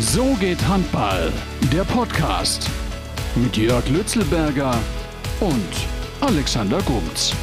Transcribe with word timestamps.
So 0.00 0.36
geht 0.38 0.64
Handball, 0.68 1.32
der 1.72 1.82
Podcast 1.82 2.70
mit 3.34 3.56
Jörg 3.56 3.88
Lützelberger 3.88 4.78
und 5.40 5.74
Alexander 6.20 6.80
Gumz. 6.82 7.34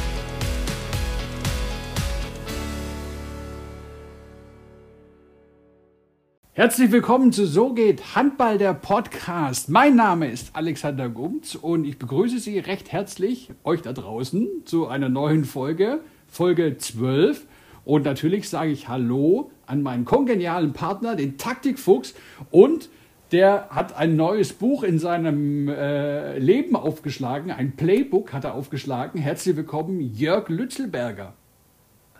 Herzlich 6.52 6.90
willkommen 6.92 7.30
zu 7.30 7.46
So 7.46 7.74
geht 7.74 8.16
Handball 8.16 8.56
der 8.56 8.72
Podcast. 8.72 9.68
Mein 9.68 9.94
Name 9.94 10.30
ist 10.30 10.56
Alexander 10.56 11.10
Gumz 11.10 11.56
und 11.56 11.84
ich 11.84 11.98
begrüße 11.98 12.38
Sie 12.38 12.58
recht 12.58 12.90
herzlich, 12.90 13.50
euch 13.64 13.82
da 13.82 13.92
draußen, 13.92 14.48
zu 14.64 14.86
einer 14.86 15.10
neuen 15.10 15.44
Folge, 15.44 16.00
Folge 16.26 16.78
12. 16.78 17.46
Und 17.86 18.04
natürlich 18.04 18.48
sage 18.48 18.72
ich 18.72 18.88
Hallo 18.88 19.52
an 19.64 19.80
meinen 19.80 20.04
kongenialen 20.04 20.72
Partner, 20.72 21.14
den 21.14 21.38
Taktikfuchs. 21.38 22.14
Und 22.50 22.90
der 23.30 23.68
hat 23.70 23.96
ein 23.96 24.16
neues 24.16 24.52
Buch 24.52 24.82
in 24.82 24.98
seinem 24.98 25.68
äh, 25.68 26.36
Leben 26.36 26.74
aufgeschlagen, 26.74 27.52
ein 27.52 27.76
Playbook 27.76 28.32
hat 28.32 28.42
er 28.42 28.54
aufgeschlagen. 28.54 29.20
Herzlich 29.20 29.54
willkommen, 29.54 30.00
Jörg 30.00 30.48
Lützelberger. 30.48 31.34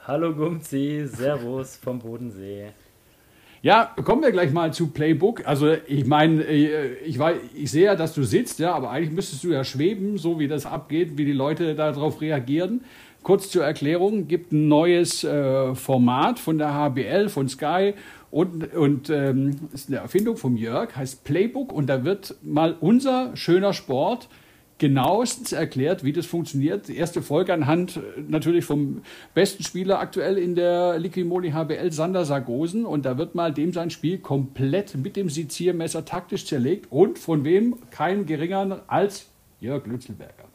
Hallo 0.07 0.37
Gumzi, 0.37 1.05
Servus 1.05 1.75
vom 1.75 1.99
Bodensee. 1.99 2.69
Ja, 3.61 3.93
kommen 4.05 4.23
wir 4.23 4.31
gleich 4.31 4.53
mal 4.53 4.73
zu 4.73 4.93
Playbook. 4.93 5.49
Also 5.49 5.75
ich 5.89 6.07
meine, 6.07 6.45
äh, 6.45 6.95
ich, 7.05 7.19
weiß, 7.19 7.39
ich 7.57 7.73
sehe 7.73 7.87
ja, 7.87 7.97
dass 7.97 8.15
du 8.15 8.23
sitzt, 8.23 8.61
ja, 8.61 8.73
aber 8.73 8.91
eigentlich 8.91 9.13
müsstest 9.13 9.43
du 9.43 9.51
ja 9.51 9.65
schweben, 9.65 10.17
so 10.17 10.39
wie 10.39 10.47
das 10.47 10.65
abgeht, 10.65 11.19
wie 11.19 11.25
die 11.25 11.33
Leute 11.33 11.75
darauf 11.75 12.21
reagieren. 12.21 12.85
Kurz 13.27 13.51
zur 13.51 13.65
Erklärung, 13.65 14.29
gibt 14.29 14.53
ein 14.53 14.69
neues 14.69 15.25
äh, 15.25 15.75
Format 15.75 16.39
von 16.39 16.59
der 16.59 16.73
HBL, 16.73 17.29
von 17.29 17.49
Sky 17.49 17.95
und, 18.31 18.73
und 18.73 19.11
ähm, 19.11 19.59
ist 19.75 19.89
eine 19.89 19.97
Erfindung 19.97 20.37
vom 20.37 20.57
Jörg, 20.57 20.95
heißt 20.95 21.25
Playbook 21.25 21.73
und 21.73 21.89
da 21.89 22.05
wird 22.05 22.37
mal 22.45 22.77
unser 22.79 23.37
schöner 23.37 23.73
Sport 23.73 24.29
genauestens 24.79 25.51
erklärt, 25.51 26.05
wie 26.05 26.13
das 26.13 26.25
funktioniert. 26.25 26.87
Die 26.87 26.97
erste 26.97 27.21
Folge 27.21 27.53
anhand 27.53 27.97
äh, 27.97 28.01
natürlich 28.29 28.65
vom 28.65 29.03
besten 29.35 29.65
Spieler 29.65 29.99
aktuell 29.99 30.39
in 30.39 30.55
der 30.55 30.97
Liquimoli 31.01 31.51
HBL, 31.51 31.91
Sander 31.91 32.25
Sargosen. 32.25 32.85
Und 32.85 33.07
da 33.07 33.19
wird 33.19 33.35
mal 33.35 33.53
dem 33.53 33.73
sein 33.73 33.91
Spiel 33.91 34.19
komplett 34.19 34.95
mit 34.95 35.17
dem 35.17 35.31
Seziermesser 35.31 36.05
taktisch 36.05 36.47
zerlegt. 36.47 36.93
Und 36.93 37.19
von 37.19 37.43
wem? 37.43 37.75
Kein 37.91 38.25
geringer 38.25 38.83
als 38.87 39.27
Jörg 39.59 39.85
Lützelberger. 39.85 40.46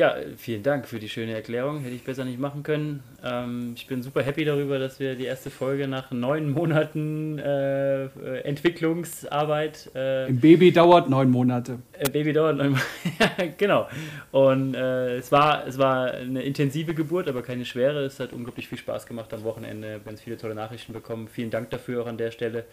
Ja, 0.00 0.14
vielen 0.38 0.62
Dank 0.62 0.88
für 0.88 0.98
die 0.98 1.10
schöne 1.10 1.34
Erklärung. 1.34 1.80
Hätte 1.80 1.94
ich 1.94 2.02
besser 2.02 2.24
nicht 2.24 2.40
machen 2.40 2.62
können. 2.62 3.02
Ähm, 3.22 3.74
ich 3.76 3.86
bin 3.86 4.02
super 4.02 4.22
happy 4.22 4.46
darüber, 4.46 4.78
dass 4.78 4.98
wir 4.98 5.14
die 5.14 5.26
erste 5.26 5.50
Folge 5.50 5.86
nach 5.86 6.10
neun 6.10 6.52
Monaten 6.52 7.38
äh, 7.38 8.06
Entwicklungsarbeit. 8.38 9.90
Äh, 9.94 10.28
Im 10.28 10.40
Baby 10.40 10.72
dauert 10.72 11.10
neun 11.10 11.28
Monate. 11.30 11.80
Äh, 11.98 12.08
Baby 12.08 12.32
dauert 12.32 12.56
neun 12.56 12.70
Monate. 12.70 13.52
genau. 13.58 13.88
Und 14.32 14.74
äh, 14.74 15.18
es, 15.18 15.30
war, 15.32 15.66
es 15.66 15.76
war 15.76 16.12
eine 16.12 16.44
intensive 16.44 16.94
Geburt, 16.94 17.28
aber 17.28 17.42
keine 17.42 17.66
schwere. 17.66 18.06
Es 18.06 18.20
hat 18.20 18.32
unglaublich 18.32 18.68
viel 18.68 18.78
Spaß 18.78 19.04
gemacht 19.04 19.34
am 19.34 19.44
Wochenende. 19.44 20.00
Ganz 20.02 20.22
viele 20.22 20.38
tolle 20.38 20.54
Nachrichten 20.54 20.94
bekommen. 20.94 21.28
Vielen 21.28 21.50
Dank 21.50 21.68
dafür 21.68 22.04
auch 22.04 22.06
an 22.06 22.16
der 22.16 22.30
Stelle 22.30 22.64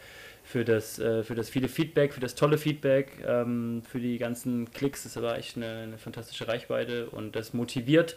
für 0.47 0.63
das, 0.63 0.97
äh, 0.97 1.23
für 1.23 1.35
das 1.35 1.49
viele 1.49 1.67
Feedback, 1.67 2.13
für 2.13 2.21
das 2.21 2.33
tolle 2.33 2.57
Feedback, 2.57 3.23
ähm, 3.27 3.81
für 3.83 3.99
die 3.99 4.17
ganzen 4.17 4.71
Klicks. 4.71 5.03
Das 5.03 5.21
war 5.21 5.37
echt 5.37 5.57
eine, 5.57 5.79
eine, 5.83 5.97
fantastische 5.97 6.47
Reichweite 6.47 7.09
und 7.09 7.35
das 7.35 7.53
motiviert, 7.53 8.15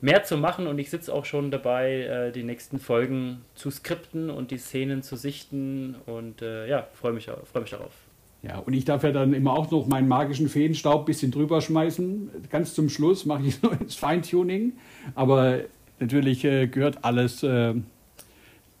mehr 0.00 0.24
zu 0.24 0.36
machen. 0.36 0.66
Und 0.66 0.80
ich 0.80 0.90
sitze 0.90 1.14
auch 1.14 1.24
schon 1.24 1.52
dabei, 1.52 2.02
äh, 2.02 2.32
die 2.32 2.42
nächsten 2.42 2.80
Folgen 2.80 3.44
zu 3.54 3.70
skripten 3.70 4.28
und 4.28 4.50
die 4.50 4.58
Szenen 4.58 5.04
zu 5.04 5.14
sichten. 5.14 5.94
Und 6.06 6.42
äh, 6.42 6.68
ja, 6.68 6.88
freue 6.94 7.12
mich, 7.12 7.30
freu 7.44 7.60
mich 7.60 7.70
darauf. 7.70 7.92
Ja, 8.42 8.58
und 8.58 8.72
ich 8.72 8.84
darf 8.84 9.04
ja 9.04 9.12
dann 9.12 9.32
immer 9.32 9.52
auch 9.52 9.70
noch 9.70 9.86
meinen 9.86 10.08
magischen 10.08 10.48
Feenstaub 10.48 11.02
ein 11.02 11.04
bisschen 11.04 11.30
drüber 11.30 11.60
schmeißen. 11.60 12.30
Ganz 12.50 12.74
zum 12.74 12.88
Schluss 12.88 13.24
mache 13.24 13.44
ich 13.46 13.62
nur 13.62 13.80
ins 13.80 13.94
Feintuning. 13.94 14.72
Aber 15.14 15.60
natürlich 16.00 16.44
äh, 16.44 16.66
gehört 16.66 17.04
alles, 17.04 17.44
äh, 17.44 17.74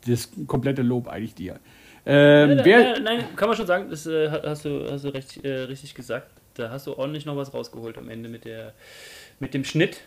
das 0.04 0.30
komplette 0.48 0.82
Lob 0.82 1.06
eigentlich 1.06 1.36
dir. 1.36 1.60
Ähm, 2.10 2.56
nein, 2.56 2.64
nein, 2.64 3.02
nein, 3.02 3.36
kann 3.36 3.48
man 3.48 3.56
schon 3.56 3.66
sagen, 3.66 3.90
das 3.90 4.06
äh, 4.06 4.30
hast 4.30 4.64
du, 4.64 4.90
hast 4.90 5.04
du 5.04 5.10
recht, 5.10 5.44
äh, 5.44 5.60
richtig 5.64 5.94
gesagt. 5.94 6.30
Da 6.54 6.70
hast 6.70 6.86
du 6.86 6.96
ordentlich 6.96 7.26
noch 7.26 7.36
was 7.36 7.52
rausgeholt 7.52 7.98
am 7.98 8.08
Ende 8.08 8.30
mit, 8.30 8.46
der, 8.46 8.72
mit 9.40 9.52
dem 9.52 9.62
Schnitt. 9.62 10.00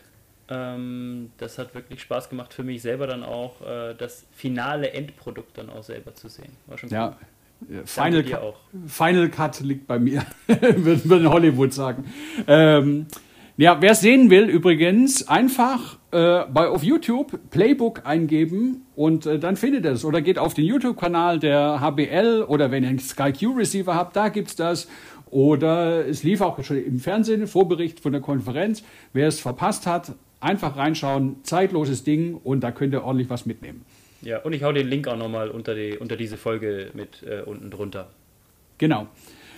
Ähm, 0.49 1.31
das 1.37 1.59
hat 1.59 1.75
wirklich 1.75 2.01
Spaß 2.01 2.29
gemacht 2.29 2.55
für 2.55 2.63
mich 2.63 2.81
selber 2.81 3.05
dann 3.05 3.23
auch, 3.23 3.61
äh, 3.61 3.93
das 3.93 4.25
finale 4.33 4.91
Endprodukt 4.91 5.57
dann 5.59 5.69
auch 5.69 5.83
selber 5.83 6.15
zu 6.15 6.27
sehen. 6.27 6.51
War 6.65 6.77
schon 6.79 6.89
ja. 6.89 7.09
Cool. 7.69 7.85
Final, 7.85 8.23
Cut, 8.23 8.55
Final 8.87 9.29
Cut 9.29 9.59
liegt 9.59 9.85
bei 9.85 9.99
mir, 9.99 10.25
würde 10.47 11.29
Hollywood 11.29 11.71
sagen. 11.71 12.11
Ähm, 12.47 13.05
ja, 13.57 13.81
wer 13.81 13.91
es 13.91 14.01
sehen 14.01 14.29
will, 14.29 14.49
übrigens, 14.49 15.27
einfach 15.27 15.97
äh, 16.11 16.45
bei, 16.51 16.67
auf 16.67 16.83
YouTube 16.83 17.39
Playbook 17.51 18.05
eingeben 18.05 18.85
und 18.95 19.25
äh, 19.25 19.39
dann 19.39 19.55
findet 19.55 19.85
ihr 19.85 19.91
es. 19.91 20.05
Oder 20.05 20.21
geht 20.21 20.39
auf 20.39 20.53
den 20.53 20.65
YouTube-Kanal 20.65 21.39
der 21.39 21.79
HBL 21.79 22.45
oder 22.47 22.71
wenn 22.71 22.83
ihr 22.83 22.89
einen 22.89 22.99
Sky 22.99 23.31
Q-Receiver 23.31 23.93
habt, 23.93 24.15
da 24.15 24.29
gibt 24.29 24.49
es 24.49 24.55
das. 24.55 24.87
Oder 25.29 26.05
es 26.07 26.23
lief 26.23 26.41
auch 26.41 26.61
schon 26.63 26.83
im 26.83 26.99
Fernsehen, 26.99 27.47
Vorbericht 27.47 28.01
von 28.01 28.11
der 28.11 28.21
Konferenz. 28.21 28.83
Wer 29.13 29.27
es 29.27 29.39
verpasst 29.39 29.87
hat, 29.87 30.13
einfach 30.41 30.75
reinschauen, 30.75 31.37
zeitloses 31.43 32.03
Ding 32.03 32.35
und 32.35 32.61
da 32.61 32.71
könnt 32.71 32.93
ihr 32.93 33.03
ordentlich 33.03 33.29
was 33.29 33.45
mitnehmen. 33.45 33.85
Ja, 34.21 34.39
und 34.41 34.53
ich 34.53 34.63
hau 34.63 34.71
den 34.71 34.87
Link 34.87 35.07
auch 35.07 35.17
nochmal 35.17 35.49
unter, 35.49 35.73
die, 35.73 35.97
unter 35.97 36.15
diese 36.15 36.37
Folge 36.37 36.91
mit 36.93 37.23
äh, 37.23 37.41
unten 37.41 37.71
drunter. 37.71 38.09
Genau. 38.77 39.07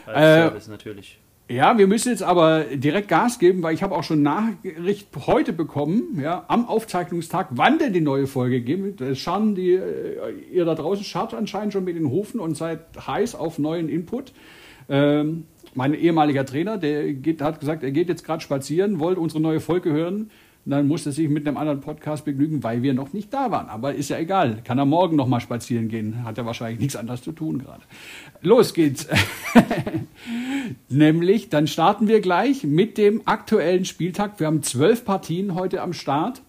Als 0.06 0.18
Service 0.18 0.68
natürlich. 0.68 1.18
Ja, 1.50 1.78
wir 1.78 1.88
müssen 1.88 2.10
jetzt 2.10 2.24
aber 2.24 2.64
direkt 2.64 3.10
Gas 3.10 3.38
geben, 3.38 3.64
weil 3.64 3.74
ich 3.74 3.84
habe 3.84 3.96
auch 3.96 4.04
schon 4.04 4.24
Nachricht 4.24 5.10
heute 5.28 5.52
bekommen, 5.52 6.20
ja, 6.22 6.46
am 6.48 6.68
Aufzeichnungstag, 6.68 7.50
wann 7.52 7.80
denn 7.80 7.92
die 7.92 8.02
neue 8.02 8.28
Folge 8.28 8.62
gibt. 8.62 9.02
Das 9.02 9.20
schauen 9.20 9.54
die, 9.54 9.74
äh, 9.74 10.32
ihr 10.52 10.64
da 10.64 10.74
draußen 10.74 11.04
schaut 11.04 11.34
anscheinend 11.34 11.74
schon 11.74 11.84
mit 11.84 11.98
den 11.98 12.10
Hufen 12.10 12.40
und 12.40 12.56
seid 12.56 12.80
heiß 12.96 13.36
auf 13.36 13.60
neuen 13.60 13.90
Input. 13.90 14.32
Ähm, 14.88 15.46
mein 15.76 15.94
ehemaliger 15.94 16.46
Trainer, 16.46 16.78
der 16.78 17.14
geht, 17.14 17.42
hat 17.42 17.60
gesagt, 17.60 17.84
er 17.84 17.92
geht 17.92 18.08
jetzt 18.08 18.24
gerade 18.24 18.42
spazieren, 18.42 19.00
wollte 19.00 19.20
unsere 19.20 19.42
neue 19.42 19.60
Folge 19.60 19.92
hören. 19.92 20.32
Dann 20.66 20.88
musste 20.88 21.12
sich 21.12 21.28
mit 21.28 21.46
einem 21.46 21.58
anderen 21.58 21.82
Podcast 21.82 22.24
begnügen, 22.24 22.64
weil 22.64 22.84
wir 22.84 22.94
noch 22.94 23.12
nicht 23.12 23.34
da 23.34 23.52
waren. 23.52 23.68
Aber 23.68 23.94
ist 23.94 24.10
ja 24.10 24.18
egal. 24.18 24.62
Kann 24.64 24.78
er 24.78 24.86
morgen 24.86 25.18
noch 25.18 25.28
mal 25.28 25.42
spazieren 25.42 25.90
gehen. 25.90 26.24
Hat 26.24 26.38
er 26.38 26.46
wahrscheinlich 26.46 26.80
nichts 26.80 26.96
anderes 26.96 27.22
zu 27.22 27.34
tun 27.34 27.60
gerade. 27.60 27.82
Los 28.42 28.74
geht's. 28.74 29.08
Nämlich, 30.90 31.50
dann 31.50 31.68
starten 31.68 32.08
wir 32.08 32.22
gleich 32.22 32.64
mit 32.64 32.98
dem 32.98 33.22
aktuellen 33.26 33.84
Spieltag. 33.84 34.40
Wir 34.40 34.48
haben 34.48 34.64
zwölf 34.64 35.04
Partien 35.04 35.56
heute 35.56 35.82
am 35.82 35.92
Start. 35.92 36.42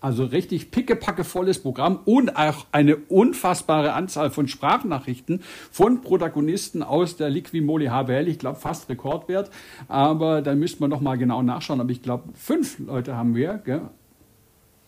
Also 0.00 0.24
richtig 0.24 0.70
pickepackevolles 0.70 1.60
Programm 1.60 2.00
und 2.04 2.36
auch 2.36 2.66
eine 2.70 2.96
unfassbare 2.96 3.94
Anzahl 3.94 4.30
von 4.30 4.46
Sprachnachrichten 4.46 5.42
von 5.72 6.02
Protagonisten 6.02 6.82
aus 6.82 7.16
der 7.16 7.30
Liquimoli 7.30 7.86
HBL. 7.86 8.28
Ich 8.28 8.38
glaube, 8.38 8.58
fast 8.58 8.88
Rekordwert. 8.90 9.50
Aber 9.88 10.42
da 10.42 10.54
müsste 10.54 10.80
man 10.80 10.90
noch 10.90 11.00
mal 11.00 11.16
genau 11.16 11.42
nachschauen. 11.42 11.80
Aber 11.80 11.90
ich 11.90 12.02
glaube, 12.02 12.24
fünf 12.34 12.78
Leute 12.78 13.16
haben 13.16 13.34
wir. 13.34 13.54
Gell? 13.64 13.82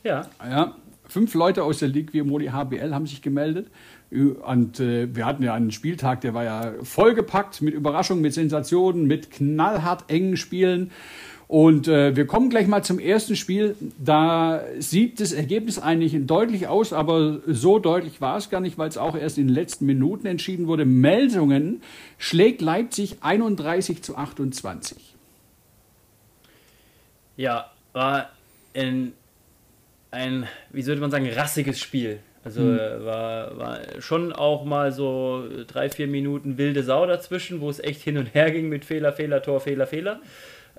Ja. 0.05 0.27
Ja, 0.47 0.77
fünf 1.09 1.35
Leute 1.35 1.65
aus 1.65 1.79
der 1.79 1.89
Liquimoli 1.89 2.49
HBL 2.49 2.95
haben 2.95 3.07
sich 3.07 3.23
gemeldet. 3.23 3.69
Und 4.11 4.81
äh, 4.81 5.15
wir 5.15 5.27
hatten 5.27 5.43
ja 5.43 5.55
einen 5.55 5.71
Spieltag, 5.71 6.23
der 6.23 6.33
war 6.33 6.45
ja 6.45 6.73
vollgepackt 6.83 7.61
mit 7.61 7.75
Überraschungen, 7.75 8.23
mit 8.23 8.33
Sensationen, 8.33 9.07
mit 9.07 9.31
knallhart 9.31 10.05
engen 10.09 10.37
Spielen. 10.37 10.91
Und 11.49 11.89
äh, 11.89 12.15
wir 12.15 12.27
kommen 12.27 12.51
gleich 12.51 12.67
mal 12.67 12.83
zum 12.85 12.99
ersten 12.99 13.35
Spiel. 13.35 13.75
Da 13.99 14.63
sieht 14.79 15.19
das 15.19 15.33
Ergebnis 15.33 15.79
eigentlich 15.79 16.15
deutlich 16.27 16.69
aus, 16.69 16.93
aber 16.93 17.41
so 17.47 17.79
deutlich 17.79 18.21
war 18.21 18.37
es 18.37 18.51
gar 18.51 18.61
nicht, 18.61 18.77
weil 18.77 18.91
es 18.91 18.99
auch 18.99 19.17
erst 19.17 19.39
in 19.39 19.47
den 19.47 19.55
letzten 19.55 19.87
Minuten 19.87 20.27
entschieden 20.27 20.67
wurde. 20.67 20.85
Meldungen 20.85 21.81
schlägt 22.19 22.61
Leipzig 22.61 23.17
31 23.23 24.03
zu 24.03 24.15
28. 24.15 24.99
Ja, 27.39 27.71
war 27.94 28.29
ein, 28.75 29.15
ein 30.11 30.47
wie 30.71 30.83
sollte 30.83 31.01
man 31.01 31.11
sagen, 31.11 31.31
rassiges 31.31 31.81
Spiel. 31.81 32.19
Also 32.44 32.61
hm. 32.61 33.05
war, 33.06 33.56
war 33.56 33.81
schon 34.01 34.35
auch 34.35 34.67
mal 34.67 34.93
so 34.93 35.44
drei, 35.67 35.89
vier 35.89 36.09
Minuten 36.09 36.59
wilde 36.59 36.83
Sau 36.83 37.06
dazwischen, 37.06 37.62
wo 37.62 37.71
es 37.71 37.79
echt 37.79 38.03
hin 38.03 38.19
und 38.19 38.35
her 38.35 38.51
ging 38.51 38.69
mit 38.69 38.85
Fehler, 38.85 39.15
Fehler, 39.15 39.43
Tor, 39.43 39.61
Fehler, 39.61 39.87
Fehler. 39.87 40.21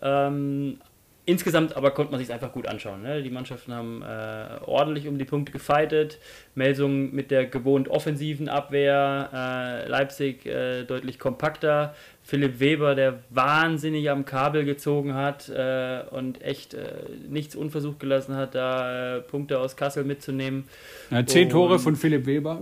Ähm, 0.01 0.79
insgesamt 1.25 1.75
aber 1.75 1.91
konnte 1.91 2.11
man 2.11 2.19
sich 2.19 2.33
einfach 2.33 2.51
gut 2.51 2.67
anschauen. 2.67 3.03
Ne? 3.03 3.21
Die 3.21 3.29
Mannschaften 3.29 3.73
haben 3.73 4.01
äh, 4.01 4.63
ordentlich 4.65 5.07
um 5.07 5.19
die 5.19 5.25
Punkte 5.25 5.51
gefeitet. 5.51 6.17
Melsung 6.55 7.13
mit 7.13 7.29
der 7.29 7.45
gewohnt 7.45 7.87
offensiven 7.87 8.49
Abwehr, 8.49 9.29
äh, 9.31 9.87
Leipzig 9.87 10.45
äh, 10.47 10.85
deutlich 10.85 11.19
kompakter. 11.19 11.93
Philipp 12.23 12.59
Weber, 12.59 12.95
der 12.95 13.19
wahnsinnig 13.29 14.09
am 14.09 14.25
Kabel 14.25 14.65
gezogen 14.65 15.13
hat 15.13 15.49
äh, 15.49 16.01
und 16.09 16.41
echt 16.41 16.73
äh, 16.73 16.85
nichts 17.27 17.55
unversucht 17.55 17.99
gelassen 17.99 18.35
hat, 18.35 18.55
da 18.55 19.17
äh, 19.17 19.21
Punkte 19.21 19.59
aus 19.59 19.75
Kassel 19.75 20.03
mitzunehmen. 20.03 20.63
Ja, 21.11 21.25
zehn 21.25 21.45
und, 21.45 21.51
Tore 21.51 21.79
von 21.79 21.95
Philipp 21.95 22.25
Weber 22.25 22.59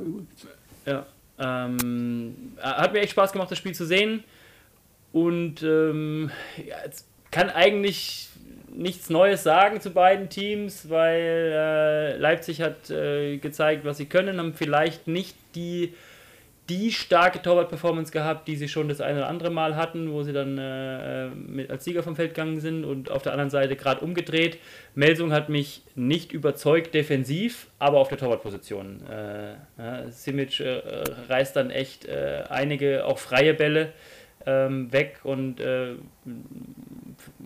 Ja, 0.85 1.05
Ähm, 1.39 2.53
hat 2.59 2.93
mir 2.93 2.99
echt 2.99 3.11
Spaß 3.11 3.31
gemacht, 3.31 3.51
das 3.51 3.57
Spiel 3.57 3.75
zu 3.75 3.85
sehen. 3.85 4.23
Und 5.13 5.63
ähm, 5.63 6.31
ja, 6.67 6.75
kann 7.37 7.51
eigentlich 7.51 8.29
nichts 8.73 9.11
Neues 9.11 9.43
sagen 9.43 9.79
zu 9.79 9.91
beiden 9.91 10.29
Teams, 10.29 10.89
weil 10.89 11.51
äh, 11.53 12.17
Leipzig 12.17 12.61
hat 12.61 12.89
äh, 12.89 13.37
gezeigt, 13.37 13.85
was 13.85 13.97
sie 13.97 14.07
können, 14.07 14.39
haben 14.39 14.53
vielleicht 14.53 15.07
nicht 15.07 15.35
die 15.53 15.93
die 16.69 16.91
starke 16.91 17.41
Torwart-Performance 17.41 18.11
gehabt, 18.11 18.45
die 18.47 18.57
sie 18.57 18.67
schon 18.67 18.89
das 18.89 18.99
eine 18.99 19.19
oder 19.19 19.29
andere 19.29 19.49
Mal 19.49 19.77
hatten, 19.77 20.11
wo 20.11 20.23
sie 20.23 20.33
dann 20.33 20.57
äh, 20.57 21.29
mit, 21.29 21.69
als 21.69 21.85
Sieger 21.85 22.03
vom 22.03 22.17
Feld 22.17 22.31
gegangen 22.33 22.59
sind 22.59 22.83
und 22.83 23.09
auf 23.09 23.21
der 23.21 23.31
anderen 23.31 23.49
Seite 23.49 23.77
gerade 23.77 24.01
umgedreht. 24.01 24.57
Melsung 24.93 25.31
hat 25.31 25.47
mich 25.47 25.81
nicht 25.95 26.33
überzeugt 26.33 26.93
defensiv, 26.93 27.67
aber 27.79 27.99
auf 27.99 28.09
der 28.09 28.17
Torwartposition. 28.17 28.99
Äh, 29.09 29.53
ja, 29.77 30.11
Simic 30.11 30.59
äh, 30.59 30.81
reißt 31.29 31.55
dann 31.55 31.69
echt 31.69 32.03
äh, 32.03 32.43
einige 32.49 33.05
auch 33.05 33.17
freie 33.17 33.53
Bälle 33.53 33.93
ähm, 34.47 34.91
weg 34.93 35.19
und 35.23 35.59
äh, 35.59 35.95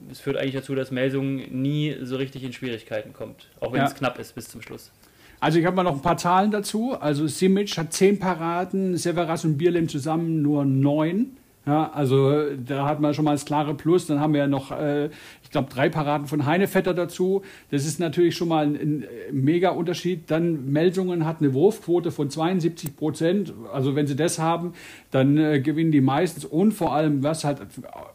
es 0.09 0.19
führt 0.19 0.37
eigentlich 0.37 0.53
dazu, 0.53 0.75
dass 0.75 0.91
Melsung 0.91 1.37
nie 1.49 1.97
so 2.03 2.15
richtig 2.15 2.43
in 2.43 2.53
Schwierigkeiten 2.53 3.11
kommt, 3.11 3.49
auch 3.59 3.73
wenn 3.73 3.79
ja. 3.79 3.87
es 3.87 3.95
knapp 3.95 4.19
ist 4.19 4.35
bis 4.35 4.47
zum 4.47 4.61
Schluss. 4.61 4.91
Also 5.39 5.57
ich 5.57 5.65
habe 5.65 5.75
mal 5.75 5.83
noch 5.83 5.95
ein 5.95 6.03
paar 6.03 6.17
Zahlen 6.17 6.51
dazu. 6.51 6.95
Also 6.99 7.25
Simic 7.25 7.75
hat 7.75 7.91
zehn 7.91 8.19
Paraden, 8.19 8.95
Severas 8.95 9.43
und 9.43 9.57
Bierlem 9.57 9.89
zusammen 9.89 10.43
nur 10.43 10.65
neun. 10.65 11.37
Ja, 11.65 11.91
also 11.93 12.55
da 12.55 12.87
hat 12.87 13.01
man 13.01 13.13
schon 13.13 13.23
mal 13.23 13.33
das 13.33 13.45
klare 13.45 13.75
Plus. 13.75 14.07
Dann 14.07 14.19
haben 14.19 14.33
wir 14.33 14.39
ja 14.39 14.47
noch, 14.47 14.71
äh, 14.71 15.09
ich 15.43 15.51
glaube, 15.51 15.69
drei 15.71 15.89
Paraden 15.89 16.25
von 16.25 16.47
Heinevetter 16.47 16.95
dazu. 16.95 17.43
Das 17.69 17.85
ist 17.85 17.99
natürlich 17.99 18.35
schon 18.35 18.47
mal 18.47 18.65
ein, 18.65 18.75
ein 18.75 19.05
mega 19.31 19.69
Unterschied. 19.69 20.31
Dann 20.31 20.71
Melsungen 20.71 21.23
hat 21.23 21.39
eine 21.39 21.53
Wurfquote 21.53 22.09
von 22.09 22.31
72 22.31 22.95
Prozent. 22.95 23.53
Also 23.71 23.95
wenn 23.95 24.07
sie 24.07 24.15
das 24.15 24.39
haben, 24.39 24.73
dann 25.11 25.37
äh, 25.37 25.59
gewinnen 25.59 25.91
die 25.91 26.01
meistens. 26.01 26.45
Und 26.45 26.71
vor 26.71 26.95
allem, 26.95 27.21
was 27.21 27.43
halt 27.43 27.59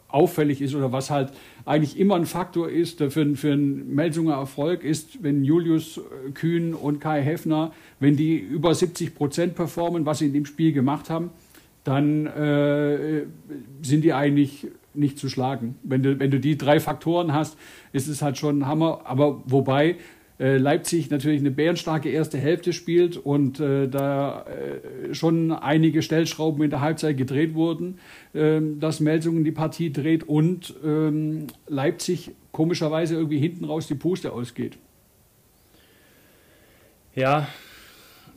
auffällig 0.08 0.60
ist 0.60 0.74
oder 0.74 0.90
was 0.90 1.10
halt 1.10 1.32
eigentlich 1.64 2.00
immer 2.00 2.16
ein 2.16 2.26
Faktor 2.26 2.68
ist 2.68 2.98
für, 2.98 3.36
für 3.36 3.52
einen 3.52 3.94
Melsunger 3.94 4.34
Erfolg, 4.34 4.82
ist, 4.82 5.22
wenn 5.22 5.44
Julius 5.44 5.98
äh, 5.98 6.32
Kühn 6.32 6.74
und 6.74 7.00
Kai 7.00 7.22
Heffner, 7.22 7.72
wenn 8.00 8.16
die 8.16 8.38
über 8.38 8.74
70 8.74 9.14
Prozent 9.14 9.54
performen, 9.54 10.04
was 10.04 10.18
sie 10.18 10.26
in 10.26 10.32
dem 10.32 10.46
Spiel 10.46 10.72
gemacht 10.72 11.10
haben, 11.10 11.30
dann 11.86 12.26
äh, 12.26 13.26
sind 13.82 14.02
die 14.02 14.12
eigentlich 14.12 14.66
nicht 14.92 15.18
zu 15.18 15.28
schlagen. 15.28 15.76
Wenn 15.84 16.02
du, 16.02 16.18
wenn 16.18 16.32
du 16.32 16.40
die 16.40 16.58
drei 16.58 16.80
Faktoren 16.80 17.32
hast, 17.32 17.56
ist 17.92 18.08
es 18.08 18.22
halt 18.22 18.38
schon 18.38 18.60
ein 18.60 18.66
Hammer. 18.66 19.02
Aber 19.04 19.42
wobei 19.46 19.96
äh, 20.40 20.56
Leipzig 20.56 21.10
natürlich 21.10 21.40
eine 21.40 21.52
bärenstarke 21.52 22.10
erste 22.10 22.38
Hälfte 22.38 22.72
spielt 22.72 23.16
und 23.16 23.60
äh, 23.60 23.88
da 23.88 24.46
äh, 24.46 25.14
schon 25.14 25.52
einige 25.52 26.02
Stellschrauben 26.02 26.64
in 26.64 26.70
der 26.70 26.80
Halbzeit 26.80 27.16
gedreht 27.16 27.54
wurden, 27.54 28.00
ähm, 28.34 28.80
dass 28.80 28.98
Melsungen 28.98 29.44
die 29.44 29.52
Partie 29.52 29.92
dreht 29.92 30.24
und 30.24 30.74
ähm, 30.84 31.46
Leipzig 31.68 32.32
komischerweise 32.50 33.14
irgendwie 33.14 33.38
hinten 33.38 33.64
raus 33.64 33.86
die 33.86 33.94
Puste 33.94 34.32
ausgeht. 34.32 34.76
Ja, 37.14 37.46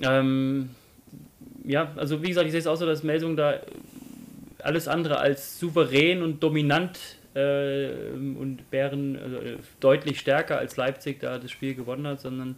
ähm, 0.02 0.70
ja, 1.70 1.92
also 1.98 2.24
wie 2.24 2.30
gesagt, 2.30 2.48
ich 2.48 2.52
sehe 2.52 2.62
es 2.62 2.66
auch 2.66 2.78
so, 2.78 2.88
dass 2.88 3.04
Melsungen 3.04 3.38
da 3.38 3.60
alles 4.58 4.88
andere 4.88 5.20
als 5.20 5.60
souverän 5.60 6.24
und 6.24 6.42
dominant 6.42 7.00
äh, 7.36 7.90
und 8.16 8.72
Bären 8.72 9.16
äh, 9.16 9.58
deutlich 9.80 10.20
stärker 10.20 10.58
als 10.58 10.78
Leipzig 10.78 11.20
da 11.20 11.38
das 11.38 11.52
Spiel 11.52 11.76
gewonnen 11.76 12.08
hat, 12.08 12.22
sondern 12.22 12.58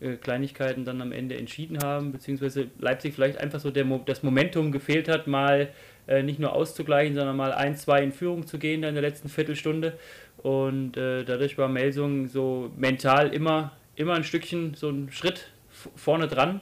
äh, 0.00 0.14
Kleinigkeiten 0.14 0.84
dann 0.84 1.02
am 1.02 1.10
Ende 1.10 1.36
entschieden 1.36 1.78
haben, 1.82 2.12
beziehungsweise 2.12 2.68
Leipzig 2.78 3.14
vielleicht 3.14 3.38
einfach 3.38 3.58
so 3.58 3.72
der, 3.72 3.84
das 4.06 4.22
Momentum 4.22 4.70
gefehlt 4.70 5.08
hat, 5.08 5.26
mal 5.26 5.70
äh, 6.06 6.22
nicht 6.22 6.38
nur 6.38 6.52
auszugleichen, 6.52 7.16
sondern 7.16 7.36
mal 7.36 7.52
ein, 7.52 7.74
zwei 7.74 8.00
in 8.00 8.12
Führung 8.12 8.46
zu 8.46 8.60
gehen 8.60 8.84
in 8.84 8.94
der 8.94 9.02
letzten 9.02 9.28
Viertelstunde. 9.28 9.94
Und 10.36 10.96
äh, 10.96 11.24
dadurch 11.24 11.58
war 11.58 11.66
Melsung 11.66 12.28
so 12.28 12.70
mental 12.76 13.34
immer, 13.34 13.72
immer 13.96 14.14
ein 14.14 14.22
Stückchen, 14.22 14.74
so 14.74 14.88
ein 14.88 15.10
Schritt 15.10 15.48
vorne 15.96 16.28
dran 16.28 16.60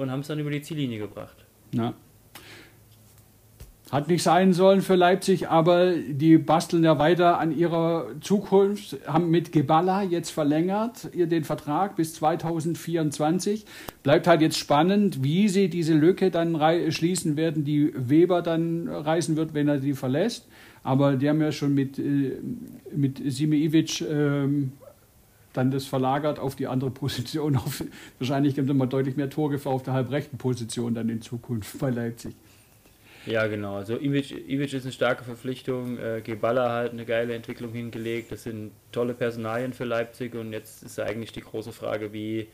und 0.00 0.10
haben 0.10 0.20
es 0.20 0.28
dann 0.28 0.38
über 0.38 0.50
die 0.50 0.62
Ziellinie 0.62 0.98
gebracht. 0.98 1.44
Ja. 1.72 1.94
Hat 3.90 4.06
nicht 4.06 4.22
sein 4.22 4.52
sollen 4.52 4.82
für 4.82 4.94
Leipzig, 4.94 5.48
aber 5.48 5.94
die 5.94 6.38
basteln 6.38 6.84
ja 6.84 7.00
weiter 7.00 7.40
an 7.40 7.50
ihrer 7.50 8.06
Zukunft, 8.20 8.96
haben 9.04 9.30
mit 9.30 9.50
Geballa 9.50 10.04
jetzt 10.04 10.30
verlängert 10.30 11.08
ihr 11.12 11.26
den 11.26 11.42
Vertrag 11.42 11.96
bis 11.96 12.14
2024. 12.14 13.64
Bleibt 14.04 14.28
halt 14.28 14.42
jetzt 14.42 14.58
spannend, 14.58 15.24
wie 15.24 15.48
sie 15.48 15.68
diese 15.68 15.94
Lücke 15.94 16.30
dann 16.30 16.56
schließen 16.92 17.36
werden, 17.36 17.64
die 17.64 17.92
Weber 17.96 18.42
dann 18.42 18.86
reißen 18.86 19.34
wird, 19.36 19.54
wenn 19.54 19.66
er 19.66 19.78
die 19.78 19.94
verlässt. 19.94 20.46
Aber 20.84 21.16
die 21.16 21.28
haben 21.28 21.40
ja 21.40 21.50
schon 21.50 21.74
mit, 21.74 21.98
äh, 21.98 22.38
mit 22.94 23.20
Simijevic 23.26 24.02
ähm, 24.02 24.72
dann 25.52 25.70
das 25.70 25.86
verlagert 25.86 26.38
auf 26.38 26.54
die 26.54 26.66
andere 26.66 26.90
Position. 26.90 27.56
Auf, 27.56 27.82
wahrscheinlich 28.18 28.54
gibt 28.54 28.68
es 28.68 28.74
immer 28.74 28.86
deutlich 28.86 29.16
mehr 29.16 29.30
Torgefahr 29.30 29.72
auf 29.72 29.82
der 29.82 29.94
halbrechten 29.94 30.38
Position 30.38 30.94
dann 30.94 31.08
in 31.08 31.22
Zukunft 31.22 31.78
bei 31.78 31.90
Leipzig. 31.90 32.34
Ja, 33.26 33.46
genau. 33.46 33.76
Also 33.76 33.98
Ivic, 33.98 34.30
Ivic 34.48 34.72
ist 34.72 34.84
eine 34.84 34.92
starke 34.92 35.24
Verpflichtung. 35.24 35.98
Äh, 35.98 36.22
Geballa 36.22 36.84
hat 36.84 36.92
eine 36.92 37.04
geile 37.04 37.34
Entwicklung 37.34 37.72
hingelegt. 37.72 38.32
Das 38.32 38.44
sind 38.44 38.72
tolle 38.92 39.14
Personalien 39.14 39.72
für 39.72 39.84
Leipzig 39.84 40.34
und 40.34 40.52
jetzt 40.52 40.82
ist 40.82 40.98
eigentlich 40.98 41.32
die 41.32 41.42
große 41.42 41.72
Frage, 41.72 42.12
wie, 42.12 42.48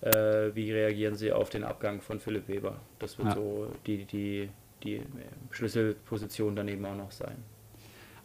äh, 0.00 0.50
wie 0.54 0.72
reagieren 0.72 1.14
sie 1.14 1.32
auf 1.32 1.50
den 1.50 1.62
Abgang 1.62 2.00
von 2.00 2.18
Philipp 2.18 2.48
Weber. 2.48 2.80
Das 2.98 3.18
wird 3.18 3.28
ja. 3.28 3.34
so 3.34 3.68
die, 3.86 4.04
die, 4.06 4.48
die 4.82 4.96
äh, 4.96 5.02
Schlüsselposition 5.50 6.56
daneben 6.56 6.84
auch 6.84 6.96
noch 6.96 7.12
sein. 7.12 7.36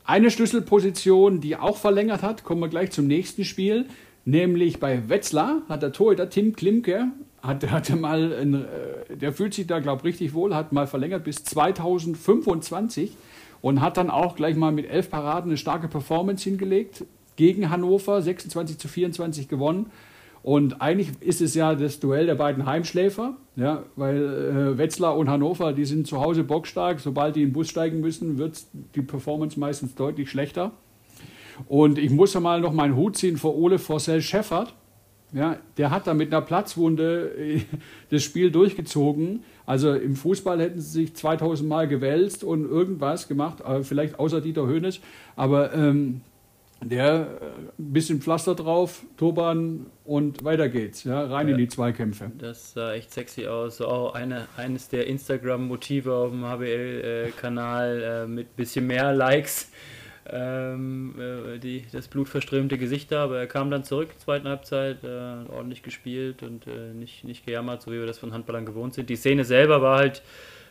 Eine 0.06 0.32
Schlüsselposition, 0.32 1.40
die 1.40 1.56
auch 1.56 1.78
verlängert 1.78 2.24
hat, 2.24 2.44
kommen 2.44 2.60
wir 2.60 2.68
gleich 2.68 2.92
zum 2.92 3.08
nächsten 3.08 3.46
Spiel, 3.46 3.86
nämlich 4.26 4.80
bei 4.80 5.10
Wetzlar 5.10 5.62
hat 5.70 5.84
der 5.84 5.92
Torhüter 5.92 6.30
Tim 6.30 6.56
Klimke 6.56 7.12
hat, 7.44 7.70
hatte 7.70 7.96
mal, 7.96 8.34
ein, 8.34 8.54
äh, 8.54 9.18
der 9.18 9.34
fühlt 9.34 9.54
sich 9.54 9.68
da, 9.68 9.80
glaube 9.80 10.00
ich, 10.00 10.06
richtig 10.06 10.34
wohl, 10.34 10.56
hat 10.56 10.72
mal 10.72 10.88
verlängert 10.88 11.26
bis 11.26 11.44
2025 11.44 13.16
und 13.62 13.82
hat 13.82 13.98
dann 13.98 14.10
auch 14.10 14.36
gleich 14.36 14.56
mal 14.56 14.72
mit 14.72 14.90
elf 14.90 15.10
Paraden 15.10 15.52
eine 15.52 15.58
starke 15.58 15.88
Performance 15.88 16.44
hingelegt. 16.44 17.06
Gegen 17.36 17.70
Hannover 17.70 18.22
26 18.22 18.78
zu 18.78 18.88
24 18.88 19.48
gewonnen. 19.48 19.88
Und 20.44 20.82
eigentlich 20.82 21.10
ist 21.22 21.42
es 21.42 21.56
ja 21.56 21.74
das 21.74 22.00
Duell 22.00 22.26
der 22.26 22.36
beiden 22.36 22.66
Heimschläfer, 22.66 23.38
ja, 23.56 23.84
weil 23.96 24.18
äh, 24.18 24.78
Wetzlar 24.78 25.18
und 25.18 25.30
Hannover, 25.30 25.72
die 25.72 25.86
sind 25.86 26.06
zu 26.06 26.20
Hause 26.20 26.44
bockstark. 26.44 27.00
Sobald 27.00 27.36
die 27.36 27.42
in 27.42 27.50
den 27.50 27.54
Bus 27.54 27.70
steigen 27.70 28.02
müssen, 28.02 28.38
wird 28.38 28.62
die 28.94 29.02
Performance 29.02 29.60
meistens 29.60 29.96
deutlich 29.96 30.30
schlechter. 30.30 30.72
Und 31.68 31.98
ich 31.98 32.10
muss 32.10 32.34
ja 32.34 32.40
mal 32.40 32.62
noch 32.62 32.74
meinen 32.74 32.96
Hut 32.96 33.18
ziehen 33.18 33.38
vor 33.38 33.56
Ole 33.56 33.80
Forsell 33.80 34.22
Scheffert, 34.22 34.74
ja, 35.34 35.58
der 35.78 35.90
hat 35.90 36.06
da 36.06 36.14
mit 36.14 36.32
einer 36.32 36.46
Platzwunde 36.46 37.34
äh, 37.36 37.62
das 38.12 38.24
Spiel 38.24 38.52
durchgezogen. 38.52 39.44
Also 39.66 39.94
im 39.94 40.16
Fußball 40.16 40.62
hätten 40.62 40.80
sie 40.80 41.06
sich 41.06 41.16
2000 41.16 41.68
Mal 41.68 41.88
gewälzt 41.88 42.44
und 42.44 42.66
irgendwas 42.70 43.28
gemacht, 43.28 43.62
äh, 43.62 43.84
vielleicht 43.84 44.20
außer 44.20 44.42
Dieter 44.42 44.68
Höhnes. 44.68 45.00
Aber 45.36 45.74
ähm, 45.74 46.22
der 46.82 47.14
ein 47.14 47.26
äh, 47.26 47.30
bisschen 47.78 48.22
Pflaster 48.22 48.54
drauf, 48.54 49.04
Turban 49.18 49.88
und 50.06 50.44
weiter 50.44 50.70
geht's. 50.70 51.04
Ja, 51.04 51.24
rein 51.26 51.48
ja, 51.48 51.54
in 51.54 51.58
die 51.58 51.68
Zweikämpfe. 51.68 52.32
Das 52.38 52.74
sah 52.74 52.94
echt 52.94 53.12
sexy 53.12 53.48
aus. 53.48 53.82
Auch 53.82 54.14
eine, 54.14 54.48
eines 54.56 54.90
der 54.90 55.08
Instagram-Motive 55.08 56.14
auf 56.14 56.30
dem 56.30 56.46
HBL-Kanal 56.46 58.28
mit 58.28 58.56
bisschen 58.56 58.86
mehr 58.86 59.14
Likes 59.14 59.72
ähm, 60.30 61.16
äh, 61.20 61.60
die, 61.60 61.86
das 61.92 62.08
blutverströmte 62.08 62.78
Gesicht 62.78 63.12
da, 63.12 63.26
aber 63.26 63.40
er 63.40 63.48
kam 63.48 63.70
dann 63.70 63.84
zurück, 63.84 64.10
zweiten 64.20 64.48
Halbzeit, 64.48 65.04
äh, 65.04 65.08
ordentlich 65.08 65.84
gespielt 65.84 66.44
und 66.44 66.68
äh, 66.68 66.94
nicht, 66.94 67.24
nicht 67.24 67.46
gejammert, 67.46 67.82
so 67.82 67.92
wie 67.92 68.00
wir 68.00 68.06
das 68.06 68.20
von 68.20 68.34
Handballern 68.34 68.66
gewohnt 68.66 68.94
sind. 68.94 69.10
Die 69.10 69.16
Szene 69.16 69.44
selber 69.44 69.82
war 69.82 69.98
halt 69.98 70.22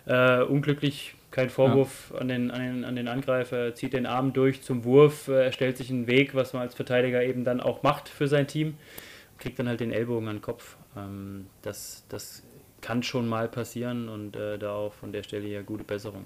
äh, 0.07 0.43
unglücklich, 0.43 1.15
kein 1.31 1.51
Vorwurf 1.51 2.11
ja. 2.13 2.21
an, 2.21 2.29
den, 2.29 2.51
an, 2.51 2.61
den, 2.61 2.85
an 2.85 2.97
den 2.97 3.09
Angreifer, 3.09 3.57
er 3.57 3.75
zieht 3.75 3.93
den 3.93 4.07
Arm 4.07 4.33
durch 4.33 4.63
zum 4.63 4.85
Wurf, 4.85 5.29
äh, 5.29 5.45
er 5.45 5.53
stellt 5.53 5.77
sich 5.77 5.91
einen 5.91 6.07
Weg, 6.07 6.35
was 6.35 6.53
man 6.53 6.63
als 6.63 6.75
Verteidiger 6.75 7.23
eben 7.23 7.45
dann 7.45 7.61
auch 7.61 7.83
macht 7.83 8.09
für 8.09 8.29
sein 8.29 8.47
Team, 8.47 8.75
kriegt 9.39 9.59
dann 9.59 9.69
halt 9.69 9.81
den 9.81 9.93
Ellbogen 9.93 10.29
an 10.29 10.37
den 10.37 10.43
Kopf. 10.43 10.77
Ähm, 10.97 11.47
das, 11.63 12.05
das 12.09 12.43
kann 12.81 13.03
schon 13.03 13.29
mal 13.29 13.49
passieren 13.49 14.09
und 14.09 14.37
äh, 14.37 14.59
da 14.59 14.73
auch 14.73 14.93
von 14.93 15.13
der 15.13 15.23
Stelle 15.23 15.49
ja 15.49 15.63
gute 15.63 15.85
Besserung. 15.85 16.25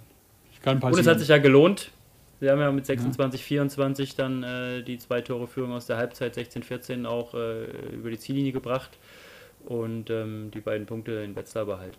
Kann 0.62 0.80
passieren. 0.80 0.95
Und 0.95 1.00
es 1.00 1.06
hat 1.06 1.21
sich 1.21 1.28
ja 1.28 1.38
gelohnt, 1.38 1.92
Sie 2.40 2.50
haben 2.50 2.61
ja 2.61 2.71
mit 2.71 2.85
26, 2.87 3.40
ja. 3.40 3.47
24 3.47 4.14
dann 4.16 4.43
äh, 4.43 4.83
die 4.83 4.99
zwei 4.99 5.21
Tore 5.23 5.47
Führung 5.47 5.73
aus 5.73 5.87
der 5.87 5.97
Halbzeit 5.97 6.35
16, 6.35 6.62
14 6.62 7.07
auch 7.07 7.35
äh, 7.35 7.64
über 7.93 8.11
die 8.11 8.19
Ziellinie 8.19 8.52
gebracht 8.52 8.99
und 9.64 10.11
ähm, 10.11 10.50
die 10.52 10.61
beiden 10.61 10.87
Punkte 10.87 11.12
in 11.12 11.35
Wetzlar 11.35 11.64
behalten. 11.64 11.99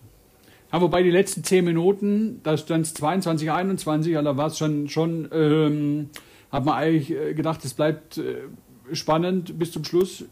Ja, 0.72 0.82
wobei 0.82 1.02
die 1.02 1.12
letzten 1.12 1.44
10 1.44 1.64
Minuten, 1.66 2.42
da 2.44 2.58
stand 2.58 2.86
es 2.86 2.94
22, 2.94 3.52
21, 3.52 4.18
also 4.18 4.32
da 4.32 4.38
war 4.38 4.48
es 4.48 4.58
schon, 4.58 4.90
schon 4.90 5.30
ähm, 5.32 6.10
hat 6.52 6.66
man 6.66 6.76
eigentlich 6.76 7.12
äh, 7.12 7.34
gedacht, 7.34 7.64
es 7.64 7.74
bleibt 7.74 8.18
äh, 8.18 8.42
spannend 8.94 9.58
bis 9.58 9.72
zum 9.72 9.84
Schluss. 9.84 10.26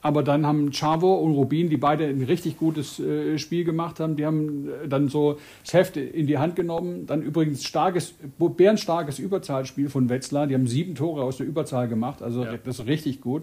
Aber 0.00 0.22
dann 0.22 0.46
haben 0.46 0.70
Chavo 0.70 1.16
und 1.16 1.32
Rubin, 1.32 1.68
die 1.68 1.76
beide 1.76 2.06
ein 2.06 2.22
richtig 2.22 2.56
gutes 2.56 3.00
äh, 3.00 3.38
Spiel 3.38 3.64
gemacht 3.64 3.98
haben, 3.98 4.16
die 4.16 4.24
haben 4.24 4.68
äh, 4.68 4.88
dann 4.88 5.08
so 5.08 5.38
das 5.64 5.74
Heft 5.74 5.96
in 5.96 6.26
die 6.26 6.38
Hand 6.38 6.54
genommen. 6.54 7.06
Dann 7.06 7.22
übrigens 7.22 7.64
starkes, 7.64 8.14
bärenstarkes 8.38 9.18
Überzahlspiel 9.18 9.88
von 9.88 10.08
Wetzlar. 10.08 10.46
Die 10.46 10.54
haben 10.54 10.68
sieben 10.68 10.94
Tore 10.94 11.22
aus 11.22 11.38
der 11.38 11.46
Überzahl 11.46 11.88
gemacht, 11.88 12.22
also 12.22 12.44
ja. 12.44 12.56
das 12.62 12.78
ist 12.78 12.86
richtig 12.86 13.20
gut. 13.20 13.42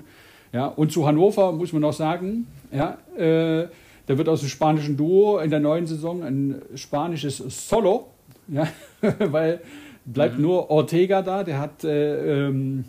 Ja, 0.54 0.68
und 0.68 0.92
zu 0.92 1.06
Hannover 1.06 1.52
muss 1.52 1.74
man 1.74 1.82
noch 1.82 1.94
sagen, 1.94 2.48
ja, 2.72 2.98
äh, 3.18 3.68
da 4.08 4.18
wird 4.18 4.30
aus 4.30 4.40
dem 4.40 4.50
spanischen 4.50 4.96
Duo 4.96 5.40
in 5.40 5.50
der 5.50 5.60
neuen 5.60 5.88
Saison 5.88 6.24
ein 6.24 6.62
spanisches 6.76 7.38
Solo, 7.68 8.08
ja, 8.48 8.68
weil 9.20 9.60
bleibt 10.06 10.38
mhm. 10.38 10.44
nur 10.44 10.70
Ortega 10.70 11.22
da, 11.22 11.44
der 11.44 11.60
hat 11.60 11.84
äh, 11.84 12.48
ähm, 12.48 12.86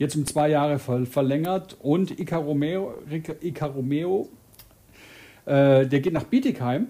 jetzt 0.00 0.16
um 0.16 0.26
zwei 0.26 0.48
Jahre 0.48 0.80
verlängert 0.80 1.76
und 1.80 2.18
Ica 2.18 2.38
Romeo, 2.38 2.94
Ica 3.40 3.66
Romeo 3.66 4.28
äh, 5.46 5.86
der 5.86 6.00
geht 6.00 6.12
nach 6.12 6.24
Bietigheim. 6.24 6.88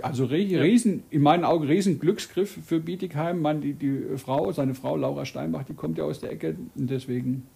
Also 0.00 0.24
riesen, 0.24 1.04
in 1.10 1.22
meinen 1.22 1.44
Augen 1.44 1.66
riesen 1.66 1.98
Glücksgriff 1.98 2.58
für 2.64 2.80
Bietigheim. 2.80 3.40
Man, 3.40 3.60
die, 3.60 3.74
die 3.74 4.16
Frau, 4.16 4.50
seine 4.50 4.74
Frau 4.74 4.96
Laura 4.96 5.24
Steinbach, 5.24 5.64
die 5.64 5.74
kommt 5.74 5.98
ja 5.98 6.04
aus 6.04 6.20
der 6.20 6.32
Ecke 6.32 6.56
und 6.74 6.90
deswegen 6.90 7.46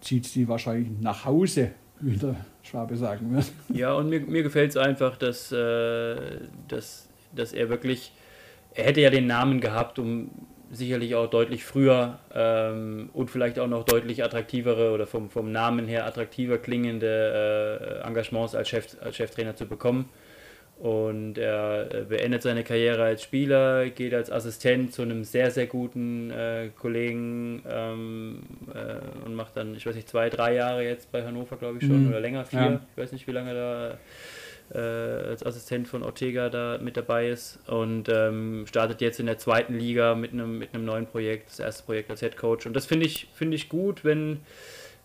zieht 0.00 0.26
sie 0.26 0.48
wahrscheinlich 0.48 0.88
nach 1.00 1.24
Hause, 1.24 1.70
wie 2.00 2.16
der 2.16 2.36
Schwabe 2.62 2.96
sagen 2.96 3.34
wird. 3.34 3.50
Ja, 3.72 3.94
und 3.94 4.10
mir, 4.10 4.20
mir 4.20 4.42
gefällt 4.42 4.70
es 4.70 4.76
einfach, 4.76 5.16
dass, 5.16 5.50
äh, 5.52 6.16
dass, 6.68 7.08
dass 7.34 7.52
er 7.52 7.68
wirklich, 7.68 8.12
er 8.74 8.84
hätte 8.84 9.00
ja 9.00 9.10
den 9.10 9.26
Namen 9.26 9.60
gehabt, 9.60 9.98
um 9.98 10.30
sicherlich 10.70 11.14
auch 11.14 11.28
deutlich 11.28 11.64
früher 11.64 12.18
ähm, 12.34 13.10
und 13.12 13.30
vielleicht 13.30 13.58
auch 13.58 13.68
noch 13.68 13.84
deutlich 13.84 14.22
attraktivere 14.24 14.92
oder 14.92 15.06
vom, 15.06 15.30
vom 15.30 15.50
Namen 15.50 15.86
her 15.86 16.06
attraktiver 16.06 16.58
klingende 16.58 18.00
äh, 18.02 18.06
Engagements 18.06 18.54
als, 18.54 18.68
Chef, 18.68 18.96
als 19.00 19.16
Cheftrainer 19.16 19.56
zu 19.56 19.66
bekommen. 19.66 20.08
Und 20.78 21.38
er 21.38 21.92
äh, 21.92 22.04
beendet 22.04 22.42
seine 22.42 22.62
Karriere 22.62 23.02
als 23.02 23.24
Spieler, 23.24 23.90
geht 23.90 24.14
als 24.14 24.30
Assistent 24.30 24.92
zu 24.92 25.02
einem 25.02 25.24
sehr, 25.24 25.50
sehr 25.50 25.66
guten 25.66 26.30
äh, 26.30 26.70
Kollegen 26.78 27.64
ähm, 27.68 28.42
äh, 28.72 29.26
und 29.26 29.34
macht 29.34 29.56
dann, 29.56 29.74
ich 29.74 29.86
weiß 29.86 29.96
nicht, 29.96 30.08
zwei, 30.08 30.30
drei 30.30 30.54
Jahre 30.54 30.84
jetzt 30.84 31.10
bei 31.10 31.24
Hannover, 31.24 31.56
glaube 31.56 31.78
ich 31.78 31.86
schon, 31.86 32.04
mhm. 32.04 32.10
oder 32.10 32.20
länger, 32.20 32.44
vier. 32.44 32.60
Ja. 32.60 32.80
Ich 32.94 33.02
weiß 33.02 33.10
nicht, 33.10 33.26
wie 33.26 33.32
lange 33.32 33.54
da 33.54 33.98
äh, 34.74 34.78
als 34.78 35.44
Assistent 35.44 35.88
von 35.88 36.02
Ortega 36.02 36.48
da 36.50 36.78
mit 36.78 36.96
dabei 36.96 37.30
ist 37.30 37.58
und 37.66 38.08
ähm, 38.08 38.64
startet 38.68 39.00
jetzt 39.00 39.20
in 39.20 39.26
der 39.26 39.38
zweiten 39.38 39.74
Liga 39.74 40.14
mit 40.14 40.32
einem 40.32 40.58
mit 40.58 40.74
einem 40.74 40.84
neuen 40.84 41.06
Projekt, 41.06 41.48
das 41.50 41.60
erste 41.60 41.84
Projekt 41.84 42.10
als 42.10 42.20
Head 42.20 42.36
Coach. 42.36 42.66
Und 42.66 42.74
das 42.74 42.86
finde 42.86 43.06
ich, 43.06 43.28
finde 43.34 43.56
ich 43.56 43.68
gut, 43.68 44.04
wenn 44.04 44.40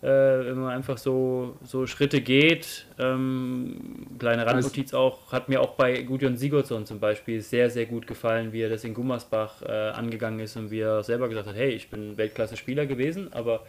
äh, 0.03 0.45
wenn 0.45 0.59
man 0.59 0.71
einfach 0.71 0.97
so, 0.97 1.55
so 1.63 1.87
Schritte 1.87 2.19
geht. 2.19 2.85
Ähm, 2.99 4.05
kleine 4.19 4.45
Randnotiz 4.45 4.93
auch, 4.93 5.31
hat 5.31 5.47
mir 5.47 5.61
auch 5.61 5.75
bei 5.75 6.01
Gudjon 6.01 6.35
Sigurdsson 6.35 6.85
zum 6.85 6.99
Beispiel 6.99 7.39
sehr, 7.39 7.69
sehr 7.69 7.85
gut 7.85 8.05
gefallen, 8.05 8.51
wie 8.51 8.61
er 8.61 8.69
das 8.69 8.83
in 8.83 8.93
Gummersbach 8.93 9.61
äh, 9.61 9.71
angegangen 9.71 10.41
ist 10.41 10.57
und 10.57 10.71
wie 10.71 10.81
er 10.81 11.03
selber 11.03 11.29
gesagt 11.29 11.47
hat, 11.47 11.55
hey, 11.55 11.69
ich 11.69 11.89
bin 11.89 12.17
Weltklasse-Spieler 12.17 12.85
gewesen, 12.85 13.31
aber 13.31 13.63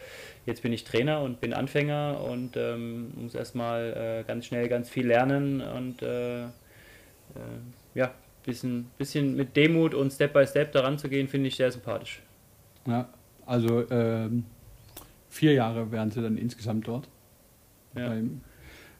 jetzt 0.45 0.63
bin 0.63 0.73
ich 0.73 0.83
Trainer 0.83 1.21
und 1.21 1.41
bin 1.41 1.55
Anfänger 1.55 2.21
und 2.29 2.57
ähm, 2.57 3.13
muss 3.15 3.37
erstmal 3.37 4.23
äh, 4.23 4.25
ganz 4.27 4.47
schnell 4.47 4.69
ganz 4.69 4.91
viel 4.91 5.07
lernen 5.07 5.61
und 5.61 6.03
äh, 6.03 6.43
äh, 6.43 6.49
ja, 7.95 8.11
bisschen, 8.45 8.91
bisschen 8.99 9.37
mit 9.37 9.57
Demut 9.57 9.95
und 9.95 10.13
Step 10.13 10.33
by 10.33 10.45
Step 10.49 10.73
daran 10.73 10.99
zu 10.99 11.09
gehen, 11.09 11.29
finde 11.29 11.47
ich 11.47 11.55
sehr 11.55 11.71
sympathisch. 11.71 12.21
Ja, 12.89 13.09
also 13.47 13.89
ähm, 13.89 14.45
vier 15.35 15.53
Jahre 15.53 15.91
wären 15.91 16.11
sie 16.11 16.23
dann 16.23 16.37
insgesamt 16.37 16.87
dort. 16.87 17.09
Ja. 17.97 18.15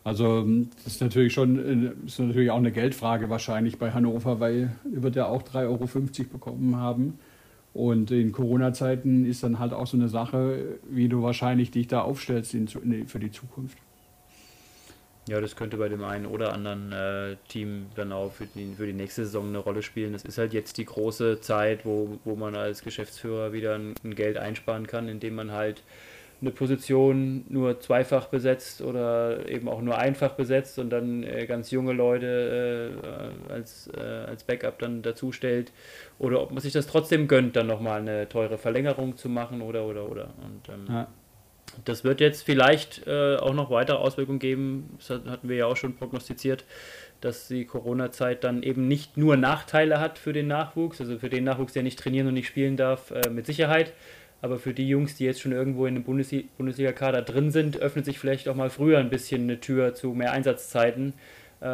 Also 0.03 0.47
das 0.77 0.87
ist 0.87 1.01
natürlich 1.01 1.33
schon 1.33 2.05
ist 2.07 2.19
natürlich 2.19 2.51
auch 2.51 2.59
eine 2.59 2.73
Geldfrage 2.73 3.31
wahrscheinlich 3.31 3.79
bei 3.79 3.93
Hannover, 3.93 4.41
weil 4.41 4.73
wird 4.85 5.17
ja 5.17 5.27
auch 5.27 5.43
3,50 5.43 5.65
Euro 5.65 6.29
bekommen 6.33 6.77
haben. 6.77 7.19
Und 7.73 8.11
in 8.11 8.31
Corona-Zeiten 8.31 9.25
ist 9.25 9.43
dann 9.43 9.59
halt 9.59 9.73
auch 9.73 9.87
so 9.87 9.97
eine 9.97 10.09
Sache, 10.09 10.79
wie 10.89 11.09
du 11.09 11.23
wahrscheinlich 11.23 11.71
dich 11.71 11.89
da 11.89 12.03
aufstellst 12.03 12.55
in, 12.55 12.69
für 12.69 13.19
die 13.19 13.33
Zukunft. 13.33 13.79
Ja, 15.27 15.41
das 15.41 15.57
könnte 15.57 15.79
bei 15.79 15.89
dem 15.89 16.05
einen 16.05 16.27
oder 16.27 16.53
anderen 16.53 16.93
äh, 16.93 17.37
Team 17.49 17.87
dann 17.95 18.13
auch 18.13 18.31
für 18.31 18.47
die, 18.47 18.75
für 18.77 18.87
die 18.87 18.93
nächste 18.93 19.25
Saison 19.25 19.49
eine 19.49 19.59
Rolle 19.59 19.83
spielen. 19.83 20.13
Das 20.13 20.23
ist 20.23 20.37
halt 20.37 20.53
jetzt 20.53 20.77
die 20.77 20.85
große 20.85 21.41
Zeit, 21.41 21.87
wo, 21.87 22.19
wo 22.25 22.37
man 22.37 22.55
als 22.55 22.85
Geschäftsführer 22.85 23.53
wieder 23.53 23.75
ein, 23.75 23.95
ein 24.05 24.15
Geld 24.15 24.37
einsparen 24.37 24.87
kann, 24.87 25.09
indem 25.09 25.35
man 25.35 25.51
halt 25.51 25.83
eine 26.41 26.51
Position 26.51 27.45
nur 27.49 27.81
zweifach 27.81 28.27
besetzt 28.27 28.83
oder 28.83 29.49
eben 29.49 29.69
auch 29.69 29.81
nur 29.81 29.99
einfach 29.99 30.33
besetzt 30.33 30.79
und 30.79 30.91
dann 30.91 31.23
äh, 31.23 31.47
ganz 31.47 31.71
junge 31.71 31.93
Leute 31.93 33.01
äh, 33.49 33.53
als, 33.53 33.91
äh, 33.97 34.01
als 34.01 34.45
Backup 34.45 34.79
dann 34.79 35.03
dazu 35.03 35.33
stellt 35.33 35.73
oder 36.19 36.43
ob 36.43 36.51
man 36.51 36.61
sich 36.61 36.73
das 36.73 36.87
trotzdem 36.87 37.29
gönnt, 37.29 37.57
dann 37.57 37.67
nochmal 37.67 38.01
eine 38.01 38.29
teure 38.29 38.59
Verlängerung 38.59 39.17
zu 39.17 39.29
machen 39.29 39.63
oder 39.63 39.85
oder 39.87 40.11
oder. 40.11 40.35
Und 40.45 40.69
ähm, 40.69 40.87
ja. 40.89 41.09
das 41.85 42.05
wird 42.05 42.21
jetzt 42.21 42.43
vielleicht 42.43 43.07
äh, 43.07 43.37
auch 43.37 43.55
noch 43.55 43.71
weitere 43.71 43.97
Auswirkungen 43.97 44.39
geben, 44.39 44.99
das 44.99 45.21
hatten 45.27 45.49
wir 45.49 45.57
ja 45.57 45.67
auch 45.67 45.77
schon 45.77 45.97
prognostiziert, 45.97 46.65
dass 47.21 47.49
die 47.49 47.65
Corona-Zeit 47.65 48.45
dann 48.45 48.63
eben 48.63 48.87
nicht 48.87 49.17
nur 49.17 49.37
Nachteile 49.37 49.99
hat 49.99 50.19
für 50.19 50.35
den 50.35 50.47
Nachwuchs, 50.47 51.01
also 51.01 51.19
für 51.19 51.31
den 51.31 51.45
Nachwuchs, 51.45 51.73
der 51.73 51.83
nicht 51.83 51.99
trainieren 51.99 52.27
und 52.29 52.35
nicht 52.35 52.49
spielen 52.49 52.77
darf, 52.77 53.13
äh, 53.13 53.31
mit 53.31 53.47
Sicherheit 53.47 53.95
aber 54.43 54.59
für 54.59 54.75
die 54.75 54.89
Jungs, 54.89 55.17
die 55.17 55.25
jetzt 55.25 55.41
schon 55.41 55.53
irgendwo 55.53 55.87
in 55.87 55.97
einem 55.97 56.05
Bundesliga-Kader 56.05 57.23
drin 57.23 57.51
sind, 57.51 57.79
öffnet 57.79 58.05
sich 58.05 58.19
vielleicht 58.19 58.49
auch 58.49 58.55
mal 58.55 58.71
früher 58.71 58.99
ein 58.99 59.11
bisschen 59.11 59.43
eine 59.43 59.61
Tür 59.61 59.95
zu 59.95 60.13
mehr 60.13 60.33
Einsatzzeiten, 60.33 61.15
äh, 61.65 61.67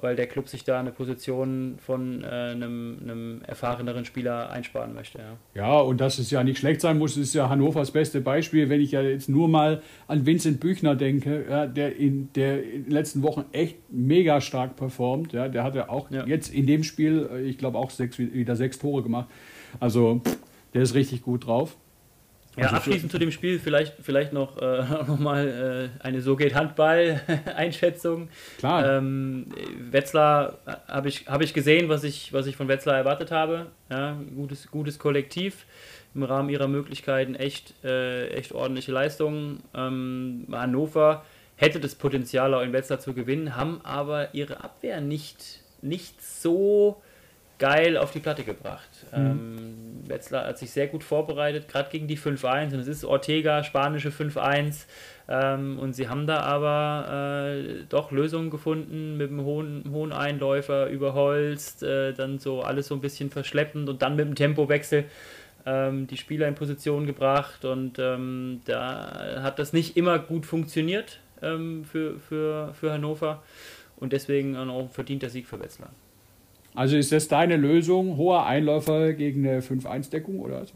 weil 0.00 0.16
der 0.16 0.26
Club 0.26 0.48
sich 0.48 0.64
da 0.64 0.80
eine 0.80 0.90
Position 0.90 1.76
von 1.78 2.24
äh, 2.24 2.26
einem, 2.26 2.98
einem, 3.00 3.42
erfahreneren 3.46 4.04
Spieler 4.04 4.50
einsparen 4.50 4.92
möchte. 4.92 5.18
Ja. 5.18 5.62
ja, 5.62 5.78
und 5.78 6.00
dass 6.00 6.18
es 6.18 6.32
ja 6.32 6.42
nicht 6.42 6.58
schlecht 6.58 6.80
sein 6.80 6.98
muss, 6.98 7.16
ist 7.16 7.32
ja 7.32 7.48
Hannovers 7.48 7.92
beste 7.92 8.20
Beispiel. 8.20 8.68
Wenn 8.70 8.80
ich 8.80 8.90
ja 8.90 9.02
jetzt 9.02 9.28
nur 9.28 9.46
mal 9.46 9.82
an 10.08 10.26
Vincent 10.26 10.58
Büchner 10.58 10.96
denke, 10.96 11.44
ja, 11.48 11.66
der, 11.66 11.94
in, 11.94 12.32
der 12.34 12.64
in 12.64 12.84
den 12.86 12.92
letzten 12.92 13.22
Wochen 13.22 13.44
echt 13.52 13.76
mega 13.88 14.40
stark 14.40 14.74
performt. 14.74 15.32
Ja, 15.32 15.48
der 15.48 15.62
hatte 15.62 15.90
auch 15.90 16.10
ja. 16.10 16.26
jetzt 16.26 16.52
in 16.52 16.66
dem 16.66 16.82
Spiel, 16.82 17.28
äh, 17.32 17.42
ich 17.42 17.56
glaube, 17.56 17.78
auch 17.78 17.90
sechs, 17.90 18.18
wieder 18.18 18.56
sechs 18.56 18.80
Tore 18.80 19.04
gemacht. 19.04 19.28
Also 19.78 20.22
der 20.74 20.82
ist 20.82 20.94
richtig 20.94 21.22
gut 21.22 21.46
drauf. 21.46 21.76
Ja, 22.56 22.64
also 22.64 22.76
abschließend 22.76 23.12
zu 23.12 23.18
dem 23.18 23.30
Spiel 23.30 23.58
vielleicht, 23.58 23.94
vielleicht 24.00 24.32
noch, 24.32 24.60
äh, 24.60 24.82
noch 25.06 25.18
mal 25.18 25.90
äh, 26.00 26.02
eine 26.04 26.22
So 26.22 26.36
geht 26.36 26.54
Handball-Einschätzung. 26.54 28.28
Klar. 28.58 28.96
Ähm, 28.96 29.46
Wetzlar 29.90 30.58
äh, 30.66 30.72
habe 30.88 31.08
ich, 31.08 31.26
hab 31.26 31.42
ich 31.42 31.52
gesehen, 31.52 31.88
was 31.88 32.02
ich, 32.02 32.32
was 32.32 32.46
ich 32.46 32.56
von 32.56 32.68
Wetzlar 32.68 32.96
erwartet 32.96 33.30
habe. 33.30 33.66
Ja, 33.90 34.16
gutes, 34.34 34.70
gutes 34.70 34.98
Kollektiv, 34.98 35.66
im 36.14 36.22
Rahmen 36.22 36.48
ihrer 36.48 36.68
Möglichkeiten 36.68 37.34
echt, 37.34 37.74
äh, 37.84 38.28
echt 38.28 38.52
ordentliche 38.52 38.92
Leistungen. 38.92 39.62
Ähm, 39.74 40.46
Hannover 40.50 41.24
hätte 41.56 41.78
das 41.78 41.94
Potenzial, 41.94 42.54
auch 42.54 42.62
in 42.62 42.72
Wetzlar 42.72 43.00
zu 43.00 43.12
gewinnen, 43.12 43.56
haben 43.56 43.80
aber 43.82 44.34
ihre 44.34 44.62
Abwehr 44.64 45.00
nicht, 45.00 45.60
nicht 45.82 46.22
so 46.22 47.02
geil 47.58 47.96
auf 47.96 48.10
die 48.10 48.20
Platte 48.20 48.44
gebracht. 48.44 48.88
Mhm. 49.12 49.18
Ähm, 49.18 50.02
Wetzlar 50.08 50.46
hat 50.46 50.58
sich 50.58 50.70
sehr 50.70 50.86
gut 50.86 51.02
vorbereitet, 51.02 51.68
gerade 51.68 51.90
gegen 51.90 52.06
die 52.06 52.18
5-1 52.18 52.74
und 52.74 52.80
es 52.80 52.88
ist 52.88 53.04
Ortega, 53.04 53.64
spanische 53.64 54.10
5-1 54.10 54.84
ähm, 55.28 55.78
und 55.78 55.94
sie 55.94 56.08
haben 56.08 56.26
da 56.26 56.40
aber 56.40 57.48
äh, 57.48 57.84
doch 57.88 58.10
Lösungen 58.12 58.50
gefunden 58.50 59.16
mit 59.16 59.30
dem 59.30 59.42
hohen, 59.42 59.84
hohen 59.90 60.12
Einläufer 60.12 60.88
überholzt, 60.88 61.82
äh, 61.82 62.12
dann 62.12 62.38
so 62.38 62.62
alles 62.62 62.88
so 62.88 62.94
ein 62.94 63.00
bisschen 63.00 63.30
verschleppend 63.30 63.88
und 63.88 64.02
dann 64.02 64.16
mit 64.16 64.26
dem 64.26 64.34
Tempowechsel 64.34 65.04
ähm, 65.64 66.06
die 66.06 66.16
Spieler 66.16 66.46
in 66.46 66.54
Position 66.54 67.06
gebracht 67.06 67.64
und 67.64 67.98
ähm, 67.98 68.60
da 68.66 69.40
hat 69.42 69.58
das 69.58 69.72
nicht 69.72 69.96
immer 69.96 70.18
gut 70.18 70.46
funktioniert 70.46 71.20
ähm, 71.42 71.84
für, 71.84 72.20
für, 72.20 72.74
für 72.74 72.92
Hannover 72.92 73.42
und 73.96 74.12
deswegen 74.12 74.56
auch 74.56 74.90
verdient 74.90 75.22
der 75.22 75.30
Sieg 75.30 75.46
für 75.46 75.58
Wetzlar. 75.58 75.90
Also 76.76 76.96
ist 76.96 77.10
das 77.12 77.28
deine 77.28 77.56
Lösung, 77.56 78.16
hoher 78.16 78.46
Einläufer 78.46 79.12
gegen 79.14 79.46
eine 79.46 79.60
5-1-Deckung 79.60 80.38
oder 80.40 80.62
was? 80.62 80.72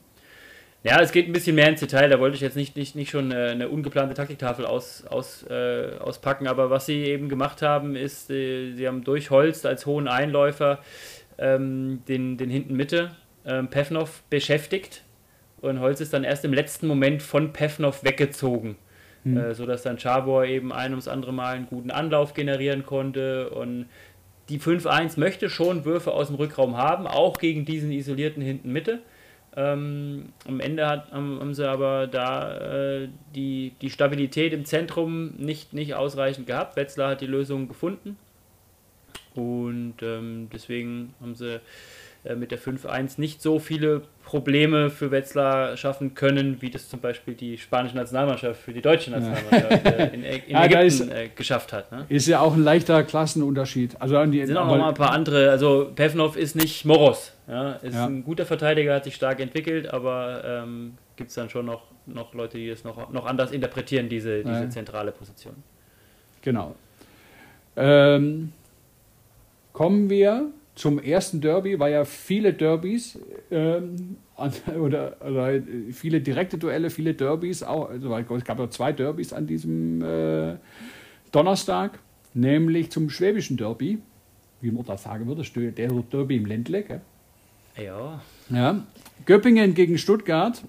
Ja, 0.83 0.99
es 1.03 1.13
geht 1.13 1.27
ein 1.27 1.33
bisschen 1.33 1.57
mehr 1.57 1.69
ins 1.69 1.81
Detail. 1.81 2.09
Da 2.09 2.19
wollte 2.21 2.37
ich 2.37 2.41
jetzt 2.41 2.57
nicht, 2.57 2.75
nicht, 2.75 2.97
nicht 2.97 3.11
schon 3.11 3.31
eine, 3.31 3.51
eine 3.51 3.69
ungeplante 3.69 4.15
Taktiktafel 4.15 4.65
aus, 4.65 5.05
aus, 5.07 5.45
äh, 5.51 5.99
auspacken. 5.99 6.47
Aber 6.47 6.71
was 6.71 6.87
sie 6.87 7.05
eben 7.05 7.29
gemacht 7.29 7.61
haben, 7.61 7.97
ist, 7.97 8.31
äh, 8.31 8.73
sie 8.73 8.89
haben 8.89 9.05
durch 9.05 9.31
Holst 9.31 9.67
als 9.67 9.85
hohen 9.85 10.09
Einläufer 10.09 10.79
ähm, 11.37 12.03
den, 12.09 12.39
den 12.39 12.49
hinten 12.49 12.77
Mitte 12.77 13.11
ähm, 13.45 13.69
Pevnov 13.69 14.23
beschäftigt. 14.31 15.03
Und 15.61 15.81
Holz 15.81 16.01
ist 16.01 16.15
dann 16.15 16.25
erst 16.25 16.47
im 16.47 16.55
letzten 16.55 16.87
Moment 16.87 17.23
von 17.23 17.53
Pevnov 17.53 18.03
weggezogen. 18.03 18.77
Hm. 19.25 19.37
Äh, 19.37 19.55
sodass 19.55 19.83
dann 19.83 19.99
Chabor 19.99 20.47
eben 20.47 20.73
ein 20.73 20.93
ums 20.93 21.09
andere 21.09 21.35
Mal 21.35 21.57
einen 21.57 21.67
guten 21.67 21.91
Anlauf 21.91 22.33
generieren 22.33 22.87
konnte. 22.87 23.51
Und 23.51 23.87
die 24.51 24.59
5-1 24.59 25.19
möchte 25.19 25.49
schon 25.49 25.85
Würfe 25.85 26.13
aus 26.13 26.27
dem 26.27 26.37
Rückraum 26.37 26.77
haben, 26.77 27.07
auch 27.07 27.39
gegen 27.39 27.65
diesen 27.65 27.93
isolierten 27.93 28.43
hinten 28.43 28.73
Mitte. 28.73 29.01
Ähm, 29.57 30.33
am 30.47 30.61
Ende 30.61 30.87
hat, 30.87 31.11
haben, 31.13 31.55
sie 31.55 31.69
aber 31.69 32.07
da 32.07 33.03
äh, 33.03 33.09
die, 33.35 33.73
die 33.81 33.91
Stabilität 33.91 34.53
im 34.53 34.65
Zentrum 34.65 35.35
nicht, 35.39 35.73
nicht 35.73 35.95
ausreichend 35.95 36.47
gehabt. 36.47 36.77
Wetzlar 36.77 37.13
hat 37.13 37.21
die 37.21 37.27
Lösung 37.27 37.67
gefunden 37.67 38.17
und 39.35 39.95
ähm, 40.03 40.49
deswegen 40.53 41.15
haben 41.21 41.35
sie 41.35 41.61
mit 42.37 42.51
der 42.51 42.59
5-1 42.59 43.19
nicht 43.19 43.41
so 43.41 43.59
viele 43.59 44.03
Probleme 44.25 44.91
für 44.91 45.11
Wetzlar 45.11 45.77
schaffen 45.77 46.15
können, 46.15 46.61
wie 46.61 46.71
das 46.71 46.89
zum 46.89 47.01
Beispiel 47.01 47.35
die 47.35 47.57
spanische 47.57 47.97
Nationalmannschaft 47.97 48.61
für 48.61 48.75
die 48.75 48.83
deutsche 48.83 49.11
Nationalmannschaft 49.11 49.85
ja. 49.85 49.91
Äh, 49.91 50.15
in, 50.15 50.23
in 50.23 50.43
ja, 50.49 50.65
Ägypten 50.67 50.87
ist, 50.87 51.01
äh, 51.01 51.29
geschafft 51.35 51.73
hat. 51.73 51.91
Ne? 51.91 52.05
Ist 52.11 52.29
ja 52.29 52.41
auch 52.41 52.55
ein 52.55 52.63
leichter 52.63 53.03
Klassenunterschied. 53.05 54.01
Also 54.01 54.25
die, 54.27 54.45
sind 54.45 54.57
auch 54.57 54.67
noch 54.67 54.77
mal 54.77 54.89
ein 54.91 54.95
paar 54.95 55.13
andere. 55.13 55.51
Also 55.51 55.91
Pevnov 55.95 56.37
ist 56.37 56.57
nicht 56.57 56.85
Moros. 56.85 57.33
Ja? 57.49 57.73
Ist 57.77 57.95
ja. 57.95 58.07
ein 58.07 58.23
guter 58.23 58.45
Verteidiger, 58.45 58.95
hat 58.95 59.05
sich 59.05 59.15
stark 59.15 59.41
entwickelt, 59.41 59.93
aber 59.93 60.43
ähm, 60.45 60.99
gibt 61.17 61.31
es 61.31 61.37
dann 61.37 61.49
schon 61.49 61.65
noch, 61.65 61.85
noch 62.07 62.35
Leute, 62.35 62.59
die 62.59 62.69
es 62.69 62.85
noch, 62.85 63.11
noch 63.11 63.25
anders 63.25 63.51
interpretieren, 63.51 64.11
diese, 64.11 64.45
diese 64.45 64.69
zentrale 64.69 65.11
Position. 65.11 65.55
Genau. 66.43 66.77
Ähm, 67.77 68.53
kommen 69.73 70.11
wir 70.11 70.51
zum 70.75 70.99
ersten 70.99 71.41
Derby, 71.41 71.79
weil 71.79 71.93
ja 71.93 72.05
viele 72.05 72.53
Derbys 72.53 73.19
ähm, 73.51 74.17
oder, 74.81 75.17
oder, 75.21 75.61
viele 75.93 76.21
direkte 76.21 76.59
Duelle, 76.59 76.91
viele 76.91 77.15
Derbys, 77.15 77.63
auch, 77.63 77.91
also 77.91 78.17
es 78.17 78.45
gab 78.45 78.59
ja 78.59 78.71
zwei 78.71 78.93
Derbys 78.93 79.33
an 79.33 79.47
diesem 79.47 80.03
äh, 80.03 80.57
Donnerstag, 81.33 81.99
nämlich 82.33 82.91
zum 82.91 83.11
schwäbischen 83.11 83.57
Derby, 83.57 83.99
wie 84.61 84.71
man 84.71 84.85
das 84.85 85.03
sagen 85.03 85.27
würde, 85.27 85.43
der 85.73 85.89
Derby 85.89 86.37
im 86.37 86.47
Ländle. 86.47 86.83
Gell? 86.83 87.01
Ja. 87.77 88.21
ja. 88.49 88.83
Göppingen 89.27 89.75
gegen 89.75 89.99
Stuttgart, 89.99 90.63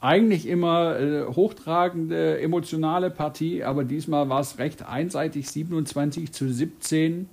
eigentlich 0.00 0.46
immer 0.46 0.98
äh, 0.98 1.24
hochtragende, 1.26 2.40
emotionale 2.40 3.10
Partie, 3.10 3.64
aber 3.64 3.84
diesmal 3.84 4.28
war 4.28 4.40
es 4.40 4.58
recht 4.58 4.86
einseitig, 4.86 5.48
27 5.50 6.32
zu 6.32 6.50
17 6.50 7.12
ähm, 7.12 7.28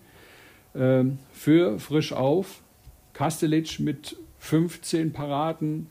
für 1.32 1.80
Frisch 1.80 2.12
auf. 2.12 2.62
Kastelic 3.14 3.80
mit 3.80 4.18
15 4.40 5.14
Paraden. 5.14 5.88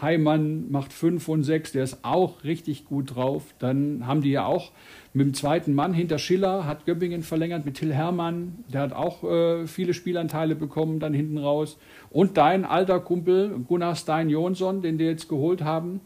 Heimann 0.00 0.70
macht 0.70 0.92
5 0.92 1.28
und 1.28 1.42
6, 1.44 1.72
der 1.72 1.84
ist 1.84 1.98
auch 2.02 2.44
richtig 2.44 2.86
gut 2.86 3.14
drauf. 3.14 3.54
Dann 3.58 4.06
haben 4.06 4.22
die 4.22 4.30
ja 4.30 4.46
auch 4.46 4.72
mit 5.12 5.26
dem 5.26 5.34
zweiten 5.34 5.74
Mann 5.74 5.92
hinter 5.92 6.18
Schiller, 6.18 6.66
hat 6.66 6.86
Göppingen 6.86 7.22
verlängert 7.22 7.66
mit 7.66 7.76
Till 7.76 7.92
Hermann, 7.92 8.64
der 8.72 8.80
hat 8.80 8.92
auch 8.94 9.22
äh, 9.22 9.66
viele 9.66 9.92
Spielanteile 9.92 10.54
bekommen, 10.54 10.98
dann 10.98 11.12
hinten 11.12 11.36
raus. 11.36 11.78
Und 12.10 12.38
dein 12.38 12.64
alter 12.64 13.00
Kumpel 13.00 13.50
Gunnar 13.68 13.94
Stein 13.94 14.30
Jonsson, 14.30 14.80
den 14.80 14.96
die 14.96 15.04
jetzt 15.04 15.28
geholt 15.28 15.62
haben, 15.62 16.00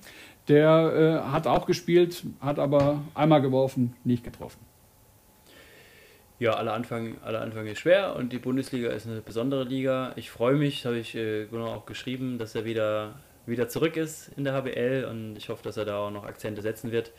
der 0.48 1.22
äh, 1.24 1.30
hat 1.30 1.46
auch 1.46 1.66
gespielt, 1.66 2.24
hat 2.40 2.58
aber 2.58 3.02
einmal 3.14 3.40
geworfen, 3.40 3.94
nicht 4.04 4.24
getroffen. 4.24 4.65
Ja, 6.38 6.52
aller 6.52 6.74
Anfang, 6.74 7.16
aller 7.22 7.40
Anfang 7.40 7.66
ist 7.66 7.78
schwer 7.78 8.14
und 8.14 8.30
die 8.30 8.38
Bundesliga 8.38 8.90
ist 8.90 9.06
eine 9.06 9.22
besondere 9.22 9.64
Liga. 9.64 10.12
Ich 10.16 10.30
freue 10.30 10.56
mich, 10.56 10.84
habe 10.84 10.98
ich 10.98 11.14
äh, 11.14 11.46
Gunnar 11.46 11.74
auch 11.74 11.86
geschrieben, 11.86 12.36
dass 12.36 12.54
er 12.54 12.66
wieder, 12.66 13.14
wieder 13.46 13.70
zurück 13.70 13.96
ist 13.96 14.32
in 14.36 14.44
der 14.44 14.52
HBL 14.52 15.06
und 15.08 15.36
ich 15.36 15.48
hoffe, 15.48 15.62
dass 15.64 15.78
er 15.78 15.86
da 15.86 15.96
auch 15.96 16.10
noch 16.10 16.24
Akzente 16.26 16.60
setzen 16.60 16.92
wird. 16.92 17.10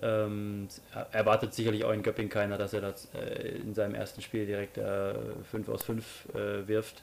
Ähm, 0.00 0.68
erwartet 1.12 1.52
sicherlich 1.52 1.84
auch 1.84 1.92
in 1.92 2.02
Göpping 2.02 2.30
keiner, 2.30 2.56
dass 2.56 2.72
er 2.72 2.80
das, 2.80 3.08
äh, 3.14 3.48
in 3.48 3.74
seinem 3.74 3.94
ersten 3.94 4.22
Spiel 4.22 4.46
direkt 4.46 4.78
äh, 4.78 5.12
5 5.50 5.68
aus 5.68 5.82
5 5.82 6.28
äh, 6.34 6.66
wirft 6.66 7.02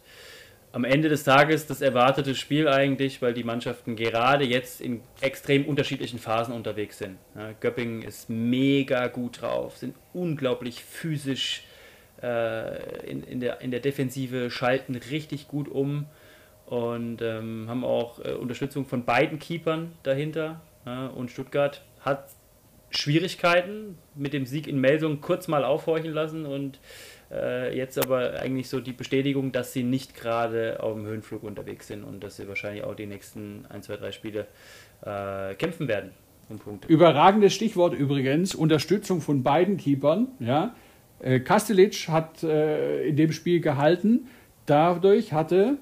am 0.74 0.86
Ende 0.86 1.10
des 1.10 1.24
Tages 1.24 1.68
das 1.68 1.82
erwartete 1.82 2.34
Spiel 2.36 2.68
eigentlich, 2.68 3.22
weil 3.22 3.34
die 3.34 3.44
Mannschaften 3.44 3.96
gerade 3.96 4.46
jetzt 4.46 4.80
in 4.80 5.02
extrem 5.20 5.66
unterschiedlichen 5.66 6.18
Phasen 6.18 6.54
unterwegs 6.54 6.98
sind. 6.98 7.18
Ja, 7.36 7.52
Göppingen 7.60 8.04
ist 8.04 8.30
mega 8.30 9.08
gut 9.08 9.42
drauf, 9.42 9.78
sind 9.78 9.96
unglaublich 10.14 10.84
physisch 10.84 11.64
äh, 12.22 13.10
in, 13.10 13.24
in, 13.24 13.40
der, 13.42 13.62
in 13.62 13.72
der 13.72 13.82
Defensive, 13.82 14.50
schalten 14.50 14.96
richtig 14.96 15.48
gut 15.48 15.68
um 15.68 16.06
und 16.66 17.22
ähm, 17.22 17.66
haben 17.68 17.84
auch 17.84 18.24
äh, 18.24 18.32
Unterstützung 18.32 18.86
von 18.86 19.04
beiden 19.04 19.40
Keepern 19.40 19.92
dahinter. 20.04 20.62
Ja, 20.86 21.08
und 21.08 21.30
Stuttgart 21.30 21.82
hat 22.00 22.30
Schwierigkeiten 22.92 23.98
mit 24.16 24.34
dem 24.34 24.46
Sieg 24.46 24.68
in 24.68 24.80
Melsung 24.80 25.22
kurz 25.22 25.48
mal 25.48 25.66
aufhorchen 25.66 26.14
lassen 26.14 26.46
und 26.46 26.80
äh, 27.32 27.76
jetzt 27.76 27.98
aber 27.98 28.40
eigentlich 28.40 28.70
so 28.70 28.80
die 28.80 28.94
Bestätigung, 28.94 29.52
dass 29.52 29.74
sie 29.74 29.84
nicht 29.84 30.16
gerade 30.16 30.82
auf 30.82 30.94
dem 30.96 31.06
Höhenflug 31.06 31.44
unterwegs 31.44 31.88
sind 31.88 32.04
und 32.04 32.24
dass 32.24 32.38
sie 32.38 32.48
wahrscheinlich 32.48 32.84
auch 32.84 32.96
die 32.96 33.06
nächsten 33.06 33.66
1, 33.70 33.86
2, 33.86 33.98
3 33.98 34.12
Spiele 34.12 34.48
äh, 35.06 35.56
kämpfen 35.56 35.88
werden 35.88 36.12
um 36.50 36.60
Punkte. 36.60 36.88
Überragendes 36.88 37.54
Stichwort 37.54 37.94
übrigens, 37.94 38.54
Unterstützung 38.54 39.22
von 39.22 39.44
beiden 39.44 39.78
Keepern. 39.78 40.28
Ja? 40.40 40.76
Äh, 41.20 41.40
Kastelic 41.40 42.08
hat 42.10 42.44
äh, 42.44 43.08
in 43.08 43.16
dem 43.16 43.32
Spiel 43.32 43.62
gehalten. 43.62 44.28
Dadurch 44.66 45.34
hatte 45.34 45.78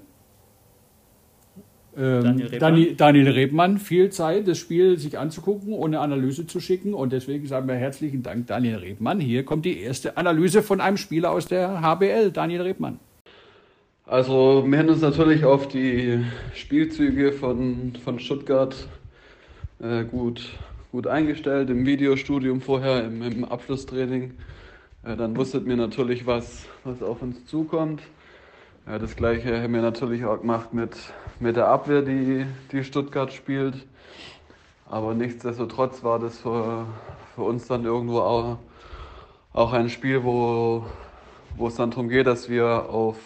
ähm, 1.99 2.23
Daniel, 2.23 2.47
Rebmann. 2.47 2.97
Daniel, 2.97 3.29
Rebmann 3.29 3.77
viel 3.77 4.09
Zeit, 4.09 4.47
das 4.47 4.57
Spiel 4.57 4.97
sich 4.97 5.17
anzugucken 5.17 5.73
und 5.73 5.93
eine 5.93 5.99
Analyse 5.99 6.47
zu 6.47 6.62
schicken. 6.62 6.93
Und 6.93 7.12
deswegen 7.12 7.45
sagen 7.45 7.67
wir 7.67 7.75
herzlichen 7.75 8.23
Dank, 8.23 8.47
Daniel 8.47 8.77
Rebmann. 8.77 9.19
Hier 9.19 9.43
kommt 9.43 9.65
die 9.65 9.79
erste 9.81 10.15
Analyse 10.15 10.63
von 10.63 10.79
einem 10.79 10.97
Spieler 10.97 11.31
aus 11.31 11.47
der 11.47 11.81
HBL, 11.81 12.31
Daniel 12.31 12.62
Rebmann. 12.62 12.99
Also 14.05 14.65
wir 14.65 14.79
haben 14.79 14.89
uns 14.89 15.01
natürlich 15.01 15.43
auf 15.43 15.67
die 15.67 16.23
Spielzüge 16.55 17.33
von, 17.33 17.93
von 18.03 18.19
Stuttgart 18.19 18.75
äh, 19.81 20.05
gut, 20.05 20.41
gut 20.91 21.05
eingestellt, 21.05 21.69
im 21.69 21.85
Videostudium 21.85 22.62
vorher, 22.62 23.03
im, 23.03 23.21
im 23.21 23.45
Abschlusstraining. 23.45 24.35
Äh, 25.03 25.15
dann 25.17 25.35
wusstet 25.35 25.67
mir 25.67 25.75
natürlich, 25.75 26.25
was, 26.25 26.65
was 26.85 27.03
auf 27.03 27.21
uns 27.21 27.45
zukommt. 27.45 28.01
Ja, 28.88 28.98
das 29.00 29.15
gleiche 29.15 29.62
haben 29.62 29.74
wir 29.74 29.82
natürlich 29.82 30.26
auch 30.26 30.42
gemacht 30.42 30.74
mit, 30.74 30.98
mit 31.39 31.56
der 31.56 31.68
Abwehr, 31.68 32.02
die, 32.02 32.46
die 32.72 32.84
Stuttgart 32.84 33.32
spielt. 33.32 33.86
Aber 34.89 35.13
nichtsdestotrotz 35.13 36.04
war 36.04 36.20
das 36.20 36.39
für, 36.39 36.86
für 37.36 37.44
uns 37.44 37.68
dann 37.68 37.86
irgendwo 37.86 38.20
auch, 38.20 38.58
auch 39.54 39.74
ein 39.74 39.89
Spiel, 39.89 40.24
wo, 40.24 40.86
wo 41.58 41.68
es 41.68 41.76
dann 41.76 41.92
darum 41.92 42.10
geht, 42.10 42.28
dass 42.28 42.50
wir 42.50 42.89
auf 42.89 43.18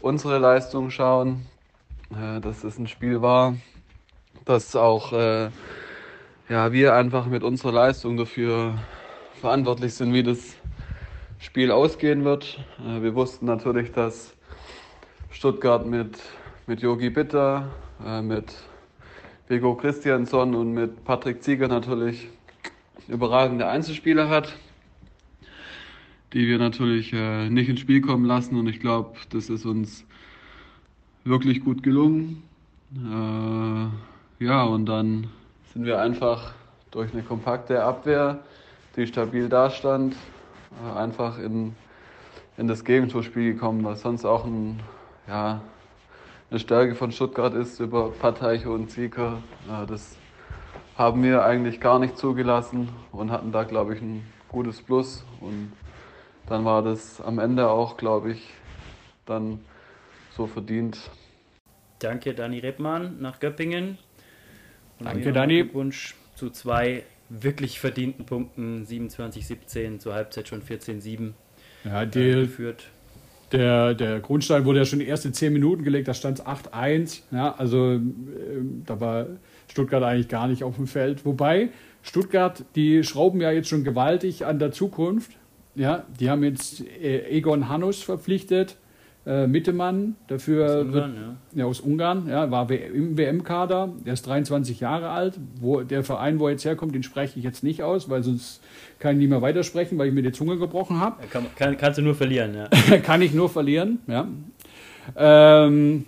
unsere 0.00 0.38
Leistung 0.38 0.90
schauen. 0.90 1.46
Äh, 2.10 2.40
dass 2.40 2.64
es 2.64 2.78
ein 2.78 2.86
Spiel 2.86 3.20
war, 3.20 3.54
dass 4.46 4.74
auch 4.76 5.12
äh, 5.12 5.50
ja, 6.48 6.72
wir 6.72 6.94
einfach 6.94 7.26
mit 7.26 7.42
unserer 7.42 7.72
Leistung 7.72 8.16
dafür 8.16 8.78
verantwortlich 9.40 9.92
sind, 9.92 10.14
wie 10.14 10.22
das 10.22 10.56
Spiel 11.38 11.70
ausgehen 11.70 12.24
wird. 12.24 12.58
Äh, 12.80 13.02
wir 13.02 13.14
wussten 13.14 13.44
natürlich, 13.44 13.92
dass 13.92 14.37
Stuttgart 15.30 15.86
mit, 15.86 16.18
mit 16.66 16.80
Yogi 16.80 17.10
Bitter, 17.10 17.68
äh, 18.04 18.22
mit 18.22 18.54
Vigo 19.48 19.74
Christiansson 19.74 20.54
und 20.54 20.72
mit 20.72 21.04
Patrick 21.04 21.42
Zieger 21.42 21.68
natürlich 21.68 22.28
überragende 23.08 23.68
Einzelspieler 23.68 24.28
hat, 24.28 24.54
die 26.32 26.46
wir 26.46 26.58
natürlich 26.58 27.12
äh, 27.12 27.48
nicht 27.48 27.68
ins 27.68 27.80
Spiel 27.80 28.00
kommen 28.00 28.24
lassen. 28.24 28.56
Und 28.58 28.66
ich 28.68 28.80
glaube, 28.80 29.16
das 29.30 29.48
ist 29.48 29.64
uns 29.64 30.04
wirklich 31.24 31.64
gut 31.64 31.82
gelungen. 31.82 32.42
Äh, 32.94 34.44
ja, 34.44 34.64
und 34.64 34.86
dann 34.86 35.28
sind 35.72 35.84
wir 35.84 36.00
einfach 36.00 36.52
durch 36.90 37.12
eine 37.12 37.22
kompakte 37.22 37.84
Abwehr, 37.84 38.40
die 38.96 39.06
stabil 39.06 39.48
dastand, 39.48 40.16
äh, 40.84 40.98
einfach 40.98 41.38
in, 41.38 41.74
in 42.56 42.66
das 42.66 42.84
Gegentorspiel 42.84 43.52
gekommen, 43.52 43.84
was 43.84 44.02
sonst 44.02 44.24
auch 44.24 44.44
ein 44.44 44.80
ja, 45.28 45.60
eine 46.50 46.60
Stärke 46.60 46.94
von 46.94 47.12
Stuttgart 47.12 47.54
ist 47.54 47.78
über 47.78 48.10
Parteiche 48.10 48.70
und 48.70 48.90
Sieger. 48.90 49.42
Das 49.86 50.16
haben 50.96 51.22
wir 51.22 51.44
eigentlich 51.44 51.80
gar 51.80 51.98
nicht 51.98 52.16
zugelassen 52.16 52.88
und 53.12 53.30
hatten 53.30 53.52
da, 53.52 53.64
glaube 53.64 53.94
ich, 53.94 54.00
ein 54.00 54.24
gutes 54.48 54.80
Plus. 54.82 55.24
Und 55.40 55.72
dann 56.46 56.64
war 56.64 56.82
das 56.82 57.20
am 57.20 57.38
Ende 57.38 57.68
auch, 57.68 57.96
glaube 57.98 58.32
ich, 58.32 58.48
dann 59.26 59.60
so 60.34 60.46
verdient. 60.46 60.98
Danke, 61.98 62.32
Dani 62.32 62.60
Rebmann 62.60 63.20
nach 63.20 63.40
Göppingen. 63.40 63.98
Und 64.98 65.06
Danke, 65.06 65.32
Dani. 65.32 65.62
Glückwunsch 65.62 66.14
zu 66.34 66.50
zwei 66.50 67.04
wirklich 67.28 67.78
verdienten 67.78 68.24
Punkten, 68.24 68.86
27-17, 68.86 69.98
zur 69.98 70.14
Halbzeit 70.14 70.48
schon 70.48 70.62
14-7 70.62 71.32
ja, 71.84 72.06
die, 72.06 72.32
geführt. 72.32 72.88
Der, 73.52 73.94
der 73.94 74.20
Grundstein 74.20 74.64
wurde 74.64 74.80
ja 74.80 74.84
schon 74.84 74.98
die 74.98 75.08
ersten 75.08 75.32
zehn 75.32 75.52
Minuten 75.52 75.82
gelegt, 75.82 76.08
da 76.08 76.14
stand 76.14 76.40
es 76.40 76.46
8-1. 76.46 77.22
Ja, 77.30 77.54
also 77.56 77.94
äh, 77.94 78.00
da 78.84 79.00
war 79.00 79.26
Stuttgart 79.68 80.02
eigentlich 80.02 80.28
gar 80.28 80.48
nicht 80.48 80.64
auf 80.64 80.76
dem 80.76 80.86
Feld. 80.86 81.24
Wobei 81.24 81.70
Stuttgart, 82.02 82.64
die 82.74 83.02
schrauben 83.04 83.40
ja 83.40 83.50
jetzt 83.50 83.68
schon 83.68 83.84
gewaltig 83.84 84.44
an 84.44 84.58
der 84.58 84.72
Zukunft. 84.72 85.32
Ja, 85.74 86.04
die 86.20 86.28
haben 86.28 86.44
jetzt 86.44 86.80
äh, 86.80 87.28
Egon 87.30 87.68
Hannus 87.68 88.02
verpflichtet, 88.02 88.76
äh, 89.28 89.46
Mittemann. 89.46 90.16
Dafür 90.26 90.64
Aus 90.64 90.84
Ungarn, 90.86 91.14
ja. 91.14 91.58
ja, 91.60 91.64
aus 91.66 91.80
Ungarn, 91.80 92.28
ja, 92.28 92.50
war 92.50 92.70
im 92.70 93.18
WM-Kader. 93.18 93.92
Der 94.06 94.14
ist 94.14 94.26
23 94.26 94.80
Jahre 94.80 95.10
alt. 95.10 95.38
Wo, 95.60 95.82
der 95.82 96.02
Verein, 96.02 96.40
wo 96.40 96.46
er 96.46 96.52
jetzt 96.52 96.64
herkommt, 96.64 96.94
den 96.94 97.02
spreche 97.02 97.38
ich 97.38 97.44
jetzt 97.44 97.62
nicht 97.62 97.82
aus, 97.82 98.08
weil 98.08 98.22
sonst 98.22 98.62
kann 98.98 99.12
ich 99.12 99.18
nicht 99.18 99.28
mehr 99.28 99.42
weitersprechen, 99.42 99.98
weil 99.98 100.08
ich 100.08 100.14
mir 100.14 100.22
die 100.22 100.32
Zunge 100.32 100.56
gebrochen 100.56 100.98
habe. 100.98 101.26
Kann, 101.30 101.44
kann, 101.56 101.76
kannst 101.76 101.98
du 101.98 102.02
nur 102.02 102.14
verlieren, 102.14 102.54
ja. 102.54 102.98
kann 103.02 103.20
ich 103.20 103.34
nur 103.34 103.50
verlieren. 103.50 103.98
Ja. 104.06 104.26
Ähm, 105.16 106.06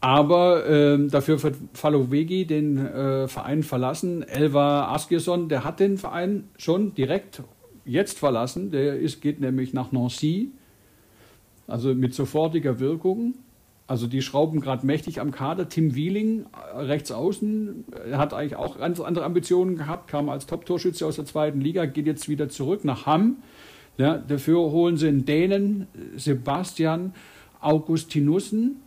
aber 0.00 0.68
ähm, 0.68 1.10
dafür 1.10 1.42
wird 1.42 1.56
Falovegi 1.72 2.44
den 2.44 2.76
äh, 2.76 3.26
Verein 3.26 3.62
verlassen. 3.62 4.22
Elva 4.22 4.92
Askerson, 4.94 5.48
der 5.48 5.64
hat 5.64 5.80
den 5.80 5.98
Verein 5.98 6.44
schon 6.58 6.94
direkt 6.94 7.42
jetzt 7.84 8.18
verlassen. 8.18 8.70
Der 8.70 8.98
ist, 8.98 9.20
geht 9.20 9.40
nämlich 9.40 9.72
nach 9.72 9.92
Nancy, 9.92 10.52
also 11.66 11.94
mit 11.94 12.14
sofortiger 12.14 12.80
Wirkung. 12.80 13.34
Also 13.86 14.06
die 14.06 14.22
schrauben 14.22 14.60
gerade 14.60 14.86
mächtig 14.86 15.20
am 15.20 15.30
Kader. 15.30 15.68
Tim 15.68 15.94
Wieling, 15.94 16.46
äh, 16.74 16.78
rechts 16.78 17.12
außen, 17.12 17.84
äh, 18.10 18.14
hat 18.14 18.32
eigentlich 18.32 18.56
auch 18.56 18.78
ganz 18.78 18.98
andere 19.00 19.26
Ambitionen 19.26 19.76
gehabt, 19.76 20.08
kam 20.08 20.30
als 20.30 20.46
Top-Torschütze 20.46 21.04
aus 21.06 21.16
der 21.16 21.26
zweiten 21.26 21.60
Liga, 21.60 21.84
geht 21.84 22.06
jetzt 22.06 22.28
wieder 22.28 22.48
zurück 22.48 22.84
nach 22.84 23.04
Hamm. 23.04 23.42
Ja, 23.98 24.16
dafür 24.16 24.58
holen 24.70 24.96
sie 24.96 25.08
einen 25.08 25.24
Dänen, 25.24 25.86
Sebastian 26.16 27.12
Augustinussen, 27.60 28.80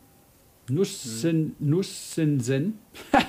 Nussen, 0.70 1.56
Nussensen, 1.60 2.80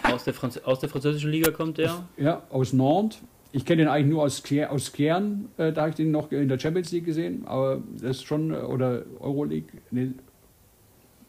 Aus 0.02 0.24
der, 0.24 0.34
aus 0.64 0.80
der 0.80 0.88
französischen 0.88 1.30
Liga 1.30 1.52
kommt 1.52 1.78
der. 1.78 2.04
ja, 2.16 2.42
aus 2.50 2.72
Nantes. 2.72 3.20
Ich 3.52 3.64
kenne 3.64 3.82
den 3.82 3.88
eigentlich 3.88 4.12
nur 4.12 4.22
aus, 4.22 4.42
Kler, 4.42 4.70
aus 4.70 4.92
Kern, 4.92 5.48
äh, 5.56 5.72
da 5.72 5.82
habe 5.82 5.90
ich 5.90 5.96
den 5.96 6.10
noch 6.10 6.30
in 6.32 6.48
der 6.48 6.58
Champions 6.58 6.92
League 6.92 7.06
gesehen, 7.06 7.44
aber 7.46 7.82
das 7.94 8.18
ist 8.18 8.24
schon, 8.24 8.52
äh, 8.52 8.56
oder 8.56 9.04
Euroleague, 9.20 9.68
nee, 9.90 10.10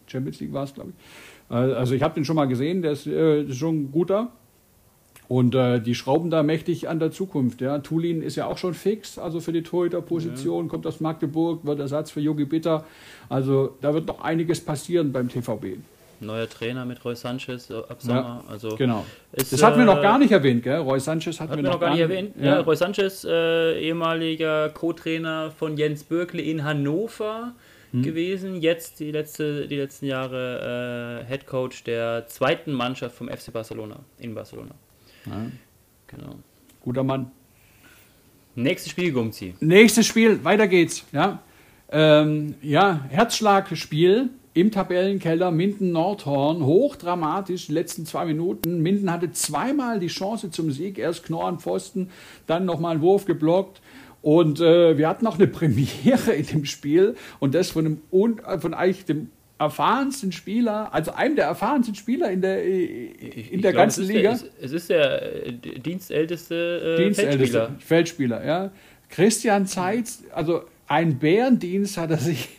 Champions 0.08 0.40
League 0.40 0.52
war 0.52 0.64
es, 0.64 0.74
glaube 0.74 0.92
ich. 0.92 1.56
Äh, 1.56 1.56
also 1.56 1.94
ich 1.94 2.04
habe 2.04 2.16
den 2.16 2.26
schon 2.26 2.36
mal 2.36 2.48
gesehen, 2.48 2.82
der 2.82 2.92
ist, 2.92 3.08
äh, 3.08 3.44
ist 3.44 3.58
schon 3.58 3.84
ein 3.84 3.92
guter. 3.92 4.32
Und 5.30 5.54
äh, 5.54 5.80
die 5.80 5.94
schrauben 5.94 6.32
da 6.32 6.42
mächtig 6.42 6.90
an 6.90 7.00
der 7.00 7.12
Zukunft. 7.12 7.62
Ja. 7.62 7.78
Tulin 7.78 8.24
ist 8.24 8.36
ja 8.36 8.48
auch 8.48 8.58
schon 8.58 8.74
fix, 8.74 9.20
also 9.20 9.40
für 9.40 9.54
die 9.54 9.62
Torhüterposition, 9.62 10.68
kommt 10.68 10.88
aus 10.88 11.02
Magdeburg, 11.02 11.64
wird 11.66 11.80
Ersatz 11.80 12.10
für 12.10 12.20
Yogi 12.20 12.46
Bitter. 12.46 12.84
Also 13.30 13.78
da 13.82 13.94
wird 13.94 14.08
noch 14.08 14.22
einiges 14.22 14.60
passieren 14.60 15.12
beim 15.12 15.30
TVB. 15.30 15.78
Neuer 16.22 16.50
Trainer 16.50 16.86
mit 16.86 17.04
Roy 17.06 17.16
Sanchez 17.16 17.70
ab 17.72 17.98
Sommer. 18.02 18.44
also 18.50 18.76
Genau. 18.76 19.06
ist, 19.32 19.52
Das 19.54 19.64
hatten 19.64 19.80
wir 19.80 19.86
noch 19.86 20.00
äh, 20.00 20.02
gar 20.02 20.18
nicht 20.20 20.32
erwähnt, 20.32 20.64
gell? 20.64 20.78
Roy 20.80 21.00
Sanchez 21.00 21.40
hatten 21.40 21.52
Hat 21.52 21.58
wir 21.58 21.64
wir 21.64 21.72
noch 21.72 21.80
gar 21.80 21.92
nicht 21.92 22.00
erwähnt. 22.02 22.36
Ja. 22.40 22.46
Ja. 22.46 22.60
Roy 22.62 22.76
Sanchez, 22.76 23.24
äh, 23.24 23.80
ehemaliger 23.80 24.70
Co-Trainer 24.70 25.52
von 25.52 25.78
Jens 25.78 26.04
Bürkle 26.04 26.42
in 26.42 26.64
Hannover 26.64 27.54
Hm. 27.92 28.04
gewesen. 28.04 28.62
Jetzt 28.62 29.00
die, 29.00 29.12
letzte, 29.12 29.68
die 29.68 29.76
letzten 29.78 30.06
Jahre 30.06 31.24
äh, 31.24 31.26
Head 31.28 31.48
Coach 31.48 31.84
der 31.86 32.28
zweiten 32.28 32.72
Mannschaft 32.72 33.16
vom 33.16 33.30
FC 33.30 33.52
Barcelona 33.52 33.98
in 34.20 34.36
Barcelona. 34.36 34.76
Ja. 35.26 35.48
Genau. 36.08 36.36
Guter 36.82 37.04
Mann. 37.04 37.32
Nächstes 38.56 38.92
Spiel, 38.92 39.12
Gumzi. 39.12 39.56
Nächstes 39.60 40.06
Spiel, 40.06 40.44
weiter 40.44 40.68
geht's. 40.68 41.06
Ja, 41.12 41.42
ähm, 41.92 42.56
ja 42.62 43.06
Herzschlagspiel 43.10 44.30
im 44.54 44.72
Tabellenkeller 44.72 45.52
Minden-Nordhorn. 45.52 46.64
Hochdramatisch, 46.66 47.68
die 47.68 47.74
letzten 47.74 48.06
zwei 48.06 48.26
Minuten. 48.26 48.82
Minden 48.82 49.12
hatte 49.12 49.32
zweimal 49.32 50.00
die 50.00 50.08
Chance 50.08 50.52
zum 50.52 50.72
Sieg. 50.72 50.98
Erst 50.98 51.26
Knorr 51.26 51.48
an 51.48 51.60
Pfosten, 51.60 52.10
dann 52.48 52.66
nochmal 52.66 52.96
ein 52.96 53.02
Wurf 53.02 53.26
geblockt. 53.26 53.82
Und 54.22 54.60
äh, 54.60 54.98
wir 54.98 55.08
hatten 55.08 55.24
noch 55.24 55.38
eine 55.38 55.48
Premiere 55.60 56.34
in 56.34 56.46
dem 56.46 56.66
Spiel. 56.66 57.16
Und 57.40 57.56
das 57.56 57.72
von, 57.72 57.86
einem, 57.86 58.38
äh, 58.46 58.60
von 58.60 58.74
eigentlich 58.74 59.06
dem 59.06 59.30
erfahrensten 59.60 60.32
Spieler, 60.32 60.94
also 60.94 61.12
einem 61.12 61.36
der 61.36 61.46
erfahrensten 61.46 61.94
Spieler 61.94 62.32
in 62.32 62.42
der, 62.42 62.64
in 62.64 63.12
Ich 63.20 63.62
der 63.62 63.72
glaub, 63.72 63.84
ganzen 63.84 64.04
es 64.04 64.08
Liga. 64.08 64.22
Der, 64.22 64.32
es, 64.32 64.46
es 64.62 64.72
ist 64.72 64.90
der 64.90 65.48
äh, 65.48 65.52
dienstälteste 65.52 66.96
äh, 66.98 67.04
Dienstältester 67.04 67.38
Feldspieler. 67.38 67.76
Feldspieler, 67.80 68.46
ja. 68.46 68.72
Christian 69.10 69.68
Zeitz, 69.68 70.24
also 70.34 70.64
ein 70.88 71.20
Bärendienst 71.20 71.98
hat 71.98 72.12
er 72.12 72.18
sich 72.18 72.46
äh, 72.46 72.59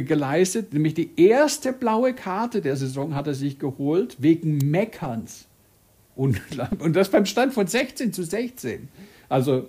geleistet, 0.00 0.72
nämlich 0.72 0.94
die 0.94 1.10
erste 1.16 1.72
blaue 1.72 2.14
Karte 2.14 2.60
der 2.60 2.76
Saison 2.76 3.14
hat 3.14 3.26
er 3.26 3.34
sich 3.34 3.58
geholt, 3.58 4.16
wegen 4.18 4.58
Meckerns. 4.58 5.46
Und, 6.16 6.40
und 6.80 6.94
das 6.96 7.08
beim 7.10 7.26
Stand 7.26 7.54
von 7.54 7.66
16 7.66 8.12
zu 8.12 8.22
16. 8.24 8.88
Also, 9.28 9.68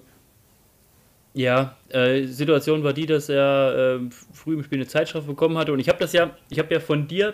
Ja, 1.33 1.77
äh, 1.89 2.23
Situation 2.25 2.83
war 2.83 2.93
die, 2.93 3.05
dass 3.05 3.29
er 3.29 3.99
äh, 4.01 4.09
früh 4.33 4.55
im 4.55 4.63
Spiel 4.63 4.79
eine 4.79 4.87
Zeitstrafe 4.87 5.27
bekommen 5.27 5.57
hatte 5.57 5.71
und 5.71 5.79
ich 5.79 5.87
habe 5.87 5.99
das 5.99 6.11
ja, 6.13 6.35
ich 6.49 6.59
habe 6.59 6.73
ja 6.73 6.79
von 6.81 7.07
dir 7.07 7.33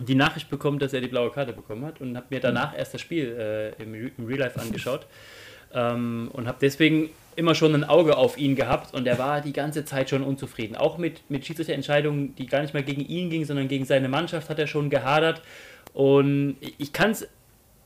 die 0.00 0.14
Nachricht 0.14 0.48
bekommen, 0.48 0.78
dass 0.78 0.92
er 0.92 1.00
die 1.02 1.08
blaue 1.08 1.30
Karte 1.30 1.52
bekommen 1.52 1.84
hat 1.84 2.00
und 2.00 2.16
habe 2.16 2.26
mir 2.30 2.40
danach 2.40 2.76
erst 2.76 2.94
das 2.94 3.00
Spiel 3.00 3.26
äh, 3.78 3.82
im, 3.82 3.92
Re- 3.92 4.10
im 4.16 4.24
Real 4.26 4.38
Life 4.40 4.58
angeschaut 4.58 5.06
ähm, 5.74 6.30
und 6.32 6.46
habe 6.46 6.58
deswegen 6.60 7.10
immer 7.36 7.54
schon 7.54 7.74
ein 7.74 7.84
Auge 7.84 8.16
auf 8.16 8.38
ihn 8.38 8.54
gehabt 8.54 8.94
und 8.94 9.06
er 9.06 9.18
war 9.18 9.40
die 9.40 9.52
ganze 9.52 9.84
Zeit 9.84 10.08
schon 10.08 10.22
unzufrieden. 10.22 10.76
Auch 10.76 10.98
mit, 10.98 11.28
mit 11.28 11.44
Schiedsrichterentscheidungen, 11.44 12.34
die 12.36 12.46
gar 12.46 12.62
nicht 12.62 12.74
mehr 12.74 12.84
gegen 12.84 13.04
ihn 13.04 13.28
gingen, 13.28 13.44
sondern 13.44 13.66
gegen 13.66 13.84
seine 13.84 14.08
Mannschaft 14.08 14.48
hat 14.48 14.58
er 14.58 14.68
schon 14.68 14.88
gehadert 14.88 15.42
und 15.92 16.56
ich- 16.60 16.74
ich 16.78 16.92
kann 16.92 17.10
es 17.10 17.28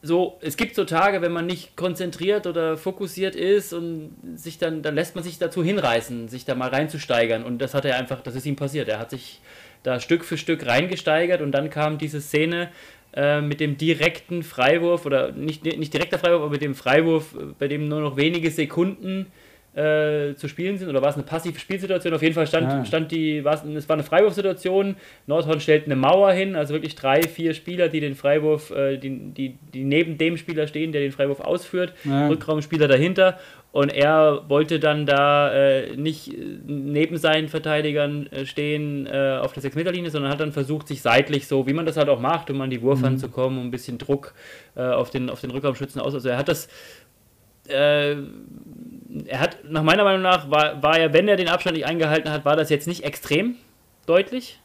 so, 0.00 0.38
es 0.42 0.56
gibt 0.56 0.76
so 0.76 0.84
Tage, 0.84 1.22
wenn 1.22 1.32
man 1.32 1.46
nicht 1.46 1.76
konzentriert 1.76 2.46
oder 2.46 2.76
fokussiert 2.76 3.34
ist 3.34 3.72
und 3.72 4.14
sich 4.36 4.58
dann, 4.58 4.80
dann 4.82 4.94
lässt 4.94 5.16
man 5.16 5.24
sich 5.24 5.38
dazu 5.38 5.64
hinreißen, 5.64 6.28
sich 6.28 6.44
da 6.44 6.54
mal 6.54 6.68
reinzusteigern. 6.68 7.42
Und 7.42 7.58
das 7.58 7.74
hat 7.74 7.84
er 7.84 7.96
einfach, 7.96 8.20
das 8.20 8.36
ist 8.36 8.46
ihm 8.46 8.54
passiert. 8.54 8.88
Er 8.88 9.00
hat 9.00 9.10
sich 9.10 9.40
da 9.82 9.98
Stück 9.98 10.24
für 10.24 10.38
Stück 10.38 10.66
reingesteigert 10.66 11.40
und 11.40 11.50
dann 11.50 11.68
kam 11.68 11.98
diese 11.98 12.20
Szene 12.20 12.68
äh, 13.14 13.40
mit 13.40 13.60
dem 13.60 13.76
direkten 13.76 14.42
Freiwurf 14.42 15.06
oder 15.06 15.32
nicht, 15.32 15.64
nicht 15.64 15.92
direkter 15.94 16.18
Freiwurf, 16.18 16.42
aber 16.42 16.50
mit 16.50 16.62
dem 16.62 16.74
Freiwurf, 16.74 17.34
bei 17.58 17.68
dem 17.68 17.88
nur 17.88 18.00
noch 18.00 18.16
wenige 18.16 18.50
Sekunden 18.50 19.26
äh, 19.74 20.34
zu 20.34 20.48
spielen 20.48 20.76
sind 20.76 20.88
oder 20.88 21.02
war 21.02 21.10
es 21.10 21.14
eine 21.14 21.22
passive 21.24 21.58
Spielsituation? 21.58 22.12
Auf 22.12 22.22
jeden 22.22 22.34
Fall 22.34 22.46
stand, 22.48 22.66
Ah. 22.66 22.84
stand 22.84 23.12
die, 23.12 23.44
war 23.44 23.54
es, 23.54 23.62
es 23.64 23.88
war 23.88 23.94
eine 23.94 24.02
Freiwurfsituation. 24.02 24.96
Nordhorn 25.26 25.60
stellt 25.60 25.84
eine 25.86 25.94
Mauer 25.94 26.32
hin, 26.32 26.56
also 26.56 26.74
wirklich 26.74 26.96
drei, 26.96 27.22
vier 27.22 27.54
Spieler, 27.54 27.88
die 27.88 28.00
den 28.00 28.14
Freiwurf, 28.16 28.70
äh, 28.72 28.96
die, 28.96 29.10
die, 29.32 29.54
die 29.72 29.84
neben 29.84 30.18
dem 30.18 30.36
Spieler 30.36 30.66
stehen, 30.66 30.90
der 30.92 31.00
den 31.02 31.12
Freiwurf 31.12 31.40
ausführt, 31.40 31.92
Ja. 32.04 32.26
Rückraumspieler 32.28 32.88
dahinter. 32.88 33.38
Und 33.78 33.90
er 33.94 34.42
wollte 34.48 34.80
dann 34.80 35.06
da 35.06 35.52
äh, 35.52 35.96
nicht 35.96 36.36
äh, 36.36 36.58
neben 36.66 37.16
seinen 37.16 37.46
Verteidigern 37.46 38.26
äh, 38.26 38.44
stehen 38.44 39.06
äh, 39.06 39.38
auf 39.40 39.52
der 39.52 39.62
6-Meter-Linie, 39.62 40.10
sondern 40.10 40.32
hat 40.32 40.40
dann 40.40 40.50
versucht, 40.50 40.88
sich 40.88 41.00
seitlich 41.00 41.46
so, 41.46 41.64
wie 41.68 41.72
man 41.72 41.86
das 41.86 41.96
halt 41.96 42.08
auch 42.08 42.18
macht, 42.18 42.50
um 42.50 42.60
an 42.60 42.70
die 42.70 42.82
Wurfhand 42.82 43.20
zu 43.20 43.28
kommen, 43.28 43.56
um 43.56 43.68
ein 43.68 43.70
bisschen 43.70 43.96
Druck 43.96 44.34
äh, 44.74 44.82
auf, 44.82 45.10
den, 45.10 45.30
auf 45.30 45.42
den 45.42 45.52
Rückraumschützen 45.52 46.00
aus. 46.00 46.12
Also 46.12 46.28
er 46.28 46.38
hat 46.38 46.48
das 46.48 46.66
äh, 47.68 48.16
er 49.26 49.38
hat, 49.38 49.58
nach 49.62 49.84
meiner 49.84 50.02
Meinung 50.02 50.22
nach, 50.22 50.50
war, 50.50 50.82
war 50.82 50.98
er, 50.98 51.12
wenn 51.12 51.28
er 51.28 51.36
den 51.36 51.48
Abstand 51.48 51.76
nicht 51.76 51.86
eingehalten 51.86 52.32
hat, 52.32 52.44
war 52.44 52.56
das 52.56 52.70
jetzt 52.70 52.88
nicht 52.88 53.04
extrem 53.04 53.54
deutlich. 54.06 54.58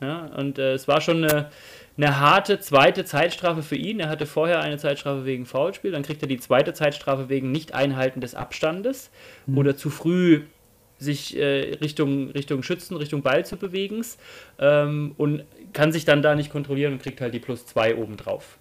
Ja, 0.00 0.26
und 0.36 0.60
es 0.60 0.86
war 0.86 1.00
schon 1.00 1.24
eine, 1.24 1.50
eine 1.96 2.20
harte 2.20 2.58
zweite 2.60 3.04
Zeitstrafe 3.04 3.62
für 3.62 3.76
ihn. 3.76 4.00
Er 4.00 4.08
hatte 4.08 4.26
vorher 4.26 4.60
eine 4.60 4.78
Zeitstrafe 4.78 5.24
wegen 5.24 5.46
Foulspiel, 5.46 5.90
dann 5.90 6.02
kriegt 6.02 6.22
er 6.22 6.28
die 6.28 6.38
zweite 6.38 6.72
Zeitstrafe 6.72 7.28
wegen 7.28 7.52
Nicht-Einhalten 7.52 8.20
des 8.20 8.34
Abstandes 8.34 9.10
oder 9.54 9.76
zu 9.76 9.90
früh 9.90 10.42
sich 10.98 11.36
äh, 11.36 11.74
Richtung, 11.80 12.30
Richtung 12.30 12.62
Schützen, 12.62 12.96
Richtung 12.96 13.22
Ball 13.22 13.44
zu 13.44 13.56
bewegen 13.56 14.04
ähm, 14.58 15.14
und 15.18 15.44
kann 15.72 15.92
sich 15.92 16.04
dann 16.04 16.22
da 16.22 16.34
nicht 16.34 16.50
kontrollieren 16.50 16.94
und 16.94 17.02
kriegt 17.02 17.20
halt 17.20 17.34
die 17.34 17.40
plus 17.40 17.66
zwei 17.66 17.96
obendrauf. 17.96 18.58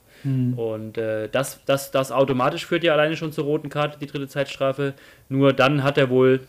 Und 0.55 0.97
äh, 0.97 1.29
das, 1.29 1.61
das, 1.65 1.91
das 1.91 2.11
automatisch 2.11 2.65
führt 2.65 2.83
ja 2.83 2.93
alleine 2.93 3.15
schon 3.17 3.31
zur 3.31 3.45
roten 3.45 3.69
Karte, 3.69 3.97
die 3.99 4.07
dritte 4.07 4.27
Zeitstrafe. 4.27 4.93
Nur 5.29 5.53
dann 5.53 5.83
hat 5.83 5.97
er 5.97 6.09
wohl 6.09 6.41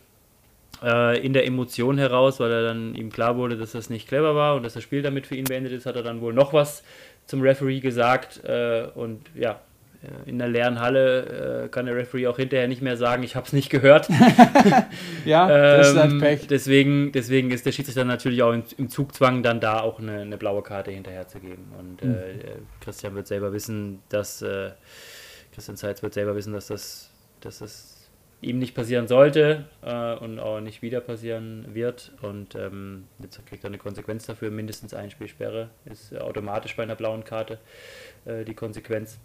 äh, 0.83 1.19
in 1.25 1.33
der 1.33 1.47
Emotion 1.47 1.99
heraus, 1.99 2.41
weil 2.41 2.51
er 2.51 2.63
dann 2.63 2.95
ihm 2.95 3.11
klar 3.11 3.37
wurde, 3.37 3.57
dass 3.57 3.73
das 3.73 3.91
nicht 3.91 4.09
clever 4.09 4.35
war 4.35 4.57
und 4.57 4.63
dass 4.63 4.75
das 4.75 4.83
Spiel 4.83 5.03
damit 5.03 5.27
für 5.27 5.37
ihn 5.37 5.45
beendet 5.45 5.73
ist, 5.73 5.87
hat 5.87 5.97
er 5.97 6.03
dann 6.03 6.21
wohl 6.21 6.33
noch 6.33 6.53
was 6.53 6.83
zum 7.27 7.41
Referee 7.43 7.81
gesagt. 7.81 8.43
Äh, 8.45 8.87
und 8.95 9.21
ja, 9.35 9.61
äh, 10.03 10.29
in 10.29 10.39
der 10.39 10.49
leeren 10.49 10.81
Halle 10.81 11.65
äh, 11.65 11.69
kann 11.69 11.87
der 11.87 11.95
Referee 11.95 12.27
auch 12.27 12.37
hinterher 12.37 12.67
nicht 12.69 12.83
mehr 12.83 12.97
sagen, 12.97 13.23
ich 13.23 13.37
habe 13.37 13.47
es 13.47 13.53
nicht 13.53 13.71
gehört. 13.71 14.09
ja, 15.25 15.49
das 15.79 15.91
ist 15.91 15.97
halt 15.97 16.13
Ähm, 16.13 16.19
Pech. 16.19 16.47
deswegen, 16.49 17.13
deswegen 17.13 17.51
ist 17.51 17.65
der 17.67 17.73
Schiedsrichter 17.73 18.05
natürlich 18.05 18.43
auch 18.43 18.53
im, 18.53 18.65
im 18.79 18.89
Zugzwang, 18.89 19.43
dann 19.43 19.61
da 19.61 19.81
auch 19.81 20.01
eine, 20.01 20.21
eine 20.23 20.37
blaue 20.37 20.63
Karte 20.63 20.91
hinterher 20.91 21.29
zu 21.29 21.39
geben. 21.39 21.73
Und 21.79 22.03
äh, 22.03 22.35
Christian 22.81 23.15
wird 23.15 23.27
selber 23.29 23.53
wissen, 23.53 24.01
dass 24.09 24.43
äh, 24.43 24.71
Christian 25.55 25.77
Seitz 25.77 26.03
wird 26.03 26.15
selber 26.15 26.35
wissen, 26.35 26.53
dass 26.53 26.67
das, 26.69 27.11
dass 27.41 27.59
das 27.61 27.92
ihm 28.43 28.59
nicht 28.59 28.75
passieren 28.75 29.07
sollte 29.07 29.65
äh, 29.83 30.15
und 30.17 30.39
auch 30.41 30.61
nicht 30.61 30.83
wieder 30.83 31.01
passieren 31.01 31.67
wird. 31.73 32.13
Und 32.21 32.55
ähm, 32.57 33.05
jetzt 33.21 33.45
kriegt 33.47 33.65
er 33.65 33.69
eine 33.69 33.79
Konsequenz 33.79 34.27
dafür, 34.27 34.51
mindestens 34.51 34.93
ein 34.93 35.11
Spielsperre 35.11 35.71
ist 35.85 36.15
automatisch 36.19 36.77
bei 36.77 36.83
einer 36.83 36.97
blauen 36.97 37.25
Karte 37.25 37.59
äh, 38.25 38.45
die 38.45 38.55
Konsequenz. 38.55 39.19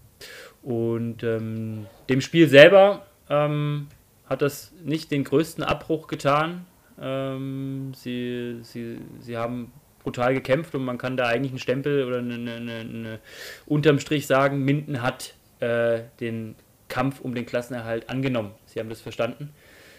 Und 0.62 1.24
ähm, 1.24 1.88
dem 2.10 2.22
Spiel 2.22 2.48
selber 2.48 3.06
ähm, 3.30 3.88
hat 4.28 4.42
das 4.42 4.72
nicht 4.84 5.12
den 5.12 5.24
größten 5.24 5.64
Abbruch 5.64 6.08
getan. 6.08 6.66
Ähm, 7.02 7.94
sie, 7.96 8.60
sie, 8.62 9.00
sie 9.20 9.38
haben 9.38 9.72
brutal 10.04 10.34
gekämpft 10.34 10.76
und 10.76 10.86
man 10.86 10.98
kann 10.98 11.18
da 11.18 11.26
eigentlich 11.26 11.52
einen 11.52 11.60
Stempel 11.60 12.06
oder 12.06 12.20
eine, 12.20 12.36
eine, 12.36 12.80
eine 12.80 13.20
unterm 13.66 14.00
Strich 14.00 14.28
sagen, 14.28 14.64
Minden 14.64 15.02
hat 15.02 15.34
äh, 15.60 16.02
den 16.20 16.56
Kampf 16.88 17.20
um 17.22 17.36
den 17.36 17.46
Klassenerhalt 17.46 18.10
angenommen. 18.10 18.52
Sie 18.78 18.82
haben 18.82 18.90
das 18.90 19.02
verstanden. 19.02 19.50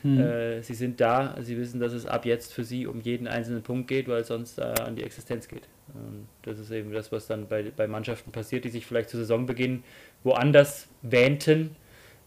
Mhm. 0.05 0.21
Äh, 0.21 0.62
sie 0.62 0.75
sind 0.75 1.01
da, 1.01 1.37
sie 1.41 1.59
wissen, 1.59 1.81
dass 1.81 1.93
es 1.93 2.07
ab 2.07 2.25
jetzt 2.25 2.53
für 2.53 2.62
sie 2.62 2.87
um 2.87 3.01
jeden 3.01 3.27
einzelnen 3.27 3.64
Punkt 3.64 3.88
geht, 3.88 4.07
weil 4.07 4.21
es 4.21 4.29
sonst 4.29 4.61
äh, 4.61 4.62
an 4.62 4.95
die 4.95 5.03
Existenz 5.03 5.49
geht. 5.49 5.64
Und 5.93 6.29
das 6.43 6.61
ist 6.61 6.71
eben 6.71 6.93
das, 6.93 7.11
was 7.11 7.27
dann 7.27 7.49
bei, 7.49 7.73
bei 7.77 7.88
Mannschaften 7.88 8.31
passiert, 8.31 8.64
die 8.64 8.69
sich 8.69 8.87
vielleicht 8.87 9.11
zu 9.11 9.17
Saisonbeginn 9.17 9.83
woanders 10.23 10.87
wähnten, 11.03 11.75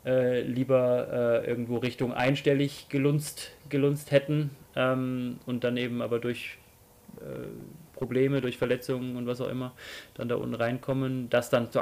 äh, 0.06 0.42
lieber 0.42 1.44
äh, 1.46 1.48
irgendwo 1.48 1.78
Richtung 1.78 2.12
einstellig 2.14 2.88
gelunzt, 2.90 3.54
gelunzt 3.70 4.12
hätten 4.12 4.50
ähm, 4.76 5.40
und 5.46 5.64
dann 5.64 5.78
eben 5.78 6.02
aber 6.02 6.20
durch 6.20 6.58
äh, 7.22 7.91
Probleme, 8.02 8.42
durch 8.42 8.58
Verletzungen 8.58 9.16
und 9.16 9.28
was 9.28 9.40
auch 9.42 9.48
immer, 9.48 9.74
dann 10.16 10.28
da 10.28 10.36
unten 10.36 10.56
reinkommen, 10.56 11.30
das 11.30 11.52
dann 11.52 11.72
zu, 11.72 11.80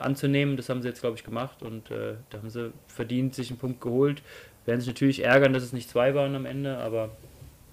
anzunehmen, 0.00 0.56
das 0.56 0.68
haben 0.68 0.82
sie 0.82 0.88
jetzt, 0.88 1.00
glaube 1.00 1.16
ich, 1.16 1.22
gemacht 1.22 1.62
und 1.62 1.92
äh, 1.92 2.14
da 2.28 2.38
haben 2.38 2.50
sie 2.50 2.72
verdient 2.88 3.36
sich 3.36 3.50
einen 3.50 3.58
Punkt 3.60 3.80
geholt. 3.80 4.20
Werden 4.66 4.80
sich 4.80 4.88
natürlich 4.88 5.22
ärgern, 5.22 5.52
dass 5.52 5.62
es 5.62 5.72
nicht 5.72 5.88
zwei 5.88 6.12
waren 6.16 6.34
am 6.34 6.44
Ende, 6.44 6.78
aber 6.78 7.10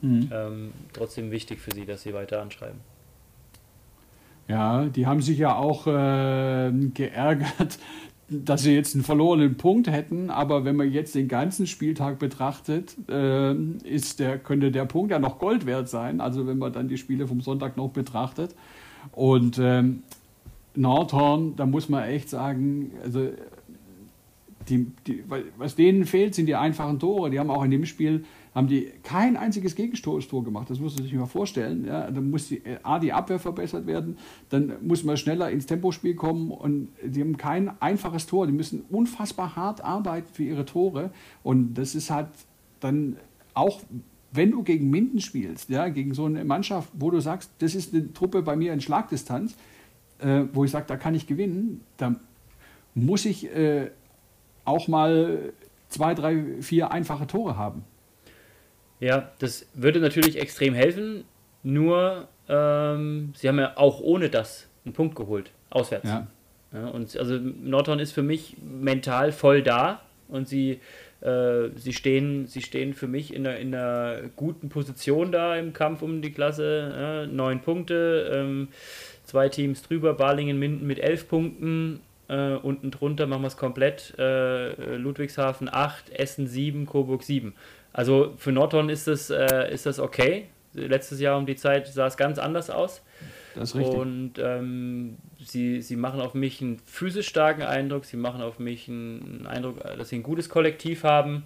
mhm. 0.02 0.30
ähm, 0.32 0.74
trotzdem 0.94 1.32
wichtig 1.32 1.60
für 1.60 1.72
sie, 1.74 1.88
dass 1.88 2.04
sie 2.04 2.14
weiter 2.14 2.40
anschreiben. 2.40 2.82
Ja, 4.48 4.86
die 4.86 5.08
haben 5.08 5.22
sich 5.22 5.40
ja 5.40 5.56
auch 5.56 5.88
äh, 5.88 6.72
geärgert, 6.94 7.80
dass 8.30 8.63
sie 8.63 8.74
jetzt 8.74 8.94
einen 8.94 9.06
verlorenen 9.06 9.56
Punkt 9.56 9.88
hätten, 9.88 10.30
aber 10.30 10.66
wenn 10.66 10.76
man 10.76 10.92
jetzt 10.92 11.16
den 11.16 11.28
ganzen 11.28 11.66
Spieltag 11.66 12.20
betrachtet, 12.20 12.96
äh, 13.10 13.54
ist 13.54 14.20
der, 14.20 14.38
könnte 14.38 14.72
der 14.72 14.86
Punkt 14.86 15.12
ja 15.12 15.20
noch 15.20 15.40
Gold 15.40 15.66
wert 15.66 15.88
sein, 15.88 16.20
also 16.20 16.46
wenn 16.46 16.58
man 16.58 16.74
dann 16.74 16.90
die 16.90 16.98
Spiele 16.98 17.28
vom 17.28 17.40
Sonntag 17.40 17.78
noch 17.78 17.90
betrachtet. 17.90 18.54
Und 19.13 19.60
ähm, 19.62 20.04
Nordhorn, 20.76 21.56
da 21.56 21.66
muss 21.66 21.88
man 21.88 22.04
echt 22.04 22.30
sagen, 22.30 22.92
also 23.04 23.30
die, 24.68 24.92
die, 25.08 25.24
was 25.58 25.76
denen 25.76 26.06
fehlt, 26.06 26.36
sind 26.36 26.48
die 26.48 26.56
einfachen 26.56 27.00
Tore. 27.00 27.30
Die 27.30 27.40
haben 27.40 27.50
auch 27.50 27.63
in 27.63 27.72
dem 27.72 27.86
Spiel 27.86 28.26
haben 28.58 28.67
die 28.67 28.91
kein 29.04 29.38
einziges 29.38 29.76
Gegentor 29.76 30.43
gemacht. 30.43 30.67
Das 30.72 30.80
muss 30.80 30.96
man 30.96 31.04
sich 31.04 31.13
mal 31.13 31.28
vorstellen. 31.28 31.86
Ja, 31.86 32.10
dann 32.10 32.32
muss 32.32 32.48
die, 32.48 32.60
A, 32.82 32.98
die 32.98 33.13
Abwehr 33.13 33.38
verbessert 33.38 33.86
werden, 33.86 34.17
dann 34.50 34.74
muss 34.82 35.04
man 35.04 35.15
schneller 35.15 35.52
ins 35.52 35.67
Tempospiel 35.67 36.15
kommen 36.15 36.50
und 36.50 36.88
die 37.04 37.22
haben 37.22 37.38
kein 37.38 37.80
einfaches 37.80 38.26
Tor. 38.26 38.48
Die 38.48 38.54
müssen 38.54 38.82
unfassbar 38.89 39.56
hart 39.56 39.82
arbeiten 39.84 40.28
für 40.34 40.43
ihre 40.43 40.65
Tore 40.65 41.12
und 41.43 41.76
das 41.76 41.93
ist 41.93 42.10
halt 42.10 42.30
dann 42.80 43.17
auch 43.54 43.82
wenn 44.32 44.52
du 44.52 44.63
gegen 44.63 44.89
Minden 44.89 45.22
spielst, 45.22 45.70
ja, 45.70 45.89
gegen 45.89 46.15
so 46.15 46.26
eine 46.26 46.43
Mannschaft, 46.43 46.89
wo 46.93 47.12
du 47.12 47.20
sagst, 47.20 47.52
das 47.60 47.76
ist 47.76 47.93
eine 47.93 48.12
Truppe 48.12 48.41
bei 48.41 48.56
mir 48.56 48.74
in 48.74 48.82
Schlagdistanz, 48.82 49.56
äh, 50.20 50.43
wo 50.54 50.65
ich 50.65 50.72
sage, 50.72 50.86
da 50.88 50.98
kann 50.98 51.15
ich 51.15 51.28
gewinnen, 51.28 51.82
da 51.98 52.15
muss 52.93 53.26
ich 53.26 53.56
äh, 53.56 53.91
auch 54.65 54.88
mal 54.88 55.54
zwei, 55.89 56.13
drei, 56.15 56.62
vier 56.62 56.91
einfache 56.91 57.28
Tore 57.28 57.56
haben. 57.56 57.84
Ja, 59.00 59.32
das 59.40 59.68
würde 59.74 60.00
natürlich 60.00 60.40
extrem 60.40 60.74
helfen, 60.74 61.24
nur 61.64 62.28
ähm, 62.50 63.34
sie 63.36 63.48
haben 63.48 63.60
ja 63.60 63.78
auch 63.78 64.00
ohne 64.00 64.30
das 64.30 64.68
einen 64.86 64.94
Punkt 64.94 65.16
geholt, 65.16 65.52
auswärts. 65.70 66.10
Ja. 66.10 66.28
ja 66.74 66.88
und 66.88 67.16
also 67.18 67.38
Nordhorn 67.38 68.00
ist 68.00 68.12
für 68.12 68.24
mich 68.24 68.58
mental 68.62 69.32
voll 69.32 69.62
da 69.62 70.02
und 70.30 70.48
sie, 70.48 70.80
äh, 71.22 71.70
sie, 71.76 71.94
stehen, 71.94 72.48
sie 72.48 72.62
stehen 72.62 72.94
für 72.94 73.08
mich 73.08 73.34
in 73.34 73.46
einer, 73.46 73.58
in 73.58 73.76
einer 73.76 74.22
guten 74.36 74.70
Position 74.70 75.32
da 75.32 75.56
im 75.56 75.74
Kampf 75.74 76.02
um 76.02 76.22
die 76.22 76.32
Klasse. 76.32 76.94
Ja, 76.98 77.26
neun 77.28 77.62
Punkte, 77.62 78.32
ähm, 78.34 78.70
zwei 79.24 79.50
Teams 79.50 79.84
drüber, 79.84 80.14
Balingen, 80.14 80.58
Minden 80.58 80.88
mit 80.88 81.00
elf 81.00 81.28
Punkten. 81.28 82.02
Äh, 82.30 82.56
unten 82.56 82.92
drunter 82.92 83.26
machen 83.26 83.44
wir 83.44 83.48
es 83.48 83.58
komplett. 83.58 84.14
Äh, 84.18 84.96
Ludwigshafen 84.98 85.70
8, 85.72 86.10
Essen 86.10 86.48
7, 86.48 86.86
Coburg 86.86 87.24
7. 87.24 87.54
Also 87.98 88.36
für 88.38 88.52
Nordhorn 88.52 88.90
ist 88.90 89.08
das, 89.08 89.32
äh, 89.32 89.74
ist 89.74 89.88
das 89.88 90.00
okay. 90.00 90.46
Letztes 90.74 91.20
Jahr 91.20 91.36
um 91.36 91.48
die 91.48 91.56
Zeit 91.56 91.88
sah 91.88 92.06
es 92.06 92.16
ganz 92.16 92.38
anders 92.38 92.70
aus. 92.70 93.02
Das 93.56 93.70
ist 93.70 93.76
richtig. 93.76 93.96
Und 93.96 94.34
ähm, 94.38 95.18
sie, 95.44 95.82
sie 95.82 95.96
machen 95.96 96.22
auf 96.22 96.36
mich 96.36 96.62
einen 96.62 96.78
physisch 96.86 97.28
starken 97.28 97.64
Eindruck, 97.64 98.06
sie 98.06 98.18
machen 98.18 98.44
auf 98.44 98.60
mich 98.60 98.88
einen 98.88 99.48
Eindruck, 99.48 99.82
dass 99.98 100.10
sie 100.10 100.18
ein 100.18 100.24
gutes 100.24 100.48
Kollektiv 100.48 101.04
haben, 101.04 101.46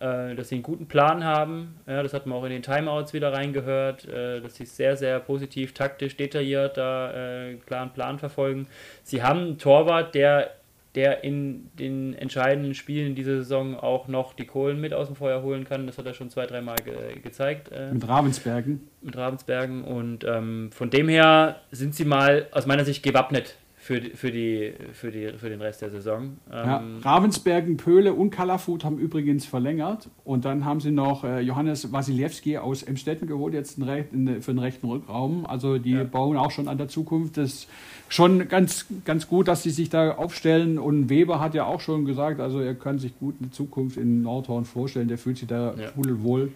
äh, 0.00 0.34
dass 0.34 0.48
sie 0.48 0.56
einen 0.56 0.64
guten 0.64 0.88
Plan 0.88 1.22
haben. 1.22 1.76
Ja, 1.86 2.02
das 2.02 2.14
hat 2.14 2.26
man 2.26 2.36
auch 2.36 2.44
in 2.44 2.50
den 2.50 2.62
Timeouts 2.62 3.12
wieder 3.12 3.32
reingehört, 3.32 4.04
äh, 4.08 4.40
dass 4.40 4.56
sie 4.56 4.66
sehr, 4.66 4.96
sehr 4.96 5.20
positiv, 5.20 5.72
taktisch, 5.72 6.16
detailliert 6.16 6.78
da 6.78 7.12
äh, 7.12 7.54
klaren 7.64 7.92
Plan 7.92 8.18
verfolgen. 8.18 8.66
Sie 9.04 9.22
haben 9.22 9.38
einen 9.38 9.58
Torwart, 9.58 10.16
der 10.16 10.50
der 10.94 11.24
in 11.24 11.70
den 11.78 12.14
entscheidenden 12.14 12.74
Spielen 12.74 13.14
dieser 13.14 13.36
Saison 13.36 13.78
auch 13.78 14.08
noch 14.08 14.34
die 14.34 14.44
Kohlen 14.44 14.80
mit 14.80 14.92
aus 14.92 15.06
dem 15.06 15.16
Feuer 15.16 15.42
holen 15.42 15.64
kann. 15.64 15.86
Das 15.86 15.96
hat 15.96 16.06
er 16.06 16.14
schon 16.14 16.28
zwei, 16.28 16.46
dreimal 16.46 16.76
ge 16.76 17.18
gezeigt. 17.22 17.70
Äh, 17.72 17.92
mit 17.92 18.06
Ravensbergen. 18.06 18.88
Mit 19.00 19.16
Ravensbergen. 19.16 19.84
Und 19.84 20.24
ähm, 20.24 20.70
von 20.72 20.90
dem 20.90 21.08
her 21.08 21.60
sind 21.70 21.94
sie 21.94 22.04
mal 22.04 22.46
aus 22.50 22.66
meiner 22.66 22.84
Sicht 22.84 23.02
gewappnet 23.02 23.56
für, 23.82 24.00
für, 24.00 24.30
die, 24.30 24.74
für, 24.92 25.10
die, 25.10 25.32
für 25.36 25.48
den 25.48 25.60
Rest 25.60 25.82
der 25.82 25.90
Saison. 25.90 26.36
Ja, 26.48 26.78
ähm, 26.78 27.00
Ravensbergen, 27.02 27.78
Pöhle 27.78 28.12
und 28.14 28.30
Kalafut 28.30 28.84
haben 28.84 28.96
übrigens 28.96 29.44
verlängert. 29.44 30.08
Und 30.22 30.44
dann 30.44 30.64
haben 30.64 30.78
sie 30.78 30.92
noch 30.92 31.24
äh, 31.24 31.40
Johannes 31.40 31.92
Wasiliewski 31.92 32.58
aus 32.58 32.84
Emstetten 32.84 33.26
geholt, 33.26 33.54
jetzt 33.54 33.74
für 33.74 33.84
den 33.84 34.58
rechten 34.60 34.88
Rückraum. 34.88 35.46
Also 35.46 35.78
die 35.78 35.94
ja. 35.94 36.04
bauen 36.04 36.36
auch 36.36 36.52
schon 36.52 36.68
an 36.68 36.78
der 36.78 36.86
Zukunft. 36.86 37.36
Das 37.36 37.52
ist 37.52 37.68
schon 38.08 38.46
ganz, 38.46 38.86
ganz 39.04 39.26
gut, 39.26 39.48
dass 39.48 39.64
sie 39.64 39.70
sich 39.70 39.90
da 39.90 40.12
aufstellen. 40.12 40.78
Und 40.78 41.08
Weber 41.08 41.40
hat 41.40 41.54
ja 41.54 41.66
auch 41.66 41.80
schon 41.80 42.04
gesagt, 42.04 42.38
also 42.38 42.60
er 42.60 42.76
kann 42.76 43.00
sich 43.00 43.18
gut 43.18 43.34
eine 43.40 43.50
Zukunft 43.50 43.96
in 43.96 44.22
Nordhorn 44.22 44.64
vorstellen. 44.64 45.08
Der 45.08 45.18
fühlt 45.18 45.38
sich 45.38 45.48
da 45.48 45.74
ja. 45.74 45.90
wohl 45.96 46.52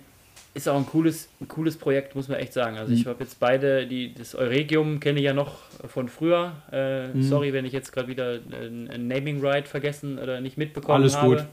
ist 0.57 0.69
auch 0.69 0.77
ein 0.77 0.87
cooles, 0.87 1.29
ein 1.41 1.49
cooles 1.49 1.77
Projekt, 1.77 2.17
muss 2.17 2.29
man 2.29 2.39
echt 2.39 2.55
sagen. 2.55 2.79
Also 2.79 2.91
mhm. 2.91 2.99
ich 2.99 3.07
habe 3.07 3.23
jetzt 3.23 3.39
beide, 3.39 3.87
die, 3.87 4.15
das 4.15 4.35
Euregium 4.35 5.01
kenne 5.01 5.19
ich 5.19 5.27
ja 5.27 5.35
noch 5.35 5.59
von 5.87 6.09
früher. 6.09 6.53
Äh, 6.73 7.09
mhm. 7.09 7.23
Sorry, 7.23 7.53
wenn 7.53 7.67
ich 7.67 7.73
jetzt 7.73 7.93
gerade 7.93 8.09
wieder 8.09 8.39
ein, 8.51 8.91
ein, 8.91 9.07
Naming 9.07 9.45
Right 9.45 9.69
vergessen 9.69 10.19
oder 10.19 10.41
nicht 10.41 10.57
mitbekommen 10.57 11.03
Alles 11.03 11.17
habe. 11.17 11.27
Alles 11.27 11.43
gut. 11.43 11.51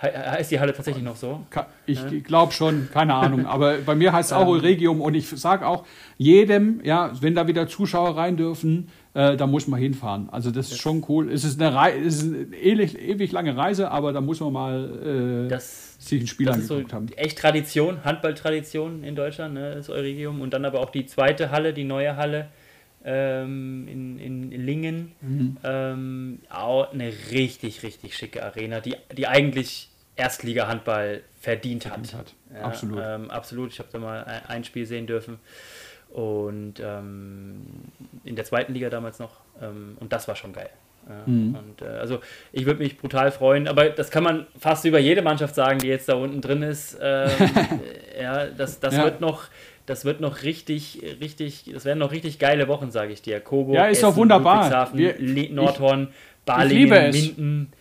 Heißt 0.00 0.52
die 0.52 0.60
Halle 0.60 0.72
tatsächlich 0.72 1.02
noch 1.02 1.16
so? 1.16 1.44
Ich 1.86 2.00
ja. 2.00 2.08
glaube 2.22 2.52
schon, 2.52 2.88
keine 2.92 3.14
Ahnung. 3.14 3.46
Aber 3.48 3.78
bei 3.78 3.96
mir 3.96 4.12
heißt 4.12 4.30
es 4.30 4.32
auch 4.32 4.42
ähm. 4.42 4.60
Euregium 4.60 5.00
und 5.00 5.14
ich 5.14 5.28
sage 5.28 5.66
auch 5.66 5.84
jedem, 6.16 6.80
ja, 6.84 7.10
wenn 7.20 7.34
da 7.34 7.48
wieder 7.48 7.66
Zuschauer 7.66 8.16
rein 8.16 8.36
dürfen, 8.36 8.90
äh, 9.18 9.36
da 9.36 9.48
muss 9.48 9.66
man 9.66 9.80
hinfahren. 9.80 10.28
Also 10.30 10.52
das 10.52 10.70
ist 10.70 10.78
schon 10.78 11.04
cool. 11.08 11.32
Es 11.32 11.42
ist 11.42 11.60
eine, 11.60 11.74
Rei 11.74 11.98
es 11.98 12.22
ist 12.22 12.32
eine 12.32 12.56
ewig, 12.56 12.96
ewig 12.96 13.32
lange 13.32 13.56
Reise, 13.56 13.90
aber 13.90 14.12
da 14.12 14.20
muss 14.20 14.38
man 14.38 14.52
mal 14.52 15.46
äh, 15.46 15.48
das, 15.48 15.96
sich 15.98 16.22
ein 16.22 16.28
Spiel 16.28 16.46
das 16.46 16.54
angeguckt 16.54 16.90
so 16.90 16.96
haben. 16.96 17.08
Echt 17.16 17.36
Tradition, 17.36 18.04
Handballtradition 18.04 19.02
in 19.02 19.16
Deutschland, 19.16 19.54
ne, 19.54 19.74
das 19.74 19.90
Euregium. 19.90 20.40
Und 20.40 20.54
dann 20.54 20.64
aber 20.64 20.78
auch 20.78 20.90
die 20.90 21.06
zweite 21.06 21.50
Halle, 21.50 21.72
die 21.72 21.82
neue 21.82 22.16
Halle 22.16 22.46
ähm, 23.04 23.88
in, 23.88 24.20
in 24.20 24.52
Lingen. 24.52 25.12
Mhm. 25.20 25.56
Ähm, 25.64 26.38
auch 26.48 26.92
eine 26.92 27.12
richtig, 27.32 27.82
richtig 27.82 28.16
schicke 28.16 28.44
Arena, 28.44 28.78
die, 28.78 28.94
die 29.16 29.26
eigentlich 29.26 29.90
Erstliga-Handball 30.14 31.22
verdient, 31.40 31.82
verdient 31.82 32.14
hat. 32.14 32.20
hat. 32.20 32.34
Ja, 32.54 32.60
absolut. 32.62 33.00
Ähm, 33.02 33.30
absolut. 33.32 33.72
Ich 33.72 33.80
habe 33.80 33.88
da 33.90 33.98
mal 33.98 34.22
ein, 34.22 34.46
ein 34.46 34.64
Spiel 34.64 34.86
sehen 34.86 35.08
dürfen. 35.08 35.40
Und 36.10 36.74
ähm, 36.80 37.62
in 38.24 38.36
der 38.36 38.44
zweiten 38.44 38.72
Liga 38.72 38.90
damals 38.90 39.18
noch. 39.18 39.40
Ähm, 39.60 39.96
und 40.00 40.12
das 40.12 40.28
war 40.28 40.36
schon 40.36 40.52
geil. 40.52 40.70
Ja, 41.08 41.22
mhm. 41.26 41.54
Und 41.54 41.82
äh, 41.82 41.98
also 41.98 42.20
ich 42.52 42.66
würde 42.66 42.82
mich 42.82 42.98
brutal 42.98 43.32
freuen, 43.32 43.66
aber 43.66 43.88
das 43.88 44.10
kann 44.10 44.22
man 44.22 44.46
fast 44.58 44.84
über 44.84 44.98
jede 44.98 45.22
Mannschaft 45.22 45.54
sagen, 45.54 45.78
die 45.78 45.88
jetzt 45.88 46.08
da 46.08 46.14
unten 46.14 46.40
drin 46.40 46.62
ist. 46.62 46.98
Ähm, 47.00 47.30
ja, 48.20 48.46
das, 48.46 48.80
das 48.80 48.96
ja. 48.96 49.04
wird 49.04 49.20
noch, 49.20 49.44
das 49.86 50.04
wird 50.04 50.20
noch 50.20 50.42
richtig, 50.42 51.02
richtig, 51.20 51.70
das 51.72 51.84
werden 51.84 51.98
noch 51.98 52.12
richtig 52.12 52.38
geile 52.38 52.68
Wochen, 52.68 52.90
sage 52.90 53.12
ich 53.12 53.22
dir. 53.22 53.40
Kobo, 53.40 53.74
ja, 53.74 53.86
ist 53.86 53.98
Essen, 53.98 54.10
doch 54.10 54.16
wunderbar. 54.16 54.90
Wir, 54.94 55.14
Nordhorn, 55.50 56.08
Balingen, 56.44 57.10
Minden. 57.10 57.72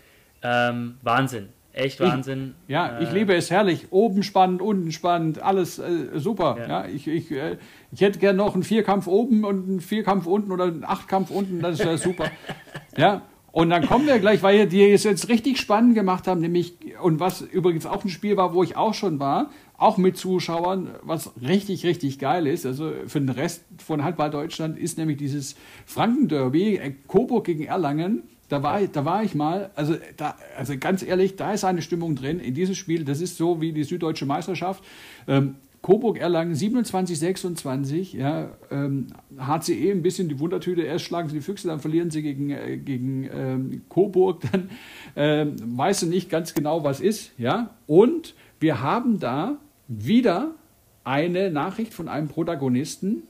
Ähm, 0.44 0.98
Wahnsinn. 1.02 1.50
Echt 1.78 2.00
Wahnsinn. 2.00 2.56
Ich, 2.68 2.72
ja, 2.74 2.98
äh, 2.98 3.04
ich 3.04 3.12
liebe 3.12 3.36
es 3.36 3.52
herrlich. 3.52 3.88
Oben 3.92 4.24
spannend, 4.24 4.62
unten 4.62 4.92
spannend, 4.92 5.42
alles 5.42 5.80
äh, 5.80 6.08
super. 6.16 6.58
Ja. 6.60 6.68
ja. 6.68 6.86
ich, 6.88 7.08
ich, 7.08 7.32
äh, 7.32 7.58
ich 7.92 8.02
hätte 8.02 8.20
gerne 8.20 8.38
noch 8.38 8.54
einen 8.54 8.64
Vierkampf 8.64 9.08
oben 9.08 9.44
und 9.44 9.70
einen 9.70 9.82
Vierkampf 9.82 10.26
unten 10.26 10.52
oder 10.52 10.66
einen 10.66 10.84
Achtkampf 10.84 11.30
unten, 11.30 11.62
das 11.62 11.80
wäre 11.80 11.98
super. 11.98 12.32
ja, 12.98 13.22
und 13.58 13.72
dann 13.72 13.88
kommen 13.88 14.06
wir 14.06 14.20
gleich, 14.20 14.44
weil 14.44 14.68
die 14.68 14.92
es 14.92 15.04
jetzt 15.04 15.30
richtig 15.30 15.58
spannend 15.58 15.96
gemacht 15.96 16.28
haben, 16.28 16.42
nämlich, 16.42 16.76
und 17.02 17.20
was 17.20 17.42
übrigens 17.42 17.86
auch 17.88 18.04
ein 18.04 18.10
Spiel 18.10 18.38
war, 18.38 18.54
wo 18.54 18.62
ich 18.62 18.76
auch 18.76 18.94
schon 18.94 19.20
war, 19.20 19.50
auch 19.78 19.98
mit 19.98 20.18
Zuschauern, 20.18 20.90
was 21.02 21.32
richtig, 21.42 21.84
richtig 21.84 22.20
geil 22.20 22.46
ist, 22.46 22.66
also 22.66 22.92
für 23.08 23.20
den 23.20 23.30
Rest 23.30 23.64
von 23.84 24.04
Handball 24.04 24.30
Deutschland, 24.30 24.78
ist 24.78 24.98
nämlich 24.98 25.18
dieses 25.18 25.56
Franken-Derby, 25.86 26.76
äh, 26.76 26.94
Coburg 27.08 27.46
gegen 27.46 27.64
Erlangen. 27.64 28.24
Da 28.50 28.64
war, 28.64 28.82
ich, 28.82 28.92
da 28.92 29.04
war 29.04 29.24
ich 29.24 29.36
mal, 29.36 29.72
also, 29.76 29.96
da, 30.16 30.36
also 30.58 30.78
ganz 30.78 31.04
ehrlich, 31.04 31.36
da 31.36 31.54
ist 31.54 31.66
eine 31.66 31.82
Stimmung 31.82 32.16
drin 32.16 32.40
in 32.40 32.54
diesem 32.54 32.76
Spiel. 32.76 33.04
Das 33.04 33.20
ist 33.20 33.38
so 33.38 33.60
wie 33.60 33.74
die 33.74 33.84
Süddeutsche 33.84 34.26
Meisterschaft. 34.26 34.84
Ähm, 35.28 35.56
Coburg 35.82 36.18
Erlangen 36.18 36.56
27, 36.56 37.20
26. 37.20 38.14
Ja, 38.14 38.52
ähm, 38.72 39.08
HCE 39.38 39.92
ein 39.92 40.02
bisschen 40.02 40.28
die 40.30 40.40
Wundertüte. 40.40 40.82
Erst 40.82 41.06
schlagen 41.06 41.30
sie 41.30 41.36
die 41.36 41.42
Füchse, 41.42 41.68
dann 41.68 41.80
verlieren 41.80 42.10
sie 42.10 42.22
gegen, 42.22 42.50
äh, 42.50 42.78
gegen 42.78 43.30
ähm, 43.32 43.82
Coburg. 43.90 44.42
Dann 44.52 44.70
ähm, 45.16 45.56
weißt 45.78 46.04
du 46.04 46.06
nicht 46.08 46.30
ganz 46.30 46.54
genau, 46.54 46.84
was 46.84 47.00
ist. 47.00 47.32
Ja, 47.38 47.76
und 47.86 48.36
wir 48.60 48.82
haben 48.82 49.20
da 49.20 49.58
wieder 49.88 50.56
eine 51.04 51.52
Nachricht 51.52 51.94
von 51.94 52.10
einem 52.10 52.28
Protagonisten, 52.28 53.24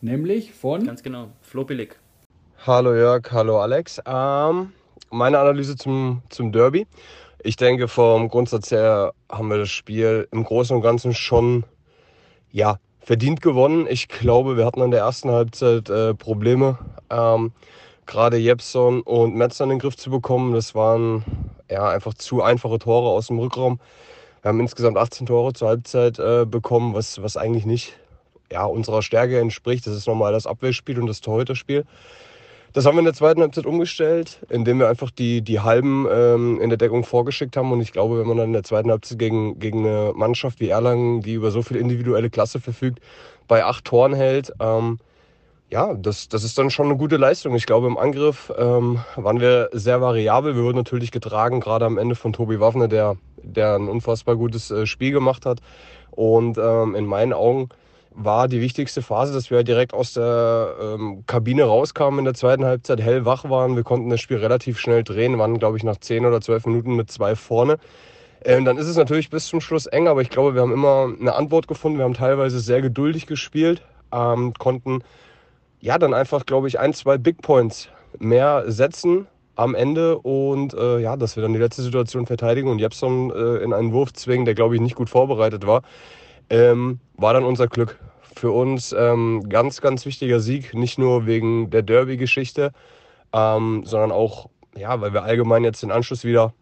nämlich 0.00 0.52
von. 0.52 0.84
Ganz 0.84 1.02
genau, 1.02 1.28
Flo 1.42 1.64
Billig. 1.64 1.96
Hallo 2.66 2.92
Jörg, 2.92 3.22
hallo 3.30 3.60
Alex. 3.60 4.02
Ähm, 4.04 4.72
meine 5.10 5.38
Analyse 5.38 5.76
zum, 5.76 6.22
zum 6.28 6.50
Derby. 6.50 6.88
Ich 7.44 7.54
denke, 7.54 7.86
vom 7.86 8.28
Grundsatz 8.28 8.72
her 8.72 9.14
haben 9.30 9.48
wir 9.48 9.58
das 9.58 9.70
Spiel 9.70 10.26
im 10.32 10.42
Großen 10.42 10.74
und 10.74 10.82
Ganzen 10.82 11.14
schon 11.14 11.64
ja, 12.50 12.78
verdient 12.98 13.42
gewonnen. 13.42 13.86
Ich 13.88 14.08
glaube, 14.08 14.56
wir 14.56 14.66
hatten 14.66 14.82
in 14.82 14.90
der 14.90 15.00
ersten 15.00 15.30
Halbzeit 15.30 15.88
äh, 15.88 16.14
Probleme, 16.14 16.78
ähm, 17.10 17.52
gerade 18.06 18.38
Jepson 18.38 19.02
und 19.02 19.36
Metzner 19.36 19.64
in 19.64 19.70
den 19.70 19.78
Griff 19.78 19.96
zu 19.96 20.10
bekommen. 20.10 20.52
Das 20.52 20.74
waren 20.74 21.24
ja, 21.70 21.88
einfach 21.88 22.14
zu 22.14 22.42
einfache 22.42 22.80
Tore 22.80 23.10
aus 23.10 23.28
dem 23.28 23.38
Rückraum. 23.38 23.78
Wir 24.42 24.48
haben 24.48 24.58
insgesamt 24.58 24.98
18 24.98 25.26
Tore 25.26 25.52
zur 25.52 25.68
Halbzeit 25.68 26.18
äh, 26.18 26.44
bekommen, 26.44 26.92
was, 26.92 27.22
was 27.22 27.36
eigentlich 27.36 27.66
nicht 27.66 27.96
ja, 28.50 28.64
unserer 28.64 29.02
Stärke 29.02 29.38
entspricht. 29.38 29.86
Das 29.86 29.94
ist 29.94 30.08
nochmal 30.08 30.32
das 30.32 30.48
Abwehrspiel 30.48 30.98
und 30.98 31.06
das 31.06 31.20
Torhüterspiel. 31.20 31.84
Das 32.72 32.84
haben 32.84 32.96
wir 32.96 33.00
in 33.00 33.06
der 33.06 33.14
zweiten 33.14 33.40
Halbzeit 33.40 33.66
umgestellt, 33.66 34.40
indem 34.50 34.78
wir 34.78 34.88
einfach 34.88 35.10
die, 35.10 35.42
die 35.42 35.60
Halben 35.60 36.06
ähm, 36.10 36.60
in 36.60 36.68
der 36.68 36.76
Deckung 36.76 37.04
vorgeschickt 37.04 37.56
haben. 37.56 37.72
Und 37.72 37.80
ich 37.80 37.92
glaube, 37.92 38.18
wenn 38.18 38.26
man 38.26 38.36
dann 38.36 38.48
in 38.48 38.52
der 38.52 38.62
zweiten 38.62 38.90
Halbzeit 38.90 39.18
gegen, 39.18 39.58
gegen 39.58 39.86
eine 39.86 40.12
Mannschaft 40.14 40.60
wie 40.60 40.68
Erlangen, 40.68 41.22
die 41.22 41.34
über 41.34 41.50
so 41.50 41.62
viel 41.62 41.78
individuelle 41.78 42.30
Klasse 42.30 42.60
verfügt, 42.60 43.00
bei 43.46 43.64
acht 43.64 43.84
Toren 43.84 44.14
hält, 44.14 44.52
ähm, 44.60 44.98
ja, 45.70 45.94
das, 45.94 46.28
das 46.28 46.44
ist 46.44 46.56
dann 46.58 46.70
schon 46.70 46.86
eine 46.86 46.96
gute 46.96 47.16
Leistung. 47.16 47.54
Ich 47.54 47.66
glaube, 47.66 47.86
im 47.86 47.98
Angriff 47.98 48.52
ähm, 48.56 49.00
waren 49.16 49.40
wir 49.40 49.68
sehr 49.72 50.00
variabel. 50.00 50.56
Wir 50.56 50.62
wurden 50.62 50.78
natürlich 50.78 51.10
getragen, 51.10 51.60
gerade 51.60 51.84
am 51.84 51.98
Ende 51.98 52.14
von 52.14 52.32
Tobi 52.32 52.58
Waffner, 52.58 52.88
der, 52.88 53.16
der 53.42 53.74
ein 53.74 53.88
unfassbar 53.88 54.36
gutes 54.36 54.70
äh, 54.70 54.86
Spiel 54.86 55.12
gemacht 55.12 55.44
hat. 55.44 55.60
Und 56.10 56.56
ähm, 56.58 56.94
in 56.94 57.04
meinen 57.04 57.32
Augen 57.34 57.68
war 58.10 58.48
die 58.48 58.60
wichtigste 58.60 59.02
Phase, 59.02 59.32
dass 59.32 59.50
wir 59.50 59.62
direkt 59.62 59.94
aus 59.94 60.12
der 60.12 60.74
ähm, 60.80 61.24
Kabine 61.26 61.64
rauskamen 61.64 62.20
in 62.20 62.24
der 62.24 62.34
zweiten 62.34 62.64
Halbzeit, 62.64 63.00
hellwach 63.00 63.48
waren. 63.48 63.76
Wir 63.76 63.84
konnten 63.84 64.10
das 64.10 64.20
Spiel 64.20 64.38
relativ 64.38 64.78
schnell 64.78 65.04
drehen, 65.04 65.38
waren, 65.38 65.58
glaube 65.58 65.76
ich, 65.76 65.84
nach 65.84 65.96
10 65.96 66.26
oder 66.26 66.40
12 66.40 66.66
Minuten 66.66 66.96
mit 66.96 67.10
zwei 67.10 67.36
vorne. 67.36 67.78
Ähm, 68.44 68.64
dann 68.64 68.78
ist 68.78 68.86
es 68.86 68.96
natürlich 68.96 69.30
bis 69.30 69.46
zum 69.46 69.60
Schluss 69.60 69.86
eng, 69.86 70.08
aber 70.08 70.22
ich 70.22 70.30
glaube, 70.30 70.54
wir 70.54 70.62
haben 70.62 70.72
immer 70.72 71.12
eine 71.20 71.34
Antwort 71.34 71.68
gefunden. 71.68 71.98
Wir 71.98 72.04
haben 72.04 72.14
teilweise 72.14 72.60
sehr 72.60 72.82
geduldig 72.82 73.26
gespielt, 73.26 73.82
ähm, 74.12 74.52
konnten 74.54 75.02
ja 75.80 75.98
dann 75.98 76.14
einfach, 76.14 76.46
glaube 76.46 76.68
ich, 76.68 76.78
ein, 76.78 76.92
zwei 76.94 77.18
Big 77.18 77.42
Points 77.42 77.88
mehr 78.18 78.64
setzen 78.66 79.26
am 79.54 79.74
Ende 79.74 80.18
und 80.18 80.72
äh, 80.74 81.00
ja, 81.00 81.16
dass 81.16 81.36
wir 81.36 81.42
dann 81.42 81.52
die 81.52 81.58
letzte 81.58 81.82
Situation 81.82 82.26
verteidigen 82.26 82.70
und 82.70 82.78
Jepson 82.78 83.32
äh, 83.32 83.56
in 83.56 83.72
einen 83.72 83.92
Wurf 83.92 84.12
zwingen, 84.12 84.44
der, 84.44 84.54
glaube 84.54 84.76
ich, 84.76 84.80
nicht 84.80 84.94
gut 84.94 85.10
vorbereitet 85.10 85.66
war 85.66 85.82
ähm, 86.50 87.00
war 87.14 87.32
dann 87.32 87.44
unser 87.44 87.68
Glück. 87.68 87.98
Für 88.36 88.52
uns 88.52 88.92
ähm, 88.92 89.48
ganz, 89.48 89.80
ganz 89.80 90.06
wichtiger 90.06 90.38
Sieg, 90.38 90.72
nicht 90.72 90.96
nur 90.96 91.26
wegen 91.26 91.70
der 91.70 91.82
Derby-Geschichte, 91.82 92.72
ähm, 93.32 93.84
sondern 93.84 94.12
auch, 94.12 94.48
ja, 94.76 95.00
weil 95.00 95.12
wir 95.12 95.24
allgemein 95.24 95.64
jetzt 95.64 95.82
den 95.82 95.90
Anschluss 95.90 96.24
wieder 96.24 96.54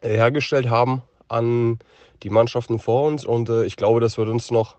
äh, 0.00 0.16
hergestellt 0.16 0.68
haben 0.68 1.02
an 1.28 1.78
die 2.24 2.30
Mannschaften 2.30 2.80
vor 2.80 3.06
uns. 3.06 3.24
Und 3.24 3.48
äh, 3.48 3.64
ich 3.64 3.76
glaube, 3.76 4.00
das 4.00 4.18
wird 4.18 4.28
uns 4.28 4.50
noch 4.50 4.76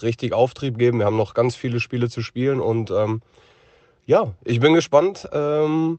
richtig 0.00 0.32
Auftrieb 0.32 0.78
geben. 0.78 0.98
Wir 0.98 1.06
haben 1.06 1.18
noch 1.18 1.34
ganz 1.34 1.54
viele 1.54 1.80
Spiele 1.80 2.08
zu 2.08 2.22
spielen 2.22 2.60
und 2.60 2.90
ähm, 2.90 3.20
ja, 4.06 4.32
ich 4.44 4.60
bin 4.60 4.74
gespannt. 4.74 5.28
Ähm, 5.32 5.98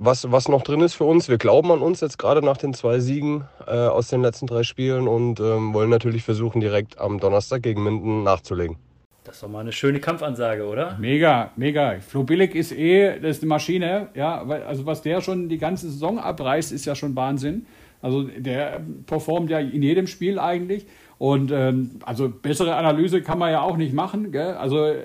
was, 0.00 0.32
was 0.32 0.48
noch 0.48 0.62
drin 0.62 0.80
ist 0.80 0.94
für 0.94 1.04
uns. 1.04 1.28
Wir 1.28 1.36
glauben 1.36 1.70
an 1.70 1.80
uns 1.80 2.00
jetzt 2.00 2.18
gerade 2.18 2.42
nach 2.42 2.56
den 2.56 2.72
zwei 2.72 3.00
Siegen 3.00 3.44
äh, 3.66 3.72
aus 3.72 4.08
den 4.08 4.22
letzten 4.22 4.46
drei 4.46 4.62
Spielen 4.62 5.06
und 5.06 5.40
ähm, 5.40 5.74
wollen 5.74 5.90
natürlich 5.90 6.22
versuchen, 6.24 6.60
direkt 6.60 6.98
am 6.98 7.20
Donnerstag 7.20 7.62
gegen 7.62 7.84
Minden 7.84 8.22
nachzulegen. 8.22 8.78
Das 9.24 9.36
ist 9.36 9.42
doch 9.42 9.50
mal 9.50 9.60
eine 9.60 9.72
schöne 9.72 10.00
Kampfansage, 10.00 10.66
oder? 10.66 10.96
Mega, 10.98 11.50
mega. 11.56 12.00
Flo 12.00 12.24
Billig 12.24 12.54
ist 12.54 12.72
eh, 12.72 13.20
das 13.20 13.36
ist 13.36 13.42
eine 13.42 13.50
Maschine. 13.50 14.08
Ja, 14.14 14.42
also 14.42 14.86
was 14.86 15.02
der 15.02 15.20
schon 15.20 15.50
die 15.50 15.58
ganze 15.58 15.90
Saison 15.90 16.18
abreißt, 16.18 16.72
ist 16.72 16.86
ja 16.86 16.94
schon 16.94 17.14
Wahnsinn. 17.14 17.66
Also 18.00 18.22
der 18.22 18.80
performt 19.04 19.50
ja 19.50 19.58
in 19.58 19.82
jedem 19.82 20.06
Spiel 20.06 20.38
eigentlich. 20.38 20.86
Und 21.20 21.52
ähm, 21.52 21.90
also 22.02 22.30
bessere 22.30 22.76
Analyse 22.76 23.20
kann 23.20 23.38
man 23.38 23.50
ja 23.50 23.60
auch 23.60 23.76
nicht 23.76 23.92
machen. 23.92 24.32
Gell? 24.32 24.54
Also, 24.54 24.86
äh, 24.86 25.02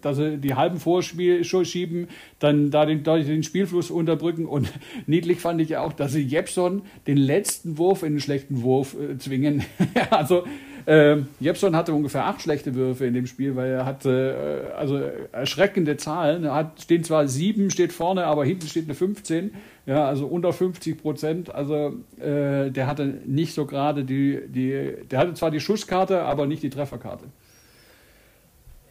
dass 0.00 0.16
sie 0.16 0.38
die 0.38 0.54
halben 0.54 0.78
Vorspiel 0.78 1.42
schieben, 1.42 2.06
dann 2.38 2.70
da 2.70 2.86
den, 2.86 3.02
den 3.02 3.42
Spielfluss 3.42 3.90
unterbrücken. 3.90 4.46
Und 4.46 4.72
niedlich 5.06 5.40
fand 5.40 5.60
ich 5.60 5.70
ja 5.70 5.80
auch, 5.80 5.92
dass 5.92 6.12
sie 6.12 6.22
Jepson 6.22 6.82
den 7.08 7.16
letzten 7.16 7.76
Wurf 7.76 8.04
in 8.04 8.12
den 8.12 8.20
schlechten 8.20 8.62
Wurf 8.62 8.94
äh, 8.94 9.18
zwingen. 9.18 9.64
also 10.10 10.44
äh, 10.88 11.18
Jepson 11.38 11.76
hatte 11.76 11.92
ungefähr 11.92 12.24
acht 12.24 12.40
schlechte 12.40 12.74
Würfe 12.74 13.04
in 13.04 13.12
dem 13.12 13.26
Spiel, 13.26 13.56
weil 13.56 13.70
er 13.70 13.84
hatte 13.84 14.70
äh, 14.72 14.72
also 14.72 14.98
erschreckende 15.32 15.98
Zahlen. 15.98 16.44
Er 16.44 16.54
hat, 16.54 16.80
stehen 16.80 17.04
zwar 17.04 17.28
sieben, 17.28 17.70
steht 17.70 17.92
vorne, 17.92 18.24
aber 18.24 18.46
hinten 18.46 18.66
steht 18.66 18.84
eine 18.84 18.94
15. 18.94 19.54
Ja, 19.84 20.06
also 20.06 20.26
unter 20.26 20.50
50 20.50 21.02
Prozent. 21.02 21.54
Also 21.54 21.94
äh, 22.18 22.70
der 22.70 22.86
hatte 22.86 23.04
nicht 23.26 23.52
so 23.52 23.66
gerade 23.66 24.04
die, 24.04 24.40
die, 24.48 24.94
der 25.10 25.18
hatte 25.18 25.34
zwar 25.34 25.50
die 25.50 25.60
Schusskarte, 25.60 26.22
aber 26.22 26.46
nicht 26.46 26.62
die 26.62 26.70
Trefferkarte. 26.70 27.26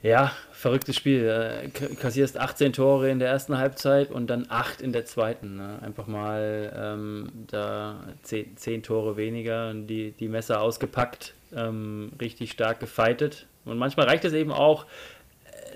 Ja, 0.03 0.31
verrücktes 0.51 0.95
Spiel. 0.95 1.71
Kassierst 1.99 2.39
18 2.39 2.73
Tore 2.73 3.10
in 3.10 3.17
der 3.17 3.29
ersten 3.29 3.57
Halbzeit 3.57 4.12
und 4.12 4.29
dann 4.29 4.45
8 4.49 4.81
in 4.81 4.93
der 4.93 5.05
zweiten. 5.05 5.55
Ne? 5.55 5.79
Einfach 5.81 6.05
mal 6.05 6.71
ähm, 6.77 7.29
da 7.47 8.03
10, 8.21 8.55
10, 8.55 8.83
Tore 8.83 9.17
weniger, 9.17 9.73
die, 9.73 10.12
die 10.12 10.27
Messer 10.27 10.62
ausgepackt 10.62 11.33
ähm, 11.55 12.12
richtig 12.19 12.51
stark 12.51 12.79
gefeitet. 12.79 13.47
Und 13.65 13.77
manchmal 13.77 14.07
reicht 14.07 14.25
es 14.25 14.33
eben 14.33 14.51
auch, 14.51 14.86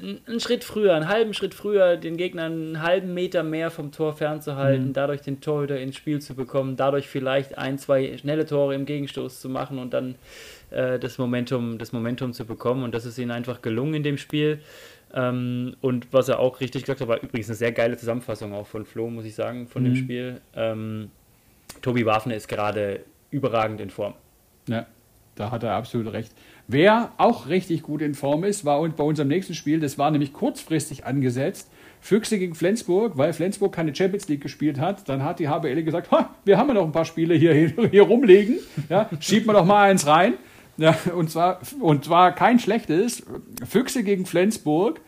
einen 0.01 0.39
Schritt 0.39 0.63
früher, 0.63 0.95
einen 0.95 1.07
halben 1.07 1.33
Schritt 1.33 1.53
früher, 1.53 1.97
den 1.97 2.17
Gegner 2.17 2.45
einen 2.45 2.81
halben 2.81 3.13
Meter 3.13 3.43
mehr 3.43 3.71
vom 3.71 3.91
Tor 3.91 4.13
fernzuhalten, 4.13 4.89
mhm. 4.89 4.93
dadurch 4.93 5.21
den 5.21 5.41
Torhüter 5.41 5.79
ins 5.79 5.95
Spiel 5.95 6.19
zu 6.19 6.35
bekommen, 6.35 6.75
dadurch 6.75 7.07
vielleicht 7.07 7.57
ein, 7.57 7.77
zwei 7.77 8.17
schnelle 8.17 8.45
Tore 8.45 8.75
im 8.75 8.85
Gegenstoß 8.85 9.39
zu 9.39 9.49
machen 9.49 9.79
und 9.79 9.93
dann 9.93 10.15
äh, 10.71 10.99
das, 10.99 11.17
Momentum, 11.17 11.77
das 11.77 11.91
Momentum 11.91 12.33
zu 12.33 12.45
bekommen. 12.45 12.83
Und 12.83 12.95
das 12.95 13.05
ist 13.05 13.17
ihnen 13.17 13.31
einfach 13.31 13.61
gelungen 13.61 13.95
in 13.95 14.03
dem 14.03 14.17
Spiel. 14.17 14.59
Ähm, 15.13 15.75
und 15.81 16.11
was 16.11 16.29
er 16.29 16.39
auch 16.39 16.61
richtig 16.61 16.83
gesagt 16.83 17.01
hat, 17.01 17.07
war 17.07 17.21
übrigens 17.21 17.49
eine 17.49 17.55
sehr 17.55 17.71
geile 17.71 17.97
Zusammenfassung 17.97 18.53
auch 18.53 18.67
von 18.67 18.85
Flo, 18.85 19.09
muss 19.09 19.25
ich 19.25 19.35
sagen, 19.35 19.67
von 19.67 19.83
mhm. 19.83 19.85
dem 19.87 19.95
Spiel. 19.95 20.41
Ähm, 20.55 21.11
Tobi 21.81 22.05
Wafner 22.05 22.35
ist 22.35 22.47
gerade 22.47 23.01
überragend 23.29 23.81
in 23.81 23.89
Form. 23.89 24.13
Ja, 24.67 24.85
da 25.41 25.51
hat 25.51 25.63
er 25.63 25.73
absolut 25.73 26.13
recht. 26.13 26.31
Wer 26.67 27.11
auch 27.17 27.47
richtig 27.47 27.81
gut 27.81 28.01
in 28.01 28.13
Form 28.13 28.43
ist, 28.43 28.63
war 28.63 28.87
bei 28.87 29.03
unserem 29.03 29.27
nächsten 29.27 29.55
Spiel, 29.55 29.79
das 29.79 29.97
war 29.97 30.11
nämlich 30.11 30.31
kurzfristig 30.31 31.05
angesetzt. 31.05 31.69
Füchse 31.99 32.39
gegen 32.39 32.55
Flensburg, 32.55 33.17
weil 33.17 33.33
Flensburg 33.33 33.73
keine 33.73 33.93
Champions 33.93 34.27
League 34.27 34.41
gespielt 34.41 34.79
hat. 34.79 35.07
Dann 35.09 35.23
hat 35.23 35.39
die 35.39 35.49
HBL 35.49 35.83
gesagt, 35.83 36.09
wir 36.45 36.57
haben 36.57 36.67
ja 36.69 36.73
noch 36.75 36.85
ein 36.85 36.91
paar 36.91 37.05
Spiele 37.05 37.35
hier, 37.35 37.53
hier 37.91 38.03
rumliegen. 38.03 38.57
Ja, 38.89 39.09
schieben 39.19 39.47
wir 39.47 39.53
doch 39.53 39.65
mal 39.65 39.89
eins 39.89 40.07
rein. 40.07 40.35
Ja, 40.77 40.97
und, 41.15 41.29
zwar, 41.29 41.59
und 41.79 42.05
zwar 42.05 42.33
kein 42.33 42.57
schlechtes. 42.57 43.23
Füchse 43.67 44.03
gegen 44.03 44.25
Flensburg. 44.25 45.01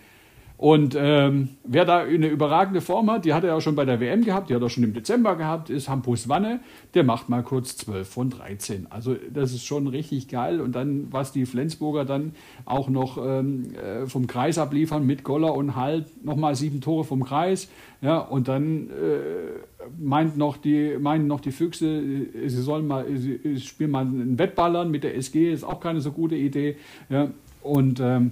Und 0.57 0.95
ähm, 0.97 1.49
wer 1.63 1.83
da 1.83 1.99
eine 1.99 2.27
überragende 2.27 2.79
Form 2.79 3.11
hat, 3.11 3.25
die 3.25 3.33
hat 3.33 3.43
er 3.43 3.49
ja 3.49 3.61
schon 3.61 3.75
bei 3.75 3.85
der 3.85 3.99
WM 3.99 4.23
gehabt, 4.23 4.49
die 4.49 4.55
hat 4.55 4.61
er 4.61 4.69
schon 4.69 4.83
im 4.83 4.93
Dezember 4.93 5.35
gehabt, 5.35 5.69
ist 5.69 5.89
Hampus 5.89 6.29
Wanne, 6.29 6.59
der 6.93 7.03
macht 7.03 7.27
mal 7.27 7.43
kurz 7.43 7.75
12 7.77 8.07
von 8.07 8.29
13. 8.29 8.87
Also 8.89 9.15
das 9.33 9.51
ist 9.51 9.65
schon 9.65 9.87
richtig 9.87 10.27
geil. 10.27 10.61
Und 10.61 10.73
dann, 10.73 11.07
was 11.11 11.31
die 11.31 11.45
Flensburger 11.45 12.05
dann 12.05 12.33
auch 12.65 12.87
noch 12.87 13.17
ähm, 13.17 13.73
äh, 13.75 14.05
vom 14.05 14.27
Kreis 14.27 14.57
abliefern 14.57 15.05
mit 15.05 15.23
Goller 15.23 15.53
und 15.53 15.75
Halt, 15.75 16.23
nochmal 16.23 16.55
sieben 16.55 16.81
Tore 16.81 17.03
vom 17.03 17.23
Kreis. 17.23 17.67
Ja, 18.01 18.19
und 18.19 18.47
dann 18.47 18.89
äh, 18.89 19.83
meint 19.99 20.37
noch 20.37 20.57
die, 20.57 20.97
meinen 20.99 21.27
noch 21.27 21.39
die 21.39 21.51
Füchse, 21.51 21.87
äh, 21.87 22.47
sie 22.47 22.61
sollen 22.61 22.85
mal, 22.87 23.05
sie 23.15 23.59
spielen 23.59 23.91
mal 23.91 24.01
einen 24.01 24.37
Wettballern 24.37 24.91
mit 24.91 25.03
der 25.03 25.15
SG, 25.15 25.51
ist 25.51 25.63
auch 25.63 25.79
keine 25.79 25.99
so 25.99 26.11
gute 26.11 26.35
Idee. 26.35 26.77
Ja, 27.09 27.31
und 27.61 27.99
ähm, 28.01 28.31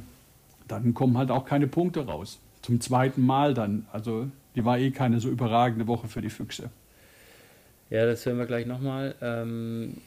dann 0.72 0.93
kommen 0.93 1.17
halt 1.17 1.32
auch 1.32 1.45
keine 1.45 1.67
Punkte 1.67 2.05
raus. 2.05 2.39
Zum 2.61 2.80
zweiten 2.80 3.26
Mal 3.26 3.53
dann. 3.53 3.88
Also 3.91 4.28
die 4.55 4.65
war 4.65 4.78
eh 4.80 4.91
keine 4.91 5.19
so 5.19 5.30
überragende 5.30 5.88
Woche 5.88 6.07
für 6.07 6.22
die 6.22 6.30
Füchse. 6.30 6.69
Ja, 7.89 8.05
das 8.05 8.26
hören 8.26 8.38
wir 8.38 8.45
gleich 8.45 8.65
nochmal. 8.65 9.15
Ähm, 9.22 9.97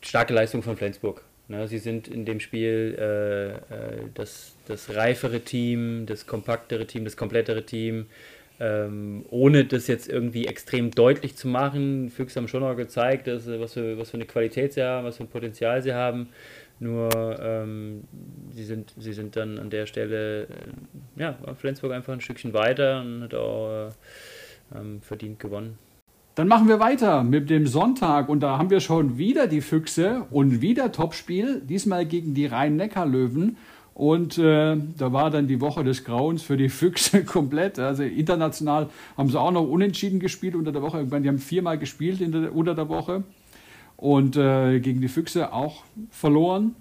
starke 0.00 0.34
Leistung 0.34 0.62
von 0.62 0.76
Flensburg. 0.76 1.22
Ne, 1.46 1.68
sie 1.68 1.78
sind 1.78 2.08
in 2.08 2.24
dem 2.24 2.40
Spiel 2.40 2.96
äh, 2.98 3.50
äh, 3.52 3.58
das, 4.14 4.54
das 4.66 4.96
reifere 4.96 5.40
Team, 5.40 6.06
das 6.06 6.26
kompaktere 6.26 6.86
Team, 6.86 7.04
das 7.04 7.16
komplettere 7.16 7.64
Team. 7.66 8.06
Ähm, 8.60 9.26
ohne 9.30 9.64
das 9.64 9.88
jetzt 9.88 10.08
irgendwie 10.08 10.46
extrem 10.46 10.92
deutlich 10.92 11.36
zu 11.36 11.48
machen. 11.48 12.10
Füchse 12.10 12.38
haben 12.38 12.48
schon 12.48 12.62
auch 12.62 12.76
gezeigt, 12.76 13.26
dass, 13.26 13.46
was, 13.46 13.74
für, 13.74 13.98
was 13.98 14.10
für 14.10 14.16
eine 14.16 14.26
Qualität 14.26 14.72
sie 14.72 14.82
haben, 14.82 15.04
was 15.04 15.16
für 15.16 15.24
ein 15.24 15.28
Potenzial 15.28 15.82
sie 15.82 15.92
haben. 15.92 16.28
Nur 16.80 17.10
ähm, 17.40 18.04
sie, 18.52 18.64
sind, 18.64 18.92
sie 18.98 19.12
sind 19.12 19.36
dann 19.36 19.58
an 19.58 19.70
der 19.70 19.86
Stelle, 19.86 20.44
äh, 20.44 20.46
ja, 21.16 21.38
Flensburg 21.56 21.92
einfach 21.92 22.12
ein 22.12 22.20
Stückchen 22.20 22.52
weiter 22.52 23.00
und 23.00 23.22
hat 23.22 23.34
auch 23.34 23.88
äh, 24.72 24.78
ähm, 24.78 25.00
verdient 25.00 25.38
gewonnen. 25.38 25.78
Dann 26.34 26.48
machen 26.48 26.66
wir 26.66 26.80
weiter 26.80 27.22
mit 27.22 27.48
dem 27.48 27.68
Sonntag 27.68 28.28
und 28.28 28.40
da 28.40 28.58
haben 28.58 28.68
wir 28.68 28.80
schon 28.80 29.18
wieder 29.18 29.46
die 29.46 29.60
Füchse 29.60 30.26
und 30.30 30.60
wieder 30.60 30.90
Topspiel, 30.90 31.60
diesmal 31.60 32.06
gegen 32.06 32.34
die 32.34 32.46
Rhein-Neckar-Löwen. 32.46 33.56
Und 33.94 34.38
äh, 34.38 34.76
da 34.98 35.12
war 35.12 35.30
dann 35.30 35.46
die 35.46 35.60
Woche 35.60 35.84
des 35.84 36.02
Grauens 36.02 36.42
für 36.42 36.56
die 36.56 36.68
Füchse 36.68 37.24
komplett. 37.24 37.78
Also 37.78 38.02
international 38.02 38.88
haben 39.16 39.30
sie 39.30 39.38
auch 39.38 39.52
noch 39.52 39.68
unentschieden 39.68 40.18
gespielt 40.18 40.56
unter 40.56 40.72
der 40.72 40.82
Woche. 40.82 41.06
Meine, 41.08 41.22
die 41.22 41.28
haben 41.28 41.38
viermal 41.38 41.78
gespielt 41.78 42.18
der, 42.20 42.52
unter 42.52 42.74
der 42.74 42.88
Woche. 42.88 43.22
Und 43.96 44.36
äh, 44.36 44.80
gegen 44.80 45.00
die 45.00 45.08
Füchse 45.08 45.52
auch 45.52 45.84
verloren. 46.10 46.74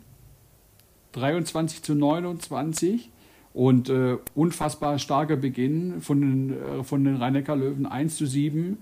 23 1.14 1.84
zu 1.84 1.96
29. 1.96 3.10
Und 3.54 3.90
äh, 3.90 4.18
unfassbar 4.34 4.98
starker 4.98 5.36
Beginn 5.36 6.02
von 6.02 6.22
den, 6.22 6.50
äh, 6.52 6.84
von 6.84 7.04
den 7.04 7.18
Rhein-Neckar-Löwen 7.18 7.86
1 7.86 8.18
zu 8.18 8.26
7. 8.26 8.78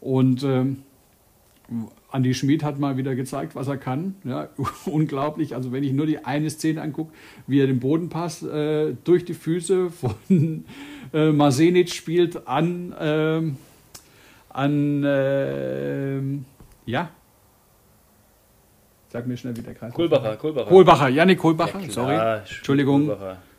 Und 0.00 0.42
ähm, 0.44 0.82
Andi 2.10 2.34
Schmid 2.34 2.62
hat 2.62 2.78
mal 2.78 2.96
wieder 2.96 3.14
gezeigt, 3.14 3.54
was 3.54 3.68
er 3.68 3.78
kann. 3.78 4.14
Ja, 4.24 4.48
unglaublich. 4.86 5.54
Also 5.54 5.72
wenn 5.72 5.82
ich 5.82 5.92
nur 5.92 6.06
die 6.06 6.24
eine 6.24 6.50
Szene 6.50 6.82
angucke, 6.82 7.12
wie 7.46 7.60
er 7.60 7.66
den 7.66 7.80
Bodenpass 7.80 8.42
äh, 8.42 8.94
durch 9.04 9.24
die 9.24 9.34
Füße 9.34 9.90
von 9.90 10.14
äh, 11.12 11.32
Marsenic 11.32 11.90
spielt 11.90 12.46
an, 12.46 12.92
äh, 12.92 13.42
an 14.50 15.04
äh, 15.04 16.20
ja, 16.86 17.10
sag 19.12 19.26
mir 19.26 19.36
schnell, 19.36 19.56
wie 19.56 19.62
der 19.62 19.74
Kreis 19.74 19.92
Kohlbacher, 19.92 20.36
Kohlbacher. 20.36 20.68
Kohlbacher, 20.68 21.08
Janik 21.08 21.38
Kohlbacher, 21.38 21.80
ja, 21.80 21.90
sorry. 21.90 22.38
Entschuldigung. 22.38 23.12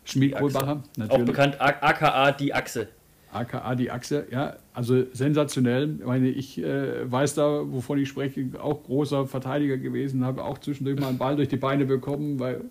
Schmid 0.03 0.35
Kohlbacher, 0.35 0.83
natürlich. 0.97 1.21
Auch 1.21 1.25
bekannt 1.25 1.61
aka 1.61 2.31
die 2.31 2.53
Achse 2.53 2.89
aka 3.33 3.75
die 3.75 3.91
Achse, 3.91 4.27
ja, 4.31 4.55
also 4.73 5.03
sensationell. 5.11 5.97
Ich 5.99 6.05
meine, 6.05 6.29
ich 6.29 6.61
äh, 6.61 7.11
weiß 7.11 7.35
da, 7.35 7.63
wovon 7.65 7.97
ich 7.99 8.09
spreche, 8.09 8.45
auch 8.61 8.83
großer 8.83 9.25
Verteidiger 9.25 9.77
gewesen, 9.77 10.25
habe 10.25 10.43
auch 10.43 10.57
zwischendurch 10.59 10.99
mal 10.99 11.07
einen 11.07 11.17
Ball 11.17 11.35
durch 11.35 11.49
die 11.49 11.57
Beine 11.57 11.85
bekommen, 11.85 12.39
weil, 12.39 12.61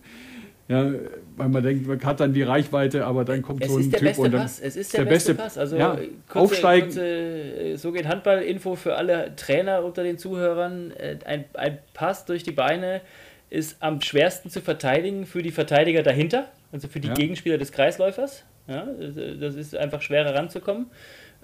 ja, 0.73 0.91
weil 1.37 1.49
man 1.51 1.63
denkt, 1.63 1.87
man 1.87 2.03
hat 2.03 2.21
dann 2.21 2.33
die 2.33 2.43
Reichweite, 2.43 3.05
aber 3.05 3.27
dann 3.27 3.43
kommt 3.43 3.63
es 3.63 3.71
so 3.71 3.77
ein 3.77 3.91
Typ 3.91 4.01
beste 4.01 4.23
und 4.23 4.33
dann 4.33 4.41
Pass. 4.41 4.59
Es 4.59 4.75
ist 4.75 4.95
der, 4.95 5.05
der 5.05 5.11
beste, 5.11 5.35
beste, 5.35 5.43
Pass. 5.43 5.59
Also 5.59 5.77
ja, 5.77 5.99
kurze, 6.29 6.39
aufsteigen. 6.39 6.87
Kurze, 6.87 7.05
äh, 7.05 7.77
so 7.77 7.93
geht 7.93 8.09
Handballinfo 8.09 8.75
für 8.75 8.97
alle 8.97 9.37
Trainer 9.37 9.85
unter 9.85 10.03
den 10.03 10.17
Zuhörern. 10.17 10.91
Äh, 10.93 11.19
ein, 11.27 11.45
ein 11.53 11.79
Pass 11.93 12.25
durch 12.25 12.43
die 12.43 12.53
Beine 12.53 13.03
ist 13.51 13.77
am 13.81 14.01
schwersten 14.01 14.49
zu 14.49 14.63
verteidigen 14.63 15.27
für 15.27 15.43
die 15.43 15.51
Verteidiger 15.51 16.03
dahinter, 16.03 16.49
also 16.73 16.89
für 16.89 17.01
die 17.01 17.09
ja. 17.09 17.15
Gegenspieler 17.15 17.59
des 17.59 17.71
Kreisläufers. 17.71 18.45
Ja, 18.67 18.87
das 19.39 19.57
ist 19.57 19.77
einfach 19.77 20.01
schwerer 20.01 20.35
ranzukommen. 20.35 20.87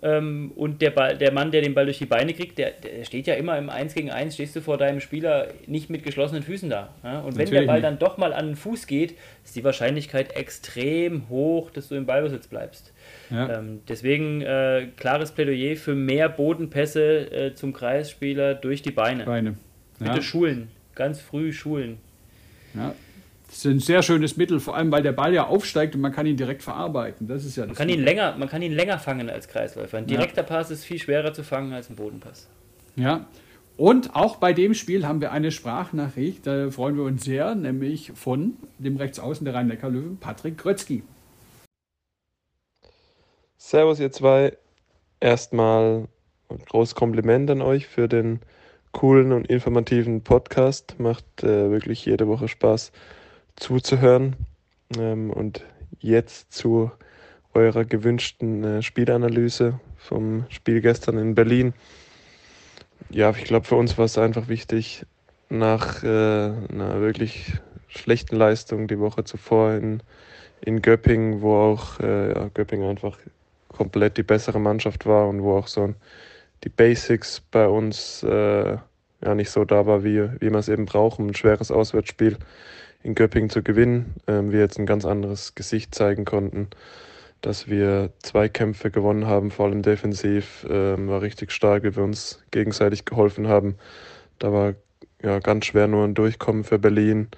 Ähm, 0.01 0.53
und 0.55 0.80
der, 0.80 0.90
Ball, 0.90 1.18
der 1.18 1.32
Mann, 1.32 1.51
der 1.51 1.61
den 1.61 1.74
Ball 1.74 1.84
durch 1.84 1.99
die 1.99 2.07
Beine 2.07 2.32
kriegt, 2.32 2.59
der, 2.59 2.70
der 2.70 3.05
steht 3.05 3.26
ja 3.26 3.34
immer 3.34 3.59
im 3.59 3.68
1 3.68 3.94
gegen 3.94 4.11
1, 4.11 4.34
stehst 4.34 4.55
du 4.55 4.61
vor 4.61 4.78
deinem 4.78 5.01
Spieler 5.01 5.49
nicht 5.66 5.90
mit 5.90 6.05
geschlossenen 6.05 6.42
Füßen 6.44 6.70
da. 6.70 6.94
Ja? 7.03 7.20
Und 7.20 7.36
wenn 7.36 7.51
der 7.51 7.62
Ball 7.62 7.82
dann 7.82 7.99
doch 7.99 8.16
mal 8.16 8.32
an 8.32 8.46
den 8.46 8.57
Fuß 8.57 8.86
geht, 8.86 9.16
ist 9.44 9.57
die 9.57 9.64
Wahrscheinlichkeit 9.64 10.36
extrem 10.36 11.28
hoch, 11.28 11.70
dass 11.70 11.88
du 11.88 11.96
im 11.96 12.07
Ballbesitz 12.07 12.46
bleibst. 12.46 12.92
Ja. 13.30 13.59
Ähm, 13.59 13.80
deswegen 13.88 14.42
äh, 14.42 14.86
klares 14.96 15.32
Plädoyer 15.32 15.76
für 15.76 15.94
mehr 15.94 16.28
Bodenpässe 16.28 17.32
äh, 17.32 17.55
zum 17.55 17.72
Kreisspieler 17.72 18.55
durch 18.55 18.82
die 18.82 18.92
Beine. 18.92 19.24
Beine. 19.24 19.57
Ja. 19.99 20.12
Bitte 20.12 20.22
schulen, 20.22 20.68
ganz 20.94 21.20
früh 21.20 21.53
schulen. 21.53 21.99
Ja, 22.74 22.94
das 23.49 23.59
ist 23.59 23.64
ein 23.64 23.80
sehr 23.80 24.03
schönes 24.03 24.36
Mittel, 24.36 24.61
vor 24.61 24.76
allem 24.76 24.92
weil 24.92 25.03
der 25.03 25.12
Ball 25.12 25.32
ja 25.32 25.46
aufsteigt 25.46 25.94
und 25.94 26.03
man 26.03 26.12
kann 26.12 26.26
ihn 26.26 26.36
direkt 26.36 26.62
verarbeiten. 26.62 27.26
Das 27.26 27.44
ist 27.44 27.57
ja 27.57 27.64
man 27.64 27.74
kann 27.74 27.88
ihn 27.88 28.03
länger, 28.03 28.36
Man 28.36 28.49
kann 28.49 28.61
ihn 28.61 28.72
länger 28.72 28.99
fangen 28.99 29.30
als 29.30 29.49
Kreisläufer. 29.49 29.99
Ein 29.99 30.07
direkter 30.07 30.42
ja. 30.42 30.46
Pass 30.46 30.70
ist 30.70 30.84
viel 30.84 30.99
schwerer 30.99 31.32
zu 31.32 31.42
fangen 31.42 31.72
als 31.72 31.88
ein 31.88 31.96
Bodenpass. 31.96 32.46
Ja. 32.96 33.26
Und 33.78 34.14
auch 34.14 34.36
bei 34.36 34.53
dem 34.53 34.74
Spiel 34.74 35.07
haben 35.07 35.20
wir 35.20 35.32
eine 35.32 35.51
Sprachnachricht, 35.51 36.46
da 36.46 36.70
freuen 36.70 36.96
wir 36.96 37.05
uns 37.05 37.24
sehr, 37.24 37.55
nämlich 37.55 38.12
von 38.14 38.57
dem 38.78 38.96
Rechtsaußen 38.96 39.44
der 39.44 39.55
Rhein-Neckar-Löwen, 39.55 40.18
Patrick 40.18 40.59
Krötzky. 40.59 41.03
Servus, 43.57 43.99
ihr 43.99 44.12
zwei. 44.12 44.57
Erstmal 45.20 46.09
ein 46.49 46.59
großes 46.68 46.94
Kompliment 46.94 47.51
an 47.51 47.62
euch 47.62 47.86
für 47.86 48.09
den 48.09 48.40
coolen 48.92 49.32
und 49.32 49.46
informativen 49.46 50.22
Podcast. 50.22 50.96
Macht 50.99 51.42
äh, 51.42 51.70
wirklich 51.70 52.05
jede 52.05 52.28
Woche 52.28 52.49
Spaß 52.49 52.92
zuzuhören. 53.61 54.36
Ähm, 54.98 55.30
und 55.30 55.64
jetzt 56.00 56.52
zu 56.52 56.90
eurer 57.54 57.84
gewünschten 57.84 58.64
äh, 58.64 58.82
Spielanalyse 58.82 59.80
vom 59.96 60.44
Spiel 60.48 60.80
gestern 60.80 61.18
in 61.18 61.34
Berlin. 61.34 61.74
Ja, 63.11 63.30
ich 63.30 63.44
glaube, 63.44 63.66
für 63.66 63.76
uns 63.76 63.98
war 63.98 64.04
es 64.04 64.18
einfach 64.18 64.48
wichtig, 64.48 65.04
nach 65.48 66.02
äh, 66.02 66.06
einer 66.06 67.00
wirklich 67.00 67.54
schlechten 67.88 68.36
Leistung 68.36 68.86
die 68.86 68.98
Woche 68.98 69.24
zuvor 69.24 69.72
in, 69.72 70.02
in 70.61 70.82
Göppingen, 70.82 71.40
wo 71.40 71.56
auch 71.56 72.00
äh, 72.00 72.32
ja, 72.32 72.48
Göppingen 72.52 72.88
einfach 72.88 73.18
komplett 73.68 74.18
die 74.18 74.22
bessere 74.22 74.61
Mannschaft 74.61 75.06
war 75.06 75.28
und 75.28 75.42
wo 75.42 75.56
auch 75.56 75.68
so 75.68 75.94
die 76.64 76.68
Basics 76.68 77.40
bei 77.40 77.66
uns 77.66 78.22
äh, 78.24 78.76
ja 79.24 79.34
nicht 79.34 79.50
so 79.50 79.64
da 79.64 79.86
war, 79.86 80.04
wie, 80.04 80.28
wie 80.40 80.50
man 80.50 80.61
es 80.61 80.68
eben 80.68 80.86
braucht, 80.86 81.18
um 81.18 81.28
ein 81.28 81.34
schweres 81.34 81.70
Auswärtsspiel 81.70 82.36
in 83.03 83.14
Göppingen 83.14 83.51
zu 83.51 83.62
gewinnen. 83.62 84.14
Ähm, 84.26 84.53
wir 84.53 84.61
jetzt 84.61 84.78
ein 84.78 84.86
ganz 84.86 85.05
anderes 85.05 85.55
Gesicht 85.55 85.94
zeigen 85.94 86.24
konnten, 86.24 86.68
dass 87.40 87.68
wir 87.68 88.11
zwei 88.20 88.49
Kämpfe 88.49 88.90
gewonnen 88.90 89.26
haben, 89.26 89.51
vor 89.51 89.66
allem 89.66 89.82
defensiv. 89.82 90.66
Ähm, 90.68 91.09
war 91.09 91.22
richtig 91.22 91.53
stark, 91.53 91.84
wie 91.84 91.96
wir 91.96 92.03
uns 92.03 92.42
gegenseitig 92.51 93.05
geholfen 93.05 93.49
haben. 93.49 93.76
Da 94.38 94.53
war 94.53 94.74
ja 95.22 95.38
ganz 95.38 95.66
schwer 95.66 95.88
nur 95.88 96.05
ein 96.05 96.14
Durchkommen 96.14 96.64
für 96.64 96.78
Berlin. 96.78 97.28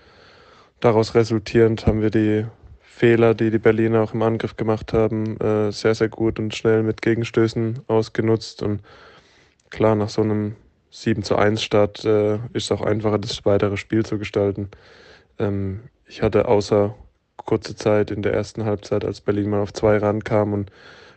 Daraus 0.80 1.14
resultierend 1.14 1.86
haben 1.86 2.00
wir 2.00 2.10
die 2.10 2.46
Fehler, 3.00 3.34
die 3.34 3.50
die 3.50 3.58
Berliner 3.58 4.02
auch 4.02 4.12
im 4.12 4.22
Angriff 4.22 4.56
gemacht 4.56 4.92
haben, 4.92 5.38
äh, 5.40 5.72
sehr, 5.72 5.94
sehr 5.94 6.08
gut 6.08 6.38
und 6.38 6.54
schnell 6.54 6.82
mit 6.82 7.00
Gegenstößen 7.00 7.80
ausgenutzt. 7.86 8.62
Und 8.62 8.82
klar, 9.70 9.94
nach 9.94 10.10
so 10.10 10.20
einem 10.20 10.56
7 10.90 11.22
zu 11.22 11.36
1 11.36 11.62
Start 11.62 12.04
äh, 12.04 12.34
ist 12.52 12.64
es 12.64 12.72
auch 12.72 12.82
einfacher, 12.82 13.18
das 13.18 13.44
weitere 13.46 13.76
Spiel 13.78 14.04
zu 14.04 14.18
gestalten. 14.18 14.70
Ähm, 15.40 15.80
ich 16.06 16.22
hatte 16.22 16.46
außer 16.46 16.94
kurze 17.36 17.74
Zeit 17.74 18.10
in 18.10 18.22
der 18.22 18.34
ersten 18.34 18.64
Halbzeit, 18.64 19.04
als 19.04 19.20
Berlin 19.20 19.50
mal 19.50 19.60
auf 19.60 19.72
zwei 19.72 19.96
rankam 19.96 20.52
und 20.52 20.70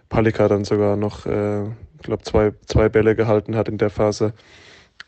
Palika 0.10 0.48
dann 0.48 0.64
sogar 0.64 0.96
noch, 0.96 1.26
äh, 1.26 1.66
glaube, 2.02 2.24
zwei, 2.24 2.54
zwei 2.66 2.90
Bälle 2.90 3.16
gehalten 3.16 3.56
hat 3.56 3.68
in 3.68 3.78
der 3.78 3.90
Phase, 3.90 4.34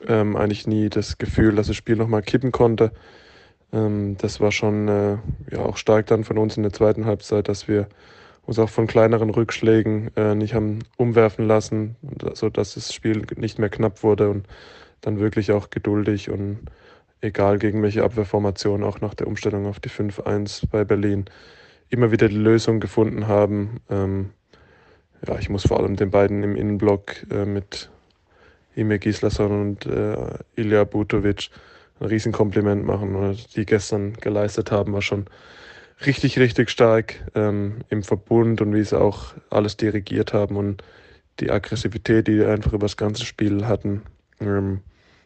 ähm, 0.08 0.36
eigentlich 0.36 0.68
nie 0.68 0.90
das 0.90 1.18
Gefühl, 1.18 1.56
dass 1.56 1.68
das 1.68 1.76
Spiel 1.76 1.96
nochmal 1.96 2.22
kippen 2.22 2.52
konnte. 2.52 2.92
Ähm, 3.72 4.18
das 4.18 4.40
war 4.40 4.52
schon 4.52 4.88
äh, 4.88 5.18
ja, 5.52 5.60
auch 5.60 5.78
stark 5.78 6.08
dann 6.08 6.24
von 6.24 6.38
uns 6.38 6.58
in 6.58 6.64
der 6.64 6.74
zweiten 6.74 7.06
Halbzeit, 7.06 7.48
dass 7.48 7.68
wir 7.68 7.88
uns 8.46 8.60
auch 8.60 8.70
von 8.70 8.88
kleineren 8.88 9.30
Rückschlägen 9.30 10.12
äh, 10.16 10.36
nicht 10.36 10.54
haben 10.54 10.80
umwerfen 10.98 11.48
lassen, 11.48 11.96
sodass 12.34 12.76
das 12.76 12.94
Spiel 12.94 13.26
nicht 13.36 13.58
mehr 13.58 13.70
knapp 13.70 14.04
wurde 14.04 14.30
und 14.30 14.48
dann 15.02 15.20
wirklich 15.20 15.52
auch 15.52 15.70
geduldig 15.70 16.30
und 16.30 16.60
egal 17.26 17.60
gegen 17.60 17.82
welche 17.84 18.04
Abwehrformation, 18.04 18.84
auch 18.84 19.02
nach 19.02 19.14
der 19.14 19.28
Umstellung 19.28 19.66
auf 19.66 19.80
die 19.80 19.90
5-1 19.90 20.70
bei 20.70 20.86
Berlin, 20.86 21.26
immer 21.90 22.12
wieder 22.12 22.30
die 22.30 22.38
Lösung 22.38 22.80
gefunden 22.80 23.28
haben. 23.28 23.82
Ähm, 23.90 24.30
ja, 25.28 25.38
ich 25.40 25.50
muss 25.50 25.68
vor 25.68 25.80
allem 25.80 25.96
den 25.96 26.12
beiden 26.12 26.44
im 26.44 26.56
Innenblock 26.56 27.30
äh, 27.32 27.46
mit 27.46 27.90
Ime 28.76 29.00
Gislason 29.00 29.62
und 29.62 29.86
äh, 29.86 30.38
Ilya 30.56 30.84
Butovic 30.84 31.50
ein 32.00 32.08
Riesenkompliment 32.08 32.86
machen. 32.86 33.38
Die 33.56 33.66
gestern 33.66 34.14
geleistet 34.14 34.72
haben, 34.72 34.94
war 34.94 35.02
schon 35.02 35.26
richtig, 36.06 36.38
richtig 36.40 36.70
stark 36.70 37.16
ähm, 37.36 37.80
im 37.90 38.04
Verbund 38.04 38.62
und 38.62 38.74
wie 38.74 38.84
sie 38.84 39.00
auch 39.00 39.34
alles 39.50 39.78
dirigiert 39.78 40.34
haben 40.34 40.58
und 40.58 40.84
die 41.40 41.52
Aggressivität, 41.52 42.28
die 42.28 42.44
einfach 42.44 42.74
über 42.74 42.86
das 42.86 42.98
ganze 42.98 43.26
Spiel 43.26 43.66
hatten. 43.66 44.04
Ähm, 44.40 44.82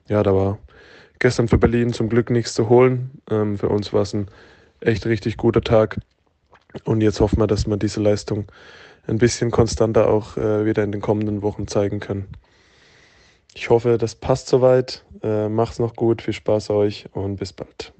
ja, 0.07 0.23
da 0.23 0.33
war 0.33 0.59
gestern 1.19 1.47
für 1.47 1.57
Berlin 1.57 1.93
zum 1.93 2.09
Glück 2.09 2.29
nichts 2.29 2.53
zu 2.53 2.69
holen. 2.69 3.21
Ähm, 3.29 3.57
für 3.57 3.69
uns 3.69 3.93
war 3.93 4.01
es 4.01 4.13
ein 4.13 4.27
echt 4.81 5.05
richtig 5.05 5.37
guter 5.37 5.61
Tag. 5.61 5.99
Und 6.83 7.01
jetzt 7.01 7.19
hoffen 7.19 7.39
wir, 7.39 7.47
dass 7.47 7.67
wir 7.67 7.77
diese 7.77 8.01
Leistung 8.01 8.45
ein 9.07 9.17
bisschen 9.17 9.51
konstanter 9.51 10.09
auch 10.09 10.37
äh, 10.37 10.65
wieder 10.65 10.83
in 10.83 10.91
den 10.91 11.01
kommenden 11.01 11.41
Wochen 11.41 11.67
zeigen 11.67 11.99
können. 11.99 12.27
Ich 13.55 13.69
hoffe, 13.69 13.97
das 13.97 14.15
passt 14.15 14.47
soweit. 14.47 15.03
Äh, 15.23 15.49
macht's 15.49 15.79
noch 15.79 15.95
gut, 15.95 16.21
viel 16.21 16.33
Spaß 16.33 16.69
euch 16.69 17.07
und 17.13 17.37
bis 17.37 17.53
bald. 17.53 17.91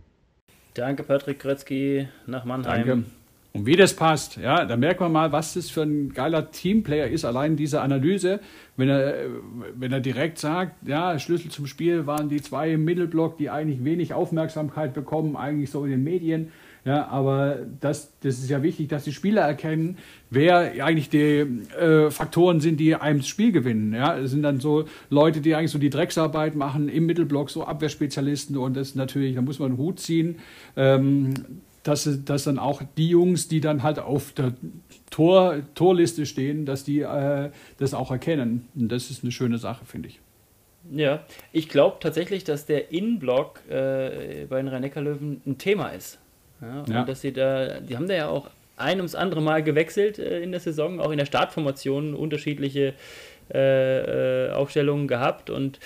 Danke, 0.76 1.04
Patrick 1.04 1.40
Kretzky 1.40 2.08
nach 2.28 2.46
Mannheim. 2.46 2.88
Danke. 2.88 3.19
Und 3.52 3.66
wie 3.66 3.76
das 3.76 3.96
passt, 3.96 4.38
ja, 4.38 4.64
da 4.66 4.78
merkt 4.78 5.00
man 5.00 5.12
mal, 5.12 5.32
was 5.32 5.56
das 5.56 5.72
für 5.72 5.82
ein 5.82 6.14
geiler 6.14 6.52
Teamplayer 6.52 7.08
ist. 7.08 7.26
Allein 7.26 7.56
diese 7.56 7.82
Analyse, 7.82 8.42
wenn 8.78 8.90
er, 8.90 9.16
wenn 9.76 9.92
er 9.92 10.00
direkt 10.00 10.38
sagt, 10.38 10.88
ja, 10.88 11.18
Schlüssel 11.18 11.50
zum 11.50 11.66
Spiel 11.66 12.06
waren 12.06 12.30
die 12.30 12.42
zwei 12.42 12.74
im 12.74 12.86
Mittelblock, 12.86 13.38
die 13.38 13.50
eigentlich 13.50 13.84
wenig 13.84 14.14
Aufmerksamkeit 14.14 14.94
bekommen, 14.94 15.36
eigentlich 15.36 15.72
so 15.72 15.84
in 15.84 15.90
den 15.90 16.04
Medien. 16.04 16.52
Ja, 16.86 17.08
aber 17.08 17.58
das, 17.82 18.14
das 18.22 18.40
ist 18.40 18.50
ja 18.50 18.64
wichtig, 18.64 18.88
dass 18.88 19.04
die 19.04 19.12
Spieler 19.12 19.42
erkennen, 19.42 19.98
wer 20.30 20.84
eigentlich 20.84 21.10
die 21.10 21.40
äh, 21.78 22.10
Faktoren 22.10 22.62
sind, 22.62 22.80
die 22.80 22.96
einem 22.96 23.20
das 23.20 23.28
Spiel 23.28 23.52
gewinnen. 23.52 23.94
Ja, 23.94 24.18
es 24.18 24.32
sind 24.32 24.44
dann 24.44 24.60
so 24.60 24.86
Leute, 25.10 25.42
die 25.42 25.56
eigentlich 25.56 25.72
so 25.72 25.80
die 25.80 25.90
Drecksarbeit 25.90 26.56
machen 26.56 26.88
im 26.88 27.06
Mittelblock, 27.06 27.50
so 27.50 27.66
Abwehrspezialisten 27.66 28.58
und 28.58 28.78
das 28.78 28.96
natürlich, 28.96 29.36
da 29.36 29.42
muss 29.42 29.60
man 29.60 29.72
einen 29.72 29.78
Hut 29.78 30.00
ziehen. 30.00 30.38
Ähm, 30.78 31.34
dass, 31.90 32.10
dass 32.26 32.44
dann 32.44 32.60
auch 32.60 32.82
die 32.98 33.10
Jungs, 33.10 33.48
die 33.48 33.62
dann 33.62 33.84
halt 33.84 34.00
auf 34.00 34.32
der 34.34 34.54
Tor, 35.10 35.58
Torliste 35.76 36.26
stehen, 36.26 36.66
dass 36.66 36.84
die 36.84 37.02
äh, 37.02 37.50
das 37.78 37.94
auch 37.94 38.12
erkennen. 38.12 38.68
Und 38.76 38.92
das 38.92 39.10
ist 39.10 39.24
eine 39.24 39.32
schöne 39.32 39.58
Sache, 39.58 39.86
finde 39.86 40.10
ich. 40.10 40.20
Ja, 40.92 41.24
ich 41.52 41.70
glaube 41.70 41.98
tatsächlich, 42.00 42.44
dass 42.44 42.66
der 42.66 42.92
Innenblock 42.92 43.62
äh, 43.70 44.46
bei 44.50 44.58
den 44.58 44.68
Rhein-Neckar-Löwen 44.68 45.42
ein 45.46 45.58
Thema 45.58 45.90
ist. 45.90 46.20
Ja, 46.62 46.80
und 46.80 46.90
ja. 46.90 47.04
dass 47.04 47.22
sie 47.22 47.34
da, 47.34 47.80
die 47.80 47.96
haben 47.96 48.08
da 48.08 48.14
ja 48.14 48.30
auch 48.30 48.50
ein 48.78 48.98
ums 48.98 49.16
andere 49.16 49.42
Mal 49.42 49.64
gewechselt 49.64 50.20
äh, 50.20 50.40
in 50.42 50.52
der 50.52 50.60
Saison, 50.60 51.00
auch 51.00 51.12
in 51.12 51.18
der 51.18 51.26
Startformation 51.26 52.14
unterschiedliche 52.14 52.94
äh, 53.54 54.48
äh, 54.48 54.52
Aufstellungen 54.52 55.08
gehabt 55.08 55.50
und 55.50 55.80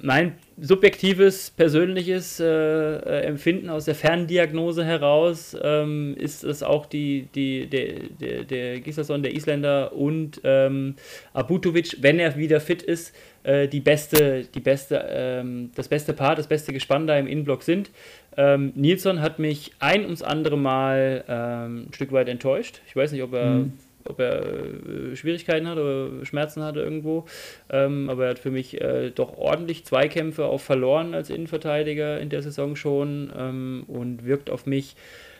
mein 0.00 0.34
subjektives, 0.58 1.50
persönliches 1.50 2.40
äh, 2.40 2.46
äh, 2.46 3.20
Empfinden 3.24 3.68
aus 3.68 3.84
der 3.84 3.94
Ferndiagnose 3.94 4.84
heraus 4.84 5.56
ähm, 5.62 6.16
ist 6.16 6.44
es 6.44 6.62
auch 6.62 6.86
die, 6.86 7.28
die, 7.34 7.66
der, 7.66 8.08
der, 8.20 8.44
der 8.44 8.80
Gislason, 8.80 9.22
der 9.22 9.34
Isländer 9.34 9.92
und 9.92 10.40
ähm, 10.44 10.94
Abutovic, 11.34 11.98
wenn 12.00 12.18
er 12.18 12.36
wieder 12.36 12.60
fit 12.60 12.82
ist, 12.82 13.14
äh, 13.42 13.68
die 13.68 13.80
beste, 13.80 14.44
die 14.54 14.60
beste, 14.60 15.04
ähm, 15.10 15.70
das 15.74 15.88
beste 15.88 16.14
Paar, 16.14 16.36
das 16.36 16.46
beste 16.46 16.72
Gespann 16.72 17.06
da 17.06 17.18
im 17.18 17.26
Innenblock 17.26 17.62
sind. 17.62 17.90
Ähm, 18.36 18.72
Nilsson 18.74 19.20
hat 19.20 19.38
mich 19.38 19.72
ein 19.78 20.04
ums 20.04 20.22
andere 20.22 20.56
Mal 20.56 21.24
ähm, 21.28 21.86
ein 21.88 21.92
Stück 21.92 22.12
weit 22.12 22.28
enttäuscht. 22.28 22.80
Ich 22.86 22.96
weiß 22.96 23.12
nicht, 23.12 23.22
ob 23.22 23.34
er. 23.34 23.50
Mhm 23.50 23.72
ob 24.08 24.20
er 24.20 24.42
äh, 24.42 25.16
Schwierigkeiten 25.16 25.66
hat 25.68 25.78
oder 25.78 26.24
Schmerzen 26.24 26.62
hatte 26.62 26.80
irgendwo. 26.80 27.26
Ähm, 27.70 28.10
aber 28.10 28.24
er 28.24 28.30
hat 28.30 28.38
für 28.38 28.50
mich 28.50 28.80
äh, 28.80 29.10
doch 29.10 29.36
ordentlich 29.36 29.84
Zweikämpfe 29.84 30.44
auch 30.44 30.60
verloren 30.60 31.14
als 31.14 31.30
Innenverteidiger 31.30 32.20
in 32.20 32.28
der 32.28 32.42
Saison 32.42 32.76
schon 32.76 33.32
ähm, 33.36 33.84
und 33.86 34.24
wirkt 34.24 34.50
auf 34.50 34.66
mich 34.66 34.96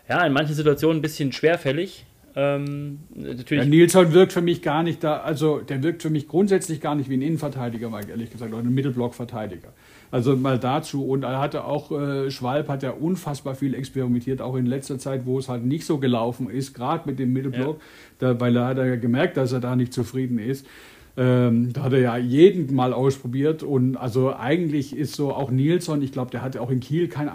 ja 0.09 0.25
in 0.25 0.33
manchen 0.33 0.55
Situationen 0.55 0.99
ein 0.99 1.03
bisschen 1.03 1.33
schwerfällig. 1.33 2.05
Ähm, 2.35 3.01
natürlich. 3.15 3.65
Ja, 3.65 3.71
Nilsson 3.71 4.13
wirkt 4.13 4.33
für 4.33 4.41
mich 4.41 4.63
gar 4.63 4.83
nicht 4.83 5.05
da, 5.05 5.19
also 5.19 5.59
der 5.59 5.83
wirkt 5.83 6.03
für 6.03 6.11
mich 6.11 6.29
grundsätzlich 6.29 6.81
gar 6.81 6.95
nicht 6.95 7.11
wie 7.11 7.17
ein 7.17 7.23
Innenverteidiger, 7.23 7.91
ehrlich 8.09 8.31
gesagt, 8.31 8.53
oder 8.53 8.63
ein 8.63 8.75
Mittelblockverteidiger. 8.75 9.69
Also 10.13 10.37
mal 10.37 10.59
dazu. 10.59 11.07
Und 11.07 11.25
er 11.25 11.41
hatte 11.41 11.65
auch, 11.65 11.91
äh, 11.91 12.31
Schwalb 12.31 12.69
hat 12.69 12.83
ja 12.83 12.91
unfassbar 12.91 13.55
viel 13.55 13.75
experimentiert, 13.75 14.43
auch 14.43 14.55
in 14.57 14.67
letzter 14.67 14.99
Zeit, 14.99 15.25
wo 15.25 15.39
es 15.39 15.49
halt 15.49 15.65
nicht 15.65 15.87
so 15.87 15.99
gelaufen 15.99 16.51
ist, 16.51 16.75
gerade 16.75 17.09
mit 17.09 17.19
dem 17.19 17.33
Mittelblock, 17.33 17.79
ja. 18.21 18.35
da, 18.35 18.41
weil 18.41 18.55
er 18.55 18.67
hat 18.67 18.77
ja 18.77 18.97
gemerkt, 18.97 19.39
dass 19.39 19.53
er 19.53 19.61
da 19.61 19.75
nicht 19.75 19.93
zufrieden 19.93 20.39
ist. 20.39 20.67
Ähm, 21.15 21.75
da 21.75 21.83
hat 21.83 21.93
er 21.93 21.99
ja 21.99 22.17
jeden 22.17 22.75
mal 22.75 22.95
ausprobiert 22.95 23.63
und 23.63 23.97
also 23.97 24.35
eigentlich 24.35 24.97
ist 24.97 25.15
so 25.15 25.35
auch 25.35 25.51
Nilsson, 25.51 26.01
ich 26.01 26.11
glaube, 26.11 26.31
der 26.31 26.41
hat 26.41 26.57
auch 26.57 26.71
in 26.71 26.81
Kiel 26.81 27.07
kein, 27.09 27.31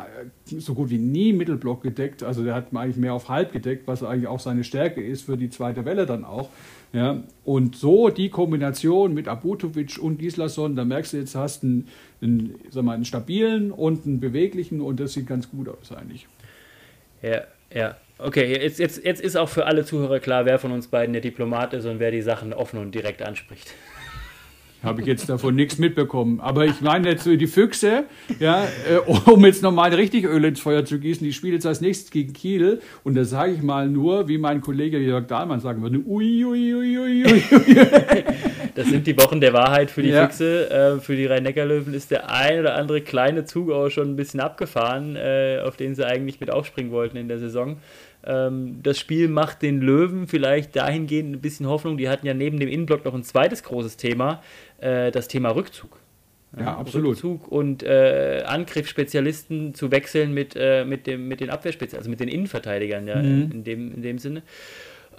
so 0.45 0.73
gut 0.73 0.89
wie 0.89 0.97
nie 0.97 1.31
Mittelblock 1.31 1.83
gedeckt, 1.83 2.23
also 2.23 2.43
der 2.43 2.55
hat 2.55 2.75
eigentlich 2.75 2.97
mehr 2.97 3.13
auf 3.13 3.29
halb 3.29 3.51
gedeckt, 3.51 3.87
was 3.87 4.01
eigentlich 4.01 4.27
auch 4.27 4.39
seine 4.39 4.63
Stärke 4.63 5.03
ist 5.03 5.25
für 5.25 5.37
die 5.37 5.51
zweite 5.51 5.85
Welle 5.85 6.07
dann 6.07 6.25
auch. 6.25 6.49
Ja, 6.93 7.21
und 7.43 7.75
so 7.75 8.09
die 8.09 8.29
Kombination 8.29 9.13
mit 9.13 9.27
Abutovic 9.27 9.99
und 10.01 10.17
Gislason, 10.17 10.75
da 10.75 10.85
merkst 10.85 11.13
du 11.13 11.17
jetzt, 11.17 11.35
hast 11.35 11.63
einen, 11.63 11.87
einen, 12.21 12.55
sag 12.69 12.83
mal, 12.83 12.93
einen 12.93 13.05
stabilen 13.05 13.71
und 13.71 14.05
einen 14.05 14.19
beweglichen 14.19 14.81
und 14.81 14.99
das 14.99 15.13
sieht 15.13 15.27
ganz 15.27 15.49
gut 15.49 15.69
aus 15.69 15.91
eigentlich. 15.91 16.27
Ja, 17.21 17.43
ja. 17.73 17.97
Okay, 18.19 18.59
jetzt, 18.61 18.79
jetzt, 18.79 19.03
jetzt 19.03 19.21
ist 19.21 19.35
auch 19.35 19.49
für 19.49 19.65
alle 19.65 19.85
Zuhörer 19.85 20.19
klar, 20.19 20.45
wer 20.45 20.57
von 20.57 20.71
uns 20.71 20.87
beiden 20.87 21.13
der 21.13 21.21
Diplomat 21.21 21.73
ist 21.73 21.85
und 21.85 21.99
wer 21.99 22.09
die 22.09 22.21
Sachen 22.21 22.51
offen 22.53 22.79
und 22.79 22.95
direkt 22.95 23.21
anspricht. 23.21 23.73
Habe 24.83 25.01
ich 25.01 25.07
jetzt 25.07 25.27
davon 25.27 25.55
nichts 25.55 25.79
mitbekommen. 25.79 26.39
Aber 26.39 26.65
ich 26.65 26.81
meine 26.81 27.09
jetzt 27.09 27.25
die 27.25 27.47
Füchse, 27.47 28.05
ja, 28.39 28.63
äh, 28.63 29.29
um 29.29 29.43
jetzt 29.45 29.63
nochmal 29.63 29.93
richtig 29.93 30.25
Öl 30.25 30.45
ins 30.45 30.59
Feuer 30.59 30.85
zu 30.85 30.99
gießen, 30.99 31.25
die 31.25 31.33
spielen 31.33 31.53
jetzt 31.53 31.65
als 31.65 31.81
nächstes 31.81 32.11
gegen 32.11 32.33
Kiel. 32.33 32.81
Und 33.03 33.15
da 33.15 33.25
sage 33.25 33.53
ich 33.53 33.61
mal 33.61 33.87
nur, 33.87 34.27
wie 34.27 34.37
mein 34.37 34.61
Kollege 34.61 34.99
Jörg 34.99 35.27
Dahlmann 35.27 35.59
sagen 35.59 35.81
würde, 35.81 35.99
ui, 36.05 36.45
ui, 36.45 36.75
ui, 36.75 36.97
ui, 36.99 37.25
ui. 37.25 37.43
Das 38.77 38.89
sind 38.89 39.07
die 39.07 39.17
Wochen 39.17 39.41
der 39.41 39.53
Wahrheit 39.53 39.89
für 39.89 40.03
die 40.03 40.09
ja. 40.09 40.27
Füchse. 40.27 40.69
Äh, 40.69 40.99
für 40.99 41.15
die 41.15 41.25
Rhein-Neckar-Löwen 41.25 41.95
ist 41.95 42.11
der 42.11 42.31
ein 42.31 42.59
oder 42.59 42.75
andere 42.75 43.01
kleine 43.01 43.43
Zug 43.43 43.71
auch 43.71 43.89
schon 43.89 44.11
ein 44.11 44.15
bisschen 44.15 44.39
abgefahren, 44.39 45.15
äh, 45.15 45.61
auf 45.65 45.77
den 45.77 45.95
sie 45.95 46.05
eigentlich 46.05 46.39
mit 46.39 46.51
aufspringen 46.51 46.91
wollten 46.91 47.17
in 47.17 47.27
der 47.27 47.39
Saison. 47.39 47.77
Ähm, 48.23 48.79
das 48.83 48.99
Spiel 48.99 49.29
macht 49.29 49.61
den 49.61 49.81
Löwen 49.81 50.27
vielleicht 50.27 50.75
dahingehend 50.75 51.35
ein 51.35 51.41
bisschen 51.41 51.65
Hoffnung. 51.65 51.97
Die 51.97 52.09
hatten 52.09 52.27
ja 52.27 52.33
neben 52.33 52.59
dem 52.59 52.69
Innenblock 52.69 53.05
noch 53.05 53.15
ein 53.15 53.23
zweites 53.23 53.63
großes 53.63 53.97
Thema, 53.97 54.43
äh, 54.79 55.11
das 55.11 55.27
Thema 55.27 55.49
Rückzug. 55.49 55.99
Ja, 56.57 56.77
absolut. 56.77 57.11
Rückzug 57.11 57.47
und 57.51 57.83
äh, 57.83 58.43
Angriffsspezialisten 58.45 59.73
zu 59.73 59.91
wechseln 59.91 60.33
mit, 60.33 60.55
äh, 60.55 60.85
mit, 60.85 61.05
dem, 61.05 61.27
mit 61.27 61.39
den 61.39 61.49
Abwehrspezialisten, 61.49 61.99
also 61.99 62.09
mit 62.09 62.19
den 62.19 62.29
Innenverteidigern, 62.29 63.07
ja, 63.07 63.17
mhm. 63.17 63.51
in, 63.51 63.63
dem, 63.63 63.93
in 63.95 64.01
dem 64.01 64.17
Sinne. 64.17 64.43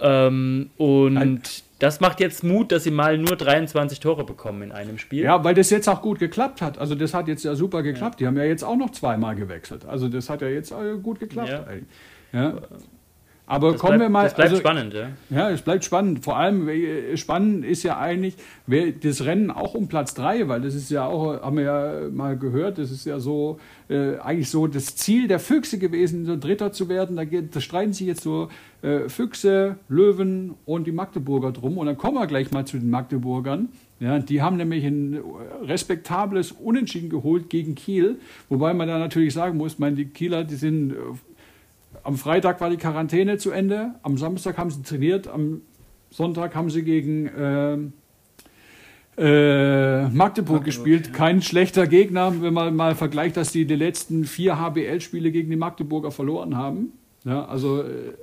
Ähm, 0.01 0.71
und 0.77 1.17
Ein 1.17 1.41
das 1.79 2.01
macht 2.01 2.19
jetzt 2.19 2.43
Mut, 2.43 2.73
dass 2.73 2.83
sie 2.83 2.91
mal 2.91 3.17
nur 3.17 3.37
23 3.37 4.01
Tore 4.01 4.25
bekommen 4.25 4.63
in 4.63 4.71
einem 4.73 4.97
Spiel. 4.97 5.23
Ja, 5.23 5.43
weil 5.45 5.55
das 5.55 5.69
jetzt 5.69 5.87
auch 5.87 6.01
gut 6.01 6.19
geklappt 6.19 6.61
hat. 6.61 6.77
Also 6.77 6.93
das 6.93 7.13
hat 7.13 7.29
jetzt 7.29 7.45
ja 7.45 7.55
super 7.55 7.83
geklappt. 7.83 8.15
Ja. 8.15 8.25
Die 8.25 8.27
haben 8.27 8.37
ja 8.37 8.43
jetzt 8.43 8.63
auch 8.63 8.75
noch 8.75 8.89
zweimal 8.91 9.35
gewechselt. 9.35 9.85
Also 9.85 10.09
das 10.09 10.29
hat 10.29 10.41
ja 10.41 10.49
jetzt 10.49 10.71
äh, 10.71 10.97
gut 11.01 11.21
geklappt. 11.21 11.49
Ja. 12.33 12.39
ja. 12.39 12.53
Aber 13.49 13.71
das 13.71 13.81
kommen 13.81 13.97
bleibt, 13.97 14.03
wir 14.03 14.09
mal. 14.09 14.23
Das 14.25 14.35
bleibt 14.35 14.49
also, 14.51 14.61
spannend, 14.61 14.93
ja. 14.93 15.09
Ja, 15.31 15.49
es 15.49 15.63
bleibt 15.63 15.83
spannend. 15.83 16.23
Vor 16.23 16.37
allem 16.37 16.69
äh, 16.69 17.17
spannend 17.17 17.65
ist 17.65 17.81
ja 17.81 17.97
eigentlich 17.97 18.35
das 18.67 19.25
Rennen 19.25 19.49
auch 19.49 19.73
um 19.73 19.87
Platz 19.87 20.13
3, 20.13 20.47
weil 20.47 20.61
das 20.61 20.75
ist 20.75 20.91
ja 20.91 21.07
auch, 21.07 21.41
haben 21.41 21.57
wir 21.57 21.63
ja 21.63 22.09
mal 22.11 22.37
gehört, 22.37 22.77
das 22.77 22.91
ist 22.91 23.05
ja 23.05 23.19
so 23.19 23.59
äh, 23.89 24.17
eigentlich 24.19 24.51
so 24.51 24.67
das 24.67 24.95
Ziel 24.95 25.27
der 25.27 25.39
Füchse 25.39 25.79
gewesen, 25.79 26.27
so 26.27 26.37
Dritter 26.37 26.71
zu 26.71 26.89
werden. 26.89 27.15
Da, 27.15 27.23
geht, 27.23 27.55
da 27.55 27.59
streiten 27.59 27.91
sich 27.91 28.05
jetzt 28.05 28.21
so 28.21 28.49
äh, 28.83 29.09
Füchse, 29.09 29.77
Löwen 29.89 30.53
und 30.65 30.85
die 30.85 30.91
Magdeburger 30.91 31.51
drum. 31.51 31.79
Und 31.79 31.87
dann 31.87 31.97
kommen 31.97 32.17
wir 32.17 32.27
gleich 32.27 32.51
mal 32.51 32.65
zu 32.65 32.77
den 32.77 32.91
Magdeburgern. 32.91 33.69
Ja, 33.99 34.19
die 34.19 34.43
haben 34.43 34.57
nämlich 34.57 34.85
ein 34.85 35.19
respektables 35.63 36.51
Unentschieden 36.51 37.09
geholt 37.09 37.49
gegen 37.49 37.75
Kiel, 37.75 38.19
wobei 38.47 38.73
man 38.73 38.87
da 38.87 38.97
natürlich 38.97 39.33
sagen 39.33 39.57
muss, 39.57 39.77
meine, 39.79 39.95
die 39.95 40.05
Kieler, 40.05 40.43
die 40.43 40.55
sind 40.55 40.91
äh, 40.91 40.95
am 42.03 42.17
Freitag 42.17 42.61
war 42.61 42.69
die 42.69 42.77
Quarantäne 42.77 43.37
zu 43.37 43.51
Ende, 43.51 43.95
am 44.03 44.17
Samstag 44.17 44.57
haben 44.57 44.69
sie 44.69 44.81
trainiert, 44.83 45.27
am 45.27 45.61
Sonntag 46.11 46.55
haben 46.55 46.69
sie 46.69 46.83
gegen 46.83 47.27
äh, 47.27 47.77
äh, 49.19 50.03
Magdeburg, 50.03 50.15
Magdeburg, 50.15 50.63
gespielt. 50.63 51.07
Ja. 51.07 51.13
Kein 51.13 51.41
schlechter 51.41 51.87
Gegner, 51.87 52.41
wenn 52.41 52.53
man 52.53 52.75
mal 52.75 52.95
vergleicht, 52.95 53.37
dass 53.37 53.51
die 53.51 53.65
die 53.65 53.75
letzten 53.75 54.23
vier 54.23 54.57
HBL-Spiele 54.57 55.31
gegen 55.31 55.49
die 55.49 55.57
Magdeburger 55.57 56.11
verloren 56.11 56.55
haben. 56.55 56.93
Ja, 57.25 57.45
also 57.45 57.81
äh, 57.81 58.13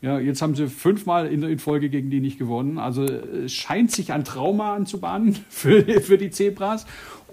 ja, 0.00 0.18
jetzt 0.18 0.42
haben 0.42 0.54
sie 0.54 0.68
fünfmal 0.68 1.26
in, 1.26 1.42
in, 1.42 1.58
Folge 1.58 1.90
gegen 1.90 2.08
die 2.08 2.20
nicht 2.20 2.38
gewonnen. 2.38 2.78
Also 2.78 3.02
es 3.04 3.52
scheint 3.52 3.90
sich 3.90 4.12
ein 4.12 4.24
Trauma 4.24 4.74
anzubahnen 4.74 5.36
für, 5.48 5.82
für 6.00 6.18
die 6.18 6.30
Zebras. 6.30 6.86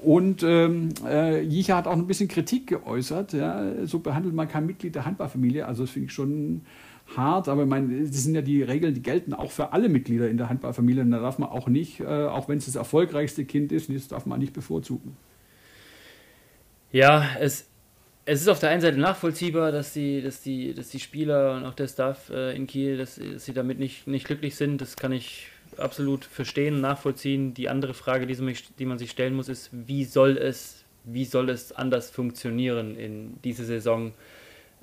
Und 0.06 0.43
ähm, 0.43 0.89
äh, 1.03 1.41
Jicha 1.41 1.78
hat 1.78 1.88
auch 1.88 1.93
ein 1.93 2.06
bisschen 2.06 2.28
Kritik 2.28 2.68
geäußert. 2.68 3.34
Ja? 3.34 3.88
So 3.88 3.97
behandelt 3.97 4.36
man 4.36 4.47
kein 4.47 4.68
Mitglied 4.68 4.93
der 4.93 5.03
Handballfamilie. 5.03 5.66
Also 5.66 5.82
das 5.84 5.89
finde 5.89 6.08
ich 6.08 6.14
schon 6.14 6.62
hart, 7.16 7.49
aber 7.49 7.64
ich 7.64 7.68
meine, 7.68 8.03
das 8.03 8.24
sind 8.24 8.36
ja 8.36 8.41
die 8.41 8.62
Regeln, 8.62 8.93
die 8.93 9.01
gelten 9.01 9.34
auch 9.34 9.49
für 9.49 9.74
alle 9.74 9.89
Mitglieder 9.89 10.30
in 10.30 10.38
der 10.38 10.47
Handballfamilie. 10.47 11.01
Und 11.01 11.10
da 11.10 11.20
darf 11.20 11.39
man 11.39 11.49
auch 11.49 11.68
nicht, 11.68 12.01
äh, 12.01 12.06
auch 12.06 12.47
wenn 12.47 12.60
es 12.60 12.66
das 12.66 12.76
erfolgreichste 12.76 13.45
Kind 13.45 13.72
ist, 13.72 13.89
das 13.89 14.08
darf 14.08 14.28
man 14.28 14.39
nicht 14.39 14.53
bevorzugen. 14.53 15.18
Ja, 16.91 17.28
es, 17.39 17.68
es 18.26 18.41
ist 18.41 18.47
auf 18.47 18.60
der 18.60 18.70
einen 18.70 18.82
Seite 18.82 18.99
nachvollziehbar, 18.99 19.72
dass 19.72 19.93
die, 19.93 20.22
dass 20.22 20.43
die, 20.43 20.76
dass 20.76 20.89
die 20.89 20.99
Spieler 20.99 21.56
und 21.56 21.66
auch 21.66 21.74
der 21.74 21.88
Staff 21.88 22.30
äh, 22.30 22.56
in 22.56 22.68
Kiel, 22.68 22.97
dass, 22.97 23.16
dass, 23.16 23.45
sie 23.45 23.53
damit 23.53 23.80
nicht, 23.80 24.06
nicht 24.06 24.28
glücklich 24.28 24.56
sind. 24.56 24.82
Das 24.82 24.95
kann 24.97 25.12
ich 25.12 25.47
absolut 25.80 26.26
verstehen, 26.26 26.82
nachvollziehen. 26.82 27.53
Die 27.53 27.69
andere 27.69 27.93
Frage, 27.93 28.28
die, 28.28 28.86
man 28.86 28.97
sich 28.97 29.11
stellen 29.11 29.36
muss, 29.36 29.49
ist, 29.49 29.69
wie 29.71 30.03
soll 30.05 30.38
es, 30.38 30.84
wie 31.03 31.26
soll 31.26 31.49
es 31.49 31.71
anders 31.71 32.09
funktionieren 32.09 32.97
in 32.97 33.38
diese 33.43 33.65
Saison 33.65 34.13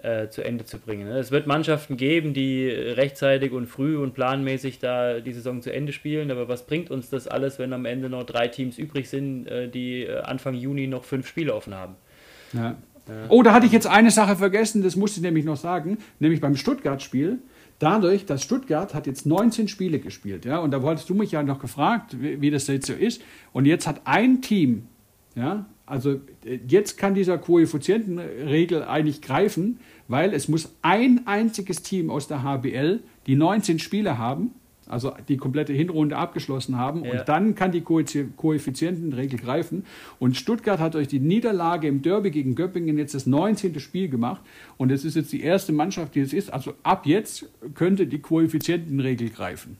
äh, 0.02 0.28
zu 0.28 0.42
Ende 0.42 0.64
zu 0.64 0.78
bringen? 0.78 1.06
Es 1.08 1.30
wird 1.30 1.46
Mannschaften 1.46 1.96
geben, 1.96 2.34
die 2.34 2.68
rechtzeitig 2.68 3.52
und 3.52 3.66
früh 3.66 3.96
und 3.96 4.14
planmäßig 4.14 4.78
da 4.78 5.20
die 5.20 5.32
Saison 5.32 5.62
zu 5.62 5.72
Ende 5.72 5.92
spielen, 5.92 6.30
aber 6.30 6.48
was 6.48 6.66
bringt 6.66 6.90
uns 6.90 7.10
das 7.10 7.28
alles, 7.28 7.58
wenn 7.58 7.72
am 7.72 7.84
Ende 7.84 8.08
noch 8.08 8.24
drei 8.24 8.48
Teams 8.48 8.78
übrig 8.78 9.08
sind, 9.08 9.46
äh, 9.46 9.68
die 9.68 10.04
äh, 10.04 10.20
Anfang 10.20 10.54
Juni 10.54 10.86
noch 10.86 11.04
fünf 11.04 11.26
Spiele 11.26 11.54
offen 11.54 11.74
haben? 11.74 11.96
Ja. 12.52 12.76
Oh, 13.28 13.42
da 13.42 13.52
hatte 13.52 13.66
ich 13.66 13.72
jetzt 13.72 13.86
eine 13.88 14.10
Sache 14.12 14.36
vergessen, 14.36 14.82
das 14.82 14.94
musste 14.94 15.18
ich 15.18 15.22
nämlich 15.22 15.44
noch 15.44 15.56
sagen, 15.56 15.98
nämlich 16.20 16.40
beim 16.40 16.54
Stuttgart-Spiel 16.54 17.38
dadurch, 17.82 18.26
dass 18.26 18.42
Stuttgart 18.42 18.94
hat 18.94 19.06
jetzt 19.06 19.26
19 19.26 19.68
Spiele 19.68 19.98
gespielt, 19.98 20.44
ja, 20.44 20.58
und 20.58 20.70
da 20.70 20.82
wolltest 20.82 21.08
du 21.08 21.14
mich 21.14 21.32
ja 21.32 21.42
noch 21.42 21.58
gefragt, 21.58 22.20
wie, 22.20 22.40
wie 22.40 22.50
das 22.50 22.66
jetzt 22.68 22.86
so 22.86 22.92
ist. 22.92 23.22
Und 23.52 23.66
jetzt 23.66 23.86
hat 23.86 24.02
ein 24.04 24.40
Team, 24.40 24.86
ja, 25.34 25.66
also 25.86 26.20
äh, 26.44 26.58
jetzt 26.68 26.96
kann 26.96 27.14
dieser 27.14 27.38
Koeffizientenregel 27.38 28.84
eigentlich 28.84 29.20
greifen, 29.20 29.80
weil 30.08 30.32
es 30.32 30.48
muss 30.48 30.74
ein 30.82 31.26
einziges 31.26 31.82
Team 31.82 32.10
aus 32.10 32.28
der 32.28 32.42
HBL 32.42 33.00
die 33.26 33.36
19 33.36 33.78
Spiele 33.78 34.18
haben 34.18 34.52
also 34.88 35.14
die 35.28 35.36
komplette 35.36 35.72
Hinrunde 35.72 36.16
abgeschlossen 36.16 36.76
haben. 36.76 37.04
Ja. 37.04 37.12
Und 37.12 37.28
dann 37.28 37.54
kann 37.54 37.72
die 37.72 37.82
Koeffizientenregel 37.82 39.38
greifen. 39.38 39.84
Und 40.18 40.36
Stuttgart 40.36 40.80
hat 40.80 40.94
durch 40.94 41.08
die 41.08 41.20
Niederlage 41.20 41.88
im 41.88 42.02
Derby 42.02 42.30
gegen 42.30 42.54
Göppingen 42.54 42.98
jetzt 42.98 43.14
das 43.14 43.26
19. 43.26 43.78
Spiel 43.80 44.08
gemacht. 44.08 44.40
Und 44.76 44.90
es 44.90 45.04
ist 45.04 45.16
jetzt 45.16 45.32
die 45.32 45.42
erste 45.42 45.72
Mannschaft, 45.72 46.14
die 46.14 46.20
es 46.20 46.32
ist. 46.32 46.52
Also 46.52 46.74
ab 46.82 47.06
jetzt 47.06 47.46
könnte 47.74 48.06
die 48.06 48.18
Koeffizientenregel 48.18 49.30
greifen. 49.30 49.76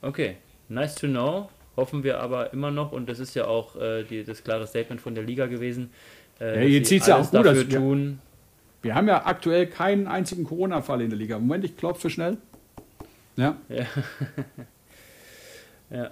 Okay, 0.00 0.36
nice 0.68 0.94
to 0.94 1.08
know. 1.08 1.48
Hoffen 1.76 2.02
wir 2.02 2.20
aber 2.20 2.52
immer 2.52 2.72
noch, 2.72 2.90
und 2.90 3.08
das 3.08 3.20
ist 3.20 3.34
ja 3.34 3.46
auch 3.46 3.76
äh, 3.76 4.02
die, 4.02 4.24
das 4.24 4.42
klare 4.42 4.66
Statement 4.66 5.00
von 5.00 5.14
der 5.14 5.22
Liga 5.22 5.46
gewesen. 5.46 5.90
Äh, 6.40 6.64
ja, 6.64 6.68
jetzt 6.68 6.88
sieht 6.88 7.02
es 7.02 7.08
ja 7.08 7.18
auch 7.18 7.30
gut 7.30 7.46
aus. 7.46 7.68
Wir, 7.68 8.18
wir 8.82 8.94
haben 8.94 9.08
ja 9.08 9.26
aktuell 9.26 9.66
keinen 9.66 10.06
einzigen 10.08 10.44
Corona-Fall 10.44 11.02
in 11.02 11.10
der 11.10 11.18
Liga. 11.18 11.38
Moment, 11.38 11.64
ich 11.64 11.76
klopfe 11.76 12.10
schnell. 12.10 12.38
Ja. 13.38 13.56
Ja. 13.68 13.86
ja. 15.90 16.10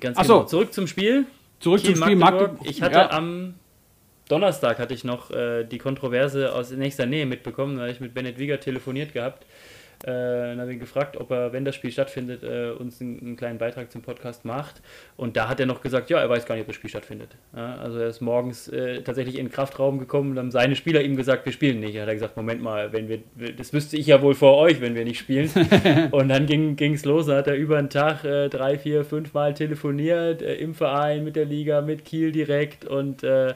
Ganz 0.00 0.16
Ach 0.16 0.22
genau. 0.22 0.40
So. 0.40 0.44
Zurück 0.44 0.72
zum 0.72 0.86
Spiel. 0.86 1.26
Zurück 1.58 1.80
Kiel 1.80 1.94
zum 1.94 2.04
Spiel 2.04 2.16
Magdeburg. 2.16 2.52
Magdeburg. 2.52 2.70
Ich 2.70 2.80
hatte 2.80 2.94
ja. 2.94 3.10
am 3.10 3.56
Donnerstag 4.28 4.78
hatte 4.78 4.94
ich 4.94 5.04
noch 5.04 5.30
äh, 5.30 5.64
die 5.64 5.78
Kontroverse 5.78 6.54
aus 6.54 6.70
nächster 6.70 7.06
Nähe 7.06 7.26
mitbekommen, 7.26 7.78
weil 7.78 7.90
ich 7.90 8.00
mit 8.00 8.14
Bennett 8.14 8.38
Wieger 8.38 8.60
telefoniert 8.60 9.12
gehabt 9.12 9.44
äh, 10.04 10.10
dann 10.10 10.60
habe 10.60 10.70
ich 10.70 10.76
ihn 10.76 10.80
gefragt, 10.80 11.16
ob 11.16 11.30
er, 11.30 11.52
wenn 11.52 11.64
das 11.64 11.74
Spiel 11.74 11.90
stattfindet, 11.90 12.42
äh, 12.42 12.70
uns 12.70 13.00
einen, 13.00 13.20
einen, 13.20 13.36
kleinen 13.36 13.58
Beitrag 13.58 13.90
zum 13.90 14.02
Podcast 14.02 14.44
macht. 14.44 14.80
Und 15.16 15.36
da 15.36 15.48
hat 15.48 15.58
er 15.58 15.66
noch 15.66 15.80
gesagt, 15.80 16.08
ja, 16.10 16.20
er 16.20 16.28
weiß 16.28 16.46
gar 16.46 16.54
nicht, 16.54 16.62
ob 16.62 16.68
das 16.68 16.76
Spiel 16.76 16.90
stattfindet. 16.90 17.30
Ja, 17.54 17.76
also 17.76 17.98
er 17.98 18.08
ist 18.08 18.20
morgens 18.20 18.68
äh, 18.68 19.02
tatsächlich 19.02 19.38
in 19.38 19.46
den 19.46 19.52
Kraftraum 19.52 19.98
gekommen 19.98 20.32
und 20.32 20.38
haben 20.38 20.50
seine 20.50 20.76
Spieler 20.76 21.02
ihm 21.02 21.16
gesagt, 21.16 21.44
wir 21.46 21.52
spielen 21.52 21.80
nicht. 21.80 21.96
Da 21.96 22.02
hat 22.02 22.08
er 22.08 22.14
gesagt, 22.14 22.36
Moment 22.36 22.62
mal, 22.62 22.92
wenn 22.92 23.08
wir, 23.08 23.20
das 23.56 23.72
wüsste 23.72 23.96
ich 23.96 24.06
ja 24.06 24.22
wohl 24.22 24.34
vor 24.34 24.56
euch, 24.56 24.80
wenn 24.80 24.94
wir 24.94 25.04
nicht 25.04 25.18
spielen. 25.18 25.50
und 26.12 26.28
dann 26.28 26.46
ging 26.46 26.94
es 26.94 27.04
los, 27.04 27.26
da 27.26 27.36
hat 27.36 27.48
er 27.48 27.56
über 27.56 27.78
einen 27.78 27.90
Tag 27.90 28.24
äh, 28.24 28.48
drei, 28.48 28.78
vier, 28.78 29.04
fünf 29.04 29.34
Mal 29.34 29.54
telefoniert, 29.54 30.42
äh, 30.42 30.54
im 30.56 30.74
Verein, 30.74 31.24
mit 31.24 31.34
der 31.34 31.44
Liga, 31.44 31.80
mit 31.80 32.04
Kiel 32.04 32.30
direkt 32.30 32.84
und 32.84 33.22
äh, 33.24 33.54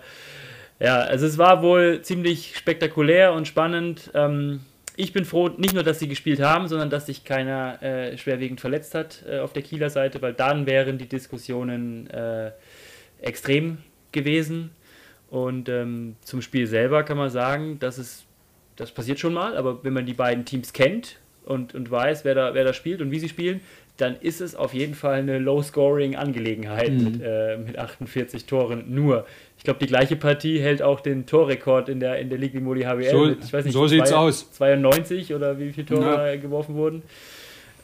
ja, 0.80 0.99
also 0.99 1.26
es 1.26 1.38
war 1.38 1.62
wohl 1.62 2.03
ziemlich 2.03 2.57
spektakulär 2.57 3.32
und 3.34 3.47
spannend. 3.47 4.11
Ähm, 4.14 4.62
ich 4.97 5.12
bin 5.12 5.24
froh, 5.24 5.49
nicht 5.49 5.74
nur, 5.74 5.82
dass 5.82 5.99
sie 5.99 6.09
gespielt 6.09 6.40
haben, 6.40 6.68
sondern 6.68 6.90
dass 6.90 7.07
sich 7.07 7.24
keiner 7.24 7.82
äh, 7.82 8.18
schwerwiegend 8.18 8.61
verletzt 8.61 8.95
hat 8.95 9.24
äh, 9.28 9.38
auf 9.38 9.53
der 9.53 9.62
Kieler 9.62 9.90
Seite, 9.90 10.20
weil 10.22 10.34
dann 10.34 10.66
wären 10.66 10.99
die 10.99 11.09
Diskussionen 11.09 12.09
äh, 12.11 12.53
extrem 13.20 13.78
gewesen. 14.12 14.70
Und 15.30 15.68
ähm, 15.70 16.16
zum 16.22 16.43
Spiel 16.43 16.66
selber 16.66 17.05
kann 17.05 17.16
man 17.16 17.30
sagen, 17.30 17.78
dass 17.78 17.97
es, 17.97 18.24
das 18.76 18.93
passiert 18.93 19.18
schon 19.18 19.32
mal, 19.32 19.57
aber 19.57 19.82
wenn 19.82 19.95
man 19.95 20.05
die 20.05 20.12
beiden 20.12 20.45
Teams 20.45 20.74
kennt 20.74 21.16
und, 21.47 21.74
und 21.74 21.90
weiß, 21.90 22.24
wer 22.24 22.34
da, 22.34 22.55
wer 22.55 22.64
da 22.64 22.74
spielt 22.74 23.01
und 23.01 23.11
wie 23.11 23.18
sie 23.18 23.30
spielen, 23.30 23.61
dann 23.97 24.16
ist 24.16 24.40
es 24.40 24.55
auf 24.55 24.74
jeden 24.74 24.95
Fall 24.95 25.20
eine 25.20 25.38
Low-Scoring-Angelegenheit 25.38 26.93
mhm. 26.93 27.05
mit, 27.05 27.22
äh, 27.22 27.57
mit 27.57 27.78
48 27.78 28.45
Toren 28.45 28.84
nur. 28.88 29.26
Ich 29.62 29.64
glaube, 29.64 29.78
die 29.78 29.86
gleiche 29.86 30.16
Partie 30.16 30.58
hält 30.58 30.82
auch 30.82 30.98
den 30.98 31.24
Torrekord 31.24 31.88
in 31.88 32.00
der, 32.00 32.18
in 32.18 32.28
der 32.30 32.36
Ligue 32.36 32.60
Moli 32.60 32.82
HBL. 32.82 33.10
So, 33.10 33.26
mit, 33.26 33.44
ich 33.44 33.52
weiß 33.52 33.64
nicht, 33.64 33.74
so 33.74 33.86
sieht's 33.86 34.10
zwei, 34.10 34.16
aus. 34.16 34.50
92 34.54 35.32
oder 35.36 35.60
wie 35.60 35.70
viele 35.72 35.86
Tore 35.86 36.34
ja. 36.34 36.36
geworfen 36.36 36.74
wurden. 36.74 37.04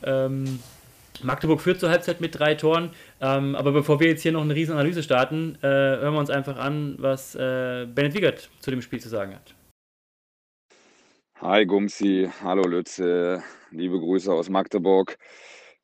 Ähm, 0.03 0.59
Magdeburg 1.23 1.61
führt 1.61 1.79
zur 1.79 1.91
Halbzeit 1.91 2.21
mit 2.21 2.37
drei 2.37 2.57
Toren. 2.57 2.91
Ähm, 3.21 3.55
aber 3.55 3.71
bevor 3.71 4.01
wir 4.01 4.09
jetzt 4.09 4.23
hier 4.23 4.33
noch 4.33 4.43
eine 4.43 4.57
riesen 4.57 4.73
Analyse 4.73 5.05
starten, 5.05 5.57
äh, 5.63 5.69
hören 5.69 6.15
wir 6.15 6.19
uns 6.19 6.31
einfach 6.31 6.59
an, 6.59 6.97
was 6.99 7.37
äh, 7.37 7.87
Bennett 7.87 8.15
Wiegert 8.15 8.51
zu 8.59 8.73
dem 8.73 8.83
Spiel 8.83 8.99
zu 8.99 9.09
sagen 9.09 9.37
hat. 9.37 9.55
Hi 11.41 11.65
Gumsi, 11.65 12.29
hallo 12.43 12.63
Lütze, 12.63 13.41
liebe 13.71 14.01
Grüße 14.01 14.33
aus 14.33 14.49
Magdeburg. 14.49 15.17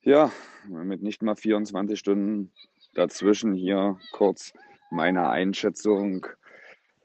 Ja, 0.03 0.33
mit 0.69 1.05
nicht 1.05 1.23
mal 1.23 1.37
24 1.37 1.97
Stunden 1.97 2.51
dazwischen 2.95 3.55
hier 3.55 3.97
kurz 4.11 4.53
meine 4.95 5.29
Einschätzung 5.29 6.27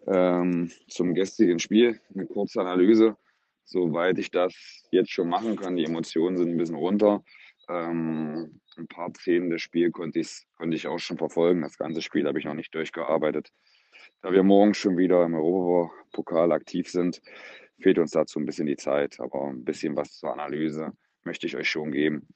ähm, 0.07 0.71
zum 0.87 1.13
gestrigen 1.15 1.59
Spiel, 1.59 1.99
eine 2.13 2.27
kurze 2.27 2.61
Analyse, 2.61 3.17
soweit 3.65 4.19
ich 4.19 4.31
das 4.31 4.53
jetzt 4.91 5.11
schon 5.11 5.27
machen 5.27 5.55
kann. 5.55 5.75
Die 5.75 5.85
Emotionen 5.85 6.37
sind 6.37 6.51
ein 6.51 6.57
bisschen 6.57 6.75
runter. 6.75 7.23
Ähm, 7.67 8.61
ein 8.77 8.87
paar 8.87 9.11
Szenen 9.13 9.49
des 9.49 9.61
Spiels 9.61 9.91
konnte, 9.91 10.21
konnte 10.55 10.75
ich 10.75 10.87
auch 10.87 10.99
schon 10.99 11.17
verfolgen. 11.17 11.61
Das 11.61 11.77
ganze 11.77 12.01
Spiel 12.01 12.27
habe 12.27 12.39
ich 12.39 12.45
noch 12.45 12.53
nicht 12.53 12.73
durchgearbeitet. 12.73 13.51
Da 14.21 14.31
wir 14.31 14.43
morgen 14.43 14.73
schon 14.73 14.97
wieder 14.97 15.25
im 15.25 15.33
Europapokal 15.33 16.51
aktiv 16.51 16.89
sind, 16.89 17.21
fehlt 17.79 17.97
uns 17.97 18.11
dazu 18.11 18.39
ein 18.39 18.45
bisschen 18.45 18.67
die 18.67 18.77
Zeit, 18.77 19.19
aber 19.19 19.47
ein 19.47 19.63
bisschen 19.63 19.95
was 19.95 20.13
zur 20.13 20.31
Analyse 20.31 20.93
möchte 21.23 21.47
ich 21.47 21.55
euch 21.57 21.69
schon 21.69 21.91
geben. 21.91 22.27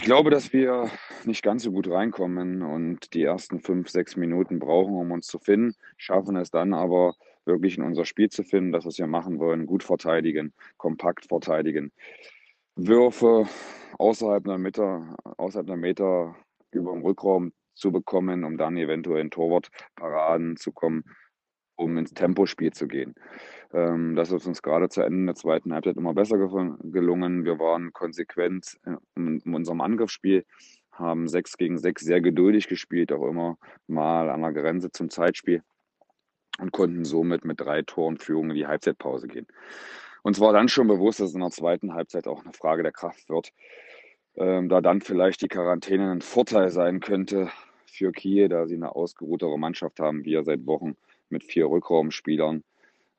Ich 0.00 0.06
glaube, 0.06 0.30
dass 0.30 0.54
wir 0.54 0.90
nicht 1.26 1.42
ganz 1.42 1.62
so 1.62 1.72
gut 1.72 1.86
reinkommen 1.86 2.62
und 2.62 3.12
die 3.12 3.22
ersten 3.22 3.60
fünf, 3.60 3.90
sechs 3.90 4.16
Minuten 4.16 4.58
brauchen, 4.58 4.94
um 4.94 5.10
uns 5.10 5.26
zu 5.26 5.38
finden, 5.38 5.74
schaffen 5.98 6.36
es 6.36 6.50
dann 6.50 6.72
aber 6.72 7.16
wirklich 7.44 7.76
in 7.76 7.84
unser 7.84 8.06
Spiel 8.06 8.30
zu 8.30 8.42
finden, 8.42 8.72
das, 8.72 8.86
was 8.86 8.96
wir 8.96 9.06
machen 9.06 9.38
wollen, 9.38 9.66
gut 9.66 9.82
verteidigen, 9.82 10.54
kompakt 10.78 11.26
verteidigen. 11.26 11.92
Würfe 12.76 13.46
außerhalb 13.98 14.46
einer 14.46 14.56
Meter, 14.56 15.16
außerhalb 15.36 15.68
einer 15.68 15.76
Meter 15.76 16.34
über 16.70 16.92
den 16.94 17.02
Rückraum 17.02 17.52
zu 17.74 17.92
bekommen, 17.92 18.44
um 18.44 18.56
dann 18.56 18.78
eventuell 18.78 19.20
in 19.20 19.30
Torwartparaden 19.30 20.56
zu 20.56 20.72
kommen, 20.72 21.04
um 21.80 21.96
ins 21.96 22.14
Tempospiel 22.14 22.72
zu 22.72 22.86
gehen. 22.86 23.14
Ähm, 23.72 24.14
das 24.14 24.30
ist 24.30 24.46
uns 24.46 24.62
gerade 24.62 24.88
zu 24.88 25.00
Ende 25.02 25.26
der 25.26 25.34
zweiten 25.34 25.72
Halbzeit 25.72 25.96
immer 25.96 26.14
besser 26.14 26.38
gelungen. 26.38 27.44
Wir 27.44 27.58
waren 27.58 27.92
konsequent 27.92 28.78
in, 29.16 29.40
in 29.44 29.54
unserem 29.54 29.80
Angriffsspiel, 29.80 30.44
haben 30.92 31.28
6 31.28 31.56
gegen 31.56 31.78
6 31.78 32.02
sehr 32.02 32.20
geduldig 32.20 32.68
gespielt, 32.68 33.12
auch 33.12 33.26
immer 33.26 33.56
mal 33.86 34.28
an 34.30 34.42
der 34.42 34.52
Grenze 34.52 34.90
zum 34.90 35.08
Zeitspiel 35.10 35.62
und 36.58 36.72
konnten 36.72 37.04
somit 37.04 37.44
mit 37.44 37.60
drei 37.60 37.82
Toren 37.82 38.18
Führung 38.18 38.50
in 38.50 38.56
die 38.56 38.66
Halbzeitpause 38.66 39.26
gehen. 39.26 39.46
Uns 40.22 40.38
war 40.38 40.52
dann 40.52 40.68
schon 40.68 40.86
bewusst, 40.86 41.20
dass 41.20 41.30
es 41.30 41.34
in 41.34 41.40
der 41.40 41.50
zweiten 41.50 41.94
Halbzeit 41.94 42.26
auch 42.26 42.44
eine 42.44 42.52
Frage 42.52 42.82
der 42.82 42.92
Kraft 42.92 43.30
wird, 43.30 43.52
ähm, 44.36 44.68
da 44.68 44.82
dann 44.82 45.00
vielleicht 45.00 45.40
die 45.40 45.48
Quarantäne 45.48 46.10
ein 46.10 46.20
Vorteil 46.20 46.70
sein 46.70 47.00
könnte 47.00 47.48
für 47.86 48.12
Kiel, 48.12 48.48
da 48.48 48.66
sie 48.66 48.74
eine 48.74 48.94
ausgeruhtere 48.94 49.58
Mannschaft 49.58 49.98
haben, 50.00 50.24
wir 50.24 50.44
seit 50.44 50.66
Wochen 50.66 50.96
mit 51.30 51.44
vier 51.44 51.66
Rückraumspielern 51.66 52.64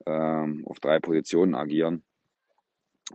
ähm, 0.06 0.64
auf 0.66 0.80
drei 0.80 1.00
Positionen 1.00 1.56
agieren, 1.56 2.04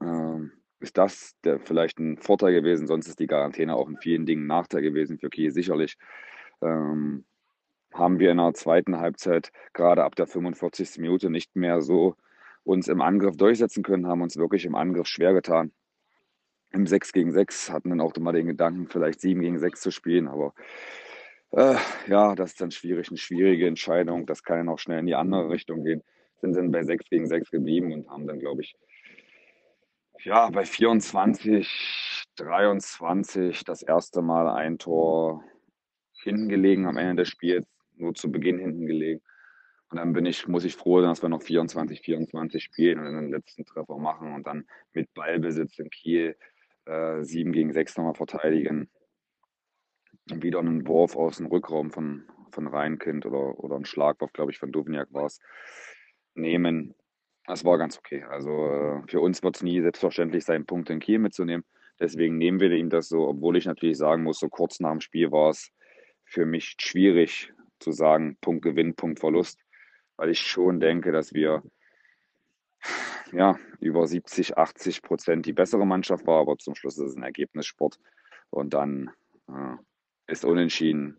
ähm, 0.00 0.52
ist 0.80 0.98
das 0.98 1.34
der, 1.44 1.58
vielleicht 1.58 1.98
ein 1.98 2.18
Vorteil 2.18 2.52
gewesen. 2.52 2.86
Sonst 2.86 3.08
ist 3.08 3.18
die 3.18 3.26
Quarantäne 3.26 3.74
auch 3.74 3.88
in 3.88 3.96
vielen 3.96 4.26
Dingen 4.26 4.44
ein 4.44 4.48
Nachteil 4.48 4.82
gewesen 4.82 5.18
für 5.18 5.30
Kiel 5.30 5.50
sicherlich. 5.50 5.96
Ähm, 6.62 7.24
haben 7.92 8.18
wir 8.18 8.30
in 8.30 8.36
der 8.36 8.54
zweiten 8.54 8.98
Halbzeit 8.98 9.52
gerade 9.72 10.04
ab 10.04 10.16
der 10.16 10.26
45. 10.26 10.98
Minute 10.98 11.30
nicht 11.30 11.56
mehr 11.56 11.80
so 11.80 12.16
uns 12.64 12.88
im 12.88 13.00
Angriff 13.00 13.36
durchsetzen 13.36 13.82
können, 13.82 14.06
haben 14.06 14.22
uns 14.22 14.36
wirklich 14.36 14.64
im 14.64 14.74
Angriff 14.74 15.06
schwer 15.06 15.32
getan. 15.32 15.72
Im 16.72 16.86
6 16.86 17.12
gegen 17.12 17.32
6 17.32 17.70
hatten 17.70 17.90
dann 17.90 18.00
auch 18.00 18.14
immer 18.14 18.32
den 18.32 18.48
Gedanken, 18.48 18.88
vielleicht 18.88 19.20
7 19.20 19.40
gegen 19.40 19.58
6 19.58 19.80
zu 19.80 19.90
spielen, 19.90 20.28
aber 20.28 20.52
äh, 21.52 21.76
ja, 22.08 22.34
das 22.34 22.52
ist 22.52 22.60
dann 22.60 22.70
schwierig, 22.70 23.08
eine 23.08 23.18
schwierige 23.18 23.66
Entscheidung. 23.66 24.26
Das 24.26 24.42
kann 24.42 24.58
ja 24.58 24.64
noch 24.64 24.78
schnell 24.78 25.00
in 25.00 25.06
die 25.06 25.14
andere 25.14 25.48
Richtung 25.48 25.84
gehen 25.84 26.02
sind 26.40 26.56
dann 26.56 26.70
bei 26.70 26.82
6 26.82 27.08
gegen 27.08 27.26
6 27.26 27.50
geblieben 27.50 27.92
und 27.92 28.08
haben 28.08 28.26
dann, 28.26 28.38
glaube 28.38 28.62
ich, 28.62 28.74
ja, 30.24 30.50
bei 30.50 30.64
24, 30.64 32.24
23 32.36 33.64
das 33.64 33.82
erste 33.82 34.22
Mal 34.22 34.48
ein 34.48 34.78
Tor 34.78 35.44
hinten 36.22 36.48
gelegen 36.48 36.86
am 36.86 36.96
Ende 36.96 37.22
des 37.22 37.28
Spiels, 37.28 37.66
nur 37.96 38.14
zu 38.14 38.30
Beginn 38.30 38.58
hinten 38.58 38.86
gelegen. 38.86 39.22
Und 39.90 39.98
dann 39.98 40.12
bin 40.12 40.26
ich, 40.26 40.48
muss 40.48 40.64
ich 40.64 40.74
froh 40.74 41.00
sein, 41.00 41.10
dass 41.10 41.22
wir 41.22 41.28
noch 41.28 41.42
24, 41.42 42.00
24 42.00 42.62
spielen 42.62 42.98
und 42.98 43.14
den 43.14 43.30
letzten 43.30 43.64
Treffer 43.64 43.98
machen 43.98 44.34
und 44.34 44.46
dann 44.46 44.66
mit 44.94 45.14
Ballbesitz 45.14 45.78
in 45.78 45.90
Kiel 45.90 46.36
äh, 46.86 47.22
7 47.22 47.52
gegen 47.52 47.72
6 47.72 47.96
nochmal 47.96 48.14
verteidigen. 48.14 48.90
Wieder 50.26 50.58
einen 50.58 50.86
Wurf 50.86 51.16
aus 51.16 51.36
dem 51.36 51.46
Rückraum 51.46 51.90
von, 51.90 52.24
von 52.50 52.66
Rheinkind 52.66 53.26
oder, 53.26 53.58
oder 53.58 53.76
ein 53.76 53.84
Schlagwurf, 53.84 54.32
glaube 54.32 54.50
ich, 54.50 54.58
von 54.58 54.72
Duvniak 54.72 55.12
war 55.12 55.26
es 55.26 55.40
nehmen. 56.34 56.94
Das 57.46 57.64
war 57.64 57.78
ganz 57.78 57.96
okay. 57.96 58.24
Also 58.24 58.50
äh, 58.50 59.02
für 59.06 59.20
uns 59.20 59.42
wird 59.42 59.56
es 59.56 59.62
nie 59.62 59.80
selbstverständlich 59.80 60.44
sein, 60.44 60.66
Punkte 60.66 60.92
in 60.92 61.00
Kiel 61.00 61.18
mitzunehmen. 61.20 61.64
Deswegen 62.00 62.36
nehmen 62.38 62.60
wir 62.60 62.70
ihm 62.72 62.90
das 62.90 63.08
so, 63.08 63.28
obwohl 63.28 63.56
ich 63.56 63.66
natürlich 63.66 63.96
sagen 63.96 64.22
muss, 64.22 64.38
so 64.38 64.48
kurz 64.48 64.80
nach 64.80 64.90
dem 64.90 65.00
Spiel 65.00 65.30
war 65.30 65.50
es 65.50 65.70
für 66.24 66.44
mich 66.44 66.74
schwierig 66.78 67.52
zu 67.78 67.92
sagen, 67.92 68.36
Punkt 68.40 68.62
Gewinn, 68.62 68.96
Punkt 68.96 69.20
Verlust, 69.20 69.60
weil 70.16 70.30
ich 70.30 70.40
schon 70.40 70.80
denke, 70.80 71.12
dass 71.12 71.32
wir 71.32 71.62
ja, 73.32 73.58
über 73.80 74.06
70, 74.06 74.56
80 74.56 75.02
Prozent 75.02 75.46
die 75.46 75.52
bessere 75.52 75.86
Mannschaft 75.86 76.26
war, 76.26 76.40
aber 76.40 76.58
zum 76.58 76.74
Schluss 76.74 76.98
ist 76.98 77.10
es 77.10 77.16
ein 77.16 77.22
Ergebnissport. 77.22 77.98
Und 78.50 78.74
dann 78.74 79.10
äh, 79.48 79.76
ist 80.26 80.44
unentschieden 80.44 81.16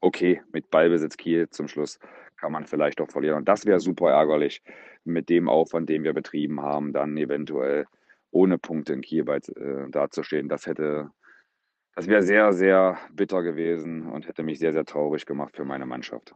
okay 0.00 0.42
mit 0.52 0.70
Ballbesitz 0.70 1.16
Kiel 1.16 1.48
zum 1.50 1.68
Schluss 1.68 1.98
kann 2.36 2.52
man 2.52 2.66
vielleicht 2.66 3.00
auch 3.00 3.10
verlieren. 3.10 3.38
Und 3.38 3.48
das 3.48 3.66
wäre 3.66 3.80
super 3.80 4.10
ärgerlich 4.10 4.62
mit 5.04 5.28
dem 5.28 5.48
Aufwand, 5.48 5.88
den 5.88 6.02
wir 6.02 6.12
betrieben 6.12 6.60
haben, 6.60 6.92
dann 6.92 7.16
eventuell 7.16 7.86
ohne 8.32 8.58
Punkte 8.58 8.94
in 8.94 9.00
Kiel 9.00 9.24
bei, 9.24 9.36
äh, 9.36 9.88
dazustehen. 9.90 10.48
Das 10.48 10.66
hätte, 10.66 11.10
das 11.94 12.08
wäre 12.08 12.22
sehr, 12.22 12.52
sehr 12.52 12.98
bitter 13.12 13.42
gewesen 13.42 14.06
und 14.06 14.26
hätte 14.26 14.42
mich 14.42 14.58
sehr, 14.58 14.72
sehr 14.72 14.84
traurig 14.84 15.24
gemacht 15.24 15.54
für 15.56 15.64
meine 15.64 15.86
Mannschaft. 15.86 16.34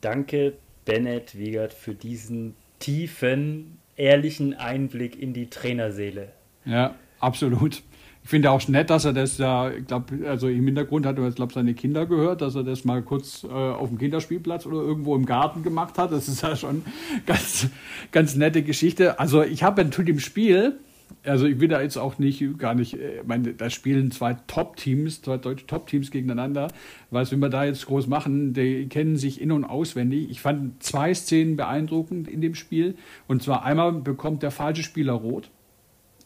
Danke, 0.00 0.54
Bennett 0.84 1.38
Wiegert, 1.38 1.72
für 1.72 1.94
diesen 1.94 2.56
tiefen, 2.80 3.78
ehrlichen 3.96 4.54
Einblick 4.54 5.20
in 5.20 5.32
die 5.32 5.48
Trainerseele. 5.48 6.32
Ja, 6.64 6.96
absolut. 7.20 7.82
Ich 8.26 8.30
finde 8.30 8.50
auch 8.50 8.66
nett, 8.66 8.90
dass 8.90 9.04
er 9.04 9.12
das 9.12 9.38
ja, 9.38 9.70
ich 9.70 9.86
glaube, 9.86 10.26
also 10.26 10.48
im 10.48 10.64
Hintergrund 10.64 11.06
hat 11.06 11.16
er, 11.16 11.30
glaube, 11.30 11.52
seine 11.52 11.74
Kinder 11.74 12.06
gehört, 12.06 12.40
dass 12.40 12.56
er 12.56 12.64
das 12.64 12.84
mal 12.84 13.00
kurz 13.00 13.44
äh, 13.44 13.46
auf 13.46 13.88
dem 13.88 13.98
Kinderspielplatz 13.98 14.66
oder 14.66 14.78
irgendwo 14.78 15.14
im 15.14 15.26
Garten 15.26 15.62
gemacht 15.62 15.96
hat. 15.96 16.10
Das 16.10 16.26
ist 16.26 16.42
ja 16.42 16.56
schon 16.56 16.82
ganz, 17.24 17.68
ganz 18.10 18.34
nette 18.34 18.64
Geschichte. 18.64 19.20
Also 19.20 19.44
ich 19.44 19.62
habe 19.62 19.88
zu 19.90 20.02
dem 20.02 20.18
Spiel, 20.18 20.76
also 21.22 21.46
ich 21.46 21.60
will 21.60 21.68
da 21.68 21.80
jetzt 21.80 21.98
auch 21.98 22.18
nicht, 22.18 22.58
gar 22.58 22.74
nicht, 22.74 22.94
äh, 22.94 23.20
ich 23.20 23.26
meine, 23.28 23.54
da 23.54 23.70
spielen 23.70 24.10
zwei 24.10 24.34
Top-Teams, 24.48 25.22
zwei 25.22 25.36
deutsche 25.36 25.68
Top-Teams 25.68 26.10
gegeneinander. 26.10 26.66
Was 27.12 27.30
will 27.30 27.38
wir 27.38 27.48
da 27.48 27.64
jetzt 27.64 27.86
groß 27.86 28.08
machen? 28.08 28.54
Die 28.54 28.88
kennen 28.88 29.16
sich 29.16 29.40
in- 29.40 29.52
und 29.52 29.64
auswendig. 29.64 30.30
Ich 30.30 30.40
fand 30.40 30.82
zwei 30.82 31.14
Szenen 31.14 31.54
beeindruckend 31.54 32.26
in 32.26 32.40
dem 32.40 32.56
Spiel. 32.56 32.96
Und 33.28 33.44
zwar 33.44 33.64
einmal 33.64 33.92
bekommt 33.92 34.42
der 34.42 34.50
falsche 34.50 34.82
Spieler 34.82 35.12
rot 35.12 35.48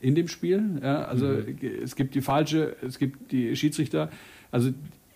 in 0.01 0.14
dem 0.14 0.28
Spiel. 0.28 0.80
Ja, 0.82 1.03
also 1.05 1.26
mhm. 1.26 1.59
es 1.82 1.96
gibt 1.96 2.14
die 2.14 2.20
falsche, 2.20 2.76
es 2.86 2.98
gibt 2.98 3.32
die 3.32 3.55
Schiedsrichter. 3.55 4.11
Also 4.51 4.70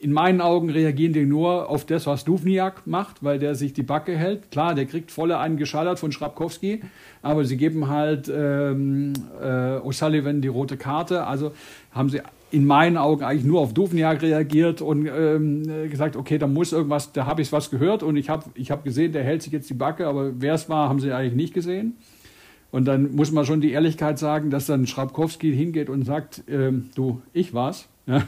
in 0.04 0.12
meinen 0.12 0.42
Augen 0.42 0.68
reagieren 0.68 1.14
die 1.14 1.24
nur 1.24 1.70
auf 1.70 1.86
das, 1.86 2.06
was 2.06 2.24
Duvniak 2.24 2.86
macht, 2.86 3.24
weil 3.24 3.38
der 3.38 3.54
sich 3.54 3.72
die 3.72 3.82
Backe 3.82 4.14
hält. 4.14 4.50
Klar, 4.50 4.74
der 4.74 4.84
kriegt 4.84 5.10
volle 5.10 5.38
einen 5.38 5.56
geschallert 5.56 5.98
von 5.98 6.12
Schrapkowski, 6.12 6.82
aber 7.22 7.46
sie 7.46 7.56
geben 7.56 7.88
halt 7.88 8.28
ähm, 8.28 9.14
äh, 9.40 9.78
O'Sullivan 9.78 10.42
die 10.42 10.48
rote 10.48 10.76
Karte. 10.76 11.26
Also 11.26 11.52
haben 11.90 12.10
sie 12.10 12.20
in 12.50 12.66
meinen 12.66 12.98
Augen 12.98 13.24
eigentlich 13.24 13.46
nur 13.46 13.60
auf 13.60 13.72
Duvniak 13.72 14.20
reagiert 14.20 14.82
und 14.82 15.06
ähm, 15.06 15.88
gesagt, 15.88 16.16
okay, 16.16 16.36
da 16.36 16.46
muss 16.46 16.72
irgendwas, 16.72 17.12
da 17.12 17.24
habe 17.24 17.40
ich 17.40 17.50
was 17.50 17.70
gehört 17.70 18.02
und 18.02 18.16
ich 18.16 18.28
habe 18.28 18.44
ich 18.54 18.70
hab 18.70 18.84
gesehen, 18.84 19.12
der 19.12 19.24
hält 19.24 19.42
sich 19.42 19.54
jetzt 19.54 19.70
die 19.70 19.74
Backe, 19.74 20.06
aber 20.06 20.32
wer 20.38 20.52
es 20.52 20.68
war, 20.68 20.90
haben 20.90 21.00
sie 21.00 21.12
eigentlich 21.12 21.34
nicht 21.34 21.54
gesehen. 21.54 21.96
Und 22.74 22.86
dann 22.86 23.14
muss 23.14 23.30
man 23.30 23.46
schon 23.46 23.60
die 23.60 23.70
Ehrlichkeit 23.70 24.18
sagen, 24.18 24.50
dass 24.50 24.66
dann 24.66 24.88
Schrabkowski 24.88 25.54
hingeht 25.54 25.88
und 25.88 26.04
sagt, 26.04 26.42
ähm, 26.48 26.90
du, 26.96 27.22
ich 27.32 27.54
war's. 27.54 27.88
Ja, 28.06 28.24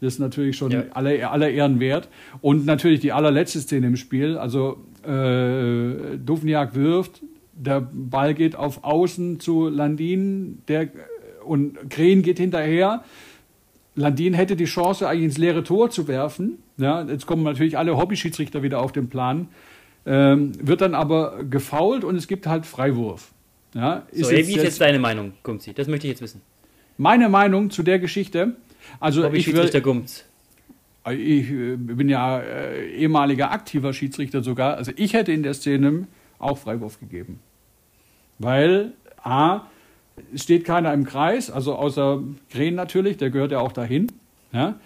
das 0.00 0.14
ist 0.14 0.18
natürlich 0.20 0.56
schon 0.56 0.70
ja. 0.70 0.84
aller, 0.94 1.32
aller 1.32 1.50
Ehren 1.50 1.80
wert. 1.80 2.08
Und 2.40 2.64
natürlich 2.64 3.00
die 3.00 3.10
allerletzte 3.10 3.58
Szene 3.58 3.88
im 3.88 3.96
Spiel. 3.96 4.38
Also 4.38 4.78
äh, 5.04 6.16
Duvniak 6.16 6.76
wirft, 6.76 7.22
der 7.54 7.80
Ball 7.80 8.34
geht 8.34 8.54
auf 8.54 8.84
Außen 8.84 9.40
zu 9.40 9.68
Landin 9.68 10.62
der, 10.68 10.88
und 11.44 11.90
Kren 11.90 12.22
geht 12.22 12.38
hinterher. 12.38 13.02
Landin 13.96 14.32
hätte 14.34 14.54
die 14.54 14.66
Chance, 14.66 15.08
eigentlich 15.08 15.24
ins 15.24 15.38
leere 15.38 15.64
Tor 15.64 15.90
zu 15.90 16.06
werfen. 16.06 16.58
Ja, 16.76 17.02
jetzt 17.02 17.26
kommen 17.26 17.42
natürlich 17.42 17.76
alle 17.76 17.96
Hobby-Schiedsrichter 17.96 18.62
wieder 18.62 18.80
auf 18.80 18.92
den 18.92 19.08
Plan. 19.08 19.48
Ähm, 20.06 20.52
wird 20.60 20.82
dann 20.82 20.94
aber 20.94 21.42
gefault 21.42 22.04
und 22.04 22.14
es 22.14 22.28
gibt 22.28 22.46
halt 22.46 22.64
Freiwurf. 22.64 23.31
Ja, 23.74 24.06
so, 24.12 24.30
jetzt, 24.30 24.48
wie 24.48 24.56
ist 24.56 24.62
jetzt 24.62 24.80
deine 24.80 24.98
Meinung, 24.98 25.32
Gumzi? 25.42 25.72
Das 25.72 25.88
möchte 25.88 26.06
ich 26.06 26.12
jetzt 26.12 26.22
wissen. 26.22 26.42
Meine 26.98 27.28
Meinung 27.28 27.70
zu 27.70 27.82
der 27.82 27.98
Geschichte. 27.98 28.56
Also 29.00 29.24
Hobby 29.24 29.38
ich 29.38 29.44
Schiedsrichter 29.44 29.80
Gumz. 29.80 30.24
Ich 31.10 31.50
äh, 31.50 31.76
bin 31.76 32.08
ja 32.08 32.40
äh, 32.40 32.90
ehemaliger 32.90 33.50
aktiver 33.50 33.92
Schiedsrichter 33.92 34.42
sogar. 34.42 34.76
Also 34.76 34.92
ich 34.96 35.14
hätte 35.14 35.32
in 35.32 35.42
der 35.42 35.54
Szene 35.54 36.06
auch 36.38 36.58
Freiwurf 36.58 37.00
gegeben. 37.00 37.40
Weil 38.38 38.92
A, 39.22 39.62
steht 40.34 40.64
keiner 40.64 40.92
im 40.92 41.04
Kreis, 41.04 41.50
also 41.50 41.74
außer 41.74 42.22
Kren 42.50 42.74
natürlich, 42.74 43.16
der 43.16 43.30
gehört 43.30 43.52
ja 43.52 43.60
auch 43.60 43.72
dahin. 43.72 44.08
Ja? 44.52 44.76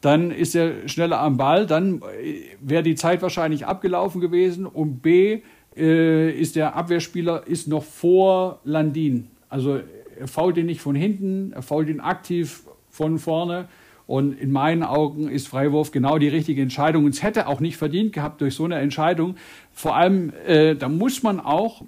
Dann 0.00 0.30
ist 0.30 0.54
er 0.54 0.88
schneller 0.88 1.20
am 1.20 1.36
Ball, 1.36 1.66
dann 1.66 2.02
äh, 2.22 2.42
wäre 2.60 2.82
die 2.82 2.96
Zeit 2.96 3.22
wahrscheinlich 3.22 3.66
abgelaufen 3.66 4.20
gewesen 4.20 4.66
und 4.66 5.00
B, 5.00 5.42
äh, 5.76 6.30
ist 6.30 6.56
der 6.56 6.76
Abwehrspieler 6.76 7.46
ist 7.46 7.68
noch 7.68 7.84
vor 7.84 8.60
Landin. 8.64 9.28
Also 9.48 9.80
er 10.18 10.28
fault 10.28 10.56
ihn 10.56 10.66
nicht 10.66 10.80
von 10.80 10.94
hinten, 10.94 11.52
er 11.52 11.62
fault 11.62 11.88
ihn 11.88 12.00
aktiv 12.00 12.62
von 12.90 13.18
vorne. 13.18 13.68
Und 14.06 14.38
in 14.38 14.50
meinen 14.50 14.82
Augen 14.82 15.28
ist 15.28 15.48
Freiwurf 15.48 15.90
genau 15.90 16.18
die 16.18 16.28
richtige 16.28 16.60
Entscheidung. 16.60 17.04
Und 17.04 17.14
es 17.14 17.22
hätte 17.22 17.46
auch 17.46 17.60
nicht 17.60 17.76
verdient 17.76 18.12
gehabt 18.12 18.40
durch 18.40 18.54
so 18.54 18.64
eine 18.64 18.76
Entscheidung. 18.76 19.36
Vor 19.72 19.96
allem, 19.96 20.32
äh, 20.46 20.74
da 20.74 20.88
muss 20.88 21.22
man 21.22 21.40
auch 21.40 21.82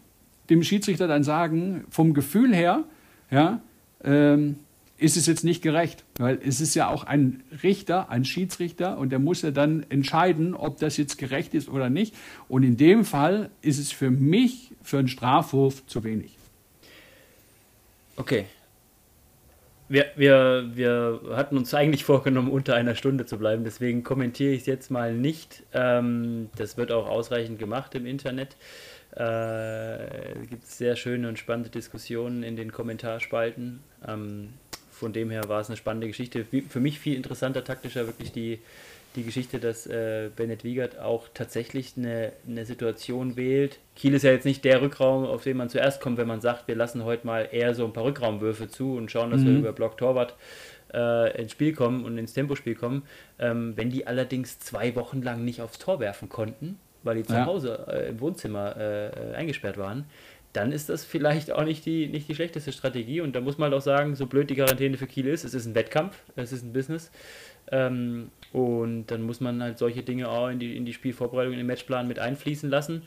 dem 0.49 0.63
Schiedsrichter 0.63 1.09
dann 1.09 1.25
sagen, 1.25 1.85
vom 1.91 2.15
Gefühl 2.15 2.55
her, 2.55 2.85
ja, 3.31 3.61
ähm, 4.05 4.57
ist 4.97 5.17
es 5.17 5.27
jetzt 5.27 5.45
nicht 5.45 5.63
gerecht, 5.63 6.05
weil 6.19 6.39
es 6.47 6.61
ist 6.61 6.75
ja 6.75 6.89
auch 6.89 7.05
ein 7.05 7.43
Richter, 7.63 8.11
ein 8.11 8.25
Schiedsrichter 8.25 8.97
und 8.97 9.11
der 9.11 9.19
muss 9.19 9.43
ja 9.43 9.51
dann 9.51 9.85
entscheiden, 9.89 10.55
ob 10.55 10.79
das 10.79 10.97
jetzt 10.97 11.19
gerecht 11.19 11.55
ist 11.55 11.69
oder 11.69 11.91
nicht. 11.91 12.15
Und 12.49 12.63
in 12.63 12.77
dem 12.77 13.05
Fall 13.05 13.51
ist 13.61 13.79
es 13.79 13.91
für 13.91 14.11
mich 14.11 14.71
für 14.83 14.99
einen 14.99 15.09
Strafwurf 15.09 15.85
zu 15.87 16.05
wenig. 16.05 16.37
Okay. 18.17 18.47
Wir, 19.89 20.07
wir, 20.17 20.71
wir 20.75 21.21
hatten 21.33 21.59
uns 21.59 21.75
eigentlich 21.75 22.05
vorgenommen, 22.05 22.51
unter 22.51 22.75
einer 22.75 22.95
Stunde 22.95 23.27
zu 23.27 23.39
bleiben, 23.39 23.65
deswegen 23.65 24.03
kommentiere 24.03 24.53
ich 24.53 24.61
es 24.61 24.67
jetzt 24.67 24.91
mal 24.91 25.15
nicht. 25.15 25.63
Ähm, 25.75 26.49
das 26.57 26.77
wird 26.77 26.91
auch 26.91 27.07
ausreichend 27.07 27.59
gemacht 27.59 27.95
im 27.95 28.07
Internet. 28.07 28.57
Äh, 29.11 30.47
gibt 30.49 30.65
es 30.65 30.79
sehr 30.79 30.97
schöne 30.97 31.29
und 31.29 31.39
spannende 31.39 31.71
Diskussionen 31.71 32.43
in 32.43 32.57
den 32.57 32.73
Kommentarspalten. 32.73 33.81
Ähm, 34.09 34.55
von 35.05 35.13
dem 35.13 35.31
her 35.31 35.43
war 35.49 35.61
es 35.61 35.69
eine 35.69 35.77
spannende 35.77 36.07
Geschichte. 36.07 36.47
Für 36.71 36.81
mich 36.81 36.99
viel 36.99 37.15
interessanter, 37.15 37.63
taktischer 37.63 38.07
wirklich 38.07 38.33
die, 38.33 38.61
die 39.17 39.23
Geschichte, 39.23 39.59
dass 39.59 39.87
äh, 39.87 40.31
Bennett 40.35 40.65
Wiegert 40.65 40.99
auch 40.99 41.29
tatsächlich 41.35 41.93
eine, 41.99 42.33
eine 42.49 42.65
Situation 42.65 43.37
wählt. 43.37 43.81
Kiel 43.97 44.15
ist 44.15 44.23
ja 44.23 44.31
jetzt 44.31 44.47
nicht 44.47 44.65
der 44.65 44.81
Rückraum, 44.81 45.27
auf 45.27 45.43
den 45.43 45.59
man 45.59 45.69
zuerst 45.69 46.01
kommt, 46.01 46.17
wenn 46.17 46.27
man 46.27 46.41
sagt, 46.41 46.69
wir 46.69 46.75
lassen 46.75 47.05
heute 47.05 47.27
mal 47.27 47.47
eher 47.53 47.75
so 47.75 47.85
ein 47.85 47.93
paar 47.93 48.05
Rückraumwürfe 48.05 48.67
zu 48.69 48.97
und 48.97 49.11
schauen, 49.11 49.31
dass 49.31 49.43
mhm. 49.43 49.47
wir 49.47 49.59
über 49.59 49.73
Block 49.75 49.99
Torwart 49.99 50.37
äh, 50.95 51.39
ins 51.39 51.53
Spiel 51.53 51.75
kommen 51.75 52.07
und 52.07 52.17
ins 52.17 52.33
Tempospiel 52.33 52.75
kommen. 52.75 53.03
Ähm, 53.39 53.75
wenn 53.77 53.91
die 53.91 54.07
allerdings 54.07 54.59
zwei 54.59 54.97
Wochen 54.97 55.21
lang 55.21 55.45
nicht 55.45 55.61
aufs 55.61 55.79
Tor 55.79 56.01
werfen 56.01 56.31
konnten, 56.31 56.79
weil 57.03 57.17
die 57.17 57.25
zu 57.25 57.35
ja. 57.35 57.45
Hause 57.45 57.87
äh, 57.89 58.09
im 58.09 58.21
Wohnzimmer 58.21 58.75
äh, 58.79 59.35
eingesperrt 59.35 59.77
waren, 59.77 60.07
dann 60.55 60.71
ist 60.71 60.89
das 60.89 61.05
vielleicht 61.05 61.51
auch 61.51 61.65
nicht 61.65 61.85
die, 61.85 62.07
nicht 62.07 62.29
die 62.29 62.35
schlechteste 62.35 62.73
Strategie. 62.73 63.21
Und 63.21 63.35
da 63.35 63.41
muss 63.41 63.59
man 63.59 63.71
halt 63.71 63.75
auch 63.81 63.85
sagen, 63.85 64.15
so 64.15 64.27
blöd 64.27 64.49
die 64.49 64.55
Quarantäne 64.55 64.97
für 64.97 65.07
Kiel 65.07 65.27
ist, 65.27 65.45
es 65.45 65.53
ist 65.53 65.67
ein 65.67 65.75
Wettkampf, 65.75 66.17
es 66.37 66.53
ist 66.53 66.65
ein 66.65 66.73
Business. 66.73 67.11
Ähm, 67.73 68.31
und 68.53 69.07
dann 69.09 69.23
muss 69.23 69.41
man 69.41 69.61
halt 69.63 69.79
solche 69.79 70.05
Dinge 70.05 70.29
auch 70.29 70.49
in 70.49 70.61
die, 70.61 70.77
in 70.77 70.87
die 70.87 70.93
Spielvorbereitung, 70.93 71.53
in 71.53 71.59
den 71.59 71.67
Matchplan 71.67 72.07
mit 72.07 72.21
einfließen 72.21 72.71
lassen. 72.71 73.03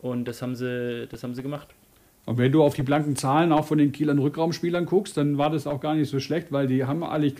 Und 0.00 0.26
das 0.26 0.42
haben 0.42 0.54
sie, 0.54 1.08
das 1.10 1.24
haben 1.24 1.34
sie 1.34 1.42
gemacht. 1.42 1.68
Und 2.24 2.38
wenn 2.38 2.52
du 2.52 2.62
auf 2.62 2.74
die 2.74 2.82
blanken 2.82 3.16
Zahlen 3.16 3.50
auch 3.50 3.64
von 3.64 3.78
den 3.78 3.90
Kielern 3.90 4.20
Rückraumspielern 4.20 4.86
guckst, 4.86 5.16
dann 5.16 5.38
war 5.38 5.50
das 5.50 5.66
auch 5.66 5.80
gar 5.80 5.96
nicht 5.96 6.08
so 6.08 6.20
schlecht, 6.20 6.52
weil 6.52 6.68
die 6.68 6.84
haben 6.84 7.02
eigentlich 7.02 7.34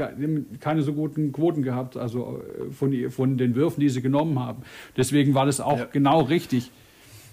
keine 0.59 0.83
so 0.83 0.93
guten 0.93 1.33
Quoten 1.33 1.63
gehabt, 1.63 1.97
also 1.97 2.43
äh, 2.59 2.73
von, 2.73 3.11
von 3.11 3.39
den 3.39 3.55
Würfen, 3.55 3.81
die 3.81 3.89
sie 3.89 4.03
genommen 4.03 4.41
haben. 4.41 4.65
Deswegen 4.97 5.35
war 5.35 5.47
das 5.47 5.61
auch 5.61 5.79
ja. 5.79 5.85
genau 5.85 6.23
richtig. 6.23 6.73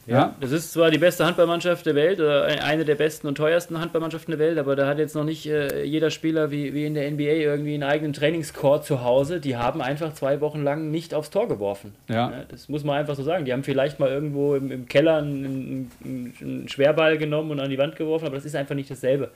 Ja, 0.09 0.35
das 0.39 0.51
ist 0.51 0.73
zwar 0.73 0.89
die 0.91 0.97
beste 0.97 1.25
Handballmannschaft 1.25 1.85
der 1.85 1.93
Welt 1.95 2.19
oder 2.19 2.45
eine 2.45 2.83
der 2.83 2.95
besten 2.95 3.27
und 3.27 3.35
teuersten 3.35 3.79
Handballmannschaften 3.79 4.31
der 4.31 4.39
Welt, 4.39 4.57
aber 4.57 4.75
da 4.75 4.87
hat 4.87 4.97
jetzt 4.97 5.15
noch 5.15 5.23
nicht 5.23 5.45
äh, 5.45 5.83
jeder 5.83 6.09
Spieler 6.09 6.49
wie, 6.51 6.73
wie 6.73 6.85
in 6.85 6.95
der 6.95 7.09
NBA 7.11 7.23
irgendwie 7.23 7.75
einen 7.75 7.83
eigenen 7.83 8.13
Trainingscore 8.13 8.81
zu 8.81 9.03
Hause. 9.03 9.39
Die 9.39 9.55
haben 9.55 9.81
einfach 9.81 10.13
zwei 10.13 10.41
Wochen 10.41 10.63
lang 10.63 10.89
nicht 10.89 11.13
aufs 11.13 11.29
Tor 11.29 11.47
geworfen. 11.47 11.93
Ja. 12.09 12.31
ja 12.31 12.43
das 12.47 12.69
muss 12.69 12.83
man 12.83 12.97
einfach 12.97 13.15
so 13.15 13.23
sagen. 13.23 13.45
Die 13.45 13.53
haben 13.53 13.63
vielleicht 13.63 13.99
mal 13.99 14.09
irgendwo 14.09 14.55
im, 14.55 14.71
im 14.71 14.87
Keller 14.87 15.17
einen, 15.17 15.91
einen, 16.03 16.33
einen, 16.41 16.69
Schwerball 16.69 17.17
genommen 17.17 17.51
und 17.51 17.59
an 17.59 17.69
die 17.69 17.77
Wand 17.77 17.95
geworfen, 17.95 18.25
aber 18.25 18.35
das 18.35 18.45
ist 18.45 18.55
einfach 18.55 18.75
nicht 18.75 18.89
dasselbe. 18.89 19.29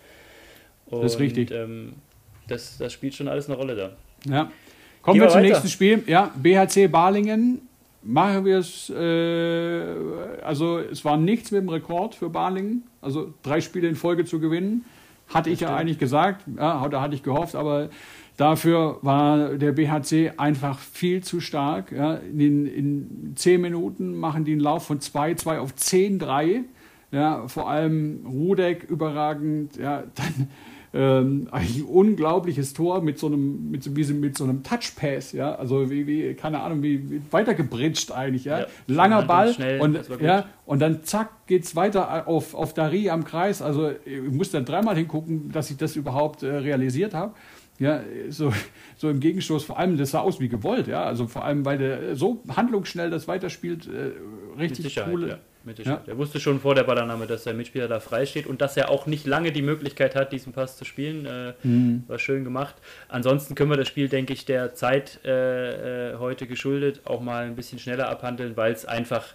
Und, 0.88 1.04
das 1.04 1.14
ist 1.14 1.20
richtig. 1.20 1.52
Ähm, 1.52 1.94
das, 2.48 2.78
das 2.78 2.92
spielt 2.92 3.14
schon 3.14 3.28
alles 3.28 3.48
eine 3.48 3.58
Rolle 3.58 3.76
da. 3.76 3.90
Ja. 4.30 4.52
Kommen 5.02 5.16
Gehen 5.16 5.24
wir 5.24 5.30
zum 5.30 5.42
weiter. 5.42 5.50
nächsten 5.50 5.68
Spiel. 5.68 6.04
Ja, 6.08 6.32
BHC 6.36 6.88
Balingen 6.88 7.68
machen 8.04 8.46
wir 8.46 8.58
es, 8.58 8.90
äh, 8.90 10.44
also 10.44 10.80
es 10.80 11.04
war 11.06 11.18
nichts 11.18 11.52
mit 11.52 11.62
dem 11.62 11.70
Rekord 11.70 12.16
für 12.16 12.30
Balingen, 12.30 12.84
also 13.02 13.34
drei 13.44 13.62
Spiele 13.62 13.88
in 13.88 13.96
Folge 13.96 14.26
zu 14.26 14.40
gewinnen, 14.40 14.86
hatte 15.28 15.50
ich 15.50 15.62
ja 15.62 15.76
eigentlich 15.76 16.00
gesagt, 16.00 16.46
ja, 16.58 16.88
da 16.88 17.02
hatte 17.02 17.16
ich 17.16 17.24
gehofft, 17.24 17.56
aber 17.56 17.90
dafür 18.38 19.00
war 19.02 19.56
der 19.56 19.72
BHC 19.72 20.34
einfach 20.38 20.80
viel 20.80 21.24
zu 21.24 21.40
stark. 21.40 21.92
Ja. 21.92 22.16
In, 22.16 22.66
in 22.66 23.34
zehn 23.36 23.62
Minuten 23.62 24.16
machen 24.18 24.46
die 24.46 24.54
einen 24.54 24.62
Lauf 24.62 24.86
von 24.86 25.00
2-2 25.00 25.58
auf 25.60 25.74
10-3. 25.74 26.64
Ja, 27.12 27.48
vor 27.48 27.70
allem 27.70 28.26
Rudek 28.26 28.84
überragend. 28.90 29.78
Ja, 29.78 30.04
dann 30.16 30.50
ähm, 30.94 31.48
ein 31.52 31.84
unglaubliches 31.88 32.74
Tor 32.74 33.02
mit 33.02 33.18
so 33.18 33.28
einem, 33.28 33.72
mit, 33.72 33.84
so, 33.84 33.92
mit 33.92 34.38
so 34.38 34.44
einem 34.44 34.62
Touchpass, 34.62 35.32
ja, 35.32 35.56
also 35.56 35.90
wie, 35.90 36.06
wie 36.06 36.34
keine 36.36 36.62
Ahnung, 36.62 36.84
wie, 36.84 37.10
wie 37.10 37.22
weitergebritscht 37.32 38.12
eigentlich, 38.12 38.46
ja, 38.46 38.60
Ja, 38.60 38.68
langer 38.88 39.24
Ball 39.24 39.54
schnell, 39.54 39.82
und 39.82 40.00
ja, 40.22 40.46
und 40.66 40.80
dann 40.80 41.04
zack 41.04 41.48
geht's 41.48 41.76
weiter 41.76 42.28
auf, 42.28 42.54
auf 42.54 42.74
Dari 42.76 43.10
am 43.10 43.24
Kreis, 43.24 43.62
also 43.62 43.92
ich 44.06 44.22
muss 44.32 44.52
dann 44.52 44.66
dreimal 44.66 44.96
hingucken, 44.96 45.52
dass 45.52 45.72
ich 45.72 45.78
das 45.78 45.96
überhaupt 45.96 46.44
äh, 46.44 46.48
realisiert 46.48 47.14
habe. 47.14 47.34
Ja, 47.80 48.02
so, 48.30 48.54
so 48.98 49.10
im 49.10 49.20
Gegenstoß, 49.20 49.64
vor 49.64 49.80
allem, 49.80 49.98
das 49.98 50.12
sah 50.12 50.20
aus 50.20 50.40
wie 50.40 50.48
gewollt, 50.48 50.88
ja. 50.88 51.04
Also 51.04 51.26
vor 51.26 51.44
allem, 51.44 51.66
weil 51.66 51.80
der 51.80 52.16
so 52.16 52.44
handlungsschnell 52.48 53.10
das 53.10 53.28
weiterspielt, 53.28 53.88
äh, 53.88 54.12
richtig 54.60 54.96
coole. 55.04 55.28
ja. 55.28 55.38
Mit 55.66 55.78
Sicherheit. 55.78 56.08
Er 56.08 56.18
wusste 56.18 56.40
schon 56.40 56.60
vor 56.60 56.76
der 56.76 56.84
Ballannahme, 56.84 57.26
dass 57.26 57.44
der 57.46 57.54
Mitspieler 57.54 57.88
da 57.88 58.00
frei 58.00 58.26
steht 58.26 58.48
und 58.48 58.62
dass 58.62 58.76
er 58.76 58.90
auch 58.90 59.06
nicht 59.06 59.26
lange 59.26 59.52
die 59.52 59.62
Möglichkeit 59.62 60.16
hat, 60.16 60.32
diesen 60.34 60.52
Pass 60.54 60.78
zu 60.78 60.84
spielen. 60.86 61.26
Äh, 61.26 61.54
Mhm. 61.64 62.04
War 62.08 62.20
schön 62.20 62.44
gemacht. 62.44 62.76
Ansonsten 63.08 63.56
können 63.56 63.70
wir 63.70 63.78
das 63.78 63.88
Spiel, 63.88 64.10
denke 64.10 64.34
ich, 64.34 64.46
der 64.46 64.74
Zeit 64.74 65.20
äh, 65.24 66.12
äh, 66.12 66.18
heute 66.18 66.48
geschuldet 66.48 67.02
auch 67.06 67.22
mal 67.22 67.46
ein 67.46 67.56
bisschen 67.56 67.80
schneller 67.80 68.10
abhandeln, 68.10 68.58
weil 68.58 68.74
es 68.74 68.86
einfach 68.86 69.26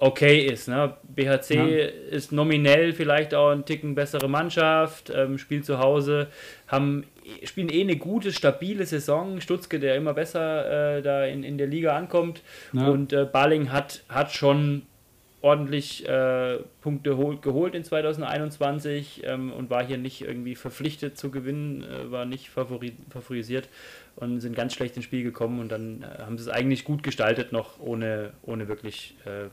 okay 0.00 0.46
ist. 0.46 0.68
Ne? 0.68 0.94
BHC 1.14 1.54
Ja. 1.54 1.86
ist 2.10 2.32
nominell 2.32 2.92
vielleicht 2.92 3.34
auch 3.34 3.50
ein 3.50 3.64
Ticken 3.64 3.94
bessere 3.94 4.28
Mannschaft, 4.28 5.12
ähm, 5.14 5.38
spielt 5.38 5.64
zu 5.64 5.78
Hause, 5.80 6.28
haben, 6.68 7.04
spielen 7.44 7.68
eh 7.68 7.80
eine 7.82 7.96
gute, 7.96 8.32
stabile 8.32 8.86
Saison. 8.86 9.40
Stutzke, 9.40 9.78
der 9.80 9.96
immer 9.96 10.14
besser 10.14 10.96
äh, 10.98 11.02
da 11.02 11.24
in, 11.24 11.42
in 11.44 11.58
der 11.58 11.66
Liga 11.66 11.96
ankommt. 11.96 12.42
Ja. 12.72 12.88
Und 12.88 13.12
äh, 13.12 13.24
Baling 13.24 13.70
hat, 13.72 14.02
hat 14.08 14.32
schon 14.32 14.82
ordentlich 15.40 16.08
äh, 16.08 16.58
Punkte 16.80 17.16
hol, 17.16 17.38
geholt 17.38 17.74
in 17.74 17.84
2021 17.84 19.22
ähm, 19.24 19.52
und 19.52 19.70
war 19.70 19.86
hier 19.86 19.98
nicht 19.98 20.22
irgendwie 20.22 20.54
verpflichtet 20.54 21.16
zu 21.16 21.30
gewinnen, 21.30 21.84
äh, 21.84 22.10
war 22.10 22.24
nicht 22.24 22.50
favori 22.50 22.92
favorisiert 23.10 23.68
und 24.16 24.40
sind 24.40 24.56
ganz 24.56 24.74
schlecht 24.74 24.96
ins 24.96 25.04
Spiel 25.04 25.22
gekommen 25.22 25.60
und 25.60 25.70
dann 25.70 26.02
äh, 26.02 26.22
haben 26.22 26.38
sie 26.38 26.44
es 26.44 26.48
eigentlich 26.48 26.84
gut 26.84 27.02
gestaltet, 27.02 27.52
noch 27.52 27.78
ohne, 27.78 28.32
ohne 28.42 28.66
wirklich 28.66 29.14
äh, 29.24 29.48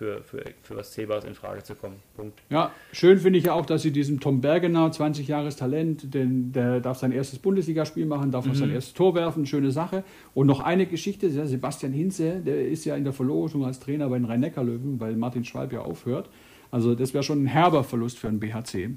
für, 0.00 0.22
für, 0.22 0.42
für 0.62 0.76
was 0.76 0.92
Zählbares 0.92 1.24
in 1.26 1.34
Frage 1.34 1.62
zu 1.62 1.74
kommen. 1.74 1.96
Punkt. 2.16 2.40
Ja, 2.48 2.72
schön 2.90 3.18
finde 3.18 3.38
ich 3.38 3.44
ja 3.44 3.52
auch, 3.52 3.66
dass 3.66 3.82
sie 3.82 3.90
diesem 3.90 4.18
Tom 4.18 4.40
Bergener, 4.40 4.90
20 4.90 5.28
Jahres 5.28 5.56
Talent, 5.56 6.14
den, 6.14 6.52
der 6.52 6.80
darf 6.80 6.96
sein 6.96 7.12
erstes 7.12 7.38
Bundesligaspiel 7.38 8.06
machen, 8.06 8.30
darf 8.30 8.48
auch 8.48 8.54
sein 8.54 8.70
erstes 8.70 8.94
Tor 8.94 9.14
werfen, 9.14 9.44
schöne 9.44 9.72
Sache. 9.72 10.02
Und 10.32 10.46
noch 10.46 10.60
eine 10.60 10.86
Geschichte, 10.86 11.26
ja, 11.26 11.44
Sebastian 11.44 11.92
Hinze, 11.92 12.40
der 12.40 12.66
ist 12.66 12.86
ja 12.86 12.96
in 12.96 13.04
der 13.04 13.12
Verlosung 13.12 13.66
als 13.66 13.78
Trainer 13.78 14.08
bei 14.08 14.16
den 14.16 14.24
Rhein-Neckar-Löwen, 14.24 14.98
weil 15.00 15.16
Martin 15.16 15.44
Schwalb 15.44 15.70
ja 15.70 15.82
aufhört. 15.82 16.30
Also 16.70 16.94
das 16.94 17.12
wäre 17.12 17.22
schon 17.22 17.44
ein 17.44 17.46
herber 17.46 17.84
Verlust 17.84 18.18
für 18.18 18.28
den 18.28 18.40
BHC. 18.40 18.92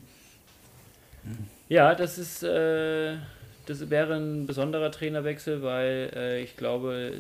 Ja, 1.68 1.96
das 1.96 2.18
ist 2.18 2.44
äh, 2.44 3.18
das 3.66 3.90
wäre 3.90 4.16
ein 4.16 4.46
besonderer 4.46 4.92
Trainerwechsel, 4.92 5.62
weil 5.62 6.12
äh, 6.16 6.42
ich 6.44 6.58
glaube, 6.58 7.14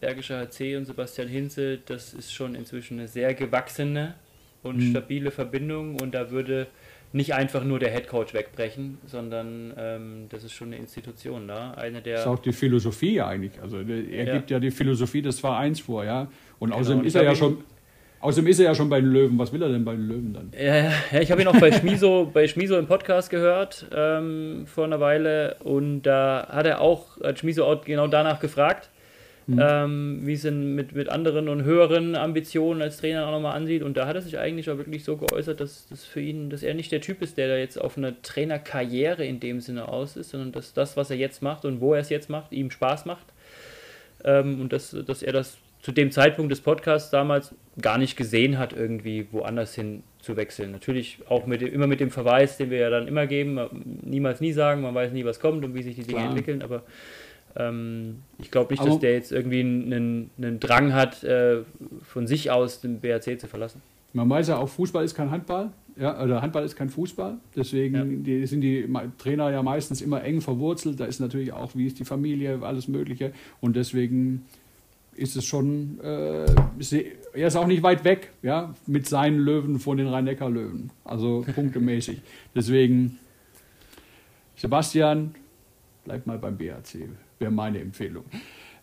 Bergischer 0.00 0.38
HC 0.38 0.76
und 0.76 0.84
Sebastian 0.86 1.28
Hinze, 1.28 1.78
das 1.86 2.14
ist 2.14 2.32
schon 2.32 2.54
inzwischen 2.54 2.98
eine 2.98 3.08
sehr 3.08 3.34
gewachsene 3.34 4.14
und 4.62 4.76
Mhm. 4.76 4.90
stabile 4.90 5.30
Verbindung 5.30 6.00
und 6.00 6.12
da 6.14 6.30
würde 6.30 6.66
nicht 7.12 7.34
einfach 7.34 7.64
nur 7.64 7.80
der 7.80 7.90
Headcoach 7.90 8.34
wegbrechen, 8.34 8.98
sondern 9.06 9.72
ähm, 9.76 10.26
das 10.28 10.44
ist 10.44 10.52
schon 10.52 10.68
eine 10.68 10.76
Institution 10.76 11.48
da. 11.48 11.72
Eine 11.72 11.96
Das 11.96 12.04
der 12.04 12.14
ist 12.20 12.26
auch 12.26 12.38
die 12.38 12.52
Philosophie 12.52 13.14
ja 13.14 13.26
eigentlich. 13.26 13.60
Also 13.60 13.78
er 13.78 14.24
Ja. 14.26 14.32
gibt 14.36 14.50
ja 14.50 14.60
die 14.60 14.70
Philosophie 14.70 15.20
des 15.22 15.40
Vereins 15.40 15.80
vor, 15.80 16.04
ja. 16.04 16.28
Und 16.60 16.72
außerdem 16.72 17.00
und 17.00 17.06
ist 17.06 17.16
er 17.16 17.24
ja 17.24 17.34
schon. 17.34 17.64
Außerdem 18.22 18.50
ist 18.50 18.58
er 18.58 18.66
ja 18.66 18.74
schon 18.74 18.90
bei 18.90 19.00
den 19.00 19.10
Löwen. 19.10 19.38
Was 19.38 19.52
will 19.52 19.62
er 19.62 19.70
denn 19.70 19.84
bei 19.84 19.92
den 19.92 20.06
Löwen 20.06 20.34
dann? 20.34 20.52
Ja, 20.58 20.92
ich 21.20 21.30
habe 21.30 21.40
ihn 21.40 21.48
auch 21.48 21.58
bei 21.58 21.72
Schmiso, 21.72 22.30
bei 22.34 22.46
Schmiso 22.46 22.78
im 22.78 22.86
Podcast 22.86 23.30
gehört 23.30 23.86
ähm, 23.94 24.64
vor 24.66 24.84
einer 24.84 25.00
Weile. 25.00 25.56
Und 25.60 26.02
da 26.02 26.46
hat 26.50 26.66
er 26.66 26.82
auch, 26.82 27.18
hat 27.22 27.38
Schmiso 27.38 27.64
auch 27.64 27.82
genau 27.82 28.08
danach 28.08 28.38
gefragt, 28.38 28.90
ähm, 29.48 30.20
wie 30.24 30.34
es 30.34 30.42
denn 30.42 30.74
mit, 30.74 30.94
mit 30.94 31.08
anderen 31.08 31.48
und 31.48 31.64
höheren 31.64 32.14
Ambitionen 32.14 32.82
als 32.82 32.98
Trainer 32.98 33.26
auch 33.26 33.32
nochmal 33.32 33.56
ansieht. 33.56 33.82
Und 33.82 33.96
da 33.96 34.06
hat 34.06 34.16
er 34.16 34.22
sich 34.22 34.38
eigentlich 34.38 34.70
auch 34.70 34.76
wirklich 34.76 35.02
so 35.02 35.16
geäußert, 35.16 35.58
dass 35.58 35.88
das 35.88 36.04
für 36.04 36.20
ihn, 36.20 36.50
dass 36.50 36.62
er 36.62 36.74
nicht 36.74 36.92
der 36.92 37.00
Typ 37.00 37.22
ist, 37.22 37.38
der 37.38 37.48
da 37.48 37.56
jetzt 37.56 37.80
auf 37.80 37.96
eine 37.96 38.20
Trainerkarriere 38.20 39.24
in 39.24 39.40
dem 39.40 39.60
Sinne 39.60 39.88
aus 39.88 40.16
ist, 40.16 40.30
sondern 40.30 40.52
dass 40.52 40.74
das, 40.74 40.96
was 40.96 41.10
er 41.10 41.16
jetzt 41.16 41.42
macht 41.42 41.64
und 41.64 41.80
wo 41.80 41.94
er 41.94 42.00
es 42.00 42.10
jetzt 42.10 42.28
macht, 42.28 42.52
ihm 42.52 42.70
Spaß 42.70 43.06
macht. 43.06 43.26
Ähm, 44.24 44.60
und 44.60 44.74
dass, 44.74 44.94
dass 45.06 45.22
er 45.22 45.32
das 45.32 45.56
zu 45.82 45.92
dem 45.92 46.10
Zeitpunkt 46.10 46.52
des 46.52 46.60
Podcasts 46.60 47.10
damals 47.10 47.54
gar 47.80 47.96
nicht 47.98 48.16
gesehen 48.16 48.58
hat, 48.58 48.72
irgendwie 48.72 49.26
woanders 49.32 49.74
hin 49.74 50.02
zu 50.20 50.36
wechseln. 50.36 50.72
Natürlich 50.72 51.18
auch 51.28 51.46
mit 51.46 51.62
immer 51.62 51.86
mit 51.86 52.00
dem 52.00 52.10
Verweis, 52.10 52.58
den 52.58 52.70
wir 52.70 52.78
ja 52.78 52.90
dann 52.90 53.08
immer 53.08 53.26
geben, 53.26 53.58
niemals 54.02 54.40
nie 54.40 54.52
sagen, 54.52 54.82
man 54.82 54.94
weiß 54.94 55.12
nie, 55.12 55.24
was 55.24 55.40
kommt 55.40 55.64
und 55.64 55.74
wie 55.74 55.82
sich 55.82 55.94
die 55.96 56.02
Dinge 56.02 56.18
Klar. 56.18 56.28
entwickeln, 56.30 56.62
aber 56.62 56.82
ähm, 57.56 58.16
ich 58.38 58.50
glaube 58.50 58.72
nicht, 58.72 58.80
Aber- 58.80 58.90
dass 58.90 58.98
der 59.00 59.12
jetzt 59.14 59.32
irgendwie 59.32 59.60
einen, 59.60 60.30
einen 60.38 60.60
Drang 60.60 60.92
hat, 60.92 61.24
äh, 61.24 61.62
von 62.02 62.26
sich 62.26 62.50
aus 62.50 62.80
den 62.80 63.00
BRC 63.00 63.40
zu 63.40 63.46
verlassen. 63.46 63.80
Man 64.12 64.28
weiß 64.28 64.48
ja 64.48 64.58
auch, 64.58 64.68
Fußball 64.68 65.04
ist 65.04 65.14
kein 65.14 65.30
Handball. 65.30 65.70
Ja, 65.96 66.22
oder 66.22 66.42
Handball 66.42 66.64
ist 66.64 66.76
kein 66.76 66.88
Fußball. 66.90 67.36
Deswegen 67.56 67.94
Ja. 67.94 68.04
die, 68.04 68.46
sind 68.46 68.60
die 68.60 68.88
Trainer 69.18 69.50
ja 69.50 69.62
meistens 69.62 70.00
immer 70.02 70.22
eng 70.24 70.40
verwurzelt. 70.40 70.98
Da 70.98 71.04
ist 71.04 71.20
natürlich 71.20 71.52
auch, 71.52 71.70
wie 71.74 71.86
ist 71.86 71.98
die 71.98 72.04
Familie, 72.04 72.60
alles 72.62 72.88
Mögliche. 72.88 73.32
Und 73.60 73.76
deswegen 73.76 74.46
ist 75.14 75.36
es 75.36 75.44
schon, 75.44 76.00
äh, 76.02 76.46
er 77.34 77.46
ist 77.48 77.56
auch 77.56 77.66
nicht 77.66 77.82
weit 77.82 78.04
weg, 78.04 78.30
ja, 78.42 78.74
mit 78.86 79.06
seinen 79.06 79.38
Löwen 79.38 79.78
von 79.78 79.96
den 79.96 80.08
Rhein-Neckar-Löwen. 80.08 80.90
Also 81.04 81.44
punktemäßig. 81.54 82.20
Deswegen, 82.54 83.18
Sebastian, 84.56 85.34
bleib 86.04 86.26
mal 86.26 86.38
beim 86.38 86.56
BHC, 86.56 87.08
wäre 87.38 87.50
meine 87.50 87.80
Empfehlung. 87.80 88.24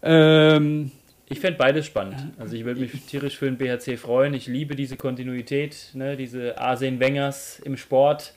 Ähm, 0.04 0.92
Ich 1.30 1.40
fände 1.40 1.58
beides 1.58 1.86
spannend. 1.86 2.34
Also 2.38 2.56
ich 2.56 2.64
würde 2.64 2.80
mich 2.80 2.92
tierisch 3.06 3.38
für 3.38 3.46
den 3.52 3.58
BHC 3.58 3.98
freuen. 3.98 4.34
Ich 4.34 4.48
liebe 4.48 4.76
diese 4.76 4.96
Kontinuität, 4.96 5.90
ne? 5.94 6.16
diese 6.16 6.58
Arsene 6.58 7.00
Wengers 7.00 7.60
im 7.60 7.76
Sport, 7.76 8.34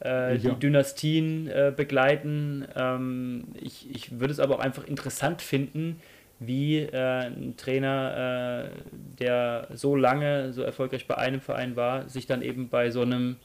äh, 0.00 0.36
die 0.38 0.54
Dynastien 0.54 1.46
äh, 1.48 1.72
begleiten. 1.74 2.66
Ähm, 2.76 3.44
ich, 3.60 3.88
ich 3.90 4.18
würde 4.20 4.32
es 4.32 4.40
aber 4.40 4.56
auch 4.56 4.60
einfach 4.60 4.86
interessant 4.86 5.40
finden, 5.40 6.00
wie 6.46 6.78
äh, 6.78 7.26
ein 7.26 7.54
Trainer, 7.56 8.68
äh, 8.70 8.78
der 9.20 9.68
so 9.74 9.96
lange 9.96 10.52
so 10.52 10.62
erfolgreich 10.62 11.06
bei 11.06 11.16
einem 11.16 11.40
Verein 11.40 11.76
war, 11.76 12.08
sich 12.08 12.26
dann 12.26 12.42
eben 12.42 12.68
bei 12.68 12.90
so 12.90 13.02
einem 13.02 13.36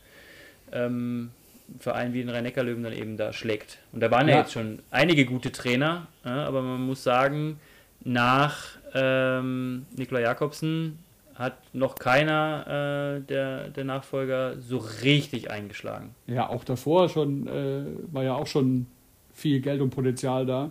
ähm, 0.72 1.32
Verein 1.80 2.14
wie 2.14 2.20
den 2.22 2.30
Rhein-Neckar-Löwen 2.30 2.84
dann 2.84 2.93
eben 2.93 3.18
da 3.18 3.32
schlägt. 3.34 3.80
Und 3.91 4.02
da 4.02 4.10
waren 4.12 4.28
ja, 4.28 4.36
Ja. 4.36 4.39
jetzt 4.41 4.54
schon 4.54 4.80
einige 4.91 5.26
gute 5.26 5.52
Trainer, 5.52 6.08
ja, 6.26 6.45
aber 6.45 6.62
man 6.62 6.82
muss 6.82 7.04
sagen, 7.04 7.60
nach 8.04 8.78
ähm, 8.93 9.86
Nikola 9.95 10.22
Jakobsen 10.22 11.00
hat 11.36 11.58
noch 11.74 11.95
keiner 11.95 13.18
äh, 13.18 13.22
der, 13.22 13.70
der 13.70 13.84
Nachfolger 13.86 14.60
so 14.60 14.78
richtig 15.04 15.50
eingeschlagen. 15.52 16.14
Ja, 16.28 16.50
auch 16.50 16.64
davor 16.64 17.08
schon 17.10 17.47
äh, 17.47 17.84
war 18.14 18.24
ja 18.24 18.34
auch 18.36 18.47
schon 18.47 18.88
viel 19.34 19.62
Geld 19.62 19.80
und 19.82 19.89
Potenzial 19.91 20.45
da. 20.45 20.70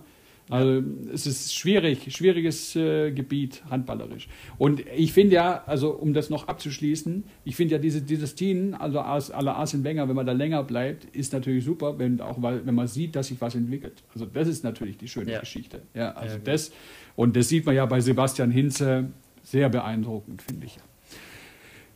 Also 0.51 0.83
es 1.13 1.27
ist 1.27 1.55
schwierig, 1.55 2.15
schwieriges 2.17 2.75
äh, 2.75 3.11
Gebiet 3.13 3.63
handballerisch. 3.71 4.29
Und 4.57 4.83
ich 4.97 5.13
finde 5.13 5.35
ja, 5.35 5.63
also 5.67 5.91
um 5.91 6.15
das 6.15 6.31
noch 6.31 6.49
abzuschließen, 6.49 7.25
ich 7.45 7.55
finde 7.57 7.75
ja 7.75 7.79
diese, 7.79 8.01
dieses 8.01 8.35
Team, 8.35 8.75
also 8.79 8.99
la 8.99 9.53
Arsene 9.53 9.85
Wenger, 9.85 10.09
wenn 10.09 10.17
man 10.17 10.25
da 10.27 10.33
länger 10.33 10.63
bleibt, 10.63 11.05
ist 11.15 11.33
natürlich 11.33 11.65
super, 11.65 11.99
wenn 11.99 12.21
auch 12.21 12.41
weil, 12.41 12.65
wenn 12.67 12.75
man 12.75 12.87
sieht, 12.89 13.15
dass 13.15 13.29
sich 13.29 13.41
was 13.41 13.55
entwickelt. 13.55 14.03
Also 14.15 14.25
das 14.27 14.49
ist 14.49 14.65
natürlich 14.65 14.97
die 14.97 15.09
schöne 15.09 15.33
Ja. 15.33 15.41
Geschichte. 15.41 15.83
Ja, 15.95 16.13
also 16.13 16.33
Ja, 16.35 16.39
gut. 16.39 16.49
das 16.49 16.73
und 17.17 17.37
das 17.37 17.49
sieht 17.49 17.67
man 17.67 17.75
ja 17.75 17.85
bei 17.85 18.01
Sebastian 18.01 18.51
Hinze 18.51 19.11
sehr 19.43 19.69
beeindruckend, 19.69 20.41
finde 20.43 20.67
ich. 20.67 20.79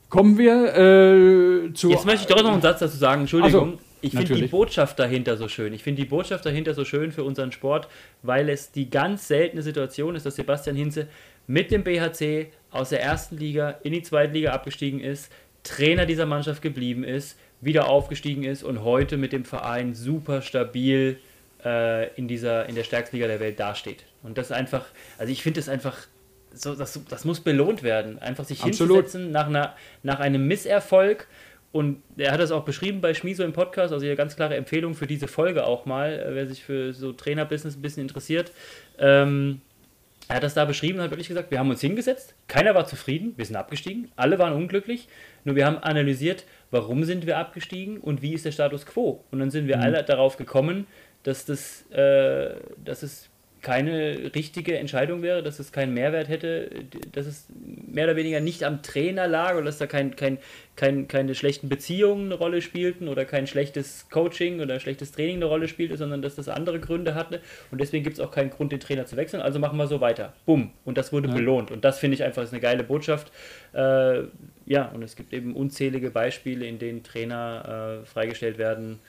Kommen 0.09 0.37
wir 0.37 0.75
äh, 0.77 1.73
zu 1.73 1.91
Jetzt 1.91 2.05
möchte 2.05 2.23
ich 2.23 2.27
doch 2.37 2.43
noch 2.43 2.53
einen 2.53 2.61
Satz 2.61 2.81
dazu 2.81 2.97
sagen, 2.99 3.23
Entschuldigung. 3.23 3.73
Also, 3.73 3.79
ich 4.03 4.13
finde 4.13 4.35
die. 4.35 4.47
Botschaft 4.47 4.99
dahinter 4.99 5.37
so 5.37 5.49
schön. 5.49 5.73
Ich 5.73 5.83
finde 5.83 6.03
die 6.03 6.09
Botschaft 6.09 6.45
dahinter 6.45 6.75
so 6.75 6.85
schön 6.85 7.13
für 7.13 7.25
unseren 7.25 7.53
Sport, 7.53 7.89
weil 8.23 8.49
es 8.49 8.73
die 8.73 8.91
ganz 8.91 9.29
seltene 9.29 9.63
Situation 9.63 10.15
ist, 10.15 10.27
dass 10.27 10.37
Sebastian 10.37 10.77
Hinze 10.77 11.09
mit 11.47 11.71
dem 11.71 11.85
BHC 11.85 12.49
aus 12.71 12.91
der 12.91 13.03
ersten 13.03 13.37
Liga 13.39 13.79
in 13.83 13.93
die 13.93 14.03
zweite 14.03 14.33
Liga 14.33 14.53
abgestiegen 14.53 15.01
ist, 15.01 15.31
Trainer 15.63 16.07
dieser 16.07 16.27
Mannschaft 16.27 16.63
geblieben 16.63 17.05
ist, 17.05 17.39
wieder 17.61 17.89
aufgestiegen 17.89 18.43
ist 18.45 18.65
und 18.65 18.83
heute 18.83 19.17
mit 19.17 19.33
dem 19.33 19.45
Verein 19.45 19.95
super 19.95 20.43
stabil 20.43 21.19
äh, 21.65 22.13
in, 22.15 22.27
dieser, 22.27 22.67
in 22.67 22.75
der 22.75 22.83
stärksten 22.83 23.17
Liga 23.17 23.29
der 23.29 23.41
Welt 23.41 23.61
dasteht. 23.61 24.05
Und 24.23 24.39
das 24.39 24.51
einfach, 24.51 24.87
also 25.19 25.33
ich 25.33 25.43
finde 25.43 25.61
es 25.61 25.69
einfach, 25.69 25.97
so, 26.55 26.75
das, 26.75 27.01
das 27.09 27.25
muss 27.25 27.41
belohnt 27.41 27.83
werden. 27.83 28.19
Einfach 28.19 28.45
sich 28.45 28.63
Absolut. 28.63 28.97
hinzusetzen 28.97 29.31
nach, 29.31 29.47
einer, 29.47 29.75
nach 30.03 30.21
einem 30.21 30.47
Misserfolg. 30.47 31.27
Und 31.73 32.03
er 32.19 32.33
hat 32.33 32.41
das 32.41 32.53
auch 32.53 32.65
beschrieben 32.65 33.01
bei 33.01 33.15
Schmiso 33.15 33.43
im 33.43 33.55
Podcast, 33.55 33.93
also 33.93 34.05
eine 34.05 34.15
ganz 34.15 34.37
klare 34.37 34.57
Empfehlung 34.57 34.95
für 34.95 35.07
diese 35.07 35.27
Folge 35.27 35.65
auch 35.67 35.87
mal, 35.87 36.13
äh, 36.13 36.35
wer 36.35 36.47
sich 36.47 36.63
für 36.63 36.93
so 36.93 37.13
Trainerbusiness 37.13 37.77
ein 37.77 37.83
bisschen 37.83 38.03
interessiert. 38.03 38.53
Ähm, 38.99 39.63
er 40.29 40.37
hat 40.37 40.43
das 40.45 40.55
da 40.55 40.65
beschrieben 40.67 40.99
und 40.99 41.05
hat 41.05 41.11
wirklich 41.11 41.29
gesagt, 41.29 41.51
wir 41.51 41.59
haben 41.59 41.71
uns 41.71 41.81
hingesetzt, 41.81 42.35
keiner 42.47 42.75
war 42.75 42.87
zufrieden, 42.87 43.33
wir 43.37 43.45
sind 43.45 43.57
abgestiegen, 43.57 44.11
alle 44.17 44.39
waren 44.39 44.53
unglücklich, 44.53 45.09
nur 45.45 45.57
wir 45.57 45.67
haben 45.67 45.79
analysiert, 45.79 46.45
warum 46.71 47.05
sind 47.05 47.27
wir 47.27 47.39
abgestiegen 47.39 47.99
und 47.99 48.23
wie 48.23 48.35
ist 48.35 48.45
der 48.45 48.53
Status 48.53 48.87
quo. 48.87 49.25
Und 49.31 49.41
dann 49.41 49.51
sind 49.51 49.67
wir 49.67 49.79
Mhm. 49.79 49.83
alle 49.83 50.03
darauf 50.05 50.37
gekommen, 50.37 50.87
dass 51.23 51.45
das, 51.45 51.91
äh, 51.91 52.55
dass 52.85 53.03
es 53.03 53.31
keine 53.63 54.33
richtige 54.35 54.77
Entscheidung 54.77 55.23
wäre, 55.23 55.43
dass 55.43 55.61
es 55.61 55.71
keinen 55.71 55.95
Mehrwert 55.95 56.29
hätte, 56.29 56.69
dass 57.13 57.27
es 57.27 57.47
mehr 57.55 58.05
oder 58.05 58.17
weniger 58.17 58.41
nicht 58.41 58.65
am 58.65 58.83
Trainer 58.83 59.29
lag 59.29 59.55
oder 59.55 59.67
dass 59.67 59.79
da 59.79 59.87
kein, 59.87 60.17
kein, 60.17 60.39
kein, 60.75 61.07
keine 61.07 61.35
schlechten 61.35 61.69
Beziehungen 61.69 62.27
eine 62.27 62.35
Rolle 62.35 62.61
spielten 62.61 63.09
oder 63.09 63.25
kein 63.25 63.47
schlechtes 63.47 64.09
Coaching 64.11 64.61
oder 64.61 64.81
schlechtes 64.81 65.13
Training 65.13 65.37
eine 65.37 65.45
Rolle 65.45 65.69
spielte, 65.69 65.97
sondern 65.97 66.23
dass 66.23 66.35
das 66.35 66.49
andere 66.49 66.81
Gründe 66.81 67.15
hatte 67.15 67.41
und 67.71 67.81
deswegen 67.81 68.03
gibt 68.03 68.19
es 68.19 68.21
auch 68.21 68.33
keinen 68.33 68.51
Grund, 68.51 68.73
den 68.73 68.81
Trainer 68.81 69.07
zu 69.07 69.17
wechseln, 69.17 69.41
also 69.41 69.59
machen 69.59 69.79
wir 69.79 69.87
so 69.87 70.01
weiter. 70.01 70.33
Bumm. 70.45 70.73
Und 70.85 70.99
das 70.99 71.13
wurde 71.13 71.29
Ja. 71.29 71.35
belohnt 71.35 71.71
und 71.71 71.85
das 71.85 71.99
finde 72.01 72.17
ich 72.17 72.25
einfach 72.25 72.43
ist 72.43 72.53
eine 72.53 72.61
geile 72.61 72.83
Botschaft. 72.83 73.31
Äh, 73.73 74.23
ja, 74.67 74.87
und 74.95 75.03
es 75.03 75.17
gibt 75.17 75.33
eben 75.33 75.55
unzählige 75.55 76.11
Beispiele, 76.11 76.67
in 76.67 76.79
denen 76.79 77.03
Trainer 77.03 78.01
äh, 78.03 78.07
freigestellt 78.07 78.59
werden, 78.59 79.01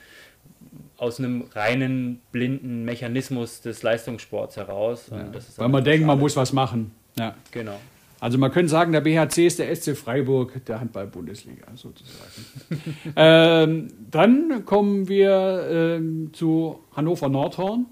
aus 1.04 1.18
einem 1.18 1.44
reinen 1.52 2.20
blinden 2.32 2.84
Mechanismus 2.84 3.60
des 3.60 3.82
Leistungssports 3.82 4.56
heraus. 4.56 5.10
Ist 5.36 5.58
Weil 5.58 5.68
man 5.68 5.84
denkt, 5.84 6.06
man 6.06 6.18
muss 6.18 6.34
was 6.34 6.52
machen. 6.52 6.92
Ja. 7.18 7.34
Genau. 7.50 7.78
Also 8.20 8.38
man 8.38 8.50
könnte 8.50 8.70
sagen, 8.70 8.92
der 8.92 9.02
BHC 9.02 9.46
ist 9.46 9.58
der 9.58 9.74
SC 9.76 9.94
Freiburg 9.94 10.64
der 10.64 10.80
Handball-Bundesliga 10.80 11.66
sozusagen. 11.74 12.30
ähm, 13.16 13.88
dann 14.10 14.64
kommen 14.64 15.08
wir 15.08 15.68
ähm, 15.70 16.30
zu 16.32 16.80
Hannover 16.96 17.28
Nordhorn. 17.28 17.84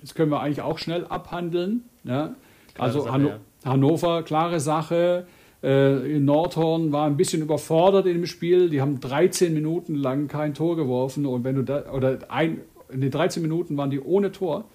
Das 0.00 0.14
können 0.14 0.30
wir 0.30 0.40
eigentlich 0.40 0.62
auch 0.62 0.78
schnell 0.78 1.04
abhandeln. 1.06 1.84
Ja? 2.04 2.34
Also 2.78 3.12
Hanno 3.12 3.28
ja. 3.28 3.38
Hannover, 3.66 4.22
klare 4.22 4.60
Sache. 4.60 5.26
Äh, 5.64 6.18
Nordhorn 6.18 6.92
war 6.92 7.06
ein 7.06 7.16
bisschen 7.16 7.40
überfordert 7.40 8.04
in 8.04 8.12
dem 8.12 8.26
Spiel. 8.26 8.68
Die 8.68 8.82
haben 8.82 9.00
13 9.00 9.54
Minuten 9.54 9.94
lang 9.94 10.28
kein 10.28 10.52
Tor 10.52 10.76
geworfen 10.76 11.24
und 11.24 11.42
wenn 11.42 11.56
du 11.56 11.62
da 11.62 11.90
oder 11.90 12.18
ein, 12.28 12.60
in 12.92 13.00
den 13.00 13.10
13 13.10 13.42
Minuten 13.42 13.76
waren 13.78 13.88
die 13.88 14.00
ohne 14.00 14.30
Tor. 14.30 14.66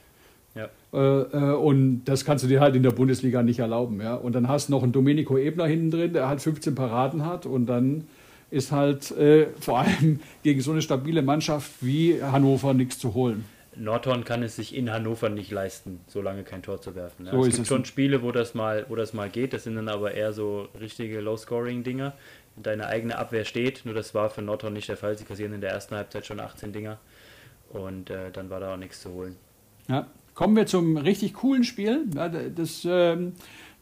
Ja. 0.55 0.67
Äh, 0.91 0.97
äh, 0.97 1.55
und 1.55 2.05
das 2.05 2.25
kannst 2.25 2.43
du 2.43 2.47
dir 2.47 2.59
halt 2.59 2.75
in 2.75 2.81
der 2.81 2.89
Bundesliga 2.89 3.43
nicht 3.43 3.59
erlauben. 3.59 4.01
Ja? 4.01 4.15
Und 4.15 4.33
dann 4.33 4.47
hast 4.47 4.69
du 4.69 4.71
noch 4.71 4.81
einen 4.81 4.91
Domenico 4.91 5.37
Ebner 5.37 5.67
hinten 5.67 5.91
drin, 5.91 6.13
der 6.13 6.27
halt 6.27 6.41
15 6.41 6.73
Paraden 6.73 7.23
hat. 7.23 7.45
Und 7.45 7.67
dann 7.67 8.05
ist 8.49 8.71
halt 8.71 9.11
äh, 9.11 9.47
vor 9.59 9.79
allem 9.79 10.21
gegen 10.43 10.61
so 10.61 10.71
eine 10.71 10.81
stabile 10.81 11.21
Mannschaft 11.21 11.71
wie 11.81 12.19
Hannover 12.23 12.73
nichts 12.73 12.97
zu 12.97 13.13
holen. 13.13 13.45
Nordhorn 13.79 14.25
kann 14.25 14.43
es 14.43 14.55
sich 14.55 14.75
in 14.75 14.91
Hannover 14.91 15.29
nicht 15.29 15.51
leisten, 15.51 16.01
so 16.07 16.21
lange 16.21 16.43
kein 16.43 16.61
Tor 16.61 16.81
zu 16.81 16.95
werfen. 16.95 17.25
Ja. 17.25 17.31
So 17.31 17.41
es 17.41 17.55
gibt 17.55 17.61
es. 17.61 17.67
schon 17.67 17.85
Spiele, 17.85 18.21
wo 18.21 18.31
das 18.31 18.53
mal, 18.53 18.85
wo 18.89 18.95
das 18.95 19.13
mal 19.13 19.29
geht. 19.29 19.53
Das 19.53 19.63
sind 19.63 19.75
dann 19.75 19.89
aber 19.89 20.13
eher 20.13 20.33
so 20.33 20.67
richtige 20.79 21.21
Low-Scoring-Dinger. 21.21 22.13
Deine 22.55 22.87
eigene 22.87 23.17
Abwehr 23.17 23.45
steht. 23.45 23.85
Nur 23.85 23.93
das 23.93 24.13
war 24.13 24.29
für 24.29 24.41
Nordhorn 24.41 24.73
nicht 24.73 24.89
der 24.89 24.97
Fall. 24.97 25.17
Sie 25.17 25.23
kassieren 25.23 25.53
in 25.53 25.61
der 25.61 25.71
ersten 25.71 25.95
Halbzeit 25.95 26.25
schon 26.25 26.39
18 26.39 26.73
Dinger. 26.73 26.99
Und 27.69 28.09
äh, 28.09 28.31
dann 28.31 28.49
war 28.49 28.59
da 28.59 28.73
auch 28.73 28.77
nichts 28.77 29.01
zu 29.01 29.13
holen. 29.13 29.35
Ja. 29.87 30.07
Kommen 30.33 30.55
wir 30.55 30.65
zum 30.67 30.97
richtig 30.97 31.33
coolen 31.33 31.63
Spiel. 31.63 32.05
Ja, 32.15 32.29
das 32.29 32.85
ähm, 32.89 33.33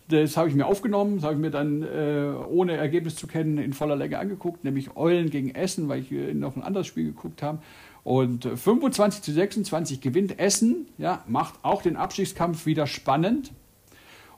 das 0.10 0.38
habe 0.38 0.48
ich 0.48 0.56
mir 0.56 0.66
aufgenommen, 0.66 1.16
das 1.16 1.24
habe 1.24 1.34
ich 1.34 1.40
mir 1.40 1.52
dann 1.52 1.84
äh, 1.84 2.32
ohne 2.48 2.78
Ergebnis 2.78 3.16
zu 3.16 3.28
kennen 3.28 3.58
in 3.58 3.74
voller 3.74 3.96
Länge 3.96 4.20
angeguckt, 4.20 4.64
nämlich 4.64 4.96
Eulen 4.96 5.30
gegen 5.30 5.54
Essen, 5.54 5.90
weil 5.90 6.02
ich 6.02 6.12
äh, 6.12 6.34
noch 6.34 6.56
ein 6.56 6.64
anderes 6.64 6.88
Spiel 6.88 7.06
geguckt 7.06 7.44
habe. 7.44 7.60
Und 8.08 8.46
äh, 8.46 8.56
25 8.56 9.22
zu 9.22 9.34
26 9.34 10.00
gewinnt 10.00 10.40
Essen, 10.40 10.88
ja, 10.98 11.26
macht 11.28 11.56
auch 11.64 11.82
den 11.82 11.98
Abstiegskampf 11.98 12.66
wieder 12.66 12.88
spannend. 12.88 13.52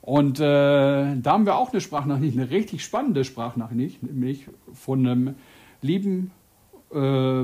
Und 0.02 0.40
äh, 0.40 0.44
da 0.44 1.22
haben 1.28 1.46
wir 1.46 1.56
auch 1.56 1.72
eine 1.72 1.80
Sprachnachricht, 1.80 2.36
eine 2.36 2.50
richtig 2.50 2.84
spannende 2.84 3.24
Sprachnachricht, 3.24 4.02
nämlich 4.02 4.48
von 4.74 5.06
einem 5.06 5.36
lieben 5.84 6.32
äh, 6.92 7.44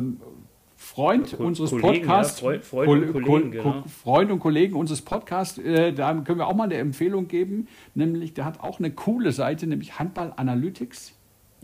Freund 0.77 1.37
Ko- 1.37 1.43
unseres 1.43 1.69
Kollegen, 1.69 2.07
Podcasts, 2.07 2.41
ja, 2.41 2.47
Freund- 2.47 2.63
Freund 2.63 2.89
und 2.89 3.11
Kol- 3.11 3.11
Kollegen, 3.21 3.51
Kol- 3.51 3.51
genau. 3.51 3.83
Freund 4.03 4.31
und 4.31 4.39
Kollegen 4.39 4.75
unseres 4.75 5.03
Podcasts, 5.03 5.59
äh, 5.59 5.93
da 5.93 6.11
können 6.15 6.39
wir 6.39 6.47
auch 6.47 6.55
mal 6.55 6.63
eine 6.63 6.75
Empfehlung 6.77 7.27
geben, 7.27 7.67
nämlich 7.93 8.33
der 8.33 8.45
hat 8.45 8.61
auch 8.61 8.79
eine 8.79 8.89
coole 8.89 9.31
Seite, 9.31 9.67
nämlich 9.67 9.99
Handball 9.99 10.33
Analytics. 10.35 11.13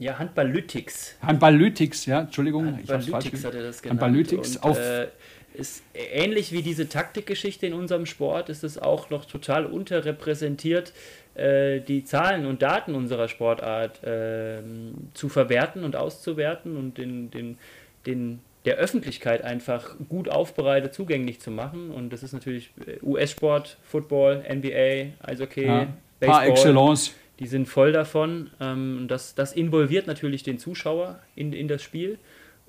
Ja, 0.01 0.17
Handballytics. 0.17 1.15
Handballytics, 1.21 2.07
ja, 2.07 2.21
Entschuldigung, 2.21 2.75
Handballytics 2.75 3.45
hat 3.45 3.53
er 3.53 3.61
das 3.61 3.83
genannt. 3.83 4.01
Handballytics 4.01 4.57
auf 4.57 4.79
äh, 4.79 5.09
ist 5.53 5.83
ähnlich 5.93 6.51
wie 6.51 6.63
diese 6.63 6.89
Taktikgeschichte 6.89 7.67
in 7.67 7.73
unserem 7.75 8.07
Sport, 8.07 8.49
ist 8.49 8.63
es 8.63 8.79
auch 8.79 9.11
noch 9.11 9.25
total 9.25 9.67
unterrepräsentiert, 9.67 10.93
äh, 11.35 11.81
die 11.81 12.03
Zahlen 12.03 12.47
und 12.47 12.63
Daten 12.63 12.95
unserer 12.95 13.27
Sportart 13.27 13.99
ähm, 14.03 14.95
zu 15.13 15.29
verwerten 15.29 15.83
und 15.83 15.95
auszuwerten 15.95 16.77
und 16.77 16.97
den, 16.97 17.29
den, 17.29 17.59
den, 18.07 18.39
der 18.65 18.77
Öffentlichkeit 18.77 19.43
einfach 19.43 19.97
gut 20.09 20.29
aufbereitet 20.29 20.95
zugänglich 20.95 21.39
zu 21.41 21.51
machen. 21.51 21.91
Und 21.91 22.11
das 22.11 22.23
ist 22.23 22.33
natürlich 22.33 22.71
äh, 22.87 22.97
US-Sport, 23.05 23.77
Football, 23.83 24.43
NBA, 24.51 25.13
Eishockey, 25.21 25.67
ja, 25.67 25.87
par 26.19 26.39
Baseball. 26.39 26.49
excellence. 26.49 27.13
Die 27.41 27.47
sind 27.47 27.67
voll 27.67 27.91
davon. 27.91 28.51
Ähm, 28.59 29.07
das, 29.07 29.33
das 29.33 29.51
involviert 29.51 30.05
natürlich 30.05 30.43
den 30.43 30.59
Zuschauer 30.59 31.19
in, 31.35 31.53
in 31.53 31.67
das 31.67 31.81
Spiel. 31.81 32.19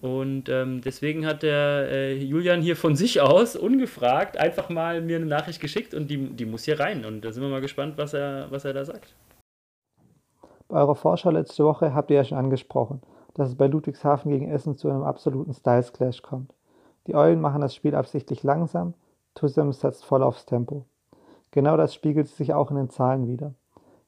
Und 0.01 0.49
ähm, 0.49 0.81
deswegen 0.81 1.27
hat 1.27 1.43
der 1.43 1.89
äh, 1.91 2.17
Julian 2.17 2.63
hier 2.63 2.75
von 2.75 2.97
sich 2.97 3.21
aus, 3.21 3.55
ungefragt, 3.55 4.39
einfach 4.39 4.71
mal 4.71 5.03
mir 5.03 5.17
eine 5.17 5.27
Nachricht 5.27 5.61
geschickt 5.61 5.93
und 5.93 6.11
die, 6.11 6.31
die 6.31 6.47
muss 6.47 6.65
hier 6.65 6.81
rein. 6.81 7.05
Und 7.05 7.21
da 7.21 7.33
sind 7.33 7.43
wir 7.43 7.51
mal 7.51 7.61
gespannt, 7.61 7.99
was 7.99 8.15
er, 8.15 8.51
was 8.51 8.65
er 8.65 8.73
da 8.73 8.87
sagt. 8.87 9.15
Bei 10.69 10.81
eurer 10.81 10.95
Vorschau 10.95 11.31
letzte 11.31 11.65
Woche 11.65 11.95
habt 11.95 12.11
ihr 12.11 12.17
ja 12.17 12.25
schon 12.25 12.39
angesprochen, 12.39 13.03
dass 13.35 13.51
es 13.51 13.55
bei 13.55 13.67
Ludwigshafen 13.67 14.33
gegen 14.33 14.51
Essen 14.51 14.75
zu 14.75 14.89
einem 14.89 15.03
absoluten 15.03 15.53
Styles 15.53 15.93
Clash 15.93 16.23
kommt. 16.23 16.55
Die 17.07 17.15
Eulen 17.15 17.43
machen 17.43 17.61
das 17.61 17.75
Spiel 17.75 17.95
absichtlich 17.95 18.43
langsam, 18.43 18.95
Tussem 19.35 19.71
setzt 19.73 20.07
voll 20.07 20.23
aufs 20.23 20.47
Tempo. 20.47 20.87
Genau 21.51 21.77
das 21.77 21.95
spiegelt 21.95 22.29
sich 22.29 22.55
auch 22.55 22.71
in 22.71 22.77
den 22.77 22.89
Zahlen 22.89 23.29
wieder. 23.29 23.55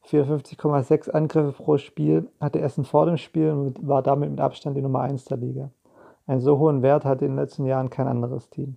54,6 0.09 1.11
Angriffe 1.11 1.53
pro 1.53 1.79
Spiel 1.79 2.29
hatte 2.41 2.61
Essen 2.61 2.85
vor 2.85 3.07
dem 3.07 3.17
Spiel 3.17 3.51
und 3.51 3.87
war 3.87 4.03
damit 4.03 4.31
mit 4.31 4.41
Abstand 4.41 4.77
die 4.77 4.83
Nummer 4.83 5.01
1 5.01 5.25
der 5.25 5.39
Liga. 5.39 5.71
Einen 6.27 6.41
so 6.41 6.59
hohen 6.59 6.83
Wert 6.83 7.05
hatte 7.05 7.25
in 7.25 7.33
den 7.33 7.39
letzten 7.39 7.65
Jahren 7.65 7.91
kein 7.91 8.09
anderes 8.09 8.51
Team. 8.51 8.77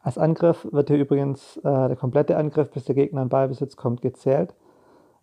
Als 0.00 0.18
Angriff 0.18 0.66
wird 0.70 0.88
hier 0.88 0.98
übrigens 0.98 1.56
äh, 1.58 1.62
der 1.62 1.96
komplette 1.96 2.36
Angriff, 2.36 2.70
bis 2.70 2.84
der 2.84 2.94
Gegner 2.94 3.22
in 3.22 3.28
Ballbesitz 3.28 3.76
kommt, 3.76 4.02
gezählt. 4.02 4.54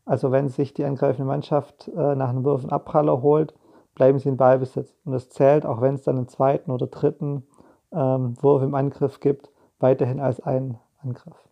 Also 0.06 0.32
wenn 0.32 0.50
sich 0.50 0.74
die 0.74 0.86
angreifende 0.86 1.28
Mannschaft 1.28 1.90
äh, 1.90 2.16
nach 2.16 2.30
einem 2.30 2.44
Wurf 2.44 2.62
einen 2.62 2.72
Abpraller 2.72 3.22
holt, 3.22 3.54
bleiben 3.94 4.18
sie 4.18 4.30
in 4.30 4.38
Ballbesitz. 4.38 4.96
Und 5.04 5.12
das 5.12 5.30
zählt, 5.30 5.66
auch 5.66 5.82
wenn 5.82 5.96
es 5.96 6.04
dann 6.04 6.18
einen 6.18 6.30
zweiten 6.30 6.72
oder 6.72 6.88
dritten 6.88 7.44
ähm, 7.92 8.42
Wurf 8.42 8.64
im 8.64 8.74
Angriff 8.74 9.20
gibt, 9.20 9.52
weiterhin 9.80 10.20
als 10.20 10.40
ein 10.40 10.80
Angriff. 11.04 11.50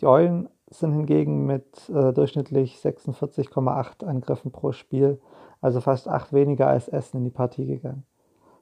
Die 0.00 0.06
Eulen 0.06 0.48
sind 0.70 0.92
hingegen 0.92 1.46
mit 1.46 1.88
äh, 1.90 2.12
durchschnittlich 2.12 2.76
46,8 2.76 4.04
Angriffen 4.04 4.52
pro 4.52 4.72
Spiel, 4.72 5.20
also 5.60 5.80
fast 5.80 6.08
acht 6.08 6.32
weniger 6.32 6.68
als 6.68 6.88
Essen 6.88 7.18
in 7.18 7.24
die 7.24 7.30
Partie 7.30 7.66
gegangen. 7.66 8.04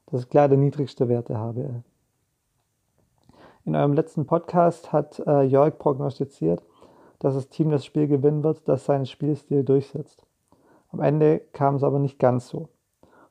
Das 0.07 0.21
ist 0.21 0.31
klar 0.31 0.49
der 0.49 0.59
niedrigste 0.59 1.09
Wert 1.09 1.29
der 1.29 1.39
HBL. 1.39 1.83
In 3.67 3.77
eurem 3.77 3.93
letzten 3.93 4.27
Podcast 4.27 4.93
hat 4.93 5.23
äh, 5.27 5.43
Jörg 5.43 5.79
prognostiziert, 5.79 6.63
dass 7.19 7.35
das 7.35 7.51
Team 7.51 7.71
das 7.71 7.85
Spiel 7.85 8.09
gewinnen 8.09 8.43
wird, 8.43 8.67
das 8.67 8.87
seinen 8.87 9.05
Spielstil 9.05 9.63
durchsetzt. 9.63 10.25
Am 10.91 11.01
Ende 11.01 11.41
kam 11.53 11.75
es 11.75 11.83
aber 11.83 11.99
nicht 11.99 12.19
ganz 12.19 12.49
so. 12.49 12.71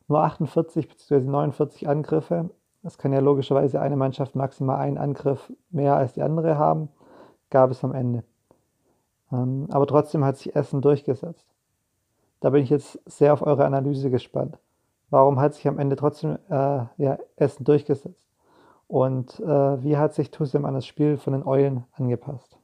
Nur 0.07 0.23
48 0.23 0.87
bzw. 0.87 1.21
49 1.21 1.87
Angriffe, 1.89 2.51
das 2.83 2.99
kann 2.99 3.11
ja 3.11 3.19
logischerweise 3.19 3.81
eine 3.81 3.97
Mannschaft 3.97 4.35
maximal 4.35 4.77
einen 4.77 4.99
Angriff 4.99 5.51
mehr 5.71 5.95
als 5.95 6.13
die 6.13 6.21
andere 6.21 6.57
haben, 6.57 6.89
gab 7.49 7.71
es 7.71 7.83
am 7.83 7.93
Ende. 7.93 8.23
Ähm, 9.31 9.67
aber 9.69 9.87
trotzdem 9.87 10.23
hat 10.23 10.37
sich 10.37 10.55
Essen 10.55 10.81
durchgesetzt. 10.81 11.45
Da 12.39 12.51
bin 12.51 12.63
ich 12.63 12.69
jetzt 12.69 12.99
sehr 13.05 13.33
auf 13.33 13.41
eure 13.41 13.65
Analyse 13.65 14.09
gespannt. 14.09 14.57
Warum 15.09 15.39
hat 15.39 15.53
sich 15.53 15.67
am 15.67 15.79
Ende 15.79 15.95
trotzdem 15.95 16.37
äh, 16.49 16.85
ja, 16.97 17.17
Essen 17.35 17.63
durchgesetzt? 17.63 18.27
Und 18.87 19.39
äh, 19.39 19.83
wie 19.83 19.97
hat 19.97 20.13
sich 20.13 20.31
Tusem 20.31 20.65
an 20.65 20.73
das 20.73 20.85
Spiel 20.85 21.17
von 21.17 21.33
den 21.33 21.45
Eulen 21.45 21.83
angepasst? 21.93 22.57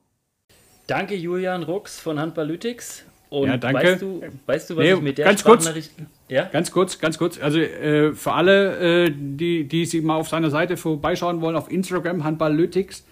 Danke, 0.88 1.16
Julian 1.16 1.64
Rux 1.64 2.00
von 2.00 2.20
Handballytics. 2.20 3.06
Und 3.30 3.48
Ja, 3.48 3.58
danke. 3.58 3.94
Weißt 3.94 4.02
du, 4.02 4.22
weißt 4.46 4.70
du 4.70 4.78
was 4.78 4.84
Nee, 4.84 4.94
ich 4.94 5.02
mit 5.02 5.18
der 5.18 5.26
ganz 5.26 5.44
kurz. 5.44 5.64
Sprachnachricht... 5.64 5.92
Ja? 6.28 6.46
Ganz 6.46 6.72
kurz, 6.72 7.00
ganz 7.00 7.18
kurz. 7.18 7.42
Also 7.42 7.60
äh, 7.60 8.14
für 8.14 8.32
alle, 8.32 9.06
äh, 9.06 9.12
die, 9.12 9.68
die 9.68 9.86
Sie 9.86 10.02
mal 10.02 10.18
auf 10.18 10.30
seiner 10.30 10.50
Seite 10.50 10.78
vorbeischauen 10.78 11.42
wollen, 11.42 11.56
auf 11.56 11.72
Instagram, 11.72 12.24
Handballytics. 12.24 13.06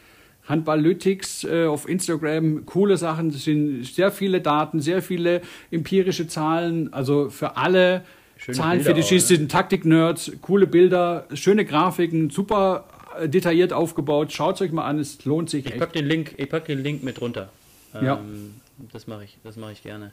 Handballytics 0.48 1.44
äh, 1.44 1.66
auf 1.66 1.88
Instagram, 1.88 2.66
coole 2.66 2.98
Sachen. 2.98 3.30
Es 3.30 3.44
sind 3.44 3.86
sehr 3.86 4.12
viele 4.12 4.42
Daten, 4.42 4.80
sehr 4.80 5.02
viele 5.02 5.42
empirische 5.72 6.28
Zahlen. 6.28 6.92
Also 6.94 7.30
für 7.30 7.58
alle 7.58 8.04
Schöne 8.38 8.58
Zahlenfetischisten, 8.58 9.50
Taktik-Nerds, 9.50 10.32
coole 10.42 10.66
Bilder, 10.66 11.28
schöne 11.34 11.64
Grafiken, 11.64 12.32
super 12.32 12.86
äh, 13.20 13.30
detailliert 13.30 13.72
aufgebaut. 13.72 14.32
Schaut 14.32 14.56
es 14.56 14.62
euch 14.62 14.72
mal 14.72 14.86
an, 14.86 14.98
es 14.98 15.24
lohnt 15.26 15.52
sich 15.52 15.66
Ich 15.66 15.72
echt. 15.74 15.80
pack 15.80 15.94
den 15.94 16.08
Link, 16.08 16.34
ich 16.38 16.50
pack 16.50 16.66
den 16.66 16.82
Link 16.82 17.04
mit 17.04 17.22
runter. 17.22 17.50
Ja. 17.94 18.18
Ähm, 18.18 18.56
das 18.92 19.06
mache 19.06 19.26
ich, 19.26 19.38
das 19.44 19.58
mache 19.58 19.74
ich 19.74 19.84
gerne. 19.84 20.12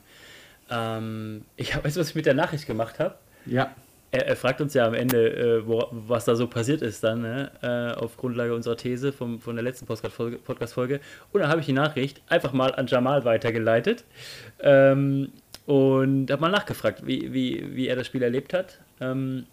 Ähm, 0.69 1.41
ich 1.57 1.71
du, 1.71 1.83
was 1.83 2.09
ich 2.09 2.15
mit 2.15 2.27
der 2.27 2.35
Nachricht 2.35 2.67
gemacht 2.67 2.99
habe? 2.99 3.15
Ja. 3.47 3.73
Er, 4.11 4.27
er, 4.27 4.35
fragt 4.35 4.61
uns 4.61 4.73
ja 4.73 4.85
am 4.85 4.93
Ende, 4.93 5.35
äh, 5.35 5.67
wo, 5.67 5.87
was 5.91 6.25
da 6.25 6.35
so 6.35 6.47
passiert 6.47 6.81
ist 6.81 7.03
dann, 7.03 7.21
ne? 7.21 7.51
äh, 7.61 7.99
auf 7.99 8.17
Grundlage 8.17 8.53
unserer 8.55 8.75
These 8.75 9.11
vom, 9.11 9.39
von 9.39 9.55
der 9.55 9.63
letzten 9.63 9.85
Podcast-Folge. 9.85 10.99
Und 11.31 11.41
dann 11.41 11.49
habe 11.49 11.59
ich 11.59 11.67
die 11.67 11.73
Nachricht 11.73 12.21
einfach 12.27 12.53
mal 12.53 12.73
an 12.73 12.87
Jamal 12.87 13.25
weitergeleitet 13.25 14.05
ähm, 14.61 15.31
und 15.65 16.31
habe 16.31 16.41
mal 16.41 16.51
nachgefragt, 16.51 17.05
wie, 17.05 17.33
wie, 17.33 17.75
wie 17.75 17.87
er 17.87 17.95
das 17.95 18.07
Spiel 18.07 18.23
erlebt 18.23 18.53
hat. 18.53 18.79
Ähm, 18.99 19.45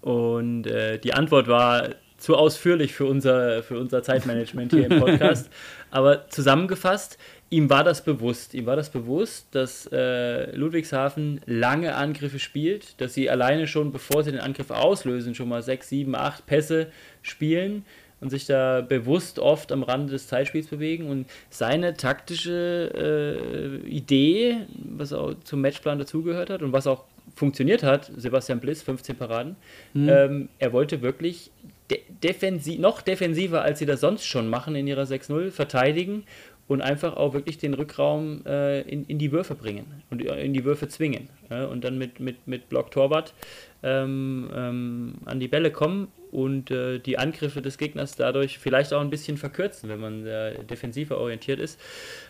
und 0.00 0.66
äh, 0.66 0.98
die 0.98 1.14
Antwort 1.14 1.48
war 1.48 1.88
zu 2.24 2.36
ausführlich 2.36 2.94
für 2.94 3.04
unser, 3.04 3.62
für 3.62 3.78
unser 3.78 4.02
Zeitmanagement 4.02 4.72
hier 4.72 4.90
im 4.90 4.98
Podcast. 4.98 5.50
Aber 5.90 6.26
zusammengefasst, 6.30 7.18
ihm 7.50 7.68
war 7.68 7.84
das 7.84 8.02
bewusst. 8.02 8.54
Ihm 8.54 8.64
war 8.64 8.76
das 8.76 8.88
bewusst, 8.88 9.48
dass 9.50 9.86
äh, 9.92 10.50
Ludwigshafen 10.56 11.42
lange 11.44 11.94
Angriffe 11.94 12.38
spielt, 12.38 12.98
dass 13.02 13.12
sie 13.12 13.28
alleine 13.28 13.66
schon, 13.66 13.92
bevor 13.92 14.24
sie 14.24 14.32
den 14.32 14.40
Angriff 14.40 14.70
auslösen, 14.70 15.34
schon 15.34 15.50
mal 15.50 15.62
sechs, 15.62 15.90
sieben, 15.90 16.14
acht 16.14 16.46
Pässe 16.46 16.86
spielen 17.20 17.84
und 18.22 18.30
sich 18.30 18.46
da 18.46 18.80
bewusst 18.80 19.38
oft 19.38 19.70
am 19.70 19.82
Rande 19.82 20.12
des 20.12 20.26
Zeitspiels 20.26 20.68
bewegen. 20.68 21.10
Und 21.10 21.26
seine 21.50 21.92
taktische 21.92 23.82
äh, 23.84 23.86
Idee, 23.86 24.62
was 24.96 25.12
auch 25.12 25.34
zum 25.44 25.60
Matchplan 25.60 25.98
dazugehört 25.98 26.48
hat 26.48 26.62
und 26.62 26.72
was 26.72 26.86
auch 26.86 27.04
funktioniert 27.36 27.82
hat, 27.82 28.10
Sebastian 28.16 28.60
Bliss, 28.60 28.82
15 28.82 29.16
Paraden, 29.16 29.56
mhm. 29.92 30.08
ähm, 30.08 30.48
er 30.58 30.72
wollte 30.72 31.02
wirklich 31.02 31.50
de 31.90 32.00
defensiv, 32.22 32.78
noch 32.78 33.02
defensiver, 33.02 33.62
als 33.62 33.78
sie 33.78 33.86
das 33.86 34.00
sonst 34.00 34.24
schon 34.24 34.48
machen 34.48 34.74
in 34.74 34.86
ihrer 34.86 35.04
6-0, 35.04 35.50
verteidigen 35.50 36.24
und 36.66 36.80
einfach 36.80 37.16
auch 37.16 37.34
wirklich 37.34 37.58
den 37.58 37.74
Rückraum 37.74 38.42
äh, 38.46 38.80
in, 38.82 39.04
in 39.04 39.18
die 39.18 39.32
Würfe 39.32 39.54
bringen 39.54 39.84
und 40.10 40.22
in 40.22 40.54
die 40.54 40.64
Würfe 40.64 40.88
zwingen. 40.88 41.28
Ja, 41.50 41.66
und 41.66 41.84
dann 41.84 41.98
mit, 41.98 42.20
mit, 42.20 42.46
mit 42.48 42.68
Block 42.68 42.90
Torwart 42.90 43.34
ähm, 43.82 44.50
ähm, 44.54 45.14
an 45.26 45.40
die 45.40 45.48
Bälle 45.48 45.70
kommen 45.70 46.08
und 46.32 46.70
äh, 46.70 46.98
die 46.98 47.18
Angriffe 47.18 47.60
des 47.60 47.76
Gegners 47.76 48.16
dadurch 48.16 48.58
vielleicht 48.58 48.94
auch 48.94 49.00
ein 49.00 49.10
bisschen 49.10 49.36
verkürzen, 49.36 49.90
wenn 49.90 50.00
man 50.00 50.26
äh, 50.26 50.64
defensiver 50.64 51.18
orientiert 51.18 51.60
ist. 51.60 51.78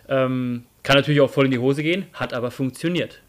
Ähm, 0.09 0.65
kann 0.83 0.97
natürlich 0.97 1.21
auch 1.21 1.31
voll 1.31 1.47
in 1.47 1.53
die 1.53 1.59
Hose 1.59 1.83
gehen, 1.83 2.07
hat 2.13 2.35
aber 2.35 2.51
funktioniert. 2.51 3.23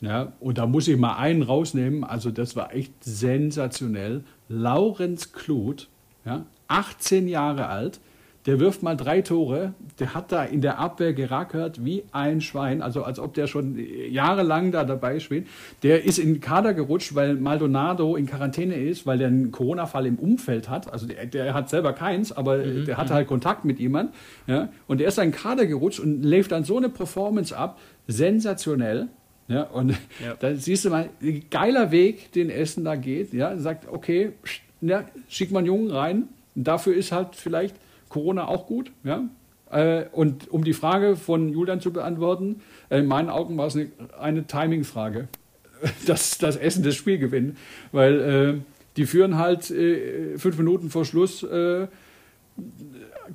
Ja, 0.00 0.34
und 0.38 0.58
da 0.58 0.66
muss 0.66 0.86
ich 0.86 0.98
mal 0.98 1.16
einen 1.16 1.42
rausnehmen, 1.42 2.04
also 2.04 2.30
das 2.30 2.56
war 2.56 2.74
echt 2.74 2.92
sensationell. 3.02 4.22
Laurenz 4.48 5.32
Kluth, 5.32 5.88
ja, 6.24 6.46
18 6.68 7.28
Jahre 7.28 7.68
alt, 7.68 8.00
der 8.46 8.60
wirft 8.60 8.82
mal 8.82 8.94
drei 8.94 9.22
Tore, 9.22 9.72
der 9.98 10.14
hat 10.14 10.30
da 10.30 10.44
in 10.44 10.60
der 10.60 10.78
Abwehr 10.78 11.14
gerackert 11.14 11.82
wie 11.84 12.04
ein 12.12 12.42
Schwein, 12.42 12.82
also 12.82 13.02
als 13.02 13.18
ob 13.18 13.32
der 13.32 13.46
schon 13.46 13.78
jahrelang 14.10 14.70
da 14.70 14.84
dabei 14.84 15.18
spielt. 15.18 15.46
Der 15.82 16.04
ist 16.04 16.18
in 16.18 16.34
den 16.34 16.40
Kader 16.40 16.74
gerutscht, 16.74 17.14
weil 17.14 17.36
Maldonado 17.36 18.16
in 18.16 18.26
Quarantäne 18.26 18.74
ist, 18.74 19.06
weil 19.06 19.16
der 19.16 19.28
einen 19.28 19.50
Corona-Fall 19.50 20.04
im 20.04 20.16
Umfeld 20.16 20.68
hat. 20.68 20.92
Also 20.92 21.06
der, 21.06 21.24
der, 21.24 21.54
hat 21.54 21.70
selber 21.70 21.94
keins, 21.94 22.32
aber 22.32 22.58
mhm. 22.58 22.84
der 22.84 22.98
hatte 22.98 23.14
halt 23.14 23.28
Kontakt 23.28 23.64
mit 23.64 23.78
jemand. 23.78 24.14
Ja? 24.46 24.68
Und 24.86 25.00
der 25.00 25.08
ist 25.08 25.18
in 25.18 25.30
den 25.30 25.32
Kader 25.32 25.64
gerutscht 25.64 26.00
und 26.00 26.22
läuft 26.22 26.52
dann 26.52 26.64
so 26.64 26.76
eine 26.76 26.90
Performance 26.90 27.56
ab, 27.56 27.78
sensationell. 28.08 29.08
Ja, 29.48 29.64
und 29.64 29.90
ja. 30.22 30.34
da 30.40 30.54
siehst 30.54 30.84
du 30.84 30.90
mal, 30.90 31.08
geiler 31.50 31.90
Weg, 31.90 32.32
den 32.32 32.50
Essen 32.50 32.84
da 32.84 32.96
geht. 32.96 33.32
Ja, 33.32 33.56
sagt, 33.58 33.88
okay, 33.88 34.32
ja, 34.80 35.04
schick 35.28 35.50
mal 35.50 35.60
einen 35.60 35.66
Jungen 35.66 35.90
rein. 35.90 36.28
Dafür 36.54 36.94
ist 36.94 37.12
halt 37.12 37.36
vielleicht 37.36 37.76
Corona 38.08 38.46
auch 38.46 38.66
gut. 38.66 38.92
Ja? 39.02 39.28
Äh, 39.70 40.06
und 40.12 40.50
um 40.50 40.64
die 40.64 40.72
Frage 40.72 41.16
von 41.16 41.48
Julian 41.48 41.80
zu 41.80 41.92
beantworten, 41.92 42.62
äh, 42.90 42.98
in 42.98 43.06
meinen 43.06 43.28
Augen 43.28 43.56
war 43.56 43.66
es 43.66 43.76
eine, 43.76 43.90
eine 44.18 44.46
Timing-Frage, 44.46 45.28
dass 46.06 46.38
das 46.38 46.56
Essen 46.56 46.82
das 46.84 46.94
Spiel 46.94 47.18
gewinnt. 47.18 47.58
Weil 47.92 48.20
äh, 48.20 48.60
die 48.96 49.06
führen 49.06 49.36
halt 49.36 49.70
äh, 49.70 50.38
fünf 50.38 50.56
Minuten 50.58 50.90
vor 50.90 51.04
Schluss, 51.04 51.42
äh, 51.42 51.88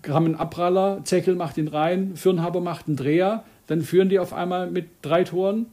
haben 0.08 0.26
einen 0.26 0.36
Abpraller, 0.36 1.02
Zeckel 1.04 1.36
macht 1.36 1.58
ihn 1.58 1.68
rein, 1.68 2.16
Firnhaber 2.16 2.62
macht 2.62 2.88
einen 2.88 2.96
Dreher, 2.96 3.44
dann 3.68 3.82
führen 3.82 4.08
die 4.08 4.20
auf 4.20 4.34
einmal 4.34 4.72
mit 4.72 4.88
drei 5.02 5.24
Toren 5.24 5.66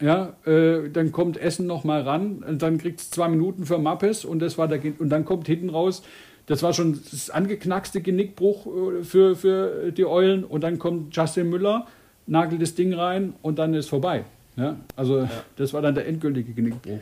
ja, 0.00 0.34
äh, 0.44 0.90
dann 0.90 1.12
kommt 1.12 1.36
Essen 1.36 1.66
noch 1.66 1.84
mal 1.84 2.02
ran, 2.02 2.44
und 2.46 2.62
dann 2.62 2.78
kriegt 2.78 3.00
es 3.00 3.10
zwei 3.10 3.28
Minuten 3.28 3.66
für 3.66 3.78
Mappes 3.78 4.24
und 4.24 4.40
das 4.40 4.58
war 4.58 4.68
der, 4.68 4.80
und 4.98 5.08
dann 5.08 5.24
kommt 5.24 5.46
hinten 5.46 5.70
raus, 5.70 6.02
das 6.46 6.62
war 6.62 6.74
schon 6.74 7.00
das 7.10 7.30
angeknackste 7.30 8.00
Genickbruch 8.00 8.66
äh, 8.66 9.04
für, 9.04 9.36
für 9.36 9.92
die 9.92 10.04
Eulen 10.04 10.44
und 10.44 10.62
dann 10.62 10.78
kommt 10.78 11.16
Justin 11.16 11.48
Müller, 11.48 11.86
nagelt 12.26 12.60
das 12.60 12.74
Ding 12.74 12.92
rein 12.92 13.34
und 13.42 13.58
dann 13.58 13.74
ist 13.74 13.88
vorbei. 13.88 14.24
Ja, 14.56 14.76
also 14.96 15.20
ja. 15.20 15.30
das 15.56 15.72
war 15.72 15.82
dann 15.82 15.94
der 15.94 16.06
endgültige 16.06 16.52
Genickbruch. 16.52 17.00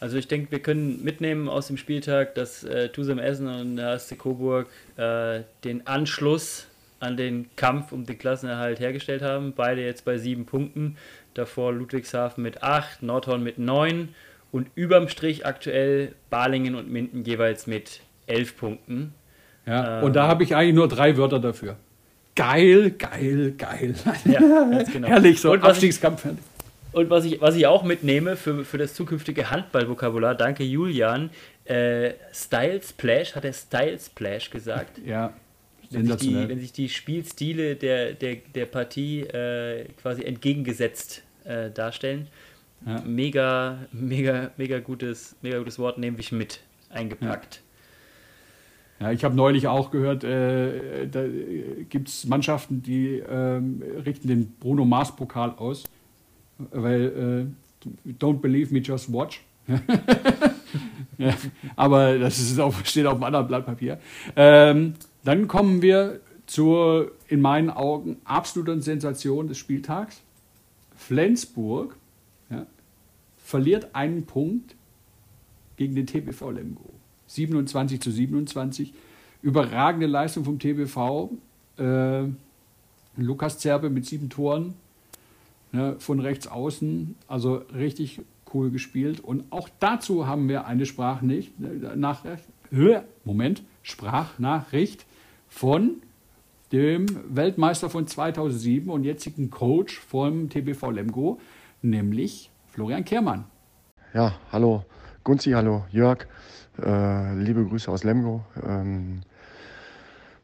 Also 0.00 0.16
ich 0.16 0.28
denke, 0.28 0.50
wir 0.50 0.60
können 0.60 1.04
mitnehmen 1.04 1.48
aus 1.48 1.66
dem 1.66 1.76
Spieltag, 1.76 2.34
dass 2.34 2.64
äh, 2.64 2.88
Tusem 2.88 3.18
Essen 3.18 3.46
und 3.46 3.76
der 3.76 3.88
HSC 3.90 4.16
Coburg 4.16 4.66
äh, 4.96 5.40
den 5.64 5.86
Anschluss 5.86 6.66
an 7.00 7.16
den 7.16 7.48
Kampf 7.56 7.92
um 7.92 8.06
den 8.06 8.18
Klassenerhalt 8.18 8.80
hergestellt 8.80 9.22
haben. 9.22 9.52
Beide 9.54 9.82
jetzt 9.82 10.04
bei 10.04 10.18
sieben 10.18 10.46
Punkten 10.46 10.96
davor 11.34 11.72
Ludwigshafen 11.72 12.42
mit 12.42 12.62
8, 12.62 13.02
Nordhorn 13.02 13.42
mit 13.42 13.58
9 13.58 14.08
und 14.52 14.68
überm 14.74 15.08
Strich 15.08 15.46
aktuell 15.46 16.14
Balingen 16.28 16.74
und 16.74 16.90
Minden 16.90 17.24
jeweils 17.24 17.66
mit 17.66 18.00
11 18.26 18.56
Punkten. 18.56 19.14
Ja, 19.66 19.98
ähm, 19.98 20.04
und 20.04 20.16
da 20.16 20.26
habe 20.26 20.42
ich 20.42 20.54
eigentlich 20.54 20.74
nur 20.74 20.88
drei 20.88 21.16
Wörter 21.16 21.38
dafür. 21.38 21.76
Geil, 22.34 22.92
geil, 22.92 23.54
geil. 23.58 23.94
Ja, 24.24 24.40
genau. 24.84 25.08
Herrlich, 25.08 25.40
so 25.40 25.52
und 25.52 25.62
Abstiegskampf. 25.62 26.24
Ich, 26.24 26.32
und 26.92 27.10
was 27.10 27.24
ich, 27.24 27.40
was 27.40 27.54
ich 27.54 27.66
auch 27.66 27.82
mitnehme 27.82 28.36
für, 28.36 28.64
für 28.64 28.78
das 28.78 28.94
zukünftige 28.94 29.50
Handballvokabular, 29.50 30.34
danke 30.34 30.64
Julian, 30.64 31.30
äh, 31.64 32.14
Style 32.32 32.80
Splash, 32.82 33.36
hat 33.36 33.44
er 33.44 33.52
Style 33.52 33.98
Splash 33.98 34.50
gesagt? 34.50 34.98
Ja. 35.04 35.32
Wenn 35.90 36.06
sich, 36.06 36.16
die, 36.16 36.48
wenn 36.48 36.60
sich 36.60 36.72
die 36.72 36.88
Spielstile 36.88 37.74
der, 37.74 38.12
der, 38.12 38.36
der 38.54 38.66
Partie 38.66 39.22
äh, 39.22 39.86
quasi 40.00 40.22
entgegengesetzt 40.22 41.22
äh, 41.44 41.70
darstellen. 41.70 42.28
Ja. 42.86 43.02
Mega, 43.02 43.78
mega, 43.92 44.52
mega 44.56 44.78
gutes, 44.78 45.36
mega 45.42 45.58
gutes 45.58 45.78
Wort, 45.78 45.98
nehme 45.98 46.18
ich 46.18 46.32
mit 46.32 46.60
eingepackt. 46.90 47.60
Ja. 49.00 49.08
ja 49.08 49.12
ich 49.12 49.24
habe 49.24 49.34
neulich 49.34 49.66
auch 49.66 49.90
gehört, 49.90 50.24
äh, 50.24 51.08
da 51.08 51.24
gibt 51.88 52.08
es 52.08 52.24
Mannschaften, 52.24 52.82
die 52.82 53.22
ähm, 53.28 53.82
richten 54.04 54.28
den 54.28 54.52
Bruno 54.60 54.84
Mars 54.84 55.14
Pokal 55.14 55.50
aus, 55.56 55.84
weil 56.56 57.48
äh, 57.48 57.70
Don't 58.18 58.40
believe 58.40 58.72
me, 58.72 58.80
just 58.80 59.12
watch. 59.12 59.42
ja, 61.18 61.34
aber 61.76 62.18
das 62.18 62.38
ist 62.38 62.58
auf, 62.58 62.84
steht 62.86 63.06
auf 63.06 63.14
einem 63.14 63.24
anderen 63.24 63.46
Blatt 63.46 63.66
Papier. 63.66 63.98
Ähm, 64.36 64.94
dann 65.24 65.48
kommen 65.48 65.82
wir 65.82 66.20
zur, 66.46 67.12
in 67.28 67.40
meinen 67.40 67.70
Augen, 67.70 68.16
absoluten 68.24 68.82
Sensation 68.82 69.48
des 69.48 69.58
Spieltags. 69.58 70.20
Flensburg 70.96 71.96
ja, 72.50 72.66
verliert 73.38 73.94
einen 73.94 74.26
Punkt 74.26 74.74
gegen 75.76 75.94
den 75.94 76.06
TBV 76.06 76.50
Lemgo. 76.50 76.90
27 77.28 78.00
zu 78.00 78.10
27. 78.10 78.92
Überragende 79.42 80.06
Leistung 80.06 80.44
vom 80.44 80.58
TBV. 80.58 81.30
Äh, 81.78 82.24
Lukas 83.16 83.58
Zerbe 83.58 83.88
mit 83.88 84.06
sieben 84.06 84.28
Toren 84.28 84.74
ja, 85.72 85.94
von 85.98 86.20
rechts 86.20 86.48
außen. 86.48 87.14
Also 87.28 87.62
richtig 87.74 88.20
cool 88.52 88.70
gespielt. 88.70 89.20
Und 89.20 89.44
auch 89.50 89.68
dazu 89.78 90.26
haben 90.26 90.48
wir 90.48 90.66
eine 90.66 90.84
Sprachnachricht. 90.84 91.52
Moment, 93.24 93.62
Sprachnachricht 93.82 95.06
von 95.50 96.00
dem 96.72 97.06
Weltmeister 97.28 97.90
von 97.90 98.06
2007 98.06 98.88
und 98.88 99.04
jetzigen 99.04 99.50
Coach 99.50 99.98
vom 99.98 100.48
TBV 100.48 100.90
Lemgo, 100.92 101.40
nämlich 101.82 102.50
Florian 102.68 103.04
Kehrmann. 103.04 103.44
Ja, 104.14 104.34
hallo 104.52 104.84
Gunzi, 105.24 105.50
hallo 105.50 105.84
Jörg, 105.90 106.26
äh, 106.80 107.34
liebe 107.34 107.64
Grüße 107.66 107.90
aus 107.90 108.04
Lemgo. 108.04 108.44
Ähm, 108.64 109.22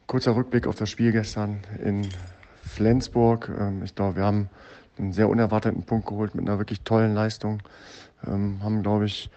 kurzer 0.06 0.34
Rückblick 0.34 0.66
auf 0.66 0.74
das 0.74 0.90
Spiel 0.90 1.12
gestern 1.12 1.60
in 1.82 2.08
Flensburg. 2.64 3.50
Ähm, 3.58 3.82
ich 3.84 3.94
glaube, 3.94 4.16
wir 4.16 4.24
haben 4.24 4.50
einen 4.98 5.12
sehr 5.12 5.28
unerwarteten 5.28 5.84
Punkt 5.84 6.08
geholt 6.08 6.34
mit 6.34 6.48
einer 6.48 6.58
wirklich 6.58 6.80
tollen 6.82 7.14
Leistung. 7.14 7.62
Ähm, 8.26 8.58
haben, 8.62 8.82
glaube 8.82 9.06
ich, 9.06 9.30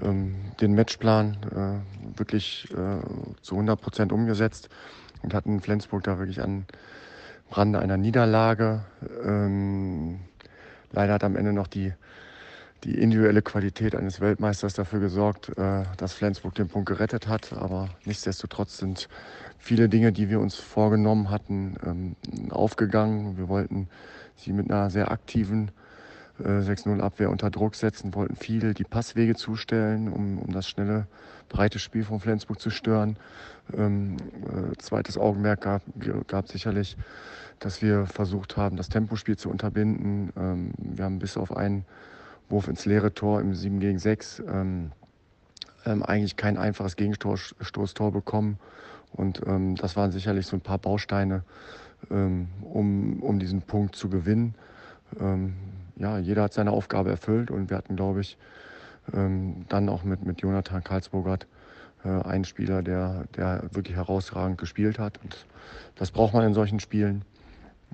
ähm, 0.00 0.36
den 0.60 0.74
Matchplan 0.74 1.36
äh, 1.50 2.18
wirklich 2.18 2.68
äh, 2.70 3.00
zu 3.42 3.56
100 3.56 3.80
Prozent 3.80 4.12
umgesetzt 4.12 4.68
und 5.22 5.34
hatten 5.34 5.60
Flensburg 5.60 6.04
da 6.04 6.18
wirklich 6.18 6.42
an 6.42 6.66
Rande 7.50 7.78
einer 7.78 7.96
Niederlage. 7.96 8.82
Ähm, 9.24 10.20
leider 10.92 11.14
hat 11.14 11.24
am 11.24 11.36
Ende 11.36 11.52
noch 11.52 11.66
die, 11.66 11.92
die 12.84 12.98
individuelle 12.98 13.42
Qualität 13.42 13.94
eines 13.94 14.20
Weltmeisters 14.20 14.74
dafür 14.74 15.00
gesorgt, 15.00 15.56
äh, 15.56 15.84
dass 15.96 16.12
Flensburg 16.12 16.54
den 16.54 16.68
Punkt 16.68 16.88
gerettet 16.88 17.26
hat. 17.26 17.52
Aber 17.52 17.88
nichtsdestotrotz 18.04 18.78
sind 18.78 19.08
viele 19.58 19.88
Dinge, 19.88 20.12
die 20.12 20.28
wir 20.28 20.40
uns 20.40 20.56
vorgenommen 20.56 21.30
hatten, 21.30 21.76
ähm, 21.84 22.16
aufgegangen. 22.50 23.38
Wir 23.38 23.48
wollten 23.48 23.88
sie 24.36 24.52
mit 24.52 24.70
einer 24.70 24.90
sehr 24.90 25.10
aktiven 25.10 25.70
äh, 26.40 26.60
6-0 26.60 27.00
Abwehr 27.00 27.30
unter 27.30 27.50
Druck 27.50 27.74
setzen, 27.74 28.14
wollten 28.14 28.36
viel 28.36 28.74
die 28.74 28.84
Passwege 28.84 29.34
zustellen, 29.34 30.08
um, 30.12 30.38
um 30.38 30.52
das 30.52 30.68
schnelle, 30.68 31.06
breite 31.48 31.78
Spiel 31.78 32.04
von 32.04 32.20
Flensburg 32.20 32.60
zu 32.60 32.70
stören. 32.70 33.16
Ähm, 33.76 34.16
äh, 34.44 34.76
zweites 34.78 35.18
Augenmerk 35.18 35.62
gab, 35.62 35.82
gab 36.26 36.48
sicherlich, 36.48 36.96
dass 37.58 37.82
wir 37.82 38.06
versucht 38.06 38.56
haben, 38.56 38.76
das 38.76 38.88
Tempospiel 38.88 39.36
zu 39.36 39.50
unterbinden. 39.50 40.32
Ähm, 40.36 40.72
wir 40.78 41.04
haben 41.04 41.18
bis 41.18 41.36
auf 41.36 41.56
einen 41.56 41.84
Wurf 42.48 42.68
ins 42.68 42.86
leere 42.86 43.12
Tor 43.12 43.40
im 43.40 43.54
7 43.54 43.80
gegen 43.80 43.98
6 43.98 44.42
ähm, 44.48 44.92
ähm, 45.84 46.02
eigentlich 46.02 46.36
kein 46.36 46.56
einfaches 46.56 46.96
Gegenstoßtor 46.96 48.12
bekommen. 48.12 48.58
Und 49.12 49.42
ähm, 49.46 49.74
das 49.76 49.96
waren 49.96 50.12
sicherlich 50.12 50.46
so 50.46 50.56
ein 50.56 50.60
paar 50.60 50.78
Bausteine, 50.78 51.42
ähm, 52.10 52.48
um, 52.62 53.22
um 53.22 53.38
diesen 53.38 53.62
Punkt 53.62 53.96
zu 53.96 54.08
gewinnen. 54.08 54.54
Ja, 55.96 56.18
jeder 56.18 56.42
hat 56.42 56.52
seine 56.52 56.70
Aufgabe 56.70 57.08
erfüllt 57.08 57.50
und 57.50 57.70
wir 57.70 57.78
hatten, 57.78 57.96
glaube 57.96 58.20
ich, 58.20 58.36
dann 59.10 59.88
auch 59.88 60.04
mit, 60.04 60.22
mit 60.22 60.42
Jonathan 60.42 60.84
Karlsburgert 60.84 61.46
äh, 62.04 62.08
einen 62.08 62.44
Spieler, 62.44 62.82
der, 62.82 63.24
der 63.36 63.62
wirklich 63.72 63.96
herausragend 63.96 64.58
gespielt 64.58 64.98
hat. 64.98 65.18
Und 65.22 65.46
das 65.96 66.10
braucht 66.10 66.34
man 66.34 66.44
in 66.44 66.54
solchen 66.54 66.80
Spielen. 66.80 67.24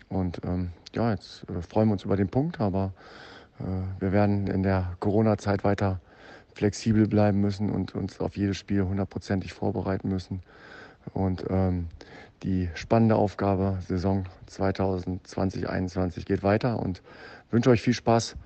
Und 0.09 0.41
ähm, 0.45 0.71
ja, 0.95 1.11
jetzt 1.11 1.45
äh, 1.49 1.63
freuen 1.63 1.89
wir 1.89 1.93
uns 1.93 2.05
über 2.05 2.17
den 2.17 2.29
Punkt, 2.29 2.61
aber 2.61 2.93
äh, 3.61 3.65
wir 4.01 4.13
werden 4.13 4.47
in 4.47 4.63
der 4.63 4.97
Corona-Zeit 5.01 5.65
weiter 5.65 6.01
flexibel 6.55 7.09
bleiben 7.09 7.41
müssen 7.41 7.71
und 7.71 7.95
uns 7.95 8.21
auf 8.21 8.37
jedes 8.37 8.57
Spiel 8.57 8.85
hundertprozentig 8.85 9.53
vorbereiten 9.53 10.09
müssen. 10.09 10.43
Und 11.13 11.45
ähm, 11.51 11.89
die 12.43 12.71
spannende 12.75 13.17
Aufgabe 13.17 13.79
Saison 13.87 14.25
2020-2021 14.51 16.25
geht 16.25 16.43
weiter 16.43 16.79
und 16.79 17.03
wünsche 17.51 17.71
euch 17.71 17.83
viel 17.83 17.95
Spaß 17.95 18.37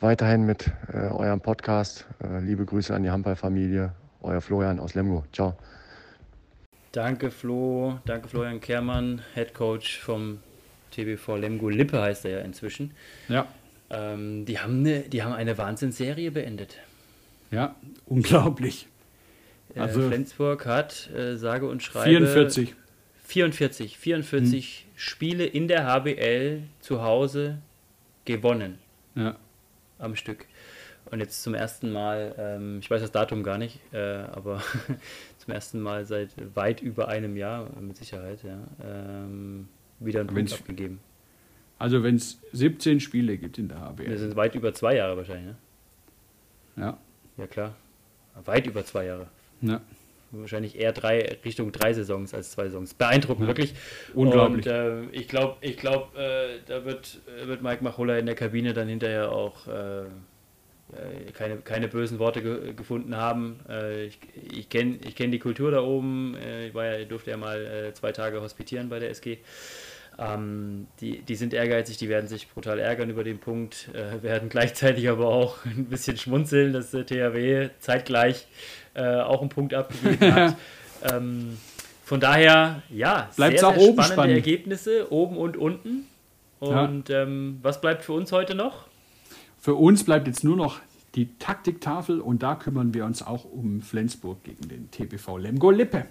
weiterhin 0.00 0.44
mit 0.44 0.72
äh, 0.92 1.08
eurem 1.08 1.40
Podcast. 1.40 2.06
Äh, 2.22 2.40
liebe 2.40 2.64
Grüße 2.64 2.94
an 2.94 3.02
die 3.02 3.10
Handballfamilie. 3.10 3.92
Euer 4.26 4.40
Florian 4.40 4.80
aus 4.80 4.94
Lemgo. 4.94 5.24
Ciao. 5.32 5.56
Danke 6.92 7.30
Flo, 7.30 7.98
danke 8.06 8.28
Florian 8.28 8.60
Kehrmann, 8.60 9.22
Head 9.34 9.54
Coach 9.54 10.00
vom 10.00 10.38
TBV 10.90 11.36
Lemgo 11.36 11.68
Lippe 11.68 12.00
heißt 12.00 12.24
er 12.24 12.30
ja 12.32 12.38
inzwischen. 12.40 12.92
Ja. 13.28 13.46
Ähm, 13.90 14.44
die, 14.46 14.58
haben 14.58 14.80
eine, 14.80 15.00
die 15.02 15.22
haben 15.22 15.32
eine 15.32 15.56
Wahnsinnsserie 15.58 16.30
beendet. 16.30 16.78
Ja, 17.50 17.76
unglaublich. 18.06 18.88
Äh, 19.74 19.80
Also- 19.80 20.08
Flensburg 20.08 20.66
hat, 20.66 21.08
äh, 21.14 21.36
sage 21.36 21.68
und 21.68 21.82
schreibe, 21.82 22.26
44. 22.26 22.74
44, 23.24 23.98
44 23.98 24.78
Hm. 24.86 24.92
Spiele 24.96 25.44
in 25.46 25.68
der 25.68 25.84
HBL 25.86 26.62
zu 26.80 27.02
Hause 27.02 27.58
gewonnen 28.24 28.78
Ja. 29.14 29.36
am 29.98 30.16
Stück. 30.16 30.46
Und 31.10 31.20
jetzt 31.20 31.42
zum 31.42 31.54
ersten 31.54 31.92
Mal, 31.92 32.34
ähm, 32.38 32.78
ich 32.80 32.90
weiß 32.90 33.00
das 33.00 33.12
Datum 33.12 33.42
gar 33.44 33.58
nicht, 33.58 33.78
äh, 33.92 33.98
aber 34.32 34.60
zum 35.38 35.54
ersten 35.54 35.80
Mal 35.80 36.04
seit 36.04 36.30
weit 36.56 36.80
über 36.82 37.08
einem 37.08 37.36
Jahr, 37.36 37.70
mit 37.80 37.96
Sicherheit, 37.96 38.42
ja, 38.42 38.58
ähm, 38.84 39.68
wieder 40.00 40.20
einen 40.20 40.28
Punkt 40.28 40.50
Wenn's- 40.50 40.54
abgegeben. 40.58 40.98
Also 41.78 42.02
wenn 42.02 42.16
es 42.16 42.40
17 42.52 43.00
Spiele 43.00 43.36
gibt 43.36 43.58
in 43.58 43.68
der 43.68 43.78
Das 43.78 43.88
HBL. 43.88 44.16
sind 44.18 44.34
weit 44.36 44.54
über 44.54 44.72
zwei 44.72 44.96
Jahre 44.96 45.16
wahrscheinlich, 45.16 45.46
ne? 45.46 45.56
Ja. 46.76 46.98
Ja 47.36 47.46
klar. 47.46 47.74
Weit 48.44 48.66
über 48.66 48.84
zwei 48.84 49.06
Jahre. 49.06 49.26
ja. 49.62 49.80
Wahrscheinlich 50.32 50.76
eher 50.78 50.92
drei 50.92 51.38
Richtung 51.44 51.70
drei 51.70 51.92
Saisons 51.92 52.34
als 52.34 52.50
zwei 52.50 52.64
Saisons. 52.64 52.94
Beeindruckend, 52.94 53.42
Ja. 53.42 53.46
wirklich. 53.48 53.74
Unglaublich. 54.12 54.66
Und 54.66 54.72
äh, 54.72 55.04
ich 55.12 55.28
glaube, 55.28 55.56
ich 55.60 55.76
glaub, 55.76 56.16
äh, 56.16 56.58
da 56.66 56.84
wird, 56.84 57.20
äh, 57.42 57.46
wird 57.46 57.62
Mike 57.62 57.82
Machulla 57.84 58.18
in 58.18 58.26
der 58.26 58.34
Kabine 58.34 58.72
dann 58.72 58.88
hinterher 58.88 59.30
auch 59.30 59.68
äh, 59.68 60.02
keine, 61.34 61.56
keine 61.58 61.88
bösen 61.88 62.18
Worte 62.18 62.42
ge 62.42 62.72
gefunden 62.74 63.16
haben. 63.16 63.60
Äh, 63.68 64.04
ich 64.04 64.18
ich 64.52 64.68
kenne 64.68 64.98
ich 65.06 65.16
kenn 65.16 65.32
die 65.32 65.38
Kultur 65.38 65.70
da 65.70 65.82
oben. 65.82 66.36
Äh, 66.36 66.68
ich 66.68 66.74
war 66.74 66.84
ja, 66.84 67.04
durfte 67.04 67.30
ja 67.30 67.36
mal 67.36 67.64
äh, 67.64 67.94
zwei 67.94 68.12
Tage 68.12 68.40
hospitieren 68.40 68.88
bei 68.88 68.98
der 68.98 69.10
SG. 69.10 69.38
Ähm, 70.18 70.86
die, 71.00 71.20
die 71.20 71.34
sind 71.34 71.52
ehrgeizig, 71.52 71.98
die 71.98 72.08
werden 72.08 72.26
sich 72.26 72.48
brutal 72.48 72.78
ärgern 72.78 73.10
über 73.10 73.22
den 73.22 73.38
Punkt, 73.38 73.88
äh, 73.92 74.22
werden 74.22 74.48
gleichzeitig 74.48 75.08
aber 75.08 75.26
auch 75.26 75.64
ein 75.64 75.86
bisschen 75.86 76.16
schmunzeln, 76.16 76.72
dass 76.72 76.92
der 76.92 77.04
THW 77.04 77.70
zeitgleich 77.80 78.46
äh, 78.94 79.20
auch 79.20 79.40
einen 79.40 79.50
Punkt 79.50 79.74
abgegeben 79.74 80.34
hat. 80.34 80.56
ähm, 81.12 81.58
von 82.04 82.20
daher, 82.20 82.82
ja, 82.88 83.28
Bleibt's 83.36 83.60
sehr, 83.60 83.68
auch 83.68 83.74
sehr 83.74 83.82
oben 83.82 84.02
spannende 84.02 84.12
spannend. 84.12 84.36
Ergebnisse, 84.36 85.12
oben 85.12 85.36
und 85.36 85.56
unten. 85.56 86.06
Und 86.60 87.10
ähm, 87.10 87.58
was 87.62 87.80
bleibt 87.80 88.04
für 88.04 88.14
uns 88.14 88.32
heute 88.32 88.54
noch? 88.54 88.86
Für 89.66 89.74
uns 89.74 90.04
bleibt 90.04 90.28
jetzt 90.28 90.44
nur 90.44 90.54
noch 90.54 90.78
die 91.16 91.36
Taktiktafel 91.40 92.20
und 92.20 92.44
da 92.44 92.54
kümmern 92.54 92.94
wir 92.94 93.04
uns 93.04 93.20
auch 93.20 93.44
um 93.44 93.80
Flensburg 93.80 94.44
gegen 94.44 94.68
den 94.68 94.92
TBV 94.92 95.38
Lemgo 95.38 95.72
Lippe. 95.72 96.06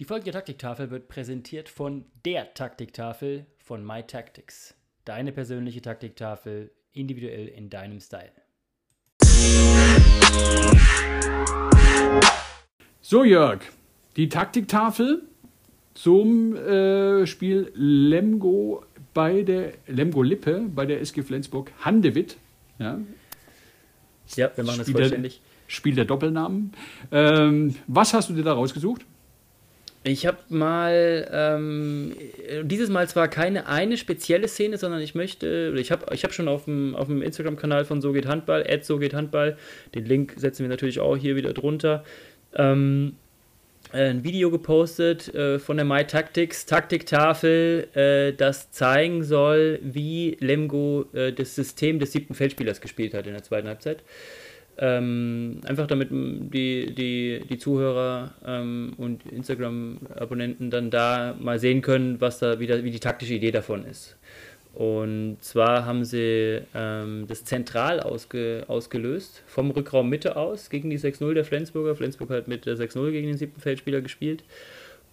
Die 0.00 0.04
folgende 0.06 0.30
Taktiktafel 0.30 0.90
wird 0.90 1.08
präsentiert 1.08 1.68
von 1.68 2.06
der 2.24 2.54
Taktiktafel 2.54 3.44
von 3.58 3.84
MyTactics. 3.84 4.76
Deine 5.04 5.32
persönliche 5.32 5.82
Taktiktafel, 5.82 6.72
individuell 6.94 7.48
in 7.48 7.68
deinem 7.68 8.00
Style. 8.00 8.32
So, 13.02 13.24
Jörg, 13.24 13.60
die 14.16 14.30
Taktiktafel 14.30 15.28
zum 15.94 16.56
äh, 16.56 17.26
Spiel 17.26 17.70
Lemgo 17.74 18.84
bei 19.14 19.42
der 19.42 19.72
Lemgo 19.86 20.22
Lippe 20.22 20.62
bei 20.74 20.86
der 20.86 21.00
SG 21.00 21.22
Flensburg 21.22 21.70
Handewitt. 21.80 22.36
Ja, 22.78 22.98
Ja, 24.36 24.50
wir 24.56 24.64
machen 24.64 24.78
das 24.78 24.86
Spiel 24.86 24.94
der- 24.94 25.02
vollständig. 25.04 25.40
Spiel 25.68 25.94
der 25.94 26.04
Doppelnamen. 26.04 26.72
Ähm, 27.10 27.74
was 27.86 28.12
hast 28.12 28.28
du 28.28 28.34
dir 28.34 28.42
da 28.44 28.52
rausgesucht? 28.52 29.02
Ich 30.04 30.26
habe 30.26 30.38
mal 30.48 31.28
ähm, 31.32 32.12
dieses 32.64 32.90
Mal 32.90 33.08
zwar 33.08 33.28
keine 33.28 33.68
eine 33.68 33.96
spezielle 33.96 34.48
Szene, 34.48 34.76
sondern 34.76 35.00
ich 35.00 35.14
möchte, 35.14 35.72
ich 35.78 35.92
habe 35.92 36.12
ich 36.12 36.24
hab 36.24 36.32
schon 36.34 36.48
auf 36.48 36.64
dem, 36.64 36.94
auf 36.96 37.06
dem 37.06 37.22
Instagram-Kanal 37.22 37.84
von 37.84 38.00
So 38.02 38.12
geht 38.12 38.26
Handball, 38.26 38.66
so 38.82 38.98
geht 38.98 39.14
Handball, 39.14 39.56
den 39.94 40.04
Link 40.04 40.34
setzen 40.36 40.62
wir 40.64 40.68
natürlich 40.68 40.98
auch 40.98 41.16
hier 41.16 41.36
wieder 41.36 41.52
drunter, 41.52 42.02
ähm, 42.54 43.14
ein 43.92 44.24
Video 44.24 44.50
gepostet 44.50 45.34
äh, 45.34 45.58
von 45.58 45.76
der 45.76 45.84
MyTactics 45.84 46.66
Taktiktafel, 46.66 47.88
äh, 47.94 48.32
das 48.32 48.70
zeigen 48.70 49.22
soll, 49.22 49.78
wie 49.82 50.36
Lemgo 50.40 51.06
äh, 51.12 51.32
das 51.32 51.54
System 51.54 51.98
des 51.98 52.12
siebten 52.12 52.34
Feldspielers 52.34 52.80
gespielt 52.80 53.14
hat 53.14 53.26
in 53.26 53.32
der 53.34 53.42
zweiten 53.42 53.68
Halbzeit. 53.68 54.02
Ähm, 54.78 55.60
einfach 55.66 55.86
damit 55.86 56.08
die, 56.10 56.94
die, 56.94 57.44
die 57.46 57.58
Zuhörer 57.58 58.32
ähm, 58.46 58.94
und 58.96 59.26
Instagram-Abonnenten 59.26 60.70
dann 60.70 60.90
da 60.90 61.36
mal 61.38 61.58
sehen 61.58 61.82
können, 61.82 62.20
was 62.22 62.38
da 62.38 62.58
wieder, 62.58 62.82
wie 62.82 62.90
die 62.90 63.00
taktische 63.00 63.34
Idee 63.34 63.50
davon 63.50 63.84
ist. 63.84 64.16
Und 64.74 65.36
zwar 65.40 65.84
haben 65.84 66.04
sie 66.04 66.60
ähm, 66.74 67.26
das 67.28 67.44
zentral 67.44 68.00
ausge, 68.00 68.64
ausgelöst, 68.68 69.42
vom 69.46 69.70
Rückraum 69.70 70.08
Mitte 70.08 70.36
aus, 70.36 70.70
gegen 70.70 70.88
die 70.88 70.98
6-0 70.98 71.34
der 71.34 71.44
Flensburger. 71.44 71.94
Flensburg 71.94 72.30
hat 72.30 72.48
mit 72.48 72.64
der 72.64 72.76
6-0 72.76 73.10
gegen 73.10 73.28
den 73.28 73.36
siebten 73.36 73.60
Feldspieler 73.60 74.00
gespielt. 74.00 74.44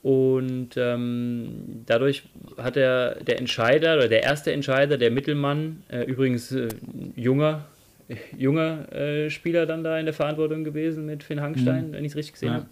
Und 0.01 0.69
ähm, 0.77 1.83
dadurch 1.85 2.23
hat 2.57 2.77
er 2.77 3.15
der 3.15 3.37
Entscheider 3.37 3.97
oder 3.97 4.07
der 4.07 4.23
erste 4.23 4.53
Entscheider, 4.53 4.97
der 4.97 5.11
Mittelmann, 5.11 5.83
äh, 5.89 6.03
übrigens 6.03 6.53
äh, 6.53 6.69
junger, 7.17 7.65
junger 8.37 8.91
äh, 8.93 9.29
Spieler 9.29 9.65
dann 9.65 9.83
da 9.83 9.99
in 9.99 10.05
der 10.05 10.13
Verantwortung 10.13 10.63
gewesen 10.63 11.05
mit 11.05 11.21
Finn 11.21 11.41
Hangstein, 11.41 11.91
wenn 11.91 12.05
ich 12.05 12.11
es 12.13 12.15
richtig 12.17 12.33
gesehen 12.33 12.49
Ja. 12.49 12.55
habe. 12.55 12.67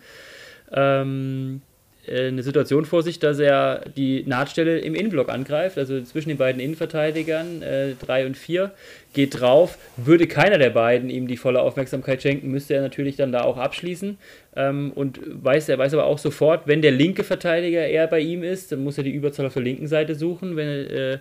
Ähm, 0.72 1.62
äh, 1.62 1.67
eine 2.10 2.44
Situation 2.44 2.86
vor 2.86 3.04
sich, 3.04 3.20
dass 3.20 3.40
er 3.40 3.82
die 3.96 4.24
Nahtstelle 4.26 4.80
im 4.80 4.96
Innenblock 4.96 5.30
angreift, 5.30 5.78
also 5.78 6.02
zwischen 6.02 6.30
den 6.30 6.38
beiden 6.38 6.62
Innenverteidigern, 6.62 7.62
3 8.00 8.26
und 8.26 8.38
4, 8.38 8.72
geht 9.14 9.40
drauf. 9.40 9.78
Würde 9.98 10.28
keiner 10.28 10.58
der 10.58 10.70
beiden 10.70 11.10
ihm 11.10 11.28
die 11.28 11.38
volle 11.38 11.62
Aufmerksamkeit 11.62 12.22
schenken, 12.22 12.52
müsste 12.52 12.76
er 12.76 12.82
natürlich 12.82 13.16
dann 13.16 13.32
da 13.32 13.42
auch 13.42 13.58
abschließen. 13.58 14.18
Ähm, 14.56 14.92
und 14.94 15.20
weiß, 15.24 15.70
er 15.70 15.78
weiß 15.78 15.94
aber 15.94 16.06
auch 16.06 16.18
sofort, 16.18 16.68
wenn 16.68 16.82
der 16.82 16.92
linke 16.92 17.24
Verteidiger 17.24 17.86
eher 17.88 18.08
bei 18.08 18.20
ihm 18.20 18.44
ist, 18.44 18.72
dann 18.72 18.84
muss 18.84 18.98
er 18.98 19.04
die 19.04 19.12
Überzahl 19.12 19.46
auf 19.46 19.54
der 19.54 19.64
linken 19.64 19.88
Seite 19.88 20.16
suchen. 20.16 20.56
Wenn 20.56 20.68
äh, 20.68 21.14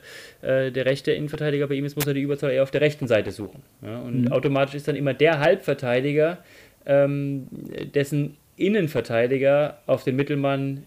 äh, 0.43 0.71
der 0.71 0.87
rechte 0.87 1.13
Innenverteidiger 1.13 1.67
bei 1.67 1.75
ihm 1.75 1.85
ist, 1.85 1.97
muss 1.97 2.07
er 2.07 2.15
die 2.15 2.23
Überzahl 2.23 2.51
eher 2.53 2.63
auf 2.63 2.71
der 2.71 2.81
rechten 2.81 3.07
Seite 3.09 3.33
suchen. 3.33 3.63
Ja, 3.83 3.99
und 4.01 4.23
Mhm. 4.23 4.33
automatisch 4.33 4.75
ist 4.75 4.89
dann 4.89 4.97
immer 4.97 5.15
der 5.15 5.41
Halbverteidiger, 5.41 6.39
ähm, 6.87 7.47
dessen 7.95 8.37
Innenverteidiger 8.57 9.79
auf 9.87 10.05
den 10.05 10.17
Mittelmann 10.17 10.85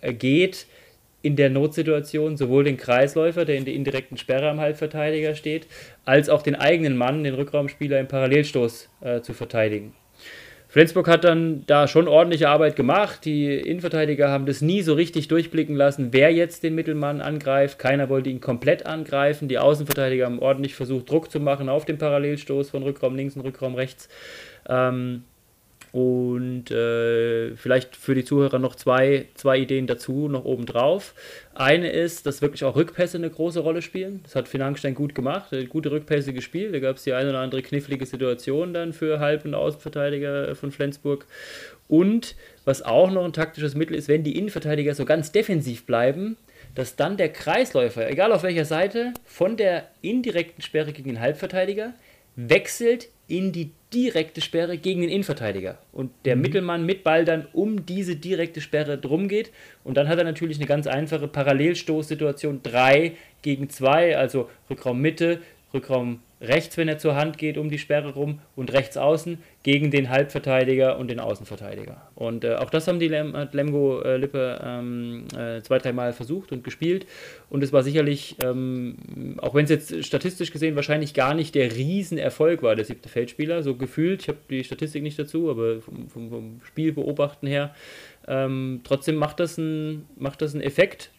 äh, 0.00 0.12
geht, 0.12 0.66
in 1.22 1.36
der 1.36 1.50
Notsituation 1.50 2.36
sowohl 2.36 2.64
den 2.64 2.76
Kreisläufer, 2.76 3.44
der 3.44 3.56
in 3.56 3.64
der 3.64 3.74
indirekten 3.74 4.16
Sperre 4.16 4.50
am 4.50 4.60
Halbverteidiger 4.60 5.34
steht, 5.34 5.66
als 6.04 6.28
auch 6.28 6.42
den 6.42 6.56
eigenen 6.56 6.96
Mann, 6.96 7.22
den 7.22 7.34
Rückraumspieler 7.34 8.00
im 8.00 8.08
Parallelstoß 8.08 8.88
äh, 9.02 9.20
zu 9.20 9.32
verteidigen. 9.32 9.94
Flensburg 10.72 11.06
hat 11.06 11.24
dann 11.24 11.64
da 11.66 11.86
schon 11.86 12.08
ordentliche 12.08 12.48
Arbeit 12.48 12.76
gemacht. 12.76 13.26
Die 13.26 13.56
Innenverteidiger 13.58 14.30
haben 14.30 14.46
das 14.46 14.62
nie 14.62 14.80
so 14.80 14.94
richtig 14.94 15.28
durchblicken 15.28 15.76
lassen, 15.76 16.08
wer 16.12 16.32
jetzt 16.32 16.62
den 16.62 16.74
Mittelmann 16.74 17.20
angreift. 17.20 17.78
Keiner 17.78 18.08
wollte 18.08 18.30
ihn 18.30 18.40
komplett 18.40 18.86
angreifen. 18.86 19.48
Die 19.48 19.58
Außenverteidiger 19.58 20.24
haben 20.24 20.38
ordentlich 20.38 20.74
versucht, 20.74 21.10
Druck 21.10 21.30
zu 21.30 21.40
machen 21.40 21.68
auf 21.68 21.84
den 21.84 21.98
Parallelstoß 21.98 22.70
von 22.70 22.82
Rückraum 22.82 23.16
links 23.16 23.36
und 23.36 23.42
Rückraum 23.42 23.74
rechts. 23.74 24.08
Ähm, 24.66 25.24
und 25.92 26.70
äh, 26.70 27.54
vielleicht 27.54 27.96
für 27.96 28.14
die 28.14 28.24
Zuhörer 28.24 28.58
noch 28.58 28.74
zwei, 28.74 29.26
zwei 29.34 29.58
Ideen 29.58 29.86
dazu, 29.86 30.26
noch 30.26 30.46
obendrauf. 30.46 31.14
Eine 31.54 31.90
ist, 31.90 32.24
dass 32.24 32.40
wirklich 32.40 32.64
auch 32.64 32.76
Rückpässe 32.76 33.18
eine 33.18 33.28
große 33.28 33.60
Rolle 33.60 33.82
spielen. 33.82 34.20
Das 34.22 34.34
hat 34.34 34.48
Finankenstein 34.48 34.94
gut 34.94 35.14
gemacht, 35.14 35.52
er 35.52 35.60
hat 35.60 35.68
gute 35.68 35.90
Rückpässe 35.90 36.32
gespielt. 36.32 36.74
Da 36.74 36.78
gab 36.78 36.96
es 36.96 37.04
die 37.04 37.12
eine 37.12 37.28
oder 37.28 37.40
andere 37.40 37.60
knifflige 37.60 38.06
Situation 38.06 38.72
dann 38.72 38.94
für 38.94 39.20
Halb- 39.20 39.44
und 39.44 39.54
Außenverteidiger 39.54 40.54
von 40.54 40.72
Flensburg. 40.72 41.26
Und 41.88 42.36
was 42.64 42.80
auch 42.80 43.10
noch 43.10 43.26
ein 43.26 43.34
taktisches 43.34 43.74
Mittel 43.74 43.94
ist, 43.94 44.08
wenn 44.08 44.24
die 44.24 44.38
Innenverteidiger 44.38 44.94
so 44.94 45.04
ganz 45.04 45.30
defensiv 45.30 45.84
bleiben, 45.84 46.38
dass 46.74 46.96
dann 46.96 47.18
der 47.18 47.28
Kreisläufer, 47.28 48.08
egal 48.08 48.32
auf 48.32 48.44
welcher 48.44 48.64
Seite, 48.64 49.12
von 49.26 49.58
der 49.58 49.88
indirekten 50.00 50.62
Sperre 50.62 50.94
gegen 50.94 51.10
den 51.10 51.20
Halbverteidiger 51.20 51.92
wechselt 52.36 53.08
in 53.28 53.52
die 53.52 53.70
direkte 53.92 54.40
Sperre 54.40 54.78
gegen 54.78 55.02
den 55.02 55.10
Innenverteidiger. 55.10 55.78
Und 55.92 56.10
der 56.24 56.36
mhm. 56.36 56.42
Mittelmann 56.42 56.86
mit 56.86 57.04
Ball 57.04 57.24
dann 57.24 57.46
um 57.52 57.86
diese 57.86 58.16
direkte 58.16 58.60
Sperre 58.60 58.98
drum 58.98 59.28
geht. 59.28 59.52
Und 59.84 59.96
dann 59.96 60.08
hat 60.08 60.18
er 60.18 60.24
natürlich 60.24 60.58
eine 60.58 60.66
ganz 60.66 60.86
einfache 60.86 61.28
Parallelstoßsituation 61.28 62.62
3 62.62 63.12
gegen 63.42 63.68
2, 63.68 64.16
also 64.16 64.48
Rückraum 64.70 65.00
Mitte, 65.00 65.40
Rückraum 65.74 66.20
rechts, 66.42 66.76
wenn 66.76 66.88
er 66.88 66.98
zur 66.98 67.14
Hand 67.14 67.38
geht, 67.38 67.56
um 67.56 67.70
die 67.70 67.78
Sperre 67.78 68.12
rum 68.14 68.40
und 68.56 68.72
rechts 68.72 68.96
außen 68.96 69.38
gegen 69.62 69.90
den 69.90 70.10
Halbverteidiger 70.10 70.98
und 70.98 71.08
den 71.08 71.20
Außenverteidiger. 71.20 72.02
Und 72.14 72.44
äh, 72.44 72.56
auch 72.56 72.70
das 72.70 72.88
haben 72.88 72.98
die 72.98 73.08
Lem 73.08 73.36
hat 73.36 73.54
Lemgo 73.54 74.00
äh, 74.02 74.16
Lippe 74.16 74.60
ähm, 74.64 75.24
äh, 75.36 75.62
zwei, 75.62 75.78
dreimal 75.78 76.12
versucht 76.12 76.52
und 76.52 76.64
gespielt. 76.64 77.06
Und 77.48 77.62
es 77.62 77.72
war 77.72 77.82
sicherlich, 77.82 78.36
ähm, 78.42 78.96
auch 79.38 79.54
wenn 79.54 79.64
es 79.64 79.70
jetzt 79.70 80.04
statistisch 80.04 80.50
gesehen 80.50 80.74
wahrscheinlich 80.74 81.14
gar 81.14 81.34
nicht 81.34 81.54
der 81.54 81.74
Riesenerfolg 81.74 82.62
war, 82.62 82.74
der 82.74 82.84
siebte 82.84 83.08
Feldspieler, 83.08 83.62
so 83.62 83.76
gefühlt, 83.76 84.22
ich 84.22 84.28
habe 84.28 84.38
die 84.50 84.64
Statistik 84.64 85.02
nicht 85.02 85.18
dazu, 85.18 85.48
aber 85.48 85.80
vom, 85.80 86.08
vom, 86.08 86.30
vom 86.30 86.60
Spielbeobachten 86.64 87.48
her, 87.48 87.74
ähm, 88.26 88.80
trotzdem 88.84 89.16
macht 89.16 89.38
das, 89.40 89.58
ein, 89.58 90.06
macht 90.16 90.42
das 90.42 90.54
einen 90.54 90.62
Effekt 90.62 91.10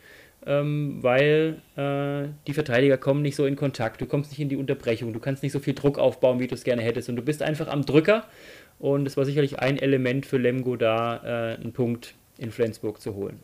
ähm, 0.45 0.99
weil 1.01 1.61
äh, 1.75 2.29
die 2.47 2.53
Verteidiger 2.53 2.97
kommen 2.97 3.21
nicht 3.21 3.35
so 3.35 3.45
in 3.45 3.55
Kontakt, 3.55 4.01
du 4.01 4.05
kommst 4.05 4.31
nicht 4.31 4.39
in 4.39 4.49
die 4.49 4.55
Unterbrechung, 4.55 5.13
du 5.13 5.19
kannst 5.19 5.43
nicht 5.43 5.51
so 5.51 5.59
viel 5.59 5.73
Druck 5.73 5.97
aufbauen, 5.97 6.39
wie 6.39 6.47
du 6.47 6.55
es 6.55 6.63
gerne 6.63 6.81
hättest 6.81 7.09
und 7.09 7.15
du 7.15 7.21
bist 7.21 7.41
einfach 7.41 7.67
am 7.67 7.85
Drücker 7.85 8.25
und 8.79 9.05
es 9.07 9.17
war 9.17 9.25
sicherlich 9.25 9.59
ein 9.59 9.77
Element 9.77 10.25
für 10.25 10.37
Lemgo 10.37 10.75
da, 10.75 11.53
äh, 11.53 11.55
einen 11.55 11.73
Punkt 11.73 12.15
in 12.37 12.51
Flensburg 12.51 12.99
zu 12.99 13.15
holen. 13.15 13.39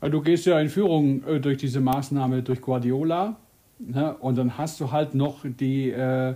Du 0.00 0.22
gehst 0.22 0.46
ja 0.46 0.58
in 0.60 0.68
Führung 0.68 1.24
äh, 1.26 1.40
durch 1.40 1.58
diese 1.58 1.80
Maßnahme 1.80 2.42
durch 2.42 2.60
Guardiola 2.60 3.36
ne? 3.78 4.16
und 4.16 4.38
dann 4.38 4.56
hast 4.56 4.80
du 4.80 4.92
halt 4.92 5.14
noch 5.14 5.44
die 5.44 5.90
äh, 5.90 6.34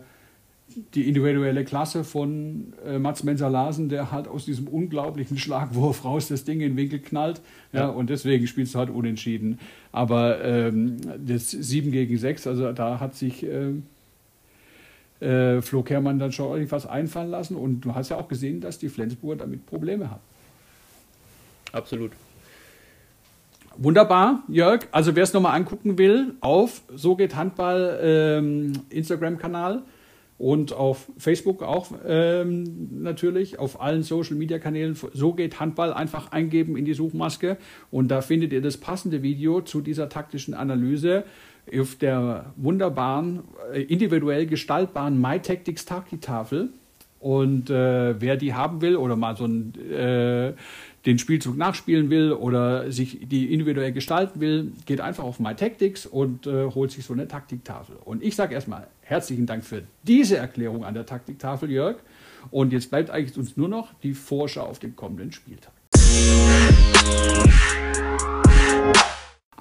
die 0.94 1.08
individuelle 1.08 1.64
Klasse 1.64 2.04
von 2.04 2.72
äh, 2.86 2.98
Mats 2.98 3.24
Menser-Larsen, 3.24 3.88
der 3.88 4.10
halt 4.10 4.28
aus 4.28 4.44
diesem 4.44 4.68
unglaublichen 4.68 5.38
Schlagwurf 5.38 6.04
raus 6.04 6.28
das 6.28 6.44
Ding 6.44 6.60
in 6.60 6.70
den 6.72 6.76
Winkel 6.76 6.98
knallt. 6.98 7.40
Ja, 7.72 7.80
ja 7.80 7.88
und 7.88 8.10
deswegen 8.10 8.46
spielst 8.46 8.74
du 8.74 8.78
halt 8.78 8.90
unentschieden. 8.90 9.58
Aber 9.92 10.42
ähm, 10.44 10.96
das 11.18 11.50
7 11.50 11.90
gegen 11.90 12.16
6, 12.16 12.46
also 12.46 12.72
da 12.72 13.00
hat 13.00 13.14
sich 13.14 13.44
äh, 13.44 13.72
äh, 15.24 15.62
Flo 15.62 15.82
Kermann 15.82 16.18
dann 16.18 16.32
schon 16.32 16.52
irgendwas 16.52 16.86
einfallen 16.86 17.30
lassen. 17.30 17.56
Und 17.56 17.80
du 17.82 17.94
hast 17.94 18.10
ja 18.10 18.16
auch 18.16 18.28
gesehen, 18.28 18.60
dass 18.60 18.78
die 18.78 18.88
Flensburger 18.88 19.40
damit 19.40 19.66
Probleme 19.66 20.10
haben. 20.10 20.22
Absolut. 21.72 22.12
Wunderbar, 23.76 24.44
Jörg. 24.48 24.86
Also 24.92 25.16
wer 25.16 25.24
es 25.24 25.32
nochmal 25.32 25.56
angucken 25.56 25.98
will, 25.98 26.34
auf 26.40 26.82
So 26.94 27.16
geht 27.16 27.34
Handball 27.34 27.98
ähm, 28.02 28.72
Instagram-Kanal 28.90 29.82
und 30.36 30.72
auf 30.72 31.10
Facebook 31.16 31.62
auch 31.62 31.92
ähm, 32.06 33.02
natürlich, 33.02 33.58
auf 33.58 33.80
allen 33.80 34.02
Social 34.02 34.36
Media 34.36 34.58
Kanälen. 34.58 34.96
So 35.12 35.32
geht 35.32 35.60
Handball 35.60 35.92
einfach 35.92 36.32
eingeben 36.32 36.76
in 36.76 36.84
die 36.84 36.94
Suchmaske 36.94 37.56
und 37.90 38.08
da 38.08 38.20
findet 38.20 38.52
ihr 38.52 38.60
das 38.60 38.76
passende 38.76 39.22
Video 39.22 39.60
zu 39.60 39.80
dieser 39.80 40.08
taktischen 40.08 40.54
Analyse 40.54 41.24
auf 41.78 41.94
der 41.94 42.52
wunderbaren, 42.56 43.44
äh, 43.72 43.82
individuell 43.82 44.46
gestaltbaren 44.46 45.20
MyTactics 45.20 45.86
Tafel. 46.20 46.70
Und 47.20 47.70
äh, 47.70 48.20
wer 48.20 48.36
die 48.36 48.52
haben 48.52 48.82
will 48.82 48.96
oder 48.96 49.16
mal 49.16 49.34
so 49.34 49.46
ein 49.46 49.72
äh, 49.90 50.52
den 51.06 51.18
Spielzug 51.18 51.56
nachspielen 51.56 52.08
will 52.10 52.32
oder 52.32 52.90
sich 52.90 53.20
die 53.28 53.52
individuell 53.52 53.92
gestalten 53.92 54.40
will, 54.40 54.72
geht 54.86 55.00
einfach 55.00 55.24
auf 55.24 55.38
MyTactics 55.38 56.06
und 56.06 56.46
äh, 56.46 56.70
holt 56.70 56.90
sich 56.92 57.04
so 57.04 57.12
eine 57.12 57.28
Taktiktafel. 57.28 57.96
Und 58.04 58.22
ich 58.22 58.36
sage 58.36 58.54
erstmal 58.54 58.86
herzlichen 59.02 59.46
Dank 59.46 59.64
für 59.64 59.82
diese 60.02 60.38
Erklärung 60.38 60.84
an 60.84 60.94
der 60.94 61.04
Taktiktafel, 61.06 61.70
Jörg. 61.70 61.96
Und 62.50 62.72
jetzt 62.72 62.90
bleibt 62.90 63.10
eigentlich 63.10 63.36
uns 63.36 63.56
nur 63.56 63.68
noch 63.68 63.92
die 64.02 64.14
Vorschau 64.14 64.62
auf 64.62 64.78
den 64.78 64.96
kommenden 64.96 65.32
Spieltag. 65.32 65.72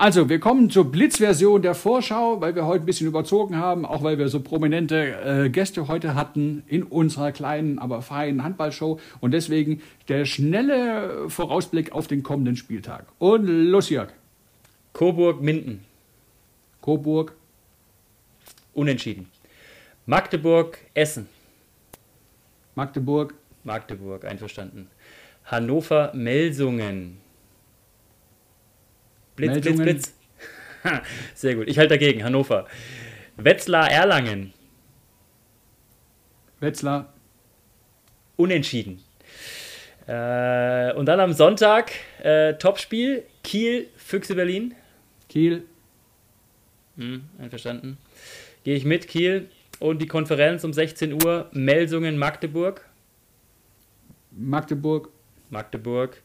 Also, 0.04 0.28
wir 0.28 0.42
kommen 0.42 0.70
zur 0.70 0.92
Blitzversion 0.92 1.62
der 1.62 1.76
Vorschau, 1.76 2.42
weil 2.42 2.56
wir 2.56 2.66
heute 2.66 2.84
ein 2.84 2.86
bisschen 2.86 3.08
überzogen 3.08 3.56
haben, 3.56 3.86
auch 3.86 4.04
weil 4.04 4.18
wir 4.18 4.28
so 4.28 4.42
prominente 4.42 5.46
äh, 5.46 5.50
Gäste 5.50 5.88
heute 5.88 6.14
hatten 6.14 6.62
in 6.68 6.84
unserer 6.84 7.32
kleinen, 7.32 7.80
aber 7.80 8.02
feinen 8.02 8.44
Handballshow. 8.44 9.00
Und 9.22 9.32
deswegen 9.32 9.82
der 10.10 10.26
schnelle 10.26 11.30
Vorausblick 11.30 11.94
auf 11.94 12.08
den 12.08 12.22
kommenden 12.22 12.58
Spieltag. 12.58 13.06
Und 13.18 13.48
los, 13.48 13.90
Jörg. 13.90 14.10
Coburg, 14.92 15.42
Minden. 15.42 15.86
Coburg. 16.82 17.34
Unentschieden. 18.74 19.28
Magdeburg, 20.06 20.80
Essen. 20.94 21.30
Magdeburg. 22.76 23.36
Magdeburg, 23.64 24.26
einverstanden. 24.26 24.90
Hannover, 25.46 26.12
Blitz, 29.36 29.62
Blitz, 29.62 29.78
Blitz. 29.78 30.14
Sehr 31.34 31.56
gut. 31.56 31.68
Ich 31.68 31.78
halte 31.78 31.96
dagegen. 31.96 32.24
Hannover. 32.24 32.68
Wetzlar, 33.38 33.90
Erlangen. 33.90 34.54
Wetzlar. 36.60 37.14
Unentschieden. 38.36 39.04
Äh, 40.08 40.94
und 40.94 41.06
dann 41.06 41.20
am 41.20 41.34
Sonntag 41.34 41.92
äh, 42.22 42.54
Topspiel. 42.56 43.24
Kiel, 43.44 43.90
Füchse 43.98 44.36
Berlin. 44.36 44.76
Kiel. 45.30 45.64
Hm, 46.98 47.24
einverstanden. 47.40 47.98
Gehe 48.64 48.76
ich 48.76 48.86
mit, 48.86 49.08
Kiel. 49.08 49.50
Und 49.80 50.02
die 50.02 50.08
Konferenz 50.08 50.64
um 50.64 50.74
16 50.74 51.24
Uhr, 51.24 51.50
Melsungen, 51.52 52.18
Magdeburg. 52.18 52.88
Magdeburg. 54.32 55.10
Magdeburg. 55.50 56.22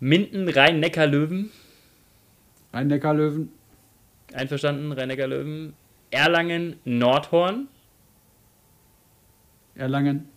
Minden, 0.00 0.48
Rhein-Neckar-Löwen. 0.48 1.50
Rhein-Neckar-Löwen. 2.72 3.52
Einverstanden, 4.32 4.92
Rhein-Neckar-Löwen. 4.92 5.74
Erlangen, 6.10 6.76
Nordhorn. 6.84 7.68
Erlangen. 9.74 10.28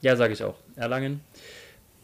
Ja, 0.00 0.16
sage 0.16 0.32
ich 0.32 0.42
auch. 0.42 0.56
Erlangen. 0.76 1.20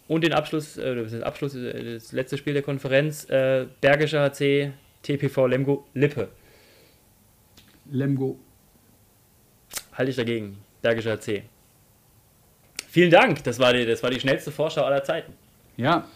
Und 0.06 0.24
den 0.24 0.32
Abschluss, 0.32 0.78
äh, 0.78 0.94
das 0.94 1.20
Abschluss, 1.20 1.54
äh, 1.54 1.94
das 1.94 2.12
letzte 2.12 2.38
Spiel 2.38 2.54
der 2.54 2.62
Konferenz, 2.62 3.28
äh, 3.28 3.66
Bergischer 3.80 4.22
HC, 4.22 4.72
TPV 5.02 5.46
Lemgo, 5.46 5.86
Lippe. 5.94 6.28
Lemgo. 7.90 8.38
Halte 9.92 10.10
ich 10.10 10.16
dagegen. 10.16 10.58
Bergischer 10.80 11.12
HC. 11.12 11.42
Vielen 12.88 13.10
Dank, 13.10 13.44
das 13.44 13.58
war, 13.58 13.74
die, 13.74 13.84
das 13.84 14.02
war 14.02 14.10
die 14.10 14.18
schnellste 14.18 14.50
Vorschau 14.50 14.82
aller 14.84 15.04
Zeiten. 15.04 15.34
Ja, 15.76 16.08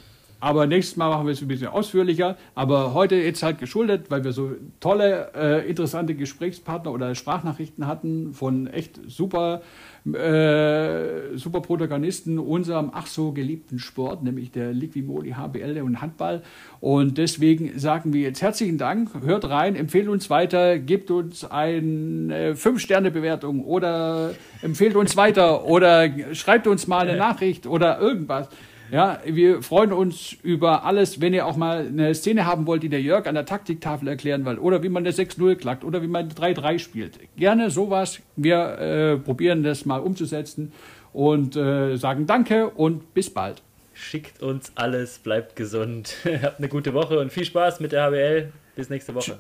aber 0.43 0.67
nächstes 0.67 0.97
Mal 0.97 1.09
machen 1.09 1.27
wir 1.27 1.33
es 1.35 1.41
ein 1.41 1.47
bisschen 1.47 1.69
ausführlicher. 1.69 2.37
Aber 2.57 2.95
heute 2.95 3.15
jetzt 3.15 3.45
halt 3.45 3.59
geschuldet, 3.59 4.11
weil 4.11 4.25
wir 4.25 4.33
so 4.33 4.51
tolle, 4.81 5.31
äh, 5.37 5.71
interessante 5.71 6.17
Gesprächspartner 6.17 6.91
oder 6.91 7.15
Sprachnachrichten 7.15 7.87
hatten 7.87 8.35
von 8.35 8.67
echt 8.67 8.99
super, 9.07 9.63
äh, 10.05 11.37
super 11.37 11.61
Protagonisten 11.61 12.41
unserem 12.41 12.91
ach 12.93 13.07
so 13.07 13.31
geliebten 13.31 13.79
Sport, 13.79 14.25
nämlich 14.25 14.51
der 14.51 14.73
Liquimoli 14.73 15.31
HBL 15.31 15.81
und 15.81 16.03
Handball. 16.03 16.43
Und 16.81 17.19
deswegen 17.19 17.79
sagen 17.79 18.13
wir 18.13 18.23
jetzt 18.23 18.43
herzlichen 18.43 18.79
Dank. 18.79 19.11
Hört 19.25 19.49
rein, 19.49 19.77
empfehlt 19.77 20.09
uns 20.09 20.29
weiter, 20.29 20.81
gebt 20.81 21.13
uns 21.13 21.45
eine 21.45 22.57
5-Sterne-Bewertung 22.57 23.65
oder 23.65 24.35
empfehlt 24.61 24.97
uns 24.97 25.17
weiter 25.17 25.67
oder 25.67 26.11
schreibt 26.35 26.67
uns 26.67 26.89
mal 26.89 27.07
eine 27.07 27.17
Nachricht 27.17 27.69
oder 27.69 28.01
irgendwas. 28.01 28.49
Ja, 28.93 29.21
wir 29.25 29.63
freuen 29.63 29.91
uns 29.91 30.37
über 30.43 30.85
alles, 30.85 31.19
wenn 31.23 31.33
ihr 31.33 31.47
auch 31.47 31.57
mal 31.57 31.87
eine 31.87 32.15
Szene 32.15 32.45
haben 32.45 32.67
wollt, 32.67 32.83
die 32.83 32.91
der 32.91 33.01
Jörg 33.01 33.27
an 33.27 33.35
der 33.35 33.47
Taktiktafel 33.47 34.07
erklären 34.07 34.45
will. 34.45 34.59
Oder 34.59 34.83
wie 34.83 34.91
man 34.91 35.03
eine 35.03 35.15
6-0 35.15 35.55
klackt 35.55 35.83
oder 35.83 36.03
wie 36.03 36.09
man 36.09 36.29
3-3 36.29 36.79
spielt. 36.79 37.19
Gerne 37.37 37.71
sowas. 37.71 38.21
Wir 38.37 38.59
äh, 38.59 39.17
probieren 39.17 39.63
das 39.63 39.87
mal 39.87 40.01
umzusetzen 40.01 40.73
und 41.15 41.57
äh, 41.57 41.97
sagen 41.97 42.27
Danke 42.27 42.69
und 42.69 43.15
bis 43.15 43.31
bald. 43.31 43.63
Schickt 43.95 44.43
uns 44.43 44.73
alles, 44.75 45.19
bleibt 45.21 45.57
gesund. 45.57 46.15
Habt 46.43 46.59
eine 46.59 46.69
gute 46.69 46.93
Woche 46.93 47.19
und 47.19 47.33
viel 47.33 47.47
Spaß 47.47 47.81
mit 47.81 47.93
der 47.93 48.05
HBL. 48.05 48.53
Bis 48.77 48.91
nächste 48.91 49.15
Woche. 49.15 49.39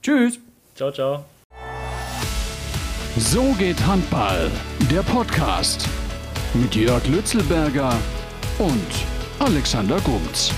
Tschüss. 0.00 0.38
Ciao, 0.76 0.92
ciao. 0.92 1.24
So 3.16 3.52
geht 3.58 3.84
Handball. 3.84 4.48
Der 4.92 5.02
Podcast 5.02 5.88
mit 6.54 6.76
Jörg 6.76 7.04
Lützelberger 7.08 7.96
und 8.60 9.06
Alexander 9.38 9.98
Gumz. 10.00 10.52